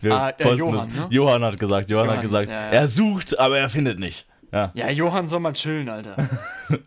wir 0.00 0.12
Ah, 0.12 0.32
posten 0.32 0.58
Johann, 0.58 0.88
ne? 0.88 1.06
Johann 1.10 1.44
hat 1.44 1.58
gesagt, 1.58 1.90
Johann, 1.90 2.06
hat 2.06 2.14
Johann, 2.16 2.22
gesagt, 2.22 2.50
ja, 2.50 2.66
ja. 2.66 2.70
er 2.70 2.88
sucht, 2.88 3.38
aber 3.38 3.58
er 3.58 3.70
findet 3.70 3.98
nicht. 3.98 4.26
Ja. 4.52 4.70
Ja, 4.74 4.90
Johann 4.90 5.28
soll 5.28 5.40
mal 5.40 5.52
chillen, 5.52 5.88
Alter. 5.88 6.16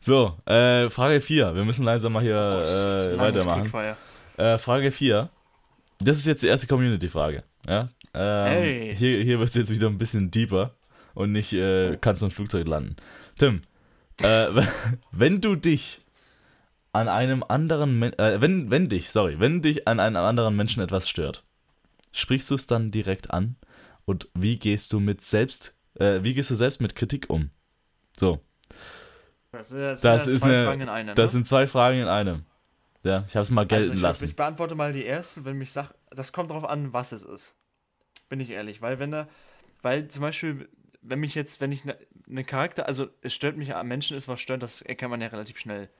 So, 0.00 0.36
äh, 0.44 0.90
Frage 0.90 1.22
4. 1.22 1.54
Wir 1.54 1.64
müssen 1.64 1.84
langsam 1.84 2.12
mal 2.12 2.22
hier 2.22 2.36
ist 2.36 3.12
äh, 3.12 3.18
weitermachen. 3.18 3.72
Äh, 4.36 4.58
Frage 4.58 4.92
4. 4.92 5.30
Das 5.98 6.18
ist 6.18 6.26
jetzt 6.26 6.42
die 6.42 6.48
erste 6.48 6.66
Community-Frage. 6.66 7.42
Ja? 7.66 7.88
Ähm, 8.12 8.46
Hey. 8.46 8.94
Hier, 8.94 9.22
hier 9.22 9.38
wird 9.38 9.48
es 9.48 9.54
jetzt 9.54 9.70
wieder 9.70 9.86
ein 9.86 9.96
bisschen 9.96 10.30
deeper 10.30 10.72
und 11.14 11.32
nicht, 11.32 11.54
äh, 11.54 11.96
kannst 12.02 12.20
du 12.20 12.26
ein 12.26 12.32
Flugzeug 12.32 12.68
landen. 12.68 12.96
Tim, 13.38 13.62
äh, 14.20 14.48
wenn 15.10 15.40
du 15.40 15.56
dich 15.56 16.02
an 16.94 17.08
einem 17.08 17.44
anderen, 17.46 17.98
Men 17.98 18.12
äh, 18.18 18.40
wenn, 18.40 18.70
wenn 18.70 18.88
dich, 18.88 19.10
sorry, 19.10 19.40
wenn 19.40 19.62
dich 19.62 19.88
an 19.88 20.00
einem 20.00 20.16
anderen 20.16 20.56
Menschen 20.56 20.82
etwas 20.82 21.08
stört, 21.08 21.44
sprichst 22.12 22.50
du 22.50 22.54
es 22.54 22.66
dann 22.66 22.90
direkt 22.90 23.30
an 23.30 23.56
und 24.04 24.28
wie 24.34 24.58
gehst 24.58 24.92
du 24.92 25.00
mit 25.00 25.24
selbst, 25.24 25.76
äh, 25.94 26.22
wie 26.22 26.34
gehst 26.34 26.50
du 26.50 26.54
selbst 26.54 26.80
mit 26.80 26.94
Kritik 26.94 27.28
um? 27.28 27.50
So, 28.16 28.40
Das, 29.50 29.70
das, 29.70 30.00
das 30.00 30.24
sind 30.26 30.38
zwei 30.38 30.48
eine, 30.48 30.64
Fragen 30.66 30.80
in 30.82 30.88
einer. 30.88 31.14
das 31.14 31.30
ne? 31.30 31.32
sind 31.32 31.48
zwei 31.48 31.66
Fragen 31.66 31.98
in 31.98 32.08
einem. 32.08 32.44
Ja, 33.02 33.24
ich 33.28 33.34
habe 33.34 33.42
es 33.42 33.50
mal 33.50 33.66
gelten 33.66 33.82
also 33.82 33.94
ich, 33.94 34.00
lassen. 34.00 34.24
Ich 34.24 34.36
beantworte 34.36 34.74
mal 34.74 34.92
die 34.92 35.04
erste, 35.04 35.44
wenn 35.44 35.58
mich 35.58 35.72
sagt, 35.72 35.94
das 36.10 36.32
kommt 36.32 36.50
darauf 36.50 36.64
an, 36.64 36.92
was 36.92 37.12
es 37.12 37.24
ist. 37.24 37.54
Bin 38.28 38.40
ich 38.40 38.50
ehrlich, 38.50 38.80
weil 38.80 38.98
wenn 38.98 39.10
da, 39.10 39.28
weil 39.82 40.08
zum 40.08 40.22
Beispiel, 40.22 40.68
wenn 41.02 41.18
mich 41.18 41.34
jetzt, 41.34 41.60
wenn 41.60 41.72
ich 41.72 41.82
eine 41.82 41.98
ne 42.26 42.44
Charakter, 42.44 42.86
also 42.86 43.08
es 43.20 43.34
stört 43.34 43.56
mich 43.56 43.74
an 43.74 43.86
Menschen 43.86 44.16
ist 44.16 44.28
was 44.28 44.40
stört, 44.40 44.62
das 44.62 44.80
erkennt 44.80 45.10
man 45.10 45.20
ja 45.20 45.26
relativ 45.26 45.58
schnell. 45.58 45.90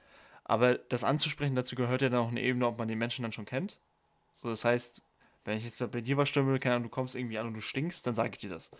Aber 0.45 0.75
das 0.75 1.03
anzusprechen, 1.03 1.55
dazu 1.55 1.75
gehört 1.75 2.01
ja 2.01 2.09
dann 2.09 2.21
auch 2.21 2.29
eine 2.29 2.41
Ebene, 2.41 2.67
ob 2.67 2.77
man 2.77 2.87
den 2.87 2.99
Menschen 2.99 3.23
dann 3.23 3.31
schon 3.31 3.45
kennt. 3.45 3.79
So, 4.31 4.49
das 4.49 4.63
heißt, 4.63 5.01
wenn 5.43 5.57
ich 5.57 5.63
jetzt 5.63 5.79
bei 5.79 6.01
dir 6.01 6.17
was 6.17 6.33
würde, 6.35 6.59
keine 6.59 6.75
Ahnung, 6.75 6.89
du 6.89 6.93
kommst 6.93 7.15
irgendwie 7.15 7.37
an 7.37 7.47
und 7.47 7.55
du 7.55 7.61
stinkst, 7.61 8.05
dann 8.05 8.15
sage 8.15 8.31
ich 8.33 8.39
dir 8.39 8.49
das. 8.49 8.71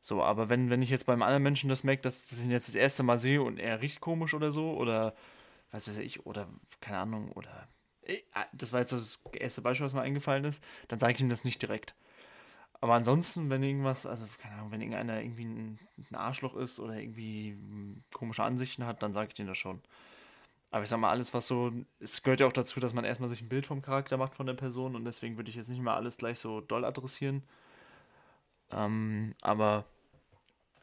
So, 0.00 0.22
aber 0.22 0.48
wenn, 0.48 0.70
wenn 0.70 0.82
ich 0.82 0.90
jetzt 0.90 1.06
beim 1.06 1.22
anderen 1.22 1.42
Menschen 1.42 1.68
das 1.68 1.84
merke, 1.84 2.02
dass, 2.02 2.26
dass 2.26 2.38
ich 2.38 2.44
ihn 2.44 2.50
jetzt 2.50 2.68
das 2.68 2.74
erste 2.74 3.02
Mal 3.02 3.18
sehe 3.18 3.42
und 3.42 3.58
er 3.58 3.80
riecht 3.82 4.00
komisch 4.00 4.34
oder 4.34 4.50
so, 4.50 4.72
oder 4.72 5.14
was 5.72 5.88
weiß 5.88 5.98
ich, 5.98 6.26
oder 6.26 6.48
keine 6.80 6.98
Ahnung, 6.98 7.32
oder 7.32 7.68
äh, 8.02 8.18
das 8.52 8.72
war 8.72 8.80
jetzt 8.80 8.92
das 8.92 9.22
erste 9.32 9.62
Beispiel, 9.62 9.86
was 9.86 9.92
mir 9.92 10.02
eingefallen 10.02 10.44
ist, 10.44 10.62
dann 10.88 10.98
sage 10.98 11.14
ich 11.14 11.20
ihm 11.20 11.28
das 11.28 11.44
nicht 11.44 11.60
direkt. 11.62 11.94
Aber 12.80 12.94
ansonsten, 12.94 13.50
wenn 13.50 13.62
irgendwas, 13.62 14.06
also 14.06 14.26
keine 14.40 14.54
Ahnung, 14.54 14.70
wenn 14.70 14.80
irgendeiner 14.80 15.20
irgendwie 15.20 15.44
ein, 15.44 15.78
Arschloch 16.14 16.56
ist 16.56 16.80
oder 16.80 16.94
irgendwie 16.94 17.58
komische 18.12 18.42
Ansichten 18.42 18.86
hat, 18.86 19.02
dann 19.02 19.12
sage 19.12 19.30
ich 19.32 19.38
ihm 19.38 19.46
das 19.46 19.58
schon. 19.58 19.82
Aber 20.70 20.84
ich 20.84 20.88
sag 20.88 21.00
mal, 21.00 21.10
alles, 21.10 21.34
was 21.34 21.48
so, 21.48 21.72
es 21.98 22.22
gehört 22.22 22.40
ja 22.40 22.46
auch 22.46 22.52
dazu, 22.52 22.78
dass 22.78 22.94
man 22.94 23.04
erstmal 23.04 23.28
sich 23.28 23.42
ein 23.42 23.48
Bild 23.48 23.66
vom 23.66 23.82
Charakter 23.82 24.16
macht 24.16 24.34
von 24.34 24.46
der 24.46 24.54
Person 24.54 24.94
und 24.94 25.04
deswegen 25.04 25.36
würde 25.36 25.50
ich 25.50 25.56
jetzt 25.56 25.68
nicht 25.68 25.82
mal 25.82 25.96
alles 25.96 26.18
gleich 26.18 26.38
so 26.38 26.60
doll 26.60 26.84
adressieren. 26.84 27.42
Ähm, 28.70 29.34
aber, 29.40 29.84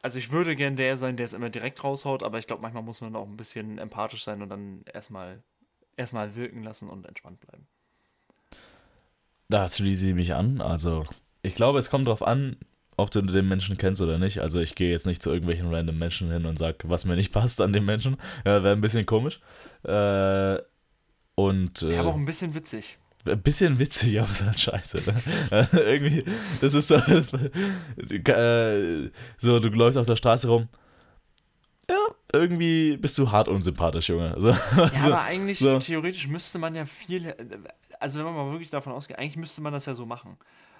also 0.02 0.18
ich 0.18 0.30
würde 0.30 0.56
gern 0.56 0.76
der 0.76 0.98
sein, 0.98 1.16
der 1.16 1.24
es 1.24 1.32
immer 1.32 1.48
direkt 1.48 1.82
raushaut, 1.82 2.22
aber 2.22 2.38
ich 2.38 2.46
glaube, 2.46 2.60
manchmal 2.60 2.82
muss 2.82 3.00
man 3.00 3.16
auch 3.16 3.26
ein 3.26 3.38
bisschen 3.38 3.78
empathisch 3.78 4.24
sein 4.24 4.42
und 4.42 4.50
dann 4.50 4.82
erstmal, 4.92 5.42
erstmal 5.96 6.34
wirken 6.34 6.62
lassen 6.62 6.90
und 6.90 7.06
entspannt 7.06 7.40
bleiben. 7.40 7.66
Da 9.48 9.66
schließe 9.66 10.08
ich 10.08 10.14
mich 10.14 10.34
an. 10.34 10.60
Also, 10.60 11.06
ich 11.40 11.54
glaube, 11.54 11.78
es 11.78 11.88
kommt 11.88 12.06
darauf 12.06 12.22
an, 12.22 12.58
ob 12.98 13.12
du 13.12 13.22
den 13.22 13.48
Menschen 13.48 13.78
kennst 13.78 14.02
oder 14.02 14.18
nicht. 14.18 14.40
Also 14.40 14.60
ich 14.60 14.74
gehe 14.74 14.90
jetzt 14.90 15.06
nicht 15.06 15.22
zu 15.22 15.30
irgendwelchen 15.30 15.72
random 15.72 15.96
Menschen 15.96 16.30
hin 16.32 16.44
und 16.44 16.58
sage, 16.58 16.78
was 16.82 17.04
mir 17.04 17.14
nicht 17.16 17.32
passt 17.32 17.60
an 17.60 17.72
dem 17.72 17.86
Menschen. 17.86 18.16
Ja, 18.44 18.62
Wäre 18.62 18.74
ein 18.74 18.80
bisschen 18.80 19.06
komisch. 19.06 19.40
Äh, 19.84 20.58
und. 21.36 21.82
Äh, 21.82 21.94
ja, 21.94 22.00
aber 22.00 22.10
auch 22.10 22.16
ein 22.16 22.26
bisschen 22.26 22.54
witzig. 22.54 22.98
Ein 23.24 23.40
bisschen 23.40 23.78
witzig, 23.78 24.20
aber 24.20 24.30
ist 24.30 24.44
halt 24.44 24.58
scheiße. 24.58 25.02
Ne? 25.06 25.68
Irgendwie, 25.72 26.24
das 26.60 26.74
ist 26.74 26.88
so, 26.88 26.98
das, 26.98 27.32
äh, 27.32 29.10
so, 29.38 29.60
du 29.60 29.68
läufst 29.68 29.96
auf 29.96 30.06
der 30.06 30.16
Straße 30.16 30.48
rum. 30.48 30.68
Ja, 31.88 31.96
irgendwie 32.32 32.96
bist 32.96 33.16
du 33.16 33.30
hart 33.30 33.48
unsympathisch, 33.48 34.08
Junge. 34.08 34.34
So, 34.38 34.48
ja, 34.76 34.90
so, 34.90 35.06
aber 35.06 35.22
eigentlich, 35.22 35.60
so. 35.60 35.78
theoretisch 35.78 36.26
müsste 36.26 36.58
man 36.58 36.74
ja 36.74 36.84
viel, 36.84 37.34
also 38.00 38.18
wenn 38.18 38.26
man 38.26 38.34
mal 38.34 38.50
wirklich 38.50 38.70
davon 38.70 38.92
ausgeht, 38.92 39.18
eigentlich 39.18 39.36
müsste 39.36 39.62
man 39.62 39.72
das 39.72 39.86
ja 39.86 39.94
so 39.94 40.04
machen. 40.04 40.36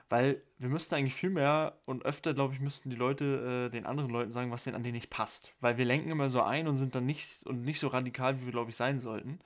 Weil 0.09 0.41
wir 0.59 0.71
müssten 0.71 0.95
eigentlich 0.95 1.15
viel 1.15 1.31
mehr 1.31 1.79
und 1.85 2.05
öfter, 2.05 2.33
glaube 2.33 2.55
ich, 2.55 2.61
müssten 2.61 2.89
die 2.89 2.97
Leute 2.97 3.67
äh, 3.67 3.71
den 3.71 3.85
anderen 3.85 4.11
Leuten 4.11 4.33
sagen, 4.33 4.51
was 4.51 4.65
denen 4.65 4.77
an 4.77 4.83
denen 4.83 4.95
nicht 4.95 5.11
passt. 5.11 5.53
Weil 5.61 5.77
wir 5.77 5.85
lenken 5.85 6.11
immer 6.11 6.31
so 6.31 6.43
ein 6.43 6.67
und 6.67 6.77
sind 6.77 6.95
dann 6.95 7.05
nicht 7.05 7.47
und 7.47 7.63
nicht 7.63 7.79
so 7.79 7.89
radikal, 7.89 8.41
wie 8.41 8.47
wir, 8.47 8.53
glaube 8.53 8.71
ich, 8.71 8.77
sein 8.77 8.99
sollten. 8.99 9.39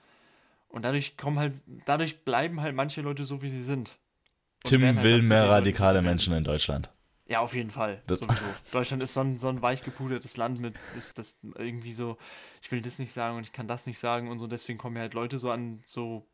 Und 0.68 0.82
dadurch 0.82 1.16
kommen 1.16 1.38
halt, 1.38 1.62
dadurch 1.84 2.24
bleiben 2.24 2.60
halt 2.60 2.74
manche 2.74 3.02
Leute 3.02 3.24
so, 3.24 3.42
wie 3.42 3.50
sie 3.50 3.62
sind. 3.62 3.98
Tim 4.64 4.82
halt 4.82 5.02
will 5.02 5.22
mehr 5.22 5.48
radikale 5.48 5.94
Leuten, 5.94 6.06
Menschen 6.06 6.32
in 6.32 6.44
Deutschland. 6.44 6.90
Ja, 7.26 7.40
auf 7.40 7.54
jeden 7.54 7.70
Fall. 7.70 8.00
Das 8.06 8.20
sowieso. 8.20 8.44
Deutschland 8.72 9.02
ist 9.02 9.14
so 9.14 9.20
ein, 9.20 9.38
so 9.38 9.48
ein 9.48 9.62
weich 9.62 9.82
gepudertes 9.82 10.36
Land 10.36 10.60
mit, 10.60 10.74
ist 10.96 11.18
das 11.18 11.40
irgendwie 11.56 11.92
so, 11.92 12.18
ich 12.62 12.70
will 12.70 12.82
das 12.82 12.98
nicht 12.98 13.12
sagen 13.12 13.36
und 13.36 13.44
ich 13.44 13.52
kann 13.52 13.66
das 13.66 13.86
nicht 13.86 13.98
sagen 13.98 14.30
und 14.30 14.38
so, 14.38 14.46
deswegen 14.46 14.78
kommen 14.78 14.98
halt 14.98 15.14
Leute 15.14 15.38
so 15.38 15.50
an 15.50 15.82
so 15.84 16.26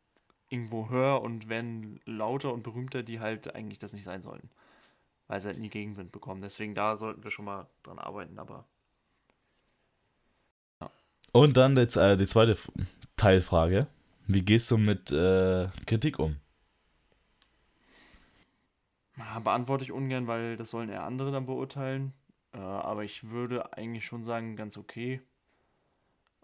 irgendwo 0.49 0.89
höher 0.89 1.21
und 1.21 1.47
werden 1.47 1.99
lauter 2.05 2.53
und 2.53 2.63
berühmter, 2.63 3.03
die 3.03 3.19
halt 3.19 3.55
eigentlich 3.55 3.79
das 3.79 3.93
nicht 3.93 4.03
sein 4.03 4.21
sollten. 4.21 4.49
Weil 5.27 5.39
sie 5.39 5.49
halt 5.49 5.59
nie 5.59 5.69
Gegenwind 5.69 6.11
bekommen. 6.11 6.41
Deswegen 6.41 6.75
da 6.75 6.95
sollten 6.95 7.23
wir 7.23 7.31
schon 7.31 7.45
mal 7.45 7.67
dran 7.83 7.99
arbeiten, 7.99 8.39
aber. 8.39 8.65
Ja. 10.81 10.89
Und 11.31 11.57
dann 11.57 11.77
jetzt, 11.77 11.97
äh, 11.97 12.17
die 12.17 12.25
zweite 12.25 12.57
Teilfrage. 13.15 13.87
Wie 14.27 14.41
gehst 14.41 14.69
du 14.71 14.77
mit 14.77 15.11
äh, 15.11 15.67
Kritik 15.85 16.19
um? 16.19 16.37
Beantworte 19.43 19.83
ich 19.83 19.91
ungern, 19.91 20.27
weil 20.27 20.55
das 20.55 20.69
sollen 20.69 20.89
eher 20.89 21.03
andere 21.03 21.31
dann 21.31 21.45
beurteilen. 21.45 22.13
Äh, 22.53 22.57
aber 22.57 23.03
ich 23.03 23.29
würde 23.29 23.73
eigentlich 23.73 24.05
schon 24.05 24.23
sagen, 24.23 24.55
ganz 24.55 24.77
okay. 24.77 25.21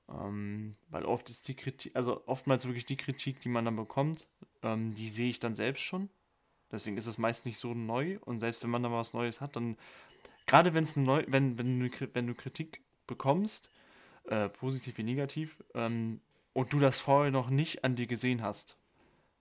Ähm, 0.10 0.76
weil 0.90 1.06
oft 1.06 1.30
ist 1.30 1.48
die 1.48 1.56
Kritik, 1.56 1.96
also 1.96 2.22
oftmals 2.28 2.66
wirklich 2.66 2.86
die 2.86 2.98
Kritik, 2.98 3.42
die 3.42 3.50
man 3.50 3.66
dann 3.66 3.76
bekommt, 3.76 4.28
ähm, 4.62 4.94
die 4.94 5.10
sehe 5.10 5.30
ich 5.30 5.40
dann 5.40 5.56
selbst 5.56 5.82
schon. 5.82 6.10
Deswegen 6.72 6.98
ist 6.98 7.08
es 7.08 7.18
meist 7.18 7.46
nicht 7.46 7.58
so 7.58 7.74
neu 7.74 8.20
und 8.22 8.40
selbst 8.40 8.64
wenn 8.64 8.70
man 8.70 8.84
dann 8.84 8.92
was 8.92 9.14
Neues 9.14 9.42
hat, 9.42 9.56
dann 9.56 9.78
gerade 10.46 10.74
wenn 10.74 10.84
es 10.84 10.96
neu, 10.96 11.24
wenn, 11.28 11.58
wenn 11.58 11.80
du, 11.80 11.90
wenn 12.14 12.28
du 12.28 12.36
Kritik 12.36 12.82
bekommst, 13.08 13.72
äh, 14.26 14.50
positiv 14.50 14.98
wie 14.98 15.04
negativ, 15.04 15.64
ähm, 15.74 16.22
und 16.54 16.72
du 16.72 16.80
das 16.80 17.00
vorher 17.00 17.32
noch 17.32 17.50
nicht 17.50 17.84
an 17.84 17.96
dir 17.96 18.08
gesehen 18.08 18.42
hast, 18.42 18.78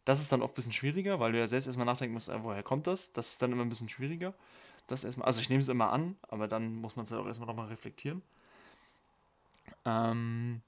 das 0.05 0.21
ist 0.21 0.33
dann 0.33 0.43
oft 0.43 0.53
ein 0.53 0.57
bisschen 0.57 0.73
schwieriger, 0.73 1.21
weil 1.21 1.33
du 1.33 1.39
ja 1.39 1.47
selbst 1.47 1.67
erstmal 1.67 1.87
nachdenken 1.87 2.15
musst, 2.15 2.29
äh, 2.29 2.43
woher 2.43 2.63
kommt 2.63 2.87
das? 2.87 3.13
Das 3.13 3.33
ist 3.33 3.43
dann 3.43 3.53
immer 3.53 3.63
ein 3.63 3.69
bisschen 3.69 3.89
schwieriger. 3.89 4.35
Das 4.87 5.05
erstmal, 5.05 5.27
also 5.27 5.41
ich 5.41 5.49
nehme 5.49 5.63
es 5.63 5.69
immer 5.69 5.93
an, 5.93 6.17
aber 6.29 6.47
dann 6.49 6.75
muss 6.75 6.97
man 6.97 7.05
es 7.05 7.13
halt 7.13 7.23
auch 7.23 7.27
erstmal 7.27 7.47
nochmal 7.47 7.69
reflektieren. 7.69 8.23
Ähm, 9.85 10.63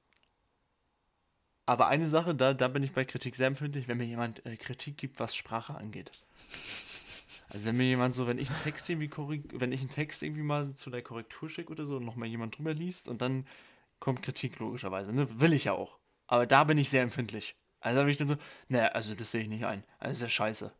aber 1.66 1.88
eine 1.88 2.06
Sache, 2.06 2.34
da, 2.34 2.54
da 2.54 2.68
bin 2.68 2.84
ich 2.84 2.92
bei 2.92 3.04
Kritik 3.04 3.34
sehr 3.34 3.48
empfindlich, 3.48 3.88
wenn 3.88 3.98
mir 3.98 4.04
jemand 4.04 4.46
äh, 4.46 4.56
Kritik 4.56 4.96
gibt, 4.96 5.18
was 5.18 5.34
Sprache 5.34 5.74
angeht. 5.74 6.12
Also 7.48 7.66
wenn 7.66 7.76
mir 7.76 7.84
jemand 7.84 8.14
so, 8.14 8.26
wenn 8.26 8.38
ich 8.38 8.50
einen 8.50 8.58
Text 8.58 8.88
irgendwie 8.88 9.42
wenn 9.52 9.72
ich 9.72 9.80
einen 9.80 9.90
Text 9.90 10.22
irgendwie 10.22 10.42
mal 10.42 10.74
zu 10.74 10.90
der 10.90 11.02
Korrektur 11.02 11.48
schicke 11.48 11.72
oder 11.72 11.86
so 11.86 11.96
und 11.96 12.04
nochmal 12.04 12.28
jemand 12.28 12.56
drüber 12.58 12.74
liest 12.74 13.08
und 13.08 13.20
dann 13.22 13.46
kommt 13.98 14.22
Kritik 14.22 14.58
logischerweise, 14.58 15.12
ne? 15.12 15.40
Will 15.40 15.52
ich 15.52 15.64
ja 15.64 15.72
auch. 15.72 15.98
Aber 16.26 16.46
da 16.46 16.64
bin 16.64 16.78
ich 16.78 16.90
sehr 16.90 17.02
empfindlich. 17.02 17.56
Also 17.80 17.98
da 17.98 18.02
bin 18.02 18.10
ich 18.10 18.16
dann 18.18 18.28
so, 18.28 18.36
naja, 18.68 18.88
also 18.88 19.14
das 19.14 19.30
sehe 19.30 19.42
ich 19.42 19.48
nicht 19.48 19.64
ein. 19.64 19.84
Also 19.98 20.10
das 20.10 20.16
ist 20.18 20.22
ja 20.22 20.28
scheiße. 20.28 20.72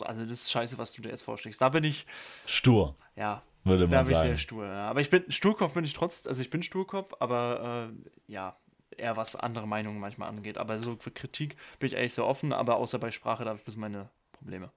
Also 0.00 0.26
das 0.26 0.42
ist 0.42 0.50
scheiße, 0.50 0.78
was 0.78 0.92
du 0.92 1.02
dir 1.02 1.10
jetzt 1.10 1.22
vorschlägst. 1.22 1.60
Da 1.60 1.68
bin 1.68 1.84
ich. 1.84 2.06
Stur. 2.44 2.96
Ja, 3.16 3.42
würde 3.64 3.84
man 3.84 3.90
da 3.90 4.02
bin 4.02 4.12
ich 4.12 4.18
sehr 4.18 4.36
stur. 4.36 4.64
Ja. 4.64 4.88
Aber 4.88 5.00
ich 5.00 5.10
bin 5.10 5.24
Sturkopf 5.28 5.74
bin 5.74 5.84
ich 5.84 5.92
trotz, 5.92 6.26
also 6.26 6.42
ich 6.42 6.50
bin 6.50 6.62
Sturkopf, 6.62 7.12
aber 7.18 7.90
äh, 7.92 8.32
ja, 8.32 8.56
eher 8.96 9.16
was 9.16 9.36
andere 9.36 9.66
Meinungen 9.66 10.00
manchmal 10.00 10.28
angeht. 10.28 10.58
Aber 10.58 10.78
so 10.78 10.96
für 10.98 11.10
Kritik 11.10 11.56
bin 11.78 11.88
ich 11.88 11.96
eigentlich 11.96 12.14
sehr 12.14 12.26
offen, 12.26 12.52
aber 12.52 12.76
außer 12.76 12.98
bei 12.98 13.10
Sprache, 13.10 13.44
da 13.44 13.50
habe 13.50 13.58
ich 13.58 13.64
bis 13.64 13.76
meine 13.76 14.08
Probleme. 14.32 14.70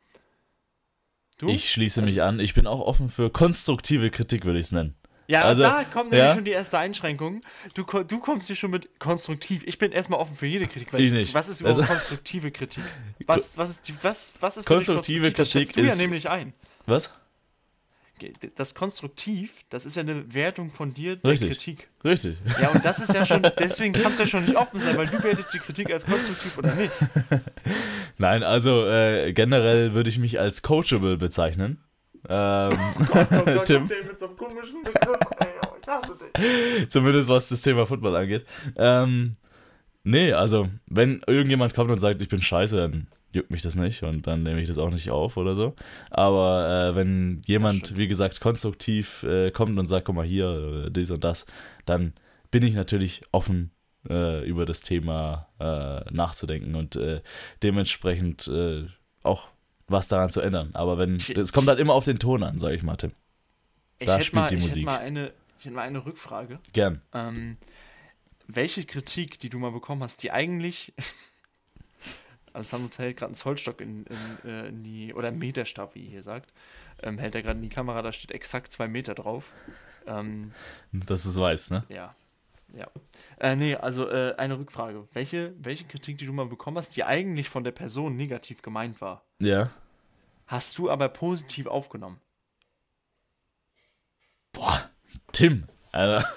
Du? 1.38 1.48
Ich 1.50 1.72
schließe 1.72 2.02
also, 2.02 2.12
mich 2.12 2.22
an. 2.22 2.40
Ich 2.40 2.54
bin 2.54 2.68
auch 2.68 2.80
offen 2.80 3.10
für 3.10 3.30
konstruktive 3.30 4.12
Kritik, 4.12 4.46
würde 4.46 4.60
ich 4.60 4.66
es 4.66 4.72
nennen. 4.72 4.96
Ja, 5.28 5.44
also, 5.44 5.62
da 5.64 5.86
kommt 5.86 6.12
nämlich 6.12 6.28
ja? 6.28 6.36
schon 6.36 6.44
die 6.44 6.52
erste 6.52 6.78
Einschränkung. 6.78 7.42
Du, 7.76 7.84
du 7.84 8.20
kommst 8.20 8.48
hier 8.48 8.58
schon 8.58 8.72
mit 8.72 9.00
konstruktiv. 9.00 9.64
Ich 9.66 9.78
bin 9.78 9.92
erstmal 9.94 10.20
offen 10.20 10.36
für 10.36 10.46
jede 10.46 10.68
Kritik. 10.68 10.94
ich 10.94 11.14
nicht. 11.14 11.34
Was 11.34 11.48
ist 11.48 11.62
überhaupt 11.62 11.80
also, 11.80 11.94
konstruktive 11.94 12.52
Kritik? 12.52 12.84
Was, 13.26 13.58
was 13.58 13.70
ist, 13.70 13.88
die, 13.88 13.94
was, 14.02 14.34
was 14.42 14.58
ist 14.58 14.66
konstruktive 14.66 15.32
Kritik? 15.32 15.68
Das 15.68 15.76
du 15.76 15.82
ja 15.82 15.96
nämlich 15.96 16.30
ein. 16.30 16.54
Was? 16.86 17.14
Das 18.56 18.76
Konstruktiv, 18.76 19.64
das 19.70 19.86
ist 19.86 19.96
ja 19.96 20.02
eine 20.02 20.34
Wertung 20.34 20.72
von 20.72 20.94
dir 20.94 21.16
der 21.16 21.32
Richtig. 21.32 21.50
Kritik. 21.50 21.90
Richtig. 22.04 22.38
Ja, 22.62 22.70
und 22.70 22.84
das 22.84 23.00
ist 23.00 23.14
ja 23.14 23.26
schon, 23.26 23.42
deswegen 23.60 23.94
kannst 23.94 24.20
du 24.20 24.24
ja 24.24 24.28
schon 24.28 24.46
nicht 24.46 24.56
offen 24.56 24.80
sein, 24.80 24.98
weil 24.98 25.08
du 25.08 25.24
wertest 25.24 25.54
die 25.54 25.60
Kritik 25.60 25.92
als 25.92 26.06
konstruktiv 26.06 26.58
oder 26.58 26.74
nicht. 26.76 26.94
Nein, 28.18 28.44
also 28.44 28.86
äh, 28.86 29.34
generell 29.34 29.94
würde 29.94 30.10
ich 30.10 30.18
mich 30.18 30.40
als 30.40 30.62
coachable 30.62 31.18
bezeichnen. 31.18 31.84
Ähm, 32.30 32.80
oh 33.00 33.06
Gott, 33.06 33.28
oh 33.32 33.46
Gott, 33.46 33.66
Tim. 33.68 33.84
mit 33.84 34.18
so 34.18 34.28
einem 34.28 34.38
komischen 34.38 34.82
Begriff, 34.84 35.18
ey, 35.40 35.48
oh, 35.66 35.76
ich 35.82 35.88
hasse 35.88 36.18
dich. 36.18 36.90
Zumindest 36.90 37.30
was 37.30 37.50
das 37.50 37.62
Thema 37.62 37.86
Football 37.86 38.16
angeht. 38.16 38.46
Ähm, 38.78 39.36
nee, 40.04 40.32
also, 40.32 40.68
wenn 40.86 41.22
irgendjemand 41.28 41.74
kommt 41.74 41.92
und 41.92 42.00
sagt, 42.00 42.22
ich 42.22 42.30
bin 42.30 42.42
scheiße, 42.42 42.78
dann 42.78 43.08
juckt 43.34 43.52
mich 43.52 43.62
das 43.62 43.76
nicht 43.76 44.04
und 44.04 44.28
dann 44.28 44.44
nehme 44.44 44.62
ich 44.62 44.68
das 44.68 44.78
auch 44.78 44.92
nicht 44.92 45.10
auf 45.10 45.38
oder 45.38 45.56
so. 45.56 45.76
Aber 46.10 46.70
äh, 46.70 46.96
wenn 46.96 47.42
jemand, 47.46 47.98
wie 47.98 48.08
gesagt, 48.08 48.40
konstruktiv 48.40 49.24
äh, 49.24 49.52
kommt 49.52 49.78
und 49.78 49.88
sagt, 49.88 50.06
guck 50.06 50.16
mal 50.16 50.26
hier, 50.26 50.86
äh, 50.88 50.92
dies 50.92 51.12
und 51.12 51.24
das, 51.24 51.46
dann 51.86 52.14
bin 52.52 52.64
ich 52.64 52.76
natürlich 52.76 53.24
offen 53.32 53.72
äh, 54.10 54.48
über 54.48 54.66
das 54.66 54.82
Thema 54.82 55.48
äh, 55.60 56.14
nachzudenken 56.14 56.76
und 56.76 56.96
äh, 56.96 57.22
dementsprechend 57.62 58.50
auch 59.24 59.48
was 59.88 60.08
daran 60.08 60.30
zu 60.30 60.42
ändern. 60.42 60.72
Aber 60.74 60.98
wenn 60.98 61.16
es 61.16 61.54
kommt 61.54 61.68
halt 61.68 61.80
immer 61.80 61.94
auf 61.94 62.06
den 62.06 62.20
Ton 62.20 62.44
an, 62.44 62.60
sage 62.60 62.76
ich 62.76 62.84
mal, 62.84 62.96
Tim. 62.96 63.12
Da 64.00 64.22
spielt 64.22 64.34
mal, 64.34 64.50
die 64.50 64.56
Musik. 64.56 64.70
Ich 64.70 64.76
hätte 64.76 64.86
mal 64.86 65.00
eine, 65.00 65.32
ich 65.60 65.66
hätte 65.66 65.76
mal 65.76 65.84
eine 65.84 66.06
Rückfrage. 66.06 66.60
Gern. 66.74 67.02
Ähm, 67.14 67.58
welche 68.48 68.86
Kritik, 68.86 69.40
die 69.40 69.50
du 69.50 69.60
mal 69.60 69.72
bekommen 69.72 70.04
hast, 70.04 70.24
die 70.24 70.32
eigentlich 70.32 70.94
Alessandro 72.54 72.90
hält 72.98 73.18
gerade 73.18 73.30
einen 73.30 73.36
Zollstock 73.36 73.82
in, 73.82 74.06
in, 74.06 74.50
äh, 74.50 74.68
in, 74.68 74.84
die, 74.84 75.14
oder 75.14 75.28
einen 75.28 75.40
Meterstab, 75.40 75.96
wie 75.96 76.04
ihr 76.04 76.10
hier 76.10 76.24
sagt, 76.24 76.54
ähm, 77.02 77.18
hält 77.18 77.36
er 77.36 77.42
gerade 77.42 77.58
in 77.58 77.64
die 77.64 77.70
Kamera, 77.70 78.02
da 78.02 78.12
steht 78.12 78.32
exakt 78.32 78.72
zwei 78.72 78.88
Meter 78.88 79.16
drauf. 79.16 79.50
Ähm, 80.06 80.52
das 80.92 81.26
ist 81.26 81.40
weiß, 81.40 81.72
ne? 81.72 81.86
Ja. 81.90 82.16
Ja. 82.76 82.88
Äh, 83.40 83.56
nee, 83.56 83.76
also 83.76 84.10
äh, 84.10 84.36
eine 84.38 84.58
Rückfrage. 84.58 85.08
Welche, 85.14 85.54
welche 85.60 85.86
Kritik, 85.86 86.18
die 86.18 86.26
du 86.26 86.34
mal 86.34 86.48
bekommen 86.48 86.78
hast, 86.78 86.96
die 86.96 87.04
eigentlich 87.04 87.48
von 87.48 87.64
der 87.64 87.72
Person 87.72 88.16
negativ 88.16 88.62
gemeint 88.62 89.00
war, 89.00 89.24
ja. 89.40 89.70
hast 90.48 90.78
du 90.78 90.90
aber 90.90 91.10
positiv 91.10 91.68
aufgenommen? 91.68 92.20
Boah, 94.52 94.90
Tim, 95.32 95.68
Alter. 95.92 96.28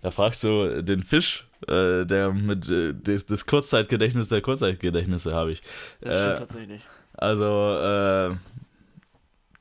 Da 0.00 0.10
fragst 0.10 0.42
du 0.44 0.82
den 0.82 1.02
Fisch, 1.02 1.46
äh, 1.68 2.04
der 2.04 2.32
mit 2.32 2.68
äh, 2.68 2.94
das, 2.94 3.26
das, 3.26 3.46
Kurzzeitgedächtnis 3.46 4.28
der 4.28 4.40
Kurzzeitgedächtnisse 4.42 5.34
habe 5.34 5.52
ich. 5.52 5.62
Das 6.00 6.20
stimmt 6.20 6.34
äh, 6.34 6.38
tatsächlich. 6.38 6.82
Also, 7.14 7.44
äh, 7.44 8.36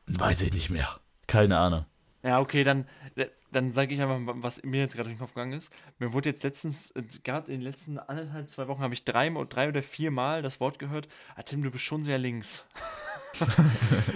weiß 0.08 0.42
ich 0.42 0.54
nicht 0.54 0.70
mehr. 0.70 1.00
Keine 1.28 1.58
Ahnung. 1.58 1.86
Ja, 2.24 2.40
okay, 2.40 2.64
dann, 2.64 2.88
äh, 3.16 3.28
dann 3.52 3.72
sage 3.72 3.94
ich 3.94 4.02
einfach, 4.02 4.20
was 4.42 4.64
mir 4.64 4.82
jetzt 4.82 4.96
gerade 4.96 5.10
in 5.10 5.16
den 5.16 5.20
Kopf 5.20 5.34
gegangen 5.34 5.54
ist. 5.54 5.72
Mir 6.00 6.12
wurde 6.12 6.30
jetzt 6.30 6.44
letztens, 6.44 6.94
gerade 7.24 7.52
in 7.52 7.60
den 7.60 7.62
letzten 7.62 8.00
anderthalb, 8.00 8.50
zwei 8.50 8.68
Wochen, 8.68 8.82
habe 8.82 8.94
ich 8.94 9.06
drei, 9.06 9.30
drei 9.48 9.70
oder 9.70 9.84
vier 9.84 10.12
Mal 10.12 10.42
das 10.42 10.60
Wort 10.60 10.80
gehört, 10.80 11.08
ah, 11.36 11.44
Tim, 11.44 11.64
du 11.64 11.72
bist 11.72 11.84
schon 11.84 12.04
sehr 12.04 12.18
links. 12.18 12.66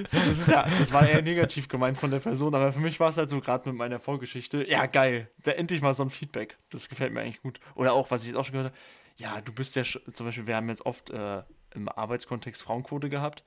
das, 0.03 0.27
ist 0.27 0.49
ja, 0.49 0.67
das 0.77 0.93
war 0.93 1.07
eher 1.07 1.21
negativ 1.21 1.67
gemeint 1.67 1.97
von 1.97 2.11
der 2.11 2.19
Person, 2.19 2.53
aber 2.55 2.71
für 2.71 2.79
mich 2.79 2.99
war 2.99 3.09
es 3.09 3.17
halt 3.17 3.29
so 3.29 3.39
gerade 3.39 3.69
mit 3.69 3.77
meiner 3.77 3.99
Vorgeschichte, 3.99 4.67
ja 4.67 4.85
geil, 4.85 5.29
da 5.43 5.51
endlich 5.51 5.81
mal 5.81 5.93
so 5.93 6.03
ein 6.03 6.09
Feedback. 6.09 6.57
Das 6.69 6.89
gefällt 6.89 7.13
mir 7.13 7.21
eigentlich 7.21 7.41
gut. 7.41 7.59
Oder 7.75 7.93
auch, 7.93 8.11
was 8.11 8.23
ich 8.23 8.29
jetzt 8.29 8.37
auch 8.37 8.45
schon 8.45 8.53
gehört 8.53 8.73
habe, 8.73 8.81
ja, 9.17 9.41
du 9.41 9.51
bist 9.51 9.75
ja, 9.75 9.83
zum 9.83 10.25
Beispiel, 10.25 10.47
wir 10.47 10.55
haben 10.55 10.69
jetzt 10.69 10.85
oft 10.85 11.09
äh, 11.09 11.43
im 11.73 11.89
Arbeitskontext 11.89 12.63
Frauenquote 12.63 13.09
gehabt. 13.09 13.43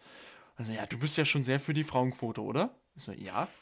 Also 0.57 0.73
ja, 0.73 0.86
du 0.86 0.99
bist 0.99 1.16
ja 1.16 1.24
schon 1.24 1.44
sehr 1.44 1.59
für 1.59 1.74
die 1.74 1.85
Frauenquote, 1.85 2.43
oder? 2.43 2.74
Ich 2.94 3.05
so, 3.05 3.12
ja. 3.12 3.49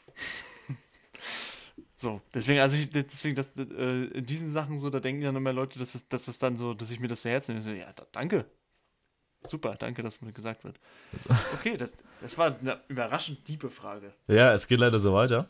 So, 1.95 2.19
deswegen, 2.33 2.61
also 2.61 2.77
ich, 2.77 2.89
deswegen, 2.89 3.35
das, 3.35 3.51
äh, 3.55 4.05
in 4.05 4.25
diesen 4.25 4.49
Sachen 4.49 4.79
so, 4.79 4.89
da 4.89 4.99
denken 4.99 5.21
dann 5.21 5.35
immer 5.35 5.53
Leute, 5.53 5.77
dass 5.77 5.93
es, 5.93 6.09
dass 6.09 6.27
es 6.27 6.39
dann 6.39 6.57
so, 6.57 6.73
dass 6.73 6.89
ich 6.89 6.99
mir 6.99 7.07
das 7.07 7.21
zu 7.21 7.29
Herzen 7.29 7.51
nehme. 7.51 7.61
So, 7.61 7.69
ja, 7.69 7.93
da, 7.93 8.07
danke. 8.11 8.49
Super, 9.43 9.75
danke, 9.75 10.03
dass 10.03 10.21
mir 10.21 10.33
gesagt 10.33 10.63
wird. 10.63 10.79
Okay, 11.53 11.77
das, 11.77 11.91
das 12.21 12.37
war 12.37 12.57
eine 12.59 12.79
überraschend 12.87 13.45
tiefe 13.45 13.69
Frage. 13.69 14.13
Ja, 14.27 14.53
es 14.53 14.67
geht 14.67 14.79
leider 14.79 14.99
so 14.99 15.13
weiter. 15.13 15.47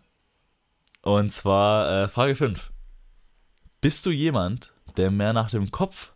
Und 1.01 1.31
zwar 1.34 2.03
äh, 2.03 2.07
Frage 2.07 2.35
5. 2.35 2.72
Bist 3.81 4.05
du 4.05 4.11
jemand, 4.11 4.73
der 4.97 5.11
mehr 5.11 5.34
nach 5.34 5.49
dem 5.49 5.72
Kopf 5.72 6.13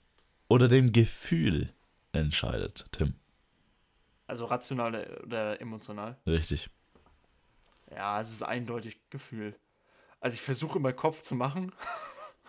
oder 0.47 0.67
dem 0.67 0.91
Gefühl 0.91 1.73
entscheidet, 2.11 2.85
Tim? 2.91 3.15
Also 4.27 4.45
rational 4.45 5.19
oder 5.23 5.59
emotional? 5.61 6.17
Richtig. 6.25 6.69
Ja, 7.91 8.21
es 8.21 8.31
ist 8.31 8.43
eindeutig 8.43 8.99
Gefühl. 9.09 9.55
Also 10.19 10.35
ich 10.35 10.41
versuche 10.41 10.79
immer 10.79 10.93
Kopf 10.93 11.21
zu 11.21 11.35
machen. 11.35 11.71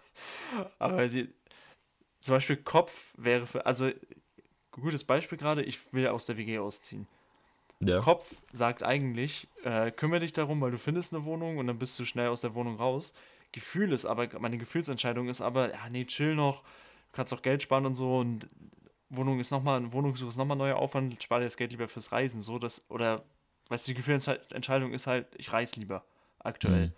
Aber 0.78 1.08
sie, 1.08 1.32
zum 2.20 2.34
Beispiel 2.34 2.56
Kopf 2.56 3.14
wäre 3.16 3.46
für, 3.46 3.66
also 3.66 3.90
gutes 4.82 5.04
Beispiel 5.04 5.38
gerade, 5.38 5.62
ich 5.62 5.92
will 5.92 6.06
aus 6.08 6.26
der 6.26 6.36
WG 6.36 6.58
ausziehen. 6.58 7.06
Ja. 7.80 8.00
Kopf 8.00 8.34
sagt 8.52 8.82
eigentlich, 8.82 9.48
äh, 9.64 9.90
kümmere 9.90 10.20
dich 10.20 10.32
darum, 10.32 10.60
weil 10.60 10.70
du 10.70 10.78
findest 10.78 11.14
eine 11.14 11.24
Wohnung 11.24 11.58
und 11.58 11.66
dann 11.66 11.78
bist 11.78 11.98
du 11.98 12.04
schnell 12.04 12.28
aus 12.28 12.40
der 12.40 12.54
Wohnung 12.54 12.76
raus. 12.76 13.12
Gefühl 13.52 13.92
ist 13.92 14.06
aber, 14.06 14.28
meine 14.38 14.58
Gefühlsentscheidung 14.58 15.28
ist 15.28 15.40
aber, 15.40 15.72
ja, 15.72 15.88
nee, 15.90 16.04
chill 16.04 16.34
noch, 16.34 16.62
du 16.62 17.12
kannst 17.12 17.32
auch 17.32 17.42
Geld 17.42 17.62
sparen 17.62 17.86
und 17.86 17.94
so 17.94 18.18
und 18.18 18.48
Wohnung 19.10 19.40
ist 19.40 19.50
nochmal, 19.50 19.92
Wohnungssuche 19.92 20.28
ist 20.28 20.36
nochmal 20.36 20.56
neuer 20.56 20.76
Aufwand, 20.76 21.22
spare 21.22 21.40
dir 21.40 21.46
das 21.46 21.56
Geld 21.56 21.70
lieber 21.70 21.88
fürs 21.88 22.12
Reisen, 22.12 22.42
so, 22.42 22.58
das, 22.58 22.84
oder, 22.90 23.22
weißt 23.68 23.86
du, 23.86 23.92
die 23.92 23.96
Gefühlsentscheidung 23.96 24.92
ist 24.92 25.06
halt, 25.06 25.26
ich 25.36 25.52
reise 25.52 25.78
lieber, 25.78 26.04
aktuell. 26.38 26.88
Mhm. 26.88 26.92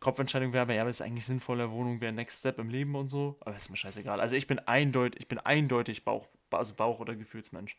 Kopfentscheidung 0.00 0.52
wäre 0.52 0.62
aber, 0.62 0.74
ja, 0.74 0.82
aber 0.82 0.90
ist 0.90 1.02
eigentlich 1.02 1.26
sinnvoller, 1.26 1.70
Wohnung 1.70 2.00
wäre 2.00 2.12
Next 2.12 2.40
Step 2.40 2.58
im 2.58 2.68
Leben 2.68 2.94
und 2.94 3.08
so, 3.08 3.36
aber 3.40 3.56
ist 3.56 3.70
mir 3.70 3.76
scheißegal. 3.76 4.20
Also 4.20 4.36
ich 4.36 4.46
bin 4.46 4.58
eindeutig, 4.58 5.20
ich 5.20 5.28
bin 5.28 5.38
eindeutig 5.38 6.04
Bauch, 6.04 6.28
also 6.58 6.74
Bauch- 6.74 7.00
oder 7.00 7.14
Gefühlsmensch. 7.14 7.76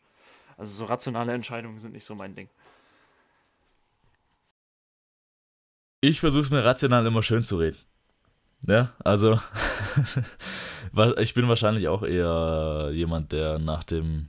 Also 0.56 0.72
so 0.72 0.84
rationale 0.86 1.32
Entscheidungen 1.32 1.78
sind 1.78 1.92
nicht 1.92 2.04
so 2.04 2.14
mein 2.14 2.34
Ding. 2.34 2.48
Ich 6.00 6.20
versuche 6.20 6.42
es 6.42 6.50
mir 6.50 6.64
rational 6.64 7.06
immer 7.06 7.22
schön 7.22 7.42
zu 7.42 7.58
reden. 7.58 7.78
Ja, 8.66 8.92
also 9.04 9.38
ich 11.18 11.34
bin 11.34 11.48
wahrscheinlich 11.48 11.88
auch 11.88 12.02
eher 12.02 12.90
jemand, 12.92 13.32
der 13.32 13.58
nach 13.58 13.84
dem, 13.84 14.28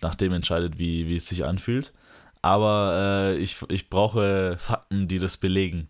nach 0.00 0.14
dem 0.14 0.32
entscheidet, 0.32 0.78
wie, 0.78 1.06
wie 1.06 1.16
es 1.16 1.28
sich 1.28 1.44
anfühlt. 1.44 1.92
Aber 2.42 2.92
äh, 2.94 3.36
ich, 3.38 3.56
ich 3.68 3.90
brauche 3.90 4.56
Fakten, 4.58 5.08
die 5.08 5.18
das 5.18 5.36
belegen. 5.36 5.88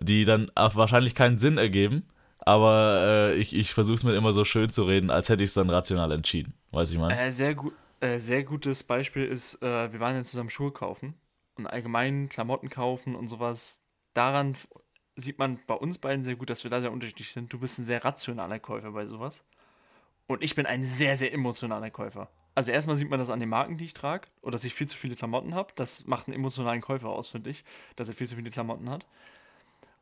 Die 0.00 0.24
dann 0.24 0.50
wahrscheinlich 0.54 1.14
keinen 1.14 1.38
Sinn 1.38 1.58
ergeben, 1.58 2.04
aber 2.48 3.04
äh, 3.04 3.34
ich, 3.34 3.54
ich 3.54 3.74
versuche 3.74 3.96
es 3.96 4.04
mir 4.04 4.16
immer 4.16 4.32
so 4.32 4.42
schön 4.42 4.70
zu 4.70 4.84
reden, 4.84 5.10
als 5.10 5.28
hätte 5.28 5.44
ich 5.44 5.50
es 5.50 5.54
dann 5.54 5.68
rational 5.68 6.10
entschieden. 6.12 6.54
Weiß 6.70 6.90
ich 6.90 6.96
mal. 6.98 7.10
Äh, 7.10 7.30
sehr, 7.30 7.54
gut, 7.54 7.74
äh, 8.00 8.18
sehr 8.18 8.42
gutes 8.42 8.82
Beispiel 8.82 9.26
ist, 9.26 9.62
äh, 9.62 9.92
wir 9.92 10.00
waren 10.00 10.16
ja 10.16 10.24
zusammen 10.24 10.48
Schuhe 10.48 10.72
kaufen 10.72 11.12
und 11.56 11.66
allgemein 11.66 12.30
Klamotten 12.30 12.70
kaufen 12.70 13.16
und 13.16 13.28
sowas. 13.28 13.84
Daran 14.14 14.56
sieht 15.14 15.38
man 15.38 15.58
bei 15.66 15.74
uns 15.74 15.98
beiden 15.98 16.22
sehr 16.22 16.36
gut, 16.36 16.48
dass 16.48 16.64
wir 16.64 16.70
da 16.70 16.80
sehr 16.80 16.90
unterschiedlich 16.90 17.32
sind. 17.32 17.52
Du 17.52 17.58
bist 17.58 17.78
ein 17.78 17.84
sehr 17.84 18.02
rationaler 18.02 18.58
Käufer 18.58 18.92
bei 18.92 19.04
sowas. 19.04 19.44
Und 20.26 20.42
ich 20.42 20.54
bin 20.54 20.64
ein 20.64 20.84
sehr, 20.84 21.16
sehr 21.16 21.34
emotionaler 21.34 21.90
Käufer. 21.90 22.30
Also 22.54 22.70
erstmal 22.70 22.96
sieht 22.96 23.10
man 23.10 23.18
das 23.18 23.28
an 23.28 23.40
den 23.40 23.50
Marken, 23.50 23.76
die 23.76 23.84
ich 23.84 23.94
trage, 23.94 24.26
oder 24.40 24.52
dass 24.52 24.64
ich 24.64 24.72
viel 24.72 24.88
zu 24.88 24.96
viele 24.96 25.16
Klamotten 25.16 25.54
habe. 25.54 25.72
Das 25.74 26.06
macht 26.06 26.28
einen 26.28 26.34
emotionalen 26.34 26.80
Käufer 26.80 27.10
aus, 27.10 27.28
finde 27.28 27.50
ich, 27.50 27.62
dass 27.96 28.08
er 28.08 28.14
viel 28.14 28.26
zu 28.26 28.36
viele 28.36 28.50
Klamotten 28.50 28.88
hat. 28.88 29.06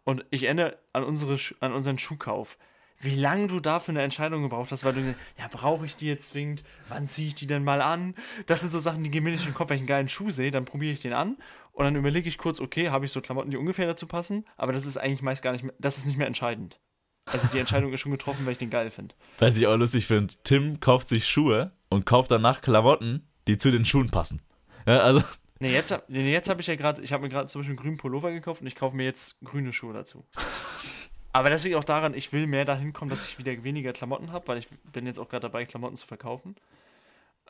Und 0.07 0.25
ich 0.31 0.45
erinnere 0.45 0.79
an, 0.95 1.05
unsere, 1.05 1.39
an 1.61 1.75
unseren 1.75 1.99
Schuhkauf 1.99 2.57
wie 3.01 3.15
lange 3.15 3.47
du 3.47 3.61
dafür 3.61 3.93
eine 3.93 4.03
Entscheidung 4.03 4.43
gebraucht 4.43 4.73
hast, 4.73 4.85
weil 4.85 4.95
du, 4.95 5.15
ja, 5.39 5.49
brauche 5.51 5.85
ich 5.85 5.97
die 5.97 6.07
jetzt 6.07 6.29
zwingend? 6.29 6.63
Wann 6.89 7.07
ziehe 7.07 7.29
ich 7.29 7.35
die 7.35 7.47
denn 7.47 7.63
mal 7.63 7.83
an? 7.83 8.15
Das 8.47 8.63
sind 8.63 8.71
so 8.71 8.79
Sachen, 8.79 9.05
die 9.05 9.11
gehen 9.11 9.25
mir 9.25 9.31
nicht 9.31 9.45
in 9.45 9.51
den 9.51 9.55
Kopf, 9.55 9.71
wenn 9.71 9.77
ich 9.77 9.83
einen 9.83 9.89
geilen 9.89 10.09
Schuh 10.09 10.31
sehe, 10.31 10.51
dann 10.51 10.65
probiere 10.65 10.93
ich 10.93 11.01
den 11.01 11.13
an 11.13 11.37
und 11.73 11.85
dann 11.85 11.97
überlege 11.97 12.29
ich 12.29 12.39
kurz, 12.39 12.61
okay, 12.61 12.91
habe 12.91 13.05
ich 13.05 13.13
so 13.13 13.21
Klamotten, 13.21 13.51
die 13.51 13.57
ungefähr 13.57 13.87
dazu 13.87 14.07
passen, 14.07 14.47
aber 14.57 14.73
das 14.73 14.87
ist 14.87 14.97
eigentlich 14.97 15.23
meist 15.23 15.43
gar 15.43 15.53
nicht 15.53 15.65
mehr, 15.65 15.75
das 15.79 15.99
ist 15.99 16.07
nicht 16.07 16.17
mehr 16.17 16.27
entscheidend. 16.27 16.81
Also 17.27 17.49
die 17.53 17.59
Entscheidung 17.59 17.93
ist 17.93 18.01
schon 18.01 18.13
getroffen, 18.13 18.47
weil 18.47 18.53
ich 18.53 18.59
den 18.59 18.71
geil 18.71 18.91
finde. 18.91 19.15
Was 19.39 19.57
ich 19.57 19.67
auch 19.67 19.77
lustig 19.77 20.07
finde, 20.07 20.33
Tim 20.45 20.81
kauft 20.81 21.09
sich 21.09 21.29
Schuhe 21.29 21.73
und 21.89 22.07
kauft 22.07 22.31
danach 22.31 22.63
Klamotten, 22.63 23.29
die 23.49 23.59
zu 23.59 23.71
den 23.71 23.85
Schuhen 23.85 24.11
passen. 24.11 24.41
Ja, 24.87 25.01
also. 25.01 25.23
Nee, 25.59 25.73
jetzt, 25.73 25.95
nee, 26.09 26.33
jetzt 26.33 26.49
habe 26.49 26.61
ich 26.61 26.67
ja 26.67 26.77
gerade, 26.77 27.03
ich 27.03 27.13
habe 27.13 27.23
mir 27.23 27.29
gerade 27.29 27.49
zum 27.49 27.61
Beispiel 27.61 27.73
einen 27.73 27.83
grünen 27.83 27.97
Pullover 27.97 28.31
gekauft 28.33 28.61
und 28.61 28.67
ich 28.67 28.75
kaufe 28.75 28.97
mir 28.97 29.05
jetzt 29.05 29.41
grüne 29.43 29.73
Schuhe 29.73 29.95
dazu. 29.95 30.27
Aber 31.33 31.51
das 31.51 31.65
liegt 31.65 31.77
auch 31.77 31.85
daran, 31.85 32.15
ich 32.15 32.33
will 32.33 32.47
mehr 32.47 32.65
dahin 32.65 32.93
kommen, 32.95 33.11
dass 33.11 33.25
ich 33.25 33.39
wieder 33.39 33.63
weniger 33.63 33.93
Klamotten 33.93 34.33
habe, 34.33 34.49
weil 34.49 34.59
ich 34.59 34.69
bin 34.93 35.07
jetzt 35.07 35.19
auch 35.19 35.29
gerade 35.29 35.43
dabei, 35.43 35.67
Klamotten 35.67 35.97
zu 35.97 36.07
verkaufen. 36.07 36.57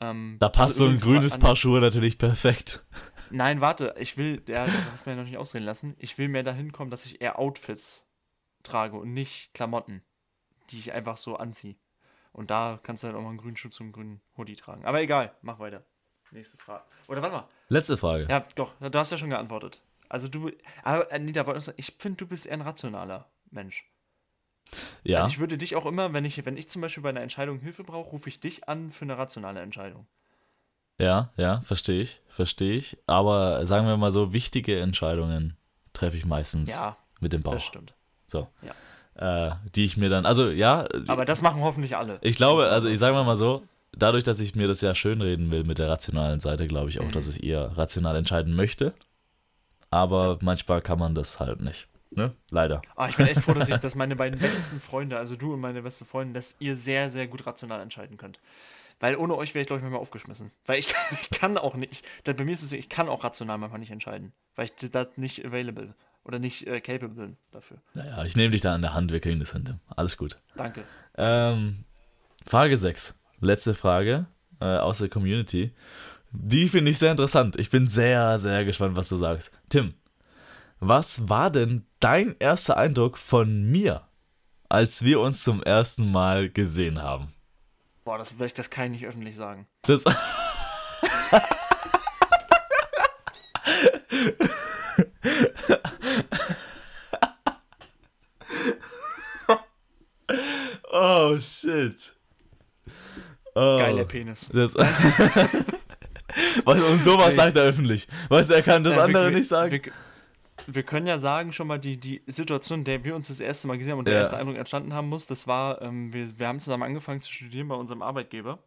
Ähm, 0.00 0.36
da 0.40 0.48
passt 0.48 0.72
also 0.72 0.86
so 0.86 0.90
ein 0.90 0.98
grünes 0.98 1.38
Paar 1.38 1.56
Schuhe 1.56 1.80
natürlich 1.80 2.18
perfekt. 2.18 2.84
Nein, 3.30 3.60
warte, 3.60 3.94
ich 3.98 4.16
will, 4.16 4.42
ja, 4.48 4.66
du 4.66 4.72
hast 4.92 5.06
mir 5.06 5.12
ja 5.12 5.18
noch 5.18 5.24
nicht 5.24 5.38
ausreden 5.38 5.64
lassen, 5.64 5.94
ich 5.98 6.18
will 6.18 6.28
mehr 6.28 6.42
dahin 6.42 6.72
kommen, 6.72 6.90
dass 6.90 7.06
ich 7.06 7.20
eher 7.20 7.38
Outfits 7.38 8.04
trage 8.62 8.96
und 8.96 9.14
nicht 9.14 9.54
Klamotten, 9.54 10.02
die 10.70 10.78
ich 10.78 10.92
einfach 10.92 11.16
so 11.16 11.36
anziehe. 11.36 11.76
Und 12.32 12.50
da 12.50 12.78
kannst 12.82 13.02
du 13.02 13.06
halt 13.06 13.16
auch 13.16 13.22
mal 13.22 13.30
einen 13.30 13.38
grünen 13.38 13.56
Schuh 13.56 13.70
zum 13.70 13.92
grünen 13.92 14.20
Hoodie 14.36 14.56
tragen. 14.56 14.84
Aber 14.84 15.00
egal, 15.00 15.34
mach 15.42 15.58
weiter. 15.58 15.86
Nächste 16.30 16.58
Frage. 16.58 16.84
Oder 17.08 17.22
warte 17.22 17.36
mal. 17.36 17.48
Letzte 17.68 17.96
Frage. 17.96 18.26
Ja, 18.28 18.44
doch, 18.54 18.72
du 18.80 18.98
hast 18.98 19.12
ja 19.12 19.18
schon 19.18 19.30
geantwortet. 19.30 19.80
Also 20.08 20.28
du, 20.28 20.50
aber 20.84 21.10
äh, 21.12 21.24
ich 21.24 21.34
sagen, 21.34 21.78
ich 21.78 21.94
finde, 21.98 22.18
du 22.18 22.26
bist 22.26 22.46
eher 22.46 22.54
ein 22.54 22.60
rationaler 22.60 23.26
Mensch. 23.50 23.84
Ja. 25.04 25.18
Also 25.18 25.28
ich 25.30 25.38
würde 25.38 25.58
dich 25.58 25.76
auch 25.76 25.86
immer, 25.86 26.12
wenn 26.12 26.24
ich, 26.24 26.44
wenn 26.44 26.56
ich 26.56 26.68
zum 26.68 26.82
Beispiel 26.82 27.02
bei 27.02 27.10
einer 27.10 27.20
Entscheidung 27.20 27.60
Hilfe 27.60 27.84
brauche, 27.84 28.10
rufe 28.10 28.28
ich 28.28 28.40
dich 28.40 28.68
an 28.68 28.90
für 28.90 29.04
eine 29.04 29.16
rationale 29.18 29.60
Entscheidung. 29.60 30.06
Ja, 30.98 31.30
ja, 31.36 31.60
verstehe 31.60 32.02
ich, 32.02 32.20
verstehe 32.28 32.76
ich. 32.76 32.98
Aber 33.06 33.66
sagen 33.66 33.86
wir 33.86 33.96
mal 33.96 34.10
so, 34.10 34.32
wichtige 34.32 34.80
Entscheidungen 34.80 35.56
treffe 35.92 36.16
ich 36.16 36.24
meistens 36.24 36.70
ja, 36.70 36.96
mit 37.20 37.32
dem 37.32 37.42
Bauch. 37.42 37.52
Das 37.52 37.64
stimmt. 37.64 37.94
So. 38.26 38.48
Ja. 38.62 39.50
Äh, 39.50 39.54
die 39.74 39.84
ich 39.84 39.96
mir 39.96 40.08
dann, 40.08 40.26
also 40.26 40.50
ja. 40.50 40.86
Aber 41.06 41.24
das 41.24 41.42
machen 41.42 41.62
hoffentlich 41.62 41.96
alle. 41.96 42.18
Ich 42.22 42.36
glaube, 42.36 42.68
also 42.68 42.88
ich 42.88 42.98
sage 42.98 43.14
mal 43.22 43.36
so, 43.36 43.62
dadurch, 43.96 44.24
dass 44.24 44.40
ich 44.40 44.54
mir 44.54 44.68
das 44.68 44.80
ja 44.80 44.94
schönreden 44.94 45.50
will 45.50 45.64
mit 45.64 45.78
der 45.78 45.88
rationalen 45.88 46.40
Seite, 46.40 46.66
glaube 46.66 46.90
ich 46.90 47.00
auch, 47.00 47.06
mhm. 47.06 47.12
dass 47.12 47.26
ich 47.28 47.42
eher 47.42 47.76
rational 47.76 48.16
entscheiden 48.16 48.54
möchte. 48.54 48.94
Aber 49.90 50.38
manchmal 50.42 50.82
kann 50.82 50.98
man 50.98 51.14
das 51.14 51.40
halt 51.40 51.60
nicht. 51.60 51.88
Ne? 52.10 52.34
Leider. 52.50 52.82
Oh, 52.96 53.06
ich 53.08 53.16
bin 53.16 53.26
echt 53.26 53.40
froh, 53.40 53.54
dass 53.54 53.68
ich, 53.68 53.76
dass 53.80 53.94
meine 53.94 54.16
beiden 54.16 54.38
besten 54.38 54.80
Freunde, 54.80 55.18
also 55.18 55.36
du 55.36 55.54
und 55.54 55.60
meine 55.60 55.82
beste 55.82 56.04
Freundin, 56.04 56.34
dass 56.34 56.56
ihr 56.60 56.76
sehr, 56.76 57.10
sehr 57.10 57.26
gut 57.26 57.46
rational 57.46 57.80
entscheiden 57.80 58.16
könnt. 58.16 58.38
Weil 59.00 59.16
ohne 59.16 59.36
euch 59.36 59.54
wäre 59.54 59.62
ich, 59.62 59.66
glaube 59.66 59.78
ich, 59.78 59.82
manchmal 59.82 60.00
aufgeschmissen. 60.00 60.50
Weil 60.64 60.78
ich, 60.78 60.88
ich 61.10 61.30
kann 61.30 61.58
auch 61.58 61.74
nicht, 61.74 62.04
bei 62.24 62.44
mir 62.44 62.52
ist 62.52 62.62
es, 62.62 62.72
ich 62.72 62.88
kann 62.88 63.08
auch 63.08 63.24
rational 63.24 63.58
manchmal 63.58 63.80
nicht 63.80 63.90
entscheiden. 63.90 64.32
Weil 64.54 64.66
ich 64.66 64.90
da 64.90 65.06
nicht 65.16 65.44
available 65.44 65.94
oder 66.24 66.38
nicht 66.38 66.66
äh, 66.66 66.80
capable 66.80 67.08
bin 67.08 67.36
dafür. 67.52 67.78
Naja, 67.94 68.24
ich 68.24 68.36
nehme 68.36 68.50
dich 68.50 68.60
da 68.60 68.74
an 68.74 68.82
der 68.82 68.94
Hand, 68.94 69.12
wir 69.12 69.20
kriegen 69.20 69.38
das 69.38 69.52
hin. 69.52 69.78
Alles 69.94 70.16
gut. 70.16 70.40
Danke. 70.56 70.84
Ähm, 71.16 71.84
Frage 72.44 72.76
6. 72.76 73.18
Letzte 73.40 73.74
Frage 73.74 74.26
äh, 74.60 74.64
aus 74.64 74.98
der 74.98 75.08
Community. 75.08 75.72
Die 76.32 76.68
finde 76.68 76.90
ich 76.90 76.98
sehr 76.98 77.10
interessant. 77.10 77.56
Ich 77.58 77.70
bin 77.70 77.86
sehr, 77.88 78.38
sehr 78.38 78.64
gespannt, 78.64 78.96
was 78.96 79.08
du 79.08 79.16
sagst. 79.16 79.50
Tim, 79.68 79.94
was 80.80 81.28
war 81.28 81.50
denn 81.50 81.86
dein 82.00 82.36
erster 82.38 82.76
Eindruck 82.76 83.16
von 83.18 83.70
mir, 83.70 84.02
als 84.68 85.02
wir 85.04 85.20
uns 85.20 85.42
zum 85.42 85.62
ersten 85.62 86.10
Mal 86.12 86.50
gesehen 86.50 87.02
haben? 87.02 87.32
Boah, 88.04 88.18
das, 88.18 88.34
das 88.54 88.70
kann 88.70 88.86
ich 88.86 89.00
nicht 89.00 89.06
öffentlich 89.06 89.36
sagen. 89.36 89.66
Das. 89.82 90.04
oh 100.92 101.38
shit. 101.40 102.15
Oh. 103.56 103.78
Geiler 103.78 104.04
Penis. 104.04 104.50
Das 104.52 104.74
und 106.64 107.00
sowas 107.00 107.34
sagt 107.34 107.56
er 107.56 107.62
öffentlich. 107.62 108.06
Weißt 108.28 108.50
du, 108.50 108.54
er 108.54 108.60
kann 108.62 108.84
das 108.84 108.96
ja, 108.96 109.04
andere 109.04 109.30
wir, 109.30 109.38
nicht 109.38 109.48
sagen. 109.48 109.72
Wir, 109.72 109.80
wir 110.66 110.82
können 110.82 111.06
ja 111.06 111.18
sagen 111.18 111.52
schon 111.52 111.66
mal, 111.66 111.78
die, 111.78 111.96
die 111.96 112.22
Situation, 112.26 112.80
in 112.80 112.84
der 112.84 113.02
wir 113.02 113.16
uns 113.16 113.28
das 113.28 113.40
erste 113.40 113.66
Mal 113.66 113.78
gesehen 113.78 113.92
haben 113.92 114.00
und 114.00 114.08
der 114.08 114.14
Ja. 114.14 114.20
erste 114.20 114.36
Eindruck 114.36 114.58
entstanden 114.58 114.92
haben 114.92 115.08
muss, 115.08 115.26
das 115.26 115.46
war, 115.46 115.80
ähm, 115.80 116.12
wir, 116.12 116.38
wir 116.38 116.48
haben 116.48 116.60
zusammen 116.60 116.82
angefangen 116.82 117.22
zu 117.22 117.32
studieren 117.32 117.68
bei 117.68 117.76
unserem 117.76 118.02
Arbeitgeber. 118.02 118.58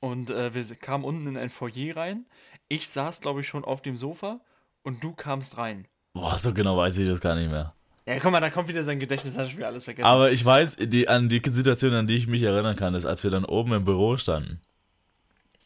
Und 0.00 0.28
äh, 0.28 0.52
wir 0.52 0.62
kamen 0.76 1.04
unten 1.04 1.26
in 1.26 1.38
ein 1.38 1.48
Foyer 1.48 1.96
rein. 1.96 2.26
Ich 2.68 2.90
saß, 2.90 3.22
glaube 3.22 3.40
ich, 3.40 3.48
schon 3.48 3.64
auf 3.64 3.80
dem 3.80 3.96
Sofa 3.96 4.40
und 4.82 5.02
du 5.02 5.14
kamst 5.14 5.56
rein. 5.56 5.88
Boah, 6.12 6.36
so 6.36 6.52
genau 6.52 6.76
weiß 6.76 6.98
ich 6.98 7.08
das 7.08 7.22
gar 7.22 7.36
nicht 7.36 7.50
mehr. 7.50 7.74
Ja, 8.06 8.18
guck 8.18 8.32
mal, 8.32 8.40
da 8.40 8.50
kommt 8.50 8.68
wieder 8.68 8.82
sein 8.82 8.98
Gedächtnis, 8.98 9.38
hast 9.38 9.46
du 9.46 9.50
schon 9.50 9.58
wieder 9.58 9.68
alles 9.68 9.84
vergessen. 9.84 10.06
Aber 10.06 10.32
ich 10.32 10.44
weiß, 10.44 10.76
die, 10.80 11.08
an 11.08 11.28
die 11.28 11.40
Situation, 11.44 11.94
an 11.94 12.06
die 12.06 12.16
ich 12.16 12.26
mich 12.26 12.42
erinnern 12.42 12.76
kann, 12.76 12.94
ist, 12.94 13.06
als 13.06 13.22
wir 13.22 13.30
dann 13.30 13.44
oben 13.44 13.72
im 13.72 13.84
Büro 13.84 14.16
standen. 14.16 14.60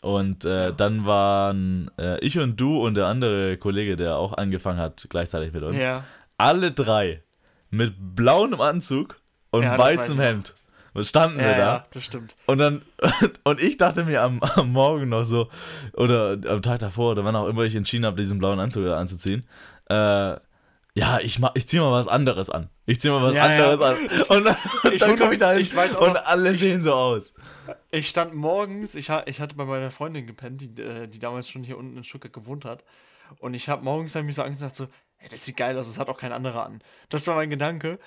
Und 0.02 0.44
äh, 0.44 0.72
dann 0.74 1.06
waren 1.06 1.90
äh, 1.98 2.20
ich 2.20 2.38
und 2.38 2.60
du 2.60 2.84
und 2.84 2.94
der 2.94 3.06
andere 3.06 3.56
Kollege, 3.56 3.96
der 3.96 4.16
auch 4.16 4.34
angefangen 4.34 4.78
hat, 4.78 5.06
gleichzeitig 5.08 5.52
mit 5.52 5.62
uns, 5.62 5.82
ja, 5.82 6.04
alle 6.36 6.72
drei 6.72 7.22
mit 7.70 7.94
blauem 7.98 8.60
Anzug 8.60 9.20
und 9.50 9.62
Ja, 9.62 9.78
weißem. 9.78 10.18
Hemd. 10.20 10.54
Und 10.92 11.06
standen 11.06 11.38
wir 11.38 11.50
ja, 11.50 11.56
da. 11.56 11.76
ja, 11.76 11.86
das 11.90 12.04
stimmt. 12.04 12.36
Und 12.46 12.58
dann, 12.58 12.82
und 13.44 13.62
ich 13.62 13.76
dachte 13.76 14.04
mir 14.04 14.22
am, 14.22 14.40
am 14.42 14.72
Morgen 14.72 15.10
noch 15.10 15.24
so, 15.24 15.48
oder 15.92 16.38
am 16.48 16.62
Tag 16.62 16.78
davor, 16.78 17.12
oder 17.12 17.24
wann 17.24 17.36
auch 17.36 17.48
immer 17.48 17.62
ich 17.62 17.74
entschieden 17.74 18.06
habe, 18.06 18.16
diesen 18.16 18.38
blauen 18.38 18.60
Anzug 18.60 18.86
anzuziehen, 18.86 19.44
äh, 19.90 20.36
ja, 20.96 21.20
ich, 21.20 21.38
mach, 21.38 21.52
ich 21.54 21.68
zieh 21.68 21.78
mal 21.78 21.92
was 21.92 22.08
anderes 22.08 22.48
an. 22.50 22.70
Ich 22.86 23.00
zieh 23.00 23.10
mal 23.10 23.22
was 23.22 23.34
Ja, 23.34 23.52
ja. 23.52 23.70
anderes 23.72 23.80
an. 23.80 24.36
Und 24.38 24.44
dann, 24.46 24.56
ich 24.92 25.00
dann 25.02 25.18
komme 25.18 25.32
ich 25.34 25.38
da 25.38 25.52
hin 25.52 25.60
ich 25.60 25.74
weiß 25.76 25.94
auch 25.96 26.08
und 26.08 26.16
alle 26.26 26.52
ich- 26.52 26.60
sehen 26.60 26.82
so 26.82 26.94
aus. 26.94 27.34
Ich 27.90 28.08
stand 28.08 28.34
morgens, 28.34 28.94
ich, 28.94 29.10
ich 29.26 29.40
hatte 29.40 29.54
bei 29.56 29.64
meiner 29.64 29.90
Freundin 29.90 30.26
gepennt, 30.26 30.60
die, 30.60 30.80
äh, 30.80 31.06
die 31.08 31.18
damals 31.18 31.48
schon 31.50 31.64
hier 31.64 31.76
unten 31.78 31.96
in 31.96 32.04
Stuttgart 32.04 32.32
gewohnt 32.32 32.64
hat. 32.64 32.84
Und 33.38 33.54
ich 33.54 33.68
habe 33.68 33.82
morgens 33.84 34.14
hab 34.14 34.20
ich 34.22 34.26
mich 34.26 34.36
so 34.36 34.42
angesagt, 34.42 34.76
so, 34.76 34.86
hey, 35.16 35.28
das 35.28 35.44
sieht 35.44 35.56
geil 35.56 35.76
aus, 35.78 35.86
das 35.88 35.98
hat 35.98 36.08
auch 36.08 36.18
kein 36.18 36.32
anderer 36.32 36.64
an. 36.64 36.80
Das 37.08 37.26
war 37.26 37.34
mein 37.34 37.50
Gedanke. 37.50 37.98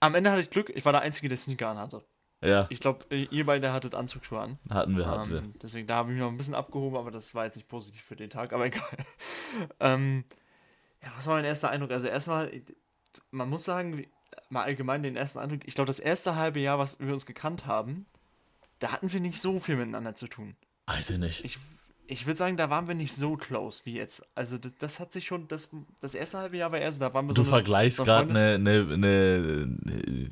Am 0.00 0.14
Ende 0.14 0.30
hatte 0.30 0.40
ich 0.40 0.50
Glück, 0.50 0.70
ich 0.74 0.84
war 0.84 0.92
der 0.92 1.00
Einzige, 1.02 1.28
der 1.28 1.38
Sneaker 1.38 1.68
anhatte. 1.68 2.02
Ja, 2.42 2.66
Ich 2.70 2.80
glaube, 2.80 3.04
ihr 3.14 3.44
beide 3.44 3.70
hattet 3.72 3.94
Anzugsschuhe 3.94 4.40
an. 4.40 4.58
hatten 4.70 4.96
wir, 4.96 5.06
hatten 5.06 5.30
wir. 5.30 5.38
Ähm, 5.38 5.54
deswegen, 5.62 5.86
da 5.86 5.96
habe 5.96 6.10
ich 6.10 6.14
mich 6.14 6.22
noch 6.22 6.30
ein 6.30 6.38
bisschen 6.38 6.54
abgehoben, 6.54 6.96
aber 6.96 7.10
das 7.10 7.34
war 7.34 7.44
jetzt 7.44 7.56
nicht 7.56 7.68
positiv 7.68 8.02
für 8.02 8.16
den 8.16 8.30
Tag, 8.30 8.52
aber 8.54 8.64
egal. 8.66 8.82
ähm, 9.80 10.24
ja, 11.02 11.10
was 11.16 11.26
war 11.26 11.34
mein 11.36 11.44
erster 11.44 11.70
Eindruck? 11.70 11.90
Also 11.90 12.08
erstmal, 12.08 12.50
man 13.30 13.48
muss 13.48 13.64
sagen, 13.64 14.06
mal 14.48 14.62
allgemein 14.64 15.02
den 15.02 15.16
ersten 15.16 15.38
Eindruck, 15.38 15.60
ich 15.64 15.74
glaube, 15.74 15.86
das 15.86 16.00
erste 16.00 16.36
halbe 16.36 16.60
Jahr, 16.60 16.78
was 16.78 17.00
wir 17.00 17.12
uns 17.12 17.26
gekannt 17.26 17.66
haben, 17.66 18.06
da 18.78 18.92
hatten 18.92 19.12
wir 19.12 19.20
nicht 19.20 19.40
so 19.40 19.60
viel 19.60 19.76
miteinander 19.76 20.14
zu 20.14 20.26
tun. 20.26 20.54
Weiß 20.86 21.10
ich 21.10 21.18
nicht. 21.18 21.44
Ich, 21.44 21.58
ich 22.06 22.26
würde 22.26 22.36
sagen, 22.36 22.56
da 22.56 22.70
waren 22.70 22.88
wir 22.88 22.94
nicht 22.94 23.14
so 23.14 23.36
close 23.36 23.82
wie 23.84 23.94
jetzt. 23.94 24.26
Also 24.34 24.58
das, 24.58 24.72
das 24.78 25.00
hat 25.00 25.12
sich 25.12 25.26
schon, 25.26 25.46
das, 25.48 25.70
das 26.00 26.14
erste 26.14 26.38
halbe 26.38 26.56
Jahr 26.56 26.72
war 26.72 26.78
eher 26.80 26.90
so, 26.90 27.00
da 27.00 27.12
waren 27.14 27.26
wir 27.26 27.34
Du 27.34 27.36
so 27.36 27.42
eine- 27.42 27.50
vergleichst 27.50 27.98
gerade 27.98 28.30
eine, 28.30 28.54
eine, 28.54 28.92
eine, 28.92 30.30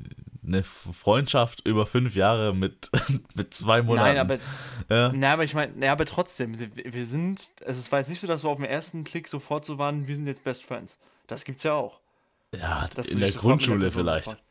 eine 0.49 0.63
Freundschaft 0.63 1.65
über 1.65 1.85
fünf 1.85 2.15
Jahre 2.15 2.53
mit, 2.53 2.89
mit 3.35 3.53
zwei 3.53 3.81
Monaten. 3.81 4.07
Nein, 4.07 4.17
aber 4.17 4.39
ja. 4.89 5.11
Na, 5.15 5.33
aber 5.33 5.43
ich 5.43 5.53
meine, 5.53 5.89
aber 5.91 6.05
trotzdem, 6.05 6.55
wir 6.59 7.05
sind, 7.05 7.51
also 7.65 7.79
es 7.79 7.91
war 7.91 7.99
jetzt 7.99 8.09
nicht 8.09 8.19
so, 8.19 8.27
dass 8.27 8.43
wir 8.43 8.49
auf 8.49 8.57
den 8.57 8.65
ersten 8.65 9.03
Klick 9.03 9.27
sofort 9.27 9.63
so 9.65 9.77
waren, 9.77 10.07
wir 10.07 10.15
sind 10.15 10.27
jetzt 10.27 10.43
Best 10.43 10.65
Friends. 10.65 10.99
Das 11.27 11.45
gibt's 11.45 11.63
ja 11.63 11.73
auch. 11.73 11.99
ja, 12.55 12.87
Dass 12.95 13.07
in 13.09 13.19
der 13.19 13.31
Grundschule 13.31 13.79
Person 13.79 14.03
vielleicht. 14.03 14.25
sofort- 14.25 14.43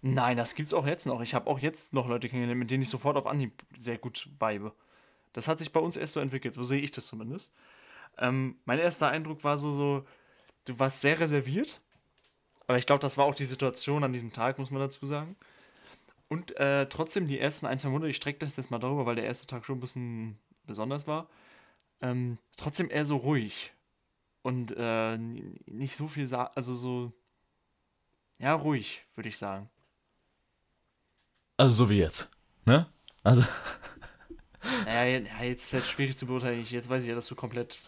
Nein, 0.00 0.36
das 0.36 0.54
gibt's 0.54 0.72
auch 0.74 0.86
jetzt 0.86 1.06
noch. 1.06 1.20
Ich 1.22 1.34
habe 1.34 1.48
auch 1.50 1.58
jetzt 1.58 1.92
noch 1.92 2.06
Leute 2.08 2.28
kennengelernt, 2.28 2.60
mit 2.60 2.70
denen 2.70 2.82
ich 2.84 2.88
sofort 2.88 3.16
auf 3.16 3.26
Anhieb 3.26 3.52
sehr 3.74 3.98
gut 3.98 4.28
vibe. 4.38 4.72
Das 5.32 5.48
hat 5.48 5.58
sich 5.58 5.72
bei 5.72 5.80
uns 5.80 5.96
erst 5.96 6.12
so 6.14 6.20
entwickelt, 6.20 6.54
so 6.54 6.62
sehe 6.62 6.80
ich 6.80 6.92
das 6.92 7.06
zumindest. 7.08 7.52
Ähm, 8.16 8.56
mein 8.64 8.78
erster 8.78 9.08
Eindruck 9.08 9.42
war 9.44 9.58
so, 9.58 9.72
so, 9.74 10.04
du 10.66 10.78
warst 10.78 11.00
sehr 11.00 11.18
reserviert, 11.18 11.80
aber 12.68 12.78
ich 12.78 12.86
glaube, 12.86 13.00
das 13.00 13.18
war 13.18 13.24
auch 13.24 13.34
die 13.34 13.44
Situation 13.44 14.04
an 14.04 14.12
diesem 14.12 14.32
Tag, 14.32 14.58
muss 14.58 14.70
man 14.70 14.80
dazu 14.80 15.04
sagen. 15.04 15.34
Und 16.28 16.54
äh, 16.56 16.86
trotzdem 16.88 17.26
die 17.26 17.40
ersten 17.40 17.66
ein, 17.66 17.78
zwei 17.78 17.88
Monate, 17.88 18.10
ich 18.10 18.16
strecke 18.16 18.38
das 18.40 18.56
jetzt 18.56 18.70
mal 18.70 18.78
darüber, 18.78 19.06
weil 19.06 19.16
der 19.16 19.24
erste 19.24 19.46
Tag 19.46 19.64
schon 19.64 19.78
ein 19.78 19.80
bisschen 19.80 20.38
besonders 20.66 21.06
war, 21.06 21.28
ähm, 22.02 22.38
trotzdem 22.56 22.90
eher 22.90 23.04
so 23.04 23.16
ruhig. 23.16 23.72
Und 24.42 24.72
äh, 24.76 25.16
nicht 25.18 25.96
so 25.96 26.06
viel, 26.06 26.26
sa 26.26 26.44
also 26.54 26.74
so, 26.74 27.12
ja, 28.38 28.52
ruhig, 28.54 29.04
würde 29.14 29.28
ich 29.30 29.38
sagen. 29.38 29.68
Also 31.56 31.74
so 31.74 31.90
wie 31.90 31.98
jetzt. 31.98 32.30
Ne? 32.66 32.86
Also, 33.24 33.42
Naja, 34.84 35.04
je- 35.18 35.26
ja, 35.26 35.42
jetzt 35.44 35.72
ist 35.72 35.82
es 35.82 35.88
schwierig 35.88 36.16
zu 36.18 36.26
beurteilen. 36.26 36.62
Jetzt 36.64 36.88
weiß 36.88 37.02
ich 37.02 37.08
ja, 37.08 37.14
dass 37.14 37.26
du 37.26 37.34
komplett, 37.34 37.78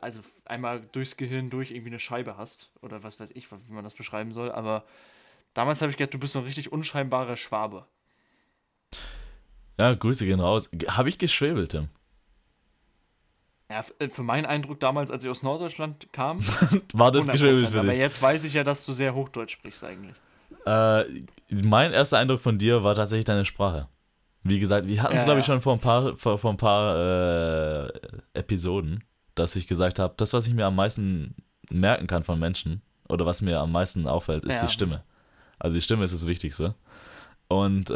also 0.00 0.20
einmal 0.44 0.80
durchs 0.92 1.16
Gehirn 1.16 1.50
durch 1.50 1.70
irgendwie 1.70 1.90
eine 1.90 1.98
Scheibe 1.98 2.36
hast. 2.36 2.70
Oder 2.82 3.02
was 3.02 3.20
weiß 3.20 3.30
ich, 3.32 3.50
wie 3.50 3.72
man 3.72 3.84
das 3.84 3.94
beschreiben 3.94 4.32
soll. 4.32 4.50
Aber 4.52 4.84
damals 5.54 5.80
habe 5.82 5.90
ich 5.90 5.96
gedacht, 5.96 6.14
du 6.14 6.18
bist 6.18 6.32
so 6.32 6.40
ein 6.40 6.44
richtig 6.44 6.72
unscheinbarer 6.72 7.36
Schwabe. 7.36 7.86
ja, 9.78 9.94
Grüße 9.94 10.26
gehen 10.26 10.40
raus. 10.40 10.70
Habe 10.88 11.08
ich 11.08 11.18
geschwebelt, 11.18 11.70
Tim? 11.72 11.88
Ja, 13.70 13.82
äh, 13.98 14.08
für 14.08 14.22
meinen 14.22 14.46
Eindruck 14.46 14.78
damals, 14.80 15.10
als 15.10 15.24
ich 15.24 15.30
aus 15.30 15.42
Norddeutschland 15.42 16.12
kam, 16.12 16.38
War 16.92 17.10
das 17.10 17.26
100%. 17.26 17.32
geschwebelt 17.32 17.68
für 17.70 17.78
Aber 17.80 17.88
dich? 17.92 17.98
jetzt 17.98 18.20
weiß 18.22 18.44
ich 18.44 18.52
ja, 18.54 18.62
dass 18.62 18.84
du 18.86 18.92
sehr 18.92 19.14
Hochdeutsch 19.14 19.52
sprichst 19.52 19.82
eigentlich. 19.84 20.14
Äh, 20.66 21.04
mein 21.50 21.92
erster 21.92 22.18
Eindruck 22.18 22.40
von 22.40 22.58
dir 22.58 22.84
war 22.84 22.94
tatsächlich 22.94 23.24
deine 23.24 23.44
Sprache. 23.44 23.88
Wie 24.42 24.60
gesagt, 24.60 24.86
wir 24.86 25.02
hatten 25.02 25.14
es, 25.14 25.22
Ja, 25.22 25.24
glaube 25.24 25.40
ich, 25.40 25.46
ja. 25.46 25.54
schon 25.54 25.62
vor 25.62 25.72
ein 25.72 25.80
paar, 25.80 26.16
vor, 26.18 26.38
vor 26.38 26.50
ein 26.50 26.56
paar 26.58 27.86
äh, 27.86 27.92
Episoden, 28.34 29.02
dass 29.34 29.56
ich 29.56 29.66
gesagt 29.66 29.98
habe, 29.98 30.14
das, 30.16 30.32
was 30.32 30.46
ich 30.46 30.54
mir 30.54 30.66
am 30.66 30.76
meisten 30.76 31.34
merken 31.70 32.06
kann 32.06 32.24
von 32.24 32.38
Menschen 32.38 32.82
oder 33.08 33.26
was 33.26 33.42
mir 33.42 33.60
am 33.60 33.72
meisten 33.72 34.06
auffällt, 34.06 34.44
ist 34.44 34.60
Ja. 34.60 34.66
die 34.66 34.72
Stimme. 34.72 35.02
Also 35.58 35.76
die 35.76 35.82
Stimme 35.82 36.04
ist 36.04 36.14
das 36.14 36.26
Wichtigste. 36.26 36.74
Und 37.48 37.90
äh, 37.90 37.94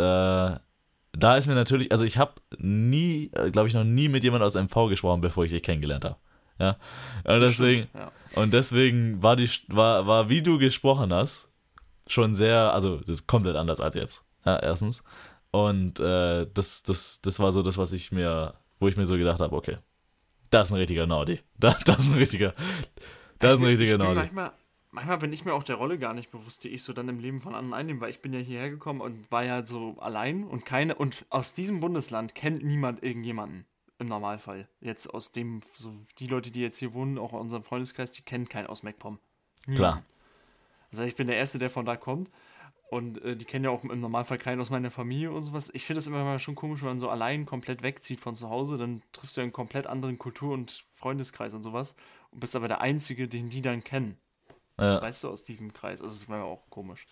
da 1.13 1.37
ist 1.37 1.47
mir 1.47 1.55
natürlich, 1.55 1.91
also 1.93 2.05
ich 2.05 2.19
habe 2.19 2.35
nie, 2.59 3.31
glaube 3.53 3.69
ich, 3.69 3.75
noch 3.75 3.85
nie 3.85 4.09
mit 4.09 4.23
jemandem 4.25 4.47
aus 4.47 4.55
MV 4.55 4.89
gesprochen, 4.89 5.21
bevor 5.21 5.45
ich 5.45 5.51
dich 5.51 5.63
kennengelernt 5.63 6.05
habe. 6.05 6.17
Ja. 6.59 6.77
Und 7.25 7.41
deswegen, 7.41 7.83
Stimmt, 7.89 7.95
ja. 8.35 8.43
und 8.43 8.53
deswegen 8.55 9.23
war 9.23 9.37
die 9.37 9.49
war, 9.69 10.07
war 10.07 10.29
wie 10.29 10.43
du 10.43 10.59
gesprochen 10.59 11.13
hast 11.13 11.49
schon 12.09 12.35
sehr, 12.35 12.73
also 12.73 12.97
das 12.99 13.09
ist 13.21 13.27
komplett 13.27 13.55
anders 13.57 13.81
als 13.81 13.95
jetzt. 13.95 14.25
Ja, 14.45 14.57
erstens. 14.59 15.05
Und 15.51 16.01
äh, 16.01 16.47
das, 16.53 16.83
das, 16.83 17.21
das 17.23 17.39
war 17.39 17.53
so 17.53 17.63
das, 17.63 17.77
was 17.79 17.93
ich 17.93 18.13
mir, 18.13 18.55
wo 18.81 18.89
ich 18.89 18.97
mir 18.97 19.07
so 19.07 19.17
gedacht 19.17 19.41
habe, 19.41 19.55
okay, 19.55 19.77
das 20.51 20.69
ist 20.69 20.73
ein 20.75 20.79
richtiger 20.79 21.07
Naudi. 21.07 21.41
Da, 21.59 21.77
das 21.85 22.05
ist 22.05 22.13
ein 22.13 22.19
richtiger, 22.19 22.55
das 23.39 23.55
ist 23.55 23.61
ein 23.61 23.61
Ich 23.61 23.61
bin- 23.61 23.67
richtiger 23.69 23.93
ich 23.93 23.99
bin 23.99 24.07
Naudi. 24.07 24.15
manchmal, 24.21 24.53
manchmal 24.91 25.19
bin 25.19 25.33
ich 25.33 25.45
mir 25.45 25.55
auch 25.55 25.63
der 25.65 25.77
Rolle 25.77 25.99
gar 25.99 26.15
nicht 26.15 26.31
bewusst, 26.31 26.65
die 26.65 26.69
ich 26.69 26.83
so 26.83 26.93
dann 26.93 27.09
im 27.09 27.19
Leben 27.21 27.41
von 27.41 27.55
anderen 27.55 27.75
einnehme, 27.75 28.01
weil 28.01 28.11
ich 28.11 28.21
bin 28.23 28.33
ja 28.33 28.41
hierher 28.41 28.71
gekommen 28.71 29.01
und 29.01 29.31
war 29.31 29.45
ja 29.45 29.65
so 29.67 29.97
allein 30.01 30.45
und 30.45 30.65
keine, 30.67 30.95
und 30.95 31.25
aus 31.31 31.55
diesem 31.55 31.81
Bundesland 31.81 32.35
kennt 32.35 32.65
niemand 32.65 33.03
irgendjemanden. 33.03 33.65
Im 34.01 34.07
Normalfall. 34.07 34.69
Jetzt 34.81 35.13
aus 35.13 35.33
dem, 35.33 35.61
so 35.77 35.93
die 36.21 36.29
Leute, 36.29 36.53
die 36.53 36.61
jetzt 36.61 36.79
hier 36.79 36.95
wohnen, 36.95 37.19
auch 37.19 37.33
in 37.33 37.41
unserem 37.41 37.65
Freundeskreis, 37.65 38.13
die 38.13 38.23
kennen 38.23 38.49
keinen 38.49 38.69
aus 38.69 38.85
MacPom. 38.85 39.19
Klar. 39.75 40.05
Also 40.93 41.03
ich 41.03 41.17
bin 41.17 41.27
der 41.27 41.37
Erste, 41.37 41.59
der 41.59 41.69
von 41.69 41.85
da 41.85 41.97
kommt. 41.97 42.31
Und 42.91 43.23
äh, 43.23 43.37
die 43.37 43.45
kennen 43.45 43.67
ja 43.67 43.71
auch 43.71 43.85
im 43.85 44.01
Normalfall 44.01 44.39
keinen 44.39 44.61
aus 44.63 44.71
meiner 44.71 44.91
Familie 44.91 45.31
und 45.31 45.43
sowas. 45.43 45.71
Ich 45.75 45.85
finde 45.85 45.99
es 45.99 46.07
immer 46.07 46.25
mal 46.25 46.39
schon 46.39 46.55
komisch, 46.55 46.81
wenn 46.81 46.89
man 46.89 46.99
so 46.99 47.11
allein 47.11 47.45
komplett 47.45 47.83
wegzieht 47.83 48.19
von 48.21 48.35
zu 48.35 48.49
Hause, 48.49 48.79
dann 48.79 49.03
triffst 49.13 49.37
du 49.37 49.41
ja 49.41 49.45
einen 49.45 49.53
komplett 49.53 49.87
anderen 49.87 50.19
Kultur- 50.19 50.55
und 50.55 50.85
Freundeskreis 50.95 51.53
und 51.53 51.63
sowas 51.63 51.97
und 52.31 52.41
bist 52.41 52.57
aber 52.57 52.67
der 52.67 52.81
Einzige, 52.81 53.29
den 53.29 53.51
die 53.51 53.61
dann 53.61 53.85
kennen. 53.85 54.17
Ja, 54.79 55.03
Weißt 55.03 55.25
du, 55.25 55.29
aus 55.29 55.43
diesem 55.43 55.73
Kreis. 55.75 56.01
Das 56.01 56.15
ist 56.15 56.29
mir 56.29 56.43
auch 56.43 56.63
komisch. 56.71 57.07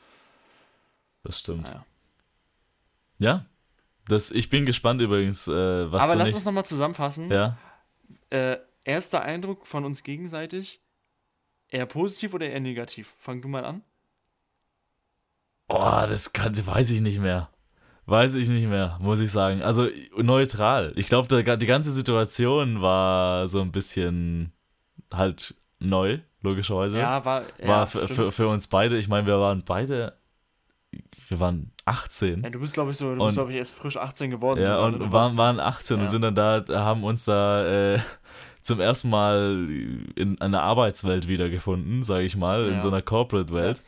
das 1.24 1.40
stimmt. 1.40 1.64
Naja. 1.64 1.84
Ja, 3.18 3.46
das, 4.08 4.30
ich 4.30 4.48
bin 4.50 4.66
gespannt 4.66 5.00
übrigens, 5.02 5.48
äh, 5.48 5.90
was 5.92 6.02
Aber 6.02 6.14
lass 6.14 6.26
nicht, 6.28 6.34
uns 6.36 6.44
nochmal 6.44 6.64
zusammenfassen. 6.64 7.30
ja, 7.30 7.58
Äh, 8.30 8.58
erster 8.84 9.22
Eindruck 9.22 9.66
von 9.66 9.84
uns 9.84 10.02
gegenseitig. 10.04 10.80
Eher 11.68 11.86
positiv 11.86 12.32
oder 12.34 12.48
eher 12.48 12.60
negativ? 12.60 13.14
Fang 13.18 13.42
du 13.42 13.48
mal 13.48 13.64
an. 13.64 13.82
Boah, 15.68 16.06
das 16.09 16.32
kann, 16.32 16.55
weiß 16.66 16.90
ich 16.90 17.01
nicht 17.01 17.18
mehr. 17.20 17.48
Weiß 18.09 18.34
ich 18.34 18.48
nicht 18.48 18.68
mehr, 18.68 18.98
muss 19.01 19.18
ich 19.18 19.32
sagen. 19.32 19.62
Also 19.62 19.88
neutral. 20.16 20.93
Ich 20.94 21.06
glaube, 21.09 21.43
die 21.43 21.66
ganze 21.66 21.90
Situation 21.90 22.80
war 22.80 23.48
so 23.48 23.60
ein 23.60 23.72
bisschen 23.72 24.52
halt 25.12 25.56
neu, 25.80 26.20
logischerweise. 26.40 26.98
Ja, 26.98 27.24
war. 27.24 27.43
Ja, 27.60 27.66
war 27.68 27.86
für, 27.88 28.47
uns 28.48 28.68
beide, 28.68 28.97
ich 28.97 29.09
meine, 29.09 29.26
wir 29.26 29.40
waren 29.40 29.64
beide, 29.66 30.12
wir 31.28 31.40
waren 31.40 31.72
18. 31.84 32.44
ja, 32.44 32.51
du 32.51 32.60
bist, 32.60 32.74
glaube 32.74 32.93
ich, 32.93 32.97
so, 32.97 33.06
du 33.06 33.20
Und- 33.20 33.26
bist, 33.26 33.36
glaube 33.36 33.51
ich, 33.51 33.56
erst 33.59 33.74
frisch 33.74 33.97
18 33.97 34.30
geworden. 34.30 34.60
Ja, 34.62 34.78
und 34.78 35.12
waren, 35.12 35.36
waren 35.36 35.59
18 35.59 35.97
Ja. 35.97 36.02
und 36.05 36.09
sind 36.10 36.22
dann 36.22 36.36
da, 36.36 36.64
haben 36.68 37.02
uns 37.02 37.24
da 37.24 37.94
äh, 37.94 37.98
zum 38.62 38.78
ersten 38.78 39.10
Mal 39.10 39.66
in 40.14 40.40
einer 40.40 40.62
Arbeitswelt 40.62 41.26
wiedergefunden, 41.26 42.05
sage 42.05 42.24
ich 42.24 42.36
mal, 42.36 42.66
in 42.68 42.74
Ja. 42.74 42.80
so 42.80 42.88
einer 42.88 43.02
Corporate-Welt. 43.02 43.80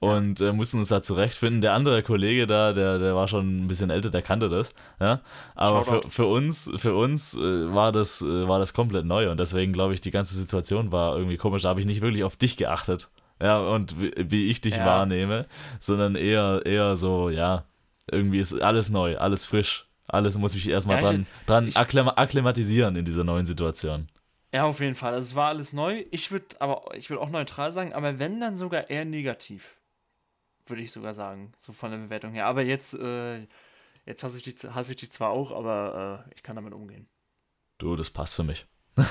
Und 0.00 0.40
äh, 0.40 0.52
mussten 0.52 0.78
uns 0.78 0.88
da 0.88 1.02
zurechtfinden. 1.02 1.60
Der 1.60 1.72
andere 1.74 2.02
Kollege 2.02 2.46
da, 2.46 2.72
der, 2.72 2.98
der 2.98 3.14
war 3.16 3.26
schon 3.28 3.64
ein 3.64 3.68
bisschen 3.68 3.90
älter, 3.90 4.10
der 4.10 4.22
kannte 4.22 4.48
das. 4.48 4.70
Ja? 5.00 5.20
Aber 5.54 5.82
für, 5.82 5.90
Shoutout. 5.90 6.08
für 6.10 6.26
uns, 6.26 6.70
für 6.76 6.94
uns 6.94 7.34
äh, 7.34 7.74
war, 7.74 7.92
das, 7.92 8.22
äh, 8.22 8.46
war 8.48 8.58
das 8.58 8.72
komplett 8.74 9.04
neu 9.06 9.30
und 9.30 9.38
deswegen 9.40 9.72
glaube 9.72 9.94
ich, 9.94 10.00
die 10.00 10.10
ganze 10.10 10.34
Situation 10.34 10.92
war 10.92 11.16
irgendwie 11.16 11.36
komisch. 11.36 11.62
Da 11.62 11.70
habe 11.70 11.80
ich 11.80 11.86
nicht 11.86 12.00
wirklich 12.00 12.24
auf 12.24 12.36
dich 12.36 12.56
geachtet. 12.56 13.08
Ja, 13.42 13.58
und 13.60 14.00
wie, 14.00 14.12
wie 14.16 14.46
ich 14.48 14.60
dich 14.60 14.76
Ja. 14.76 14.84
wahrnehme, 14.86 15.46
sondern 15.80 16.14
eher, 16.16 16.62
eher 16.64 16.96
so, 16.96 17.30
ja, 17.30 17.64
irgendwie 18.10 18.38
ist 18.40 18.60
alles 18.60 18.90
neu, 18.90 19.16
alles 19.18 19.44
frisch. 19.46 19.86
Alles 20.10 20.38
muss 20.38 20.54
mich 20.54 20.68
erstmal 20.68 20.96
Ja, 20.96 21.02
ich- 21.02 21.08
dran, 21.10 21.26
dran 21.46 21.68
ich- 21.68 21.76
akklima 21.76 22.14
akklimatisieren 22.16 22.96
in 22.96 23.04
dieser 23.04 23.24
neuen 23.24 23.46
Situation. 23.46 24.08
Ja, 24.54 24.64
auf 24.64 24.80
jeden 24.80 24.94
Fall. 24.94 25.12
Also 25.12 25.26
es 25.32 25.36
war 25.36 25.48
alles 25.48 25.74
neu. 25.74 26.04
Ich 26.10 26.30
würde 26.32 26.46
aber, 26.60 26.82
ich 26.96 27.10
würde 27.10 27.20
auch 27.22 27.28
neutral 27.28 27.70
sagen, 27.70 27.92
aber 27.92 28.18
wenn, 28.18 28.40
dann 28.40 28.56
sogar 28.56 28.88
eher 28.88 29.04
negativ. 29.04 29.74
Würde 30.68 30.82
ich 30.82 30.92
sogar 30.92 31.14
sagen. 31.14 31.52
So 31.56 31.72
von 31.72 31.90
der 31.90 31.98
Bewertung 31.98 32.32
her. 32.32 32.46
Aber 32.46 32.62
jetzt, 32.62 32.94
äh, 32.94 33.46
jetzt 34.06 34.22
hasse 34.22 34.38
ich 34.38 34.42
die, 34.42 34.68
hasse 34.68 34.92
ich 34.92 34.98
die 34.98 35.08
zwar 35.08 35.30
auch, 35.30 35.52
aber 35.52 36.26
äh, 36.28 36.34
ich 36.34 36.42
kann 36.42 36.56
damit 36.56 36.74
umgehen. 36.74 37.08
Du, 37.78 37.96
das 37.96 38.10
passt 38.10 38.34
für 38.34 38.44
mich. 38.44 38.66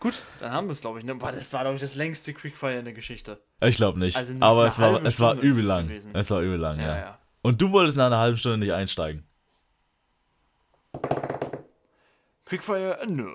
Gut, 0.00 0.14
dann 0.38 0.52
haben 0.52 0.68
wir 0.68 0.72
es, 0.72 0.80
glaube 0.80 1.00
ich. 1.00 1.04
Ne? 1.04 1.16
Das 1.16 1.52
war, 1.52 1.62
glaube 1.62 1.74
ich, 1.74 1.80
das 1.80 1.96
längste 1.96 2.32
Quickfire 2.32 2.78
in 2.78 2.84
der 2.84 2.94
Geschichte. 2.94 3.42
Ich 3.60 3.76
glaube 3.76 3.98
nicht. 3.98 4.16
Also 4.16 4.34
aber 4.38 4.66
es 4.66 4.78
war, 4.78 5.04
es 5.04 5.18
war 5.18 5.34
übel 5.34 5.64
lang. 5.64 5.88
gewesen. 5.88 6.14
Es 6.14 6.30
war 6.30 6.40
übel 6.40 6.58
lang, 6.58 6.78
ja. 6.78 6.86
Ja, 6.86 6.98
ja. 6.98 7.18
Und 7.42 7.60
du 7.60 7.72
wolltest 7.72 7.96
nach 7.96 8.06
einer 8.06 8.18
halben 8.18 8.36
Stunde 8.36 8.58
nicht 8.58 8.72
einsteigen. 8.72 9.24
Quickfire, 12.44 12.98
nö. 13.08 13.34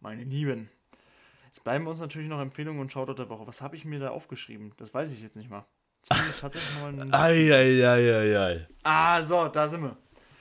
Meine 0.00 0.24
Lieben. 0.24 0.70
Jetzt 1.56 1.64
bleiben 1.64 1.86
uns 1.86 2.00
natürlich 2.00 2.28
noch 2.28 2.38
Empfehlungen 2.38 2.82
und 2.82 2.92
Shoutout 2.92 3.14
der 3.14 3.30
Woche. 3.30 3.46
Was 3.46 3.62
habe 3.62 3.76
ich 3.76 3.86
mir 3.86 3.98
da 3.98 4.10
aufgeschrieben? 4.10 4.74
Das 4.76 4.92
weiß 4.92 5.10
ich 5.14 5.22
jetzt 5.22 5.36
nicht 5.36 5.48
mal. 5.48 5.64
Tatsächlich 6.38 6.82
mal 6.82 6.88
einen 6.88 7.14
Eieieiei. 7.14 8.68
Ah, 8.82 9.22
so, 9.22 9.48
da 9.48 9.66
sind 9.66 9.82
wir. 9.82 9.96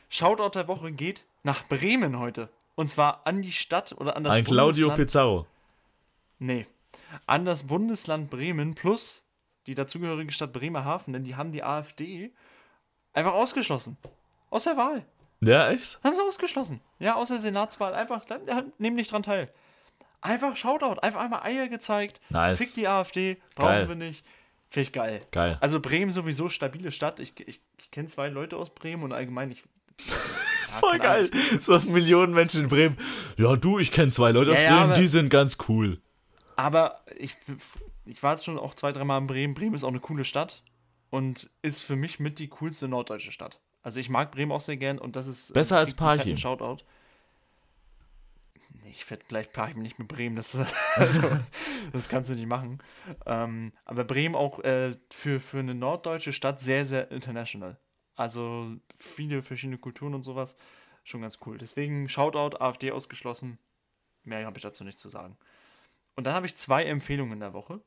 Shoutout 0.09 0.59
der 0.59 0.67
Woche 0.67 0.91
geht 0.91 1.23
nach 1.43 1.65
Bremen 1.69 2.19
heute. 2.19 2.49
Und 2.75 2.87
zwar 2.87 3.25
an 3.25 3.41
die 3.41 3.53
Stadt 3.53 3.95
oder 3.97 4.17
an 4.17 4.25
das 4.25 4.35
Ein 4.35 4.43
Claudio 4.43 4.89
Bundesland. 4.89 4.97
Pizarro. 4.97 5.47
Nee. 6.39 6.67
An 7.27 7.45
das 7.45 7.65
Bundesland 7.65 8.29
Bremen 8.29 8.75
plus 8.75 9.25
die 9.67 9.73
dazugehörige 9.73 10.33
Stadt 10.33 10.51
Bremerhaven, 10.51 11.13
denn 11.13 11.23
die 11.23 11.37
haben 11.37 11.53
die 11.53 11.63
AfD 11.63 12.33
einfach 13.13 13.33
ausgeschlossen. 13.33 13.95
Aus 14.49 14.65
der 14.65 14.75
Wahl. 14.75 15.05
Ja, 15.39 15.69
echt? 15.71 15.97
Haben 16.03 16.17
sie 16.17 16.21
ausgeschlossen. 16.21 16.81
Ja, 16.99 17.15
aus 17.15 17.29
der 17.29 17.39
Senatswahl. 17.39 17.93
Einfach, 17.93 18.25
ja, 18.29 18.63
nehm 18.79 18.95
nicht 18.95 19.13
dran 19.13 19.23
teil. 19.23 19.49
Einfach 20.21 20.55
Shoutout. 20.55 20.99
Einfach 21.01 21.21
einmal 21.21 21.43
Eier 21.43 21.67
gezeigt. 21.67 22.21
Nice. 22.29 22.57
Fick 22.57 22.73
die 22.73 22.87
AfD. 22.87 23.37
Brauchen 23.55 23.67
Geil. 23.69 23.87
wir 23.89 23.95
nicht. 23.95 24.25
Finde 24.69 24.87
ich 24.87 24.93
geil. 24.93 25.21
Geil. 25.31 25.57
Also 25.61 25.79
Bremen 25.79 26.11
sowieso 26.11 26.49
stabile 26.49 26.91
Stadt. 26.91 27.19
Ich, 27.19 27.39
ich, 27.47 27.61
ich 27.77 27.91
kenne 27.91 28.07
zwei 28.07 28.29
Leute 28.29 28.57
aus 28.57 28.69
Bremen 28.73 29.03
und 29.03 29.13
allgemein 29.13 29.51
ich. 29.51 29.63
Ja, 30.67 30.79
Voll 30.79 30.99
Ahnung. 30.99 31.29
geil. 31.31 31.31
So 31.61 31.79
Millionen 31.81 32.33
Menschen 32.33 32.63
in 32.63 32.67
Bremen. 32.67 32.97
Ja, 33.37 33.55
du, 33.55 33.79
ich 33.79 33.93
kenne 33.93 34.11
zwei 34.11 34.31
Leute 34.31 34.51
aus 34.51 34.57
Ja, 34.59 34.63
ja, 34.65 34.75
Bremen, 34.77 34.91
aber- 34.91 34.99
die 35.01 35.07
sind 35.07 35.29
ganz 35.29 35.57
cool. 35.69 36.01
Aber 36.57 37.01
ich, 37.17 37.37
ich 38.05 38.21
war 38.23 38.31
jetzt 38.31 38.43
schon 38.43 38.57
auch 38.59 38.73
zwei, 38.75 38.91
dreimal 38.91 39.21
in 39.21 39.27
Bremen. 39.27 39.53
Bremen 39.53 39.73
ist 39.75 39.85
auch 39.85 39.89
eine 39.89 40.01
coole 40.01 40.25
Stadt 40.25 40.63
und 41.11 41.49
ist 41.61 41.79
für 41.81 41.95
mich 41.95 42.19
mit 42.19 42.39
die 42.39 42.49
coolste 42.49 42.89
norddeutsche 42.89 43.31
Stadt. 43.31 43.61
Also 43.83 44.01
ich 44.01 44.09
mag 44.09 44.31
Bremen 44.31 44.51
auch 44.51 44.59
sehr 44.59 44.75
gern 44.75 44.97
und 44.97 45.15
das 45.15 45.27
ist. 45.27 45.53
Besser 45.53 45.77
als 45.77 45.93
Parchim. 45.93 46.35
Shoutout. 46.35 46.83
Ich 48.89 49.09
werde 49.09 49.25
gleich 49.27 49.51
Parchim 49.51 49.81
nicht 49.81 49.99
mit 49.99 50.07
Bremen. 50.07 50.35
Das, 50.35 50.55
also, 50.95 51.39
das 51.93 52.09
kannst 52.09 52.29
du 52.31 52.35
nicht 52.35 52.47
machen. 52.47 52.79
Ähm, 53.25 53.73
aber 53.85 54.03
Bremen 54.03 54.35
auch 54.35 54.59
äh, 54.59 54.95
für, 55.11 55.39
für 55.39 55.59
eine 55.59 55.75
norddeutsche 55.75 56.33
Stadt 56.33 56.61
sehr, 56.61 56.85
sehr 56.85 57.11
international. 57.11 57.77
Also 58.15 58.75
viele 58.97 59.41
verschiedene 59.41 59.77
Kulturen 59.77 60.13
und 60.13 60.23
sowas. 60.23 60.57
Schon 61.03 61.21
ganz 61.21 61.39
cool. 61.45 61.57
Deswegen 61.57 62.09
Shoutout, 62.09 62.57
AfD 62.57 62.91
ausgeschlossen. 62.91 63.59
Mehr 64.23 64.45
habe 64.45 64.57
ich 64.57 64.63
dazu 64.63 64.83
nicht 64.83 64.99
zu 64.99 65.09
sagen. 65.09 65.37
Und 66.15 66.25
dann 66.25 66.33
habe 66.33 66.45
ich 66.45 66.55
zwei 66.55 66.83
Empfehlungen 66.85 67.39
der 67.39 67.53
Woche. 67.53 67.81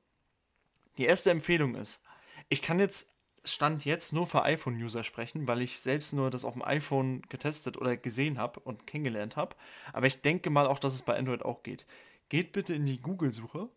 Die 0.99 1.05
erste 1.05 1.31
Empfehlung 1.31 1.75
ist, 1.75 2.05
ich 2.49 2.63
kann 2.63 2.79
jetzt, 2.79 3.15
Stand 3.45 3.85
jetzt 3.85 4.13
nur 4.13 4.27
für 4.27 4.43
iPhone-User 4.43 5.05
sprechen, 5.05 5.47
weil 5.47 5.63
ich 5.63 5.81
selbst 5.81 6.13
nur 6.13 6.31
das 6.31 6.45
auf 6.45 6.55
dem 6.55 6.65
iPhone 6.65 7.23
getestet 7.29 7.77
oder 7.77 7.97
gesehen 7.97 8.39
habe 8.39 8.61
und 8.61 8.87
kennengelernt 8.87 9.37
habe. 9.37 9.57
Aber 9.93 10.07
ich 10.07 10.21
denke 10.23 10.51
mal 10.51 10.67
auch, 10.67 10.79
dass 10.79 10.95
es 10.95 11.03
bei 11.03 11.17
Android 11.17 11.45
auch 11.45 11.63
geht. 11.63 11.87
Geht 12.29 12.53
bitte 12.53 12.75
in 12.75 12.87
die 12.87 13.01
Google-Suche, 13.01 13.69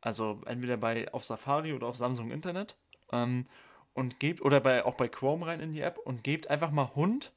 also 0.00 0.40
entweder 0.46 0.76
bei 0.76 1.12
auf 1.12 1.24
Safari 1.24 1.72
oder 1.72 1.86
auf 1.86 1.96
Samsung 1.96 2.30
Internet 2.30 2.76
ähm, 3.12 3.46
und 3.94 4.20
gebt 4.20 4.42
oder 4.42 4.60
bei, 4.60 4.84
auch 4.84 4.94
bei 4.94 5.08
Chrome 5.08 5.46
rein 5.46 5.60
in 5.60 5.72
die 5.72 5.80
App 5.80 5.98
und 5.98 6.24
gebt 6.24 6.50
einfach 6.50 6.70
mal 6.70 6.94
Hund 6.94 7.32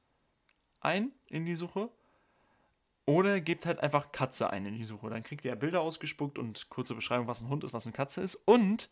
ein 0.80 1.12
in 1.28 1.46
die 1.46 1.56
Suche 1.56 1.90
oder 3.06 3.40
gebt 3.40 3.66
halt 3.66 3.80
einfach 3.80 4.12
Katze 4.12 4.50
ein 4.50 4.66
in 4.66 4.76
die 4.76 4.84
Suche. 4.84 5.10
Dann 5.10 5.24
kriegt 5.24 5.46
ihr 5.46 5.56
Bilder 5.56 5.82
ausgespuckt 5.82 6.38
und 6.38 6.70
kurze 6.70 6.94
Beschreibung, 6.94 7.28
was 7.28 7.42
ein 7.42 7.50
Hund 7.50 7.64
ist, 7.64 7.74
was 7.74 7.86
eine 7.86 7.94
Katze 7.94 8.22
ist. 8.22 8.36
Und 8.36 8.90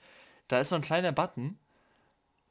da 0.48 0.60
ist 0.60 0.70
so 0.70 0.76
ein 0.76 0.82
kleiner 0.82 1.12
Button. 1.12 1.60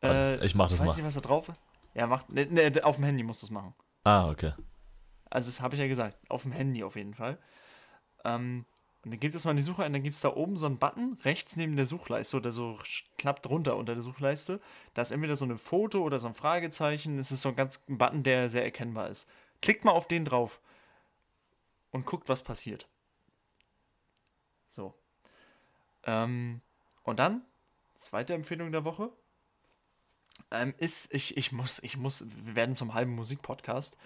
Warte, 0.01 0.41
ich 0.45 0.55
mach 0.55 0.69
das 0.69 0.75
ich 0.75 0.81
weiß 0.81 0.89
mal. 0.89 0.97
nicht, 0.97 1.05
was 1.07 1.15
da 1.15 1.21
drauf 1.21 1.49
ist. 1.49 1.59
Ja, 1.95 2.07
macht. 2.07 2.33
Ne, 2.33 2.47
ne, 2.47 2.85
auf 2.85 2.97
dem 2.97 3.05
Handy 3.05 3.23
musst 3.23 3.43
du 3.43 3.47
es 3.47 3.51
machen. 3.51 3.75
Ah, 4.05 4.29
okay. 4.29 4.53
Also, 5.31 5.49
das 5.49 5.61
habe 5.61 5.75
ich 5.75 5.81
ja 5.81 5.89
gesagt. 5.89 6.19
Auf 6.29 6.43
dem 6.43 6.53
Handy 6.53 6.85
auf 6.85 6.97
jeden 6.97 7.15
Fall. 7.15 7.39
Ähm, 8.25 8.67
und 9.05 9.11
dann 9.11 9.21
gebt 9.21 9.35
es 9.35 9.45
mal 9.45 9.51
in 9.51 9.59
die 9.59 9.63
Suche 9.63 9.85
ein, 9.85 9.93
dann 9.93 10.03
gibt 10.03 10.17
es 10.17 10.23
da 10.23 10.35
oben 10.35 10.57
so 10.57 10.65
einen 10.65 10.79
Button, 10.79 11.19
rechts 11.25 11.57
neben 11.57 11.77
der 11.77 11.85
Suchleiste 11.85 12.39
oder 12.39 12.51
so 12.51 12.79
klappt 13.19 13.47
runter 13.51 13.77
unter 13.77 13.93
der 13.93 14.03
Suchleiste. 14.03 14.61
Da 14.95 15.03
ist 15.03 15.11
entweder 15.11 15.37
so 15.37 15.45
ein 15.45 15.59
Foto 15.59 16.01
oder 16.03 16.19
so 16.19 16.27
ein 16.27 16.35
Fragezeichen. 16.35 17.19
Es 17.19 17.31
ist 17.31 17.43
so 17.43 17.51
ein 17.51 17.57
ganz 17.57 17.85
ein 17.89 17.99
Button, 17.99 18.23
der 18.23 18.49
sehr 18.49 18.65
erkennbar 18.65 19.11
ist. 19.11 19.29
Klickt 19.61 19.85
mal 19.85 19.93
auf 19.93 20.09
den 20.09 20.25
drauf 20.25 20.59
und 21.91 22.07
guckt, 22.07 22.31
was 22.31 22.43
passiert. 22.43 22.89
So. 24.71 24.95
Ähm, 26.05 26.63
und 27.03 27.19
dann, 27.19 27.43
zweite 27.97 28.33
Empfehlung 28.33 28.73
der 28.73 28.85
Woche, 28.87 29.13
ähm, 30.51 30.75
ist, 30.79 31.13
ich, 31.13 31.37
ich 31.37 31.53
muss, 31.53 31.83
ich 31.83 31.97
muss, 31.97 32.27
wir 32.45 32.57
werden 32.57 32.75
zum 32.75 32.95
halben 32.95 33.15
Musikpodcast. 33.15 33.97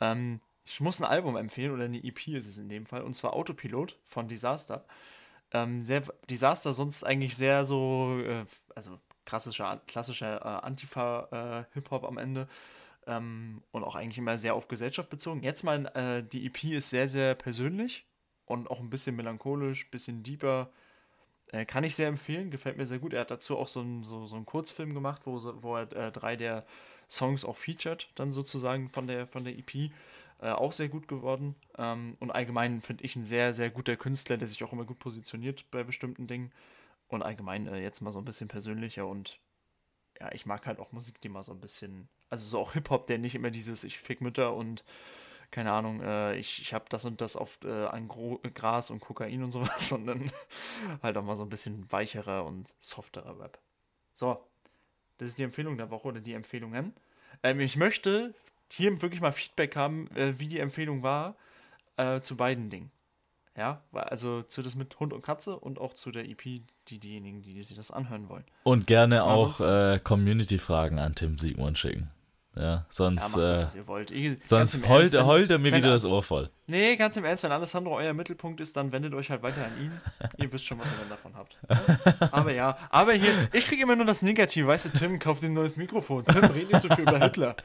Ähm, 0.00 0.40
ich 0.64 0.80
muss 0.80 1.00
ein 1.00 1.06
Album 1.06 1.36
empfehlen 1.36 1.72
oder 1.72 1.84
eine 1.84 2.02
EP 2.02 2.28
ist 2.28 2.46
es 2.46 2.58
in 2.58 2.68
dem 2.68 2.86
Fall, 2.86 3.02
und 3.02 3.14
zwar 3.14 3.34
Autopilot 3.34 3.98
von 4.04 4.28
Disaster. 4.28 4.84
Ähm, 5.52 5.84
sehr, 5.84 6.02
Disaster 6.28 6.72
sonst 6.72 7.04
eigentlich 7.04 7.36
sehr 7.36 7.64
so, 7.64 8.20
äh, 8.24 8.44
also 8.74 8.98
klassischer, 9.24 9.80
klassischer 9.86 10.40
äh, 10.40 10.66
Antifa-Hip-Hop 10.66 12.04
am 12.04 12.18
Ende 12.18 12.48
ähm, 13.06 13.62
und 13.70 13.84
auch 13.84 13.94
eigentlich 13.94 14.18
immer 14.18 14.38
sehr 14.38 14.54
auf 14.54 14.68
Gesellschaft 14.68 15.08
bezogen. 15.08 15.42
Jetzt 15.42 15.62
mal, 15.62 15.86
äh, 15.94 16.22
die 16.24 16.46
EP 16.46 16.64
ist 16.64 16.90
sehr, 16.90 17.08
sehr 17.08 17.34
persönlich 17.34 18.06
und 18.44 18.70
auch 18.70 18.80
ein 18.80 18.90
bisschen 18.90 19.16
melancholisch, 19.16 19.90
bisschen 19.90 20.22
deeper. 20.22 20.70
Äh, 21.52 21.64
kann 21.64 21.84
ich 21.84 21.94
sehr 21.94 22.08
empfehlen, 22.08 22.50
gefällt 22.50 22.76
mir 22.76 22.86
sehr 22.86 22.98
gut. 22.98 23.12
Er 23.12 23.20
hat 23.20 23.30
dazu 23.30 23.56
auch 23.56 23.68
so 23.68 23.80
einen 23.80 24.02
so, 24.02 24.26
so 24.26 24.36
einen 24.36 24.46
Kurzfilm 24.46 24.94
gemacht, 24.94 25.22
wo, 25.24 25.40
wo 25.62 25.76
er 25.76 25.92
äh, 25.92 26.12
drei 26.12 26.36
der 26.36 26.66
Songs 27.08 27.44
auch 27.44 27.56
featured, 27.56 28.10
dann 28.16 28.32
sozusagen 28.32 28.88
von 28.88 29.06
der, 29.06 29.26
von 29.26 29.44
der 29.44 29.56
EP. 29.56 29.90
Äh, 30.38 30.50
auch 30.50 30.72
sehr 30.72 30.88
gut 30.88 31.08
geworden. 31.08 31.54
Ähm, 31.78 32.16
und 32.20 32.30
allgemein 32.30 32.82
finde 32.82 33.04
ich 33.04 33.16
ein 33.16 33.22
sehr, 33.22 33.54
sehr 33.54 33.70
guter 33.70 33.96
Künstler, 33.96 34.36
der 34.36 34.48
sich 34.48 34.62
auch 34.64 34.72
immer 34.72 34.84
gut 34.84 34.98
positioniert 34.98 35.64
bei 35.70 35.82
bestimmten 35.82 36.26
Dingen. 36.26 36.52
Und 37.08 37.22
allgemein 37.22 37.66
äh, 37.68 37.80
jetzt 37.80 38.00
mal 38.00 38.12
so 38.12 38.18
ein 38.18 38.24
bisschen 38.24 38.48
persönlicher 38.48 39.06
und 39.06 39.38
ja, 40.20 40.32
ich 40.32 40.46
mag 40.46 40.66
halt 40.66 40.78
auch 40.78 40.92
Musik, 40.92 41.20
die 41.20 41.28
mal 41.28 41.42
so 41.42 41.52
ein 41.52 41.60
bisschen, 41.60 42.08
also 42.30 42.46
so 42.46 42.58
auch 42.58 42.72
Hip-Hop, 42.72 43.06
der 43.06 43.18
nicht 43.18 43.34
immer 43.34 43.50
dieses 43.50 43.84
ich 43.84 43.98
fick 43.98 44.20
Mütter 44.20 44.54
und 44.54 44.84
keine 45.50 45.72
Ahnung, 45.72 46.00
äh, 46.02 46.36
ich, 46.36 46.60
ich 46.62 46.74
habe 46.74 46.86
das 46.88 47.04
und 47.04 47.20
das 47.20 47.36
auf 47.36 47.58
äh, 47.64 47.86
an 47.86 48.08
Gro 48.08 48.40
Gras 48.54 48.90
und 48.90 49.00
Kokain 49.00 49.42
und 49.42 49.50
sowas, 49.50 49.88
sondern 49.88 50.30
halt 51.02 51.16
auch 51.16 51.22
mal 51.22 51.36
so 51.36 51.42
ein 51.42 51.48
bisschen 51.48 51.90
weicherer 51.90 52.44
und 52.44 52.74
softerer 52.78 53.38
Rap. 53.40 53.58
So, 54.14 54.42
das 55.18 55.30
ist 55.30 55.38
die 55.38 55.44
Empfehlung 55.44 55.76
der 55.76 55.90
Woche 55.90 56.08
oder 56.08 56.20
die 56.20 56.34
Empfehlungen. 56.34 56.94
Ähm, 57.42 57.60
ich 57.60 57.76
möchte 57.76 58.34
hier 58.72 59.00
wirklich 59.00 59.20
mal 59.20 59.32
Feedback 59.32 59.76
haben, 59.76 60.08
äh, 60.16 60.38
wie 60.38 60.48
die 60.48 60.58
Empfehlung 60.58 61.02
war 61.02 61.36
äh, 61.96 62.20
zu 62.20 62.36
beiden 62.36 62.70
Dingen. 62.70 62.90
Ja, 63.56 63.82
also 63.92 64.42
zu 64.42 64.62
das 64.62 64.74
mit 64.74 65.00
Hund 65.00 65.14
und 65.14 65.22
Katze 65.22 65.58
und 65.58 65.78
auch 65.78 65.94
zu 65.94 66.10
der 66.10 66.28
EP, 66.28 66.42
die 66.88 66.98
diejenigen, 66.98 67.40
die, 67.40 67.54
die 67.54 67.64
sich 67.64 67.76
das 67.76 67.90
anhören 67.90 68.28
wollen. 68.28 68.44
Und 68.64 68.86
gerne 68.86 69.24
auch 69.24 69.58
äh, 69.60 69.98
Community-Fragen 69.98 70.98
an 70.98 71.14
Tim 71.14 71.38
Siegmund 71.38 71.78
schicken. 71.78 72.10
Ja, 72.56 72.62
Ja, 72.62 72.86
sonst, 72.88 73.36
macht 73.36 73.36
doch, 73.36 73.74
äh, 73.74 73.78
ihr 73.78 73.86
wollt. 73.86 74.10
Ich, 74.10 74.38
sonst 74.46 74.74
heult, 74.88 75.12
Ernst, 75.12 75.26
heult 75.26 75.50
er 75.50 75.58
mir 75.58 75.72
wenn- 75.72 75.78
wieder 75.78 75.90
das 75.90 76.04
Ohr 76.06 76.22
voll. 76.22 76.48
Nee, 76.66 76.96
ganz 76.96 77.16
im 77.16 77.24
Ernst, 77.24 77.42
wenn 77.42 77.52
Alessandro 77.52 77.94
euer 77.96 78.12
Mittelpunkt 78.14 78.60
ist, 78.60 78.76
dann 78.76 78.90
wendet 78.92 79.12
euch 79.14 79.30
halt 79.30 79.42
weiter 79.42 79.64
an 79.64 79.72
ihn. 79.80 79.92
ihr 80.38 80.52
wisst 80.52 80.64
schon, 80.66 80.78
was 80.78 80.86
ihr 80.86 80.96
dann 80.98 81.10
davon 81.10 81.34
habt. 81.36 81.58
Aber 82.32 82.52
ja, 82.52 82.76
aber 82.90 83.12
hier, 83.12 83.30
ich 83.52 83.66
kriege 83.66 83.82
immer 83.82 83.94
nur 83.94 84.06
das 84.06 84.22
Negative. 84.22 84.66
Weißt 84.66 84.86
du, 84.86 84.98
Tim, 84.98 85.18
kauf 85.18 85.40
dir 85.40 85.46
ein 85.46 85.52
neues 85.54 85.76
Mikrofon. 85.76 86.24
Tim, 86.24 86.44
red 86.44 86.72
nicht 86.72 86.80
so 86.80 86.88
viel 86.88 87.02
über 87.02 87.18
Hitler. 87.20 87.56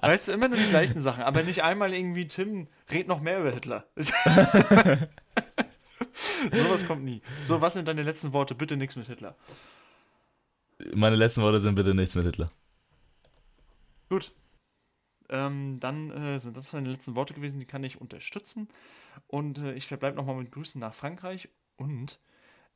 Weißt 0.00 0.28
du, 0.28 0.32
immer 0.32 0.48
nur 0.48 0.56
die 0.58 0.68
gleichen 0.68 1.00
Sachen. 1.00 1.24
Aber 1.24 1.42
nicht 1.42 1.62
einmal 1.64 1.92
irgendwie, 1.92 2.26
Tim, 2.28 2.68
red 2.90 3.08
noch 3.08 3.20
mehr 3.20 3.40
über 3.40 3.50
Hitler. 3.50 3.84
Sowas 6.52 6.86
kommt 6.86 7.04
nie. 7.04 7.20
So, 7.42 7.60
was 7.60 7.74
sind 7.74 7.88
deine 7.88 8.02
letzten 8.02 8.32
Worte? 8.32 8.54
Bitte 8.54 8.76
nichts 8.76 8.96
mit 8.96 9.06
Hitler. 9.06 9.34
Meine 10.94 11.16
letzten 11.16 11.42
Worte 11.42 11.60
sind 11.60 11.74
bitte 11.74 11.94
nichts 11.94 12.14
mit 12.14 12.24
Hitler. 12.24 12.50
Gut. 14.08 14.32
Ähm, 15.30 15.78
dann 15.80 16.10
äh, 16.10 16.38
sind 16.40 16.56
das 16.56 16.72
meine 16.72 16.90
letzten 16.90 17.14
Worte 17.14 17.34
gewesen, 17.34 17.60
die 17.60 17.66
kann 17.66 17.84
ich 17.84 18.00
unterstützen. 18.00 18.68
Und 19.26 19.58
äh, 19.58 19.74
ich 19.74 19.86
verbleibe 19.86 20.16
nochmal 20.16 20.36
mit 20.36 20.50
Grüßen 20.52 20.80
nach 20.80 20.94
Frankreich 20.94 21.48
und 21.76 22.18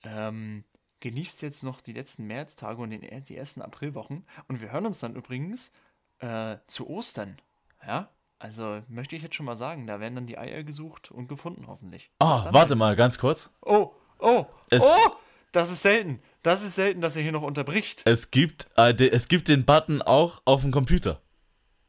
ähm, 0.04 0.64
genießt 1.00 1.40
jetzt 1.42 1.62
noch 1.64 1.80
die 1.80 1.92
letzten 1.94 2.26
Märztage 2.26 2.80
und 2.82 2.90
den, 2.90 3.24
die 3.24 3.36
ersten 3.36 3.62
Aprilwochen. 3.62 4.26
Und 4.48 4.60
wir 4.60 4.70
hören 4.70 4.86
uns 4.86 5.00
dann 5.00 5.14
übrigens 5.16 5.72
äh, 6.18 6.58
zu 6.66 6.88
Ostern. 6.88 7.40
Ja, 7.86 8.10
also 8.38 8.82
möchte 8.88 9.16
ich 9.16 9.22
jetzt 9.22 9.34
schon 9.34 9.46
mal 9.46 9.56
sagen, 9.56 9.86
da 9.86 9.98
werden 10.00 10.14
dann 10.16 10.26
die 10.26 10.36
Eier 10.38 10.62
gesucht 10.62 11.10
und 11.10 11.28
gefunden 11.28 11.66
hoffentlich. 11.68 12.10
Ah, 12.18 12.42
dann, 12.42 12.52
warte 12.54 12.76
mal, 12.76 12.94
ganz 12.96 13.16
kurz. 13.18 13.54
Oh, 13.62 13.92
oh, 14.18 14.44
Es- 14.70 14.84
oh! 14.84 15.12
Das 15.52 15.70
ist 15.70 15.82
selten. 15.82 16.20
Das 16.42 16.62
ist 16.62 16.74
selten, 16.74 17.00
dass 17.00 17.14
er 17.16 17.22
hier 17.22 17.32
noch 17.32 17.42
unterbricht. 17.42 18.02
Es 18.04 18.30
gibt, 18.30 18.68
äh, 18.76 18.92
de, 18.94 19.10
es 19.10 19.28
gibt 19.28 19.48
den 19.48 19.64
Button 19.64 20.02
auch 20.02 20.42
auf 20.44 20.62
dem 20.62 20.72
Computer. 20.72 21.20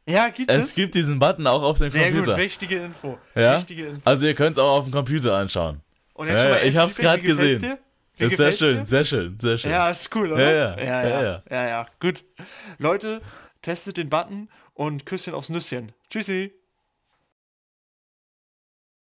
Ja, 0.05 0.29
gibt 0.29 0.51
Es 0.51 0.65
es? 0.65 0.75
gibt 0.75 0.95
diesen 0.95 1.17
Button 1.17 1.47
auch 1.47 1.63
auf 1.63 1.77
dem 1.77 1.87
Sehr 1.87 2.09
Computer. 2.11 2.33
gut, 2.35 2.43
wichtige 2.43 2.75
Info. 2.77 3.17
Ja? 3.35 3.57
Wichtige 3.57 3.87
Info. 3.87 4.01
Also 4.03 4.25
ihr 4.25 4.35
könnt 4.35 4.57
es 4.57 4.63
auch 4.63 4.77
auf 4.79 4.83
dem 4.85 4.91
Computer 4.93 5.33
anschauen. 5.35 5.81
Und 6.13 6.27
Ja, 6.27 6.33
ja, 6.33 6.55
ich 6.57 6.75
erstes 6.75 6.77
hab's 6.81 6.95
Feedback, 6.97 7.11
grad 7.13 7.23
wie 7.23 7.27
gefällt's 7.27 7.61
gesehen. 7.61 7.77
dir? 8.17 8.25
Ist 8.27 8.37
sehr 8.37 8.51
schön, 8.51 8.77
dir? 8.79 8.85
sehr 8.85 9.05
schön, 9.05 9.39
sehr 9.39 9.57
schön. 9.57 9.71
Ja, 9.71 9.89
ist 9.89 10.13
cool, 10.15 10.33
oder? 10.33 10.43
Ja, 10.43 10.77
ja, 10.77 10.83
ja, 10.83 11.03
ja, 11.09 11.21
ja, 11.21 11.43
ja, 11.49 11.67
ja. 11.69 11.85
Gut. 11.99 12.23
Leute, 12.77 13.21
testet 13.61 13.97
den 13.97 14.09
Button 14.09 14.49
und 14.73 15.05
Küsschen 15.05 15.33
aufs 15.33 15.49
Nüsschen. 15.49 15.93
Tschüssi. 16.09 16.53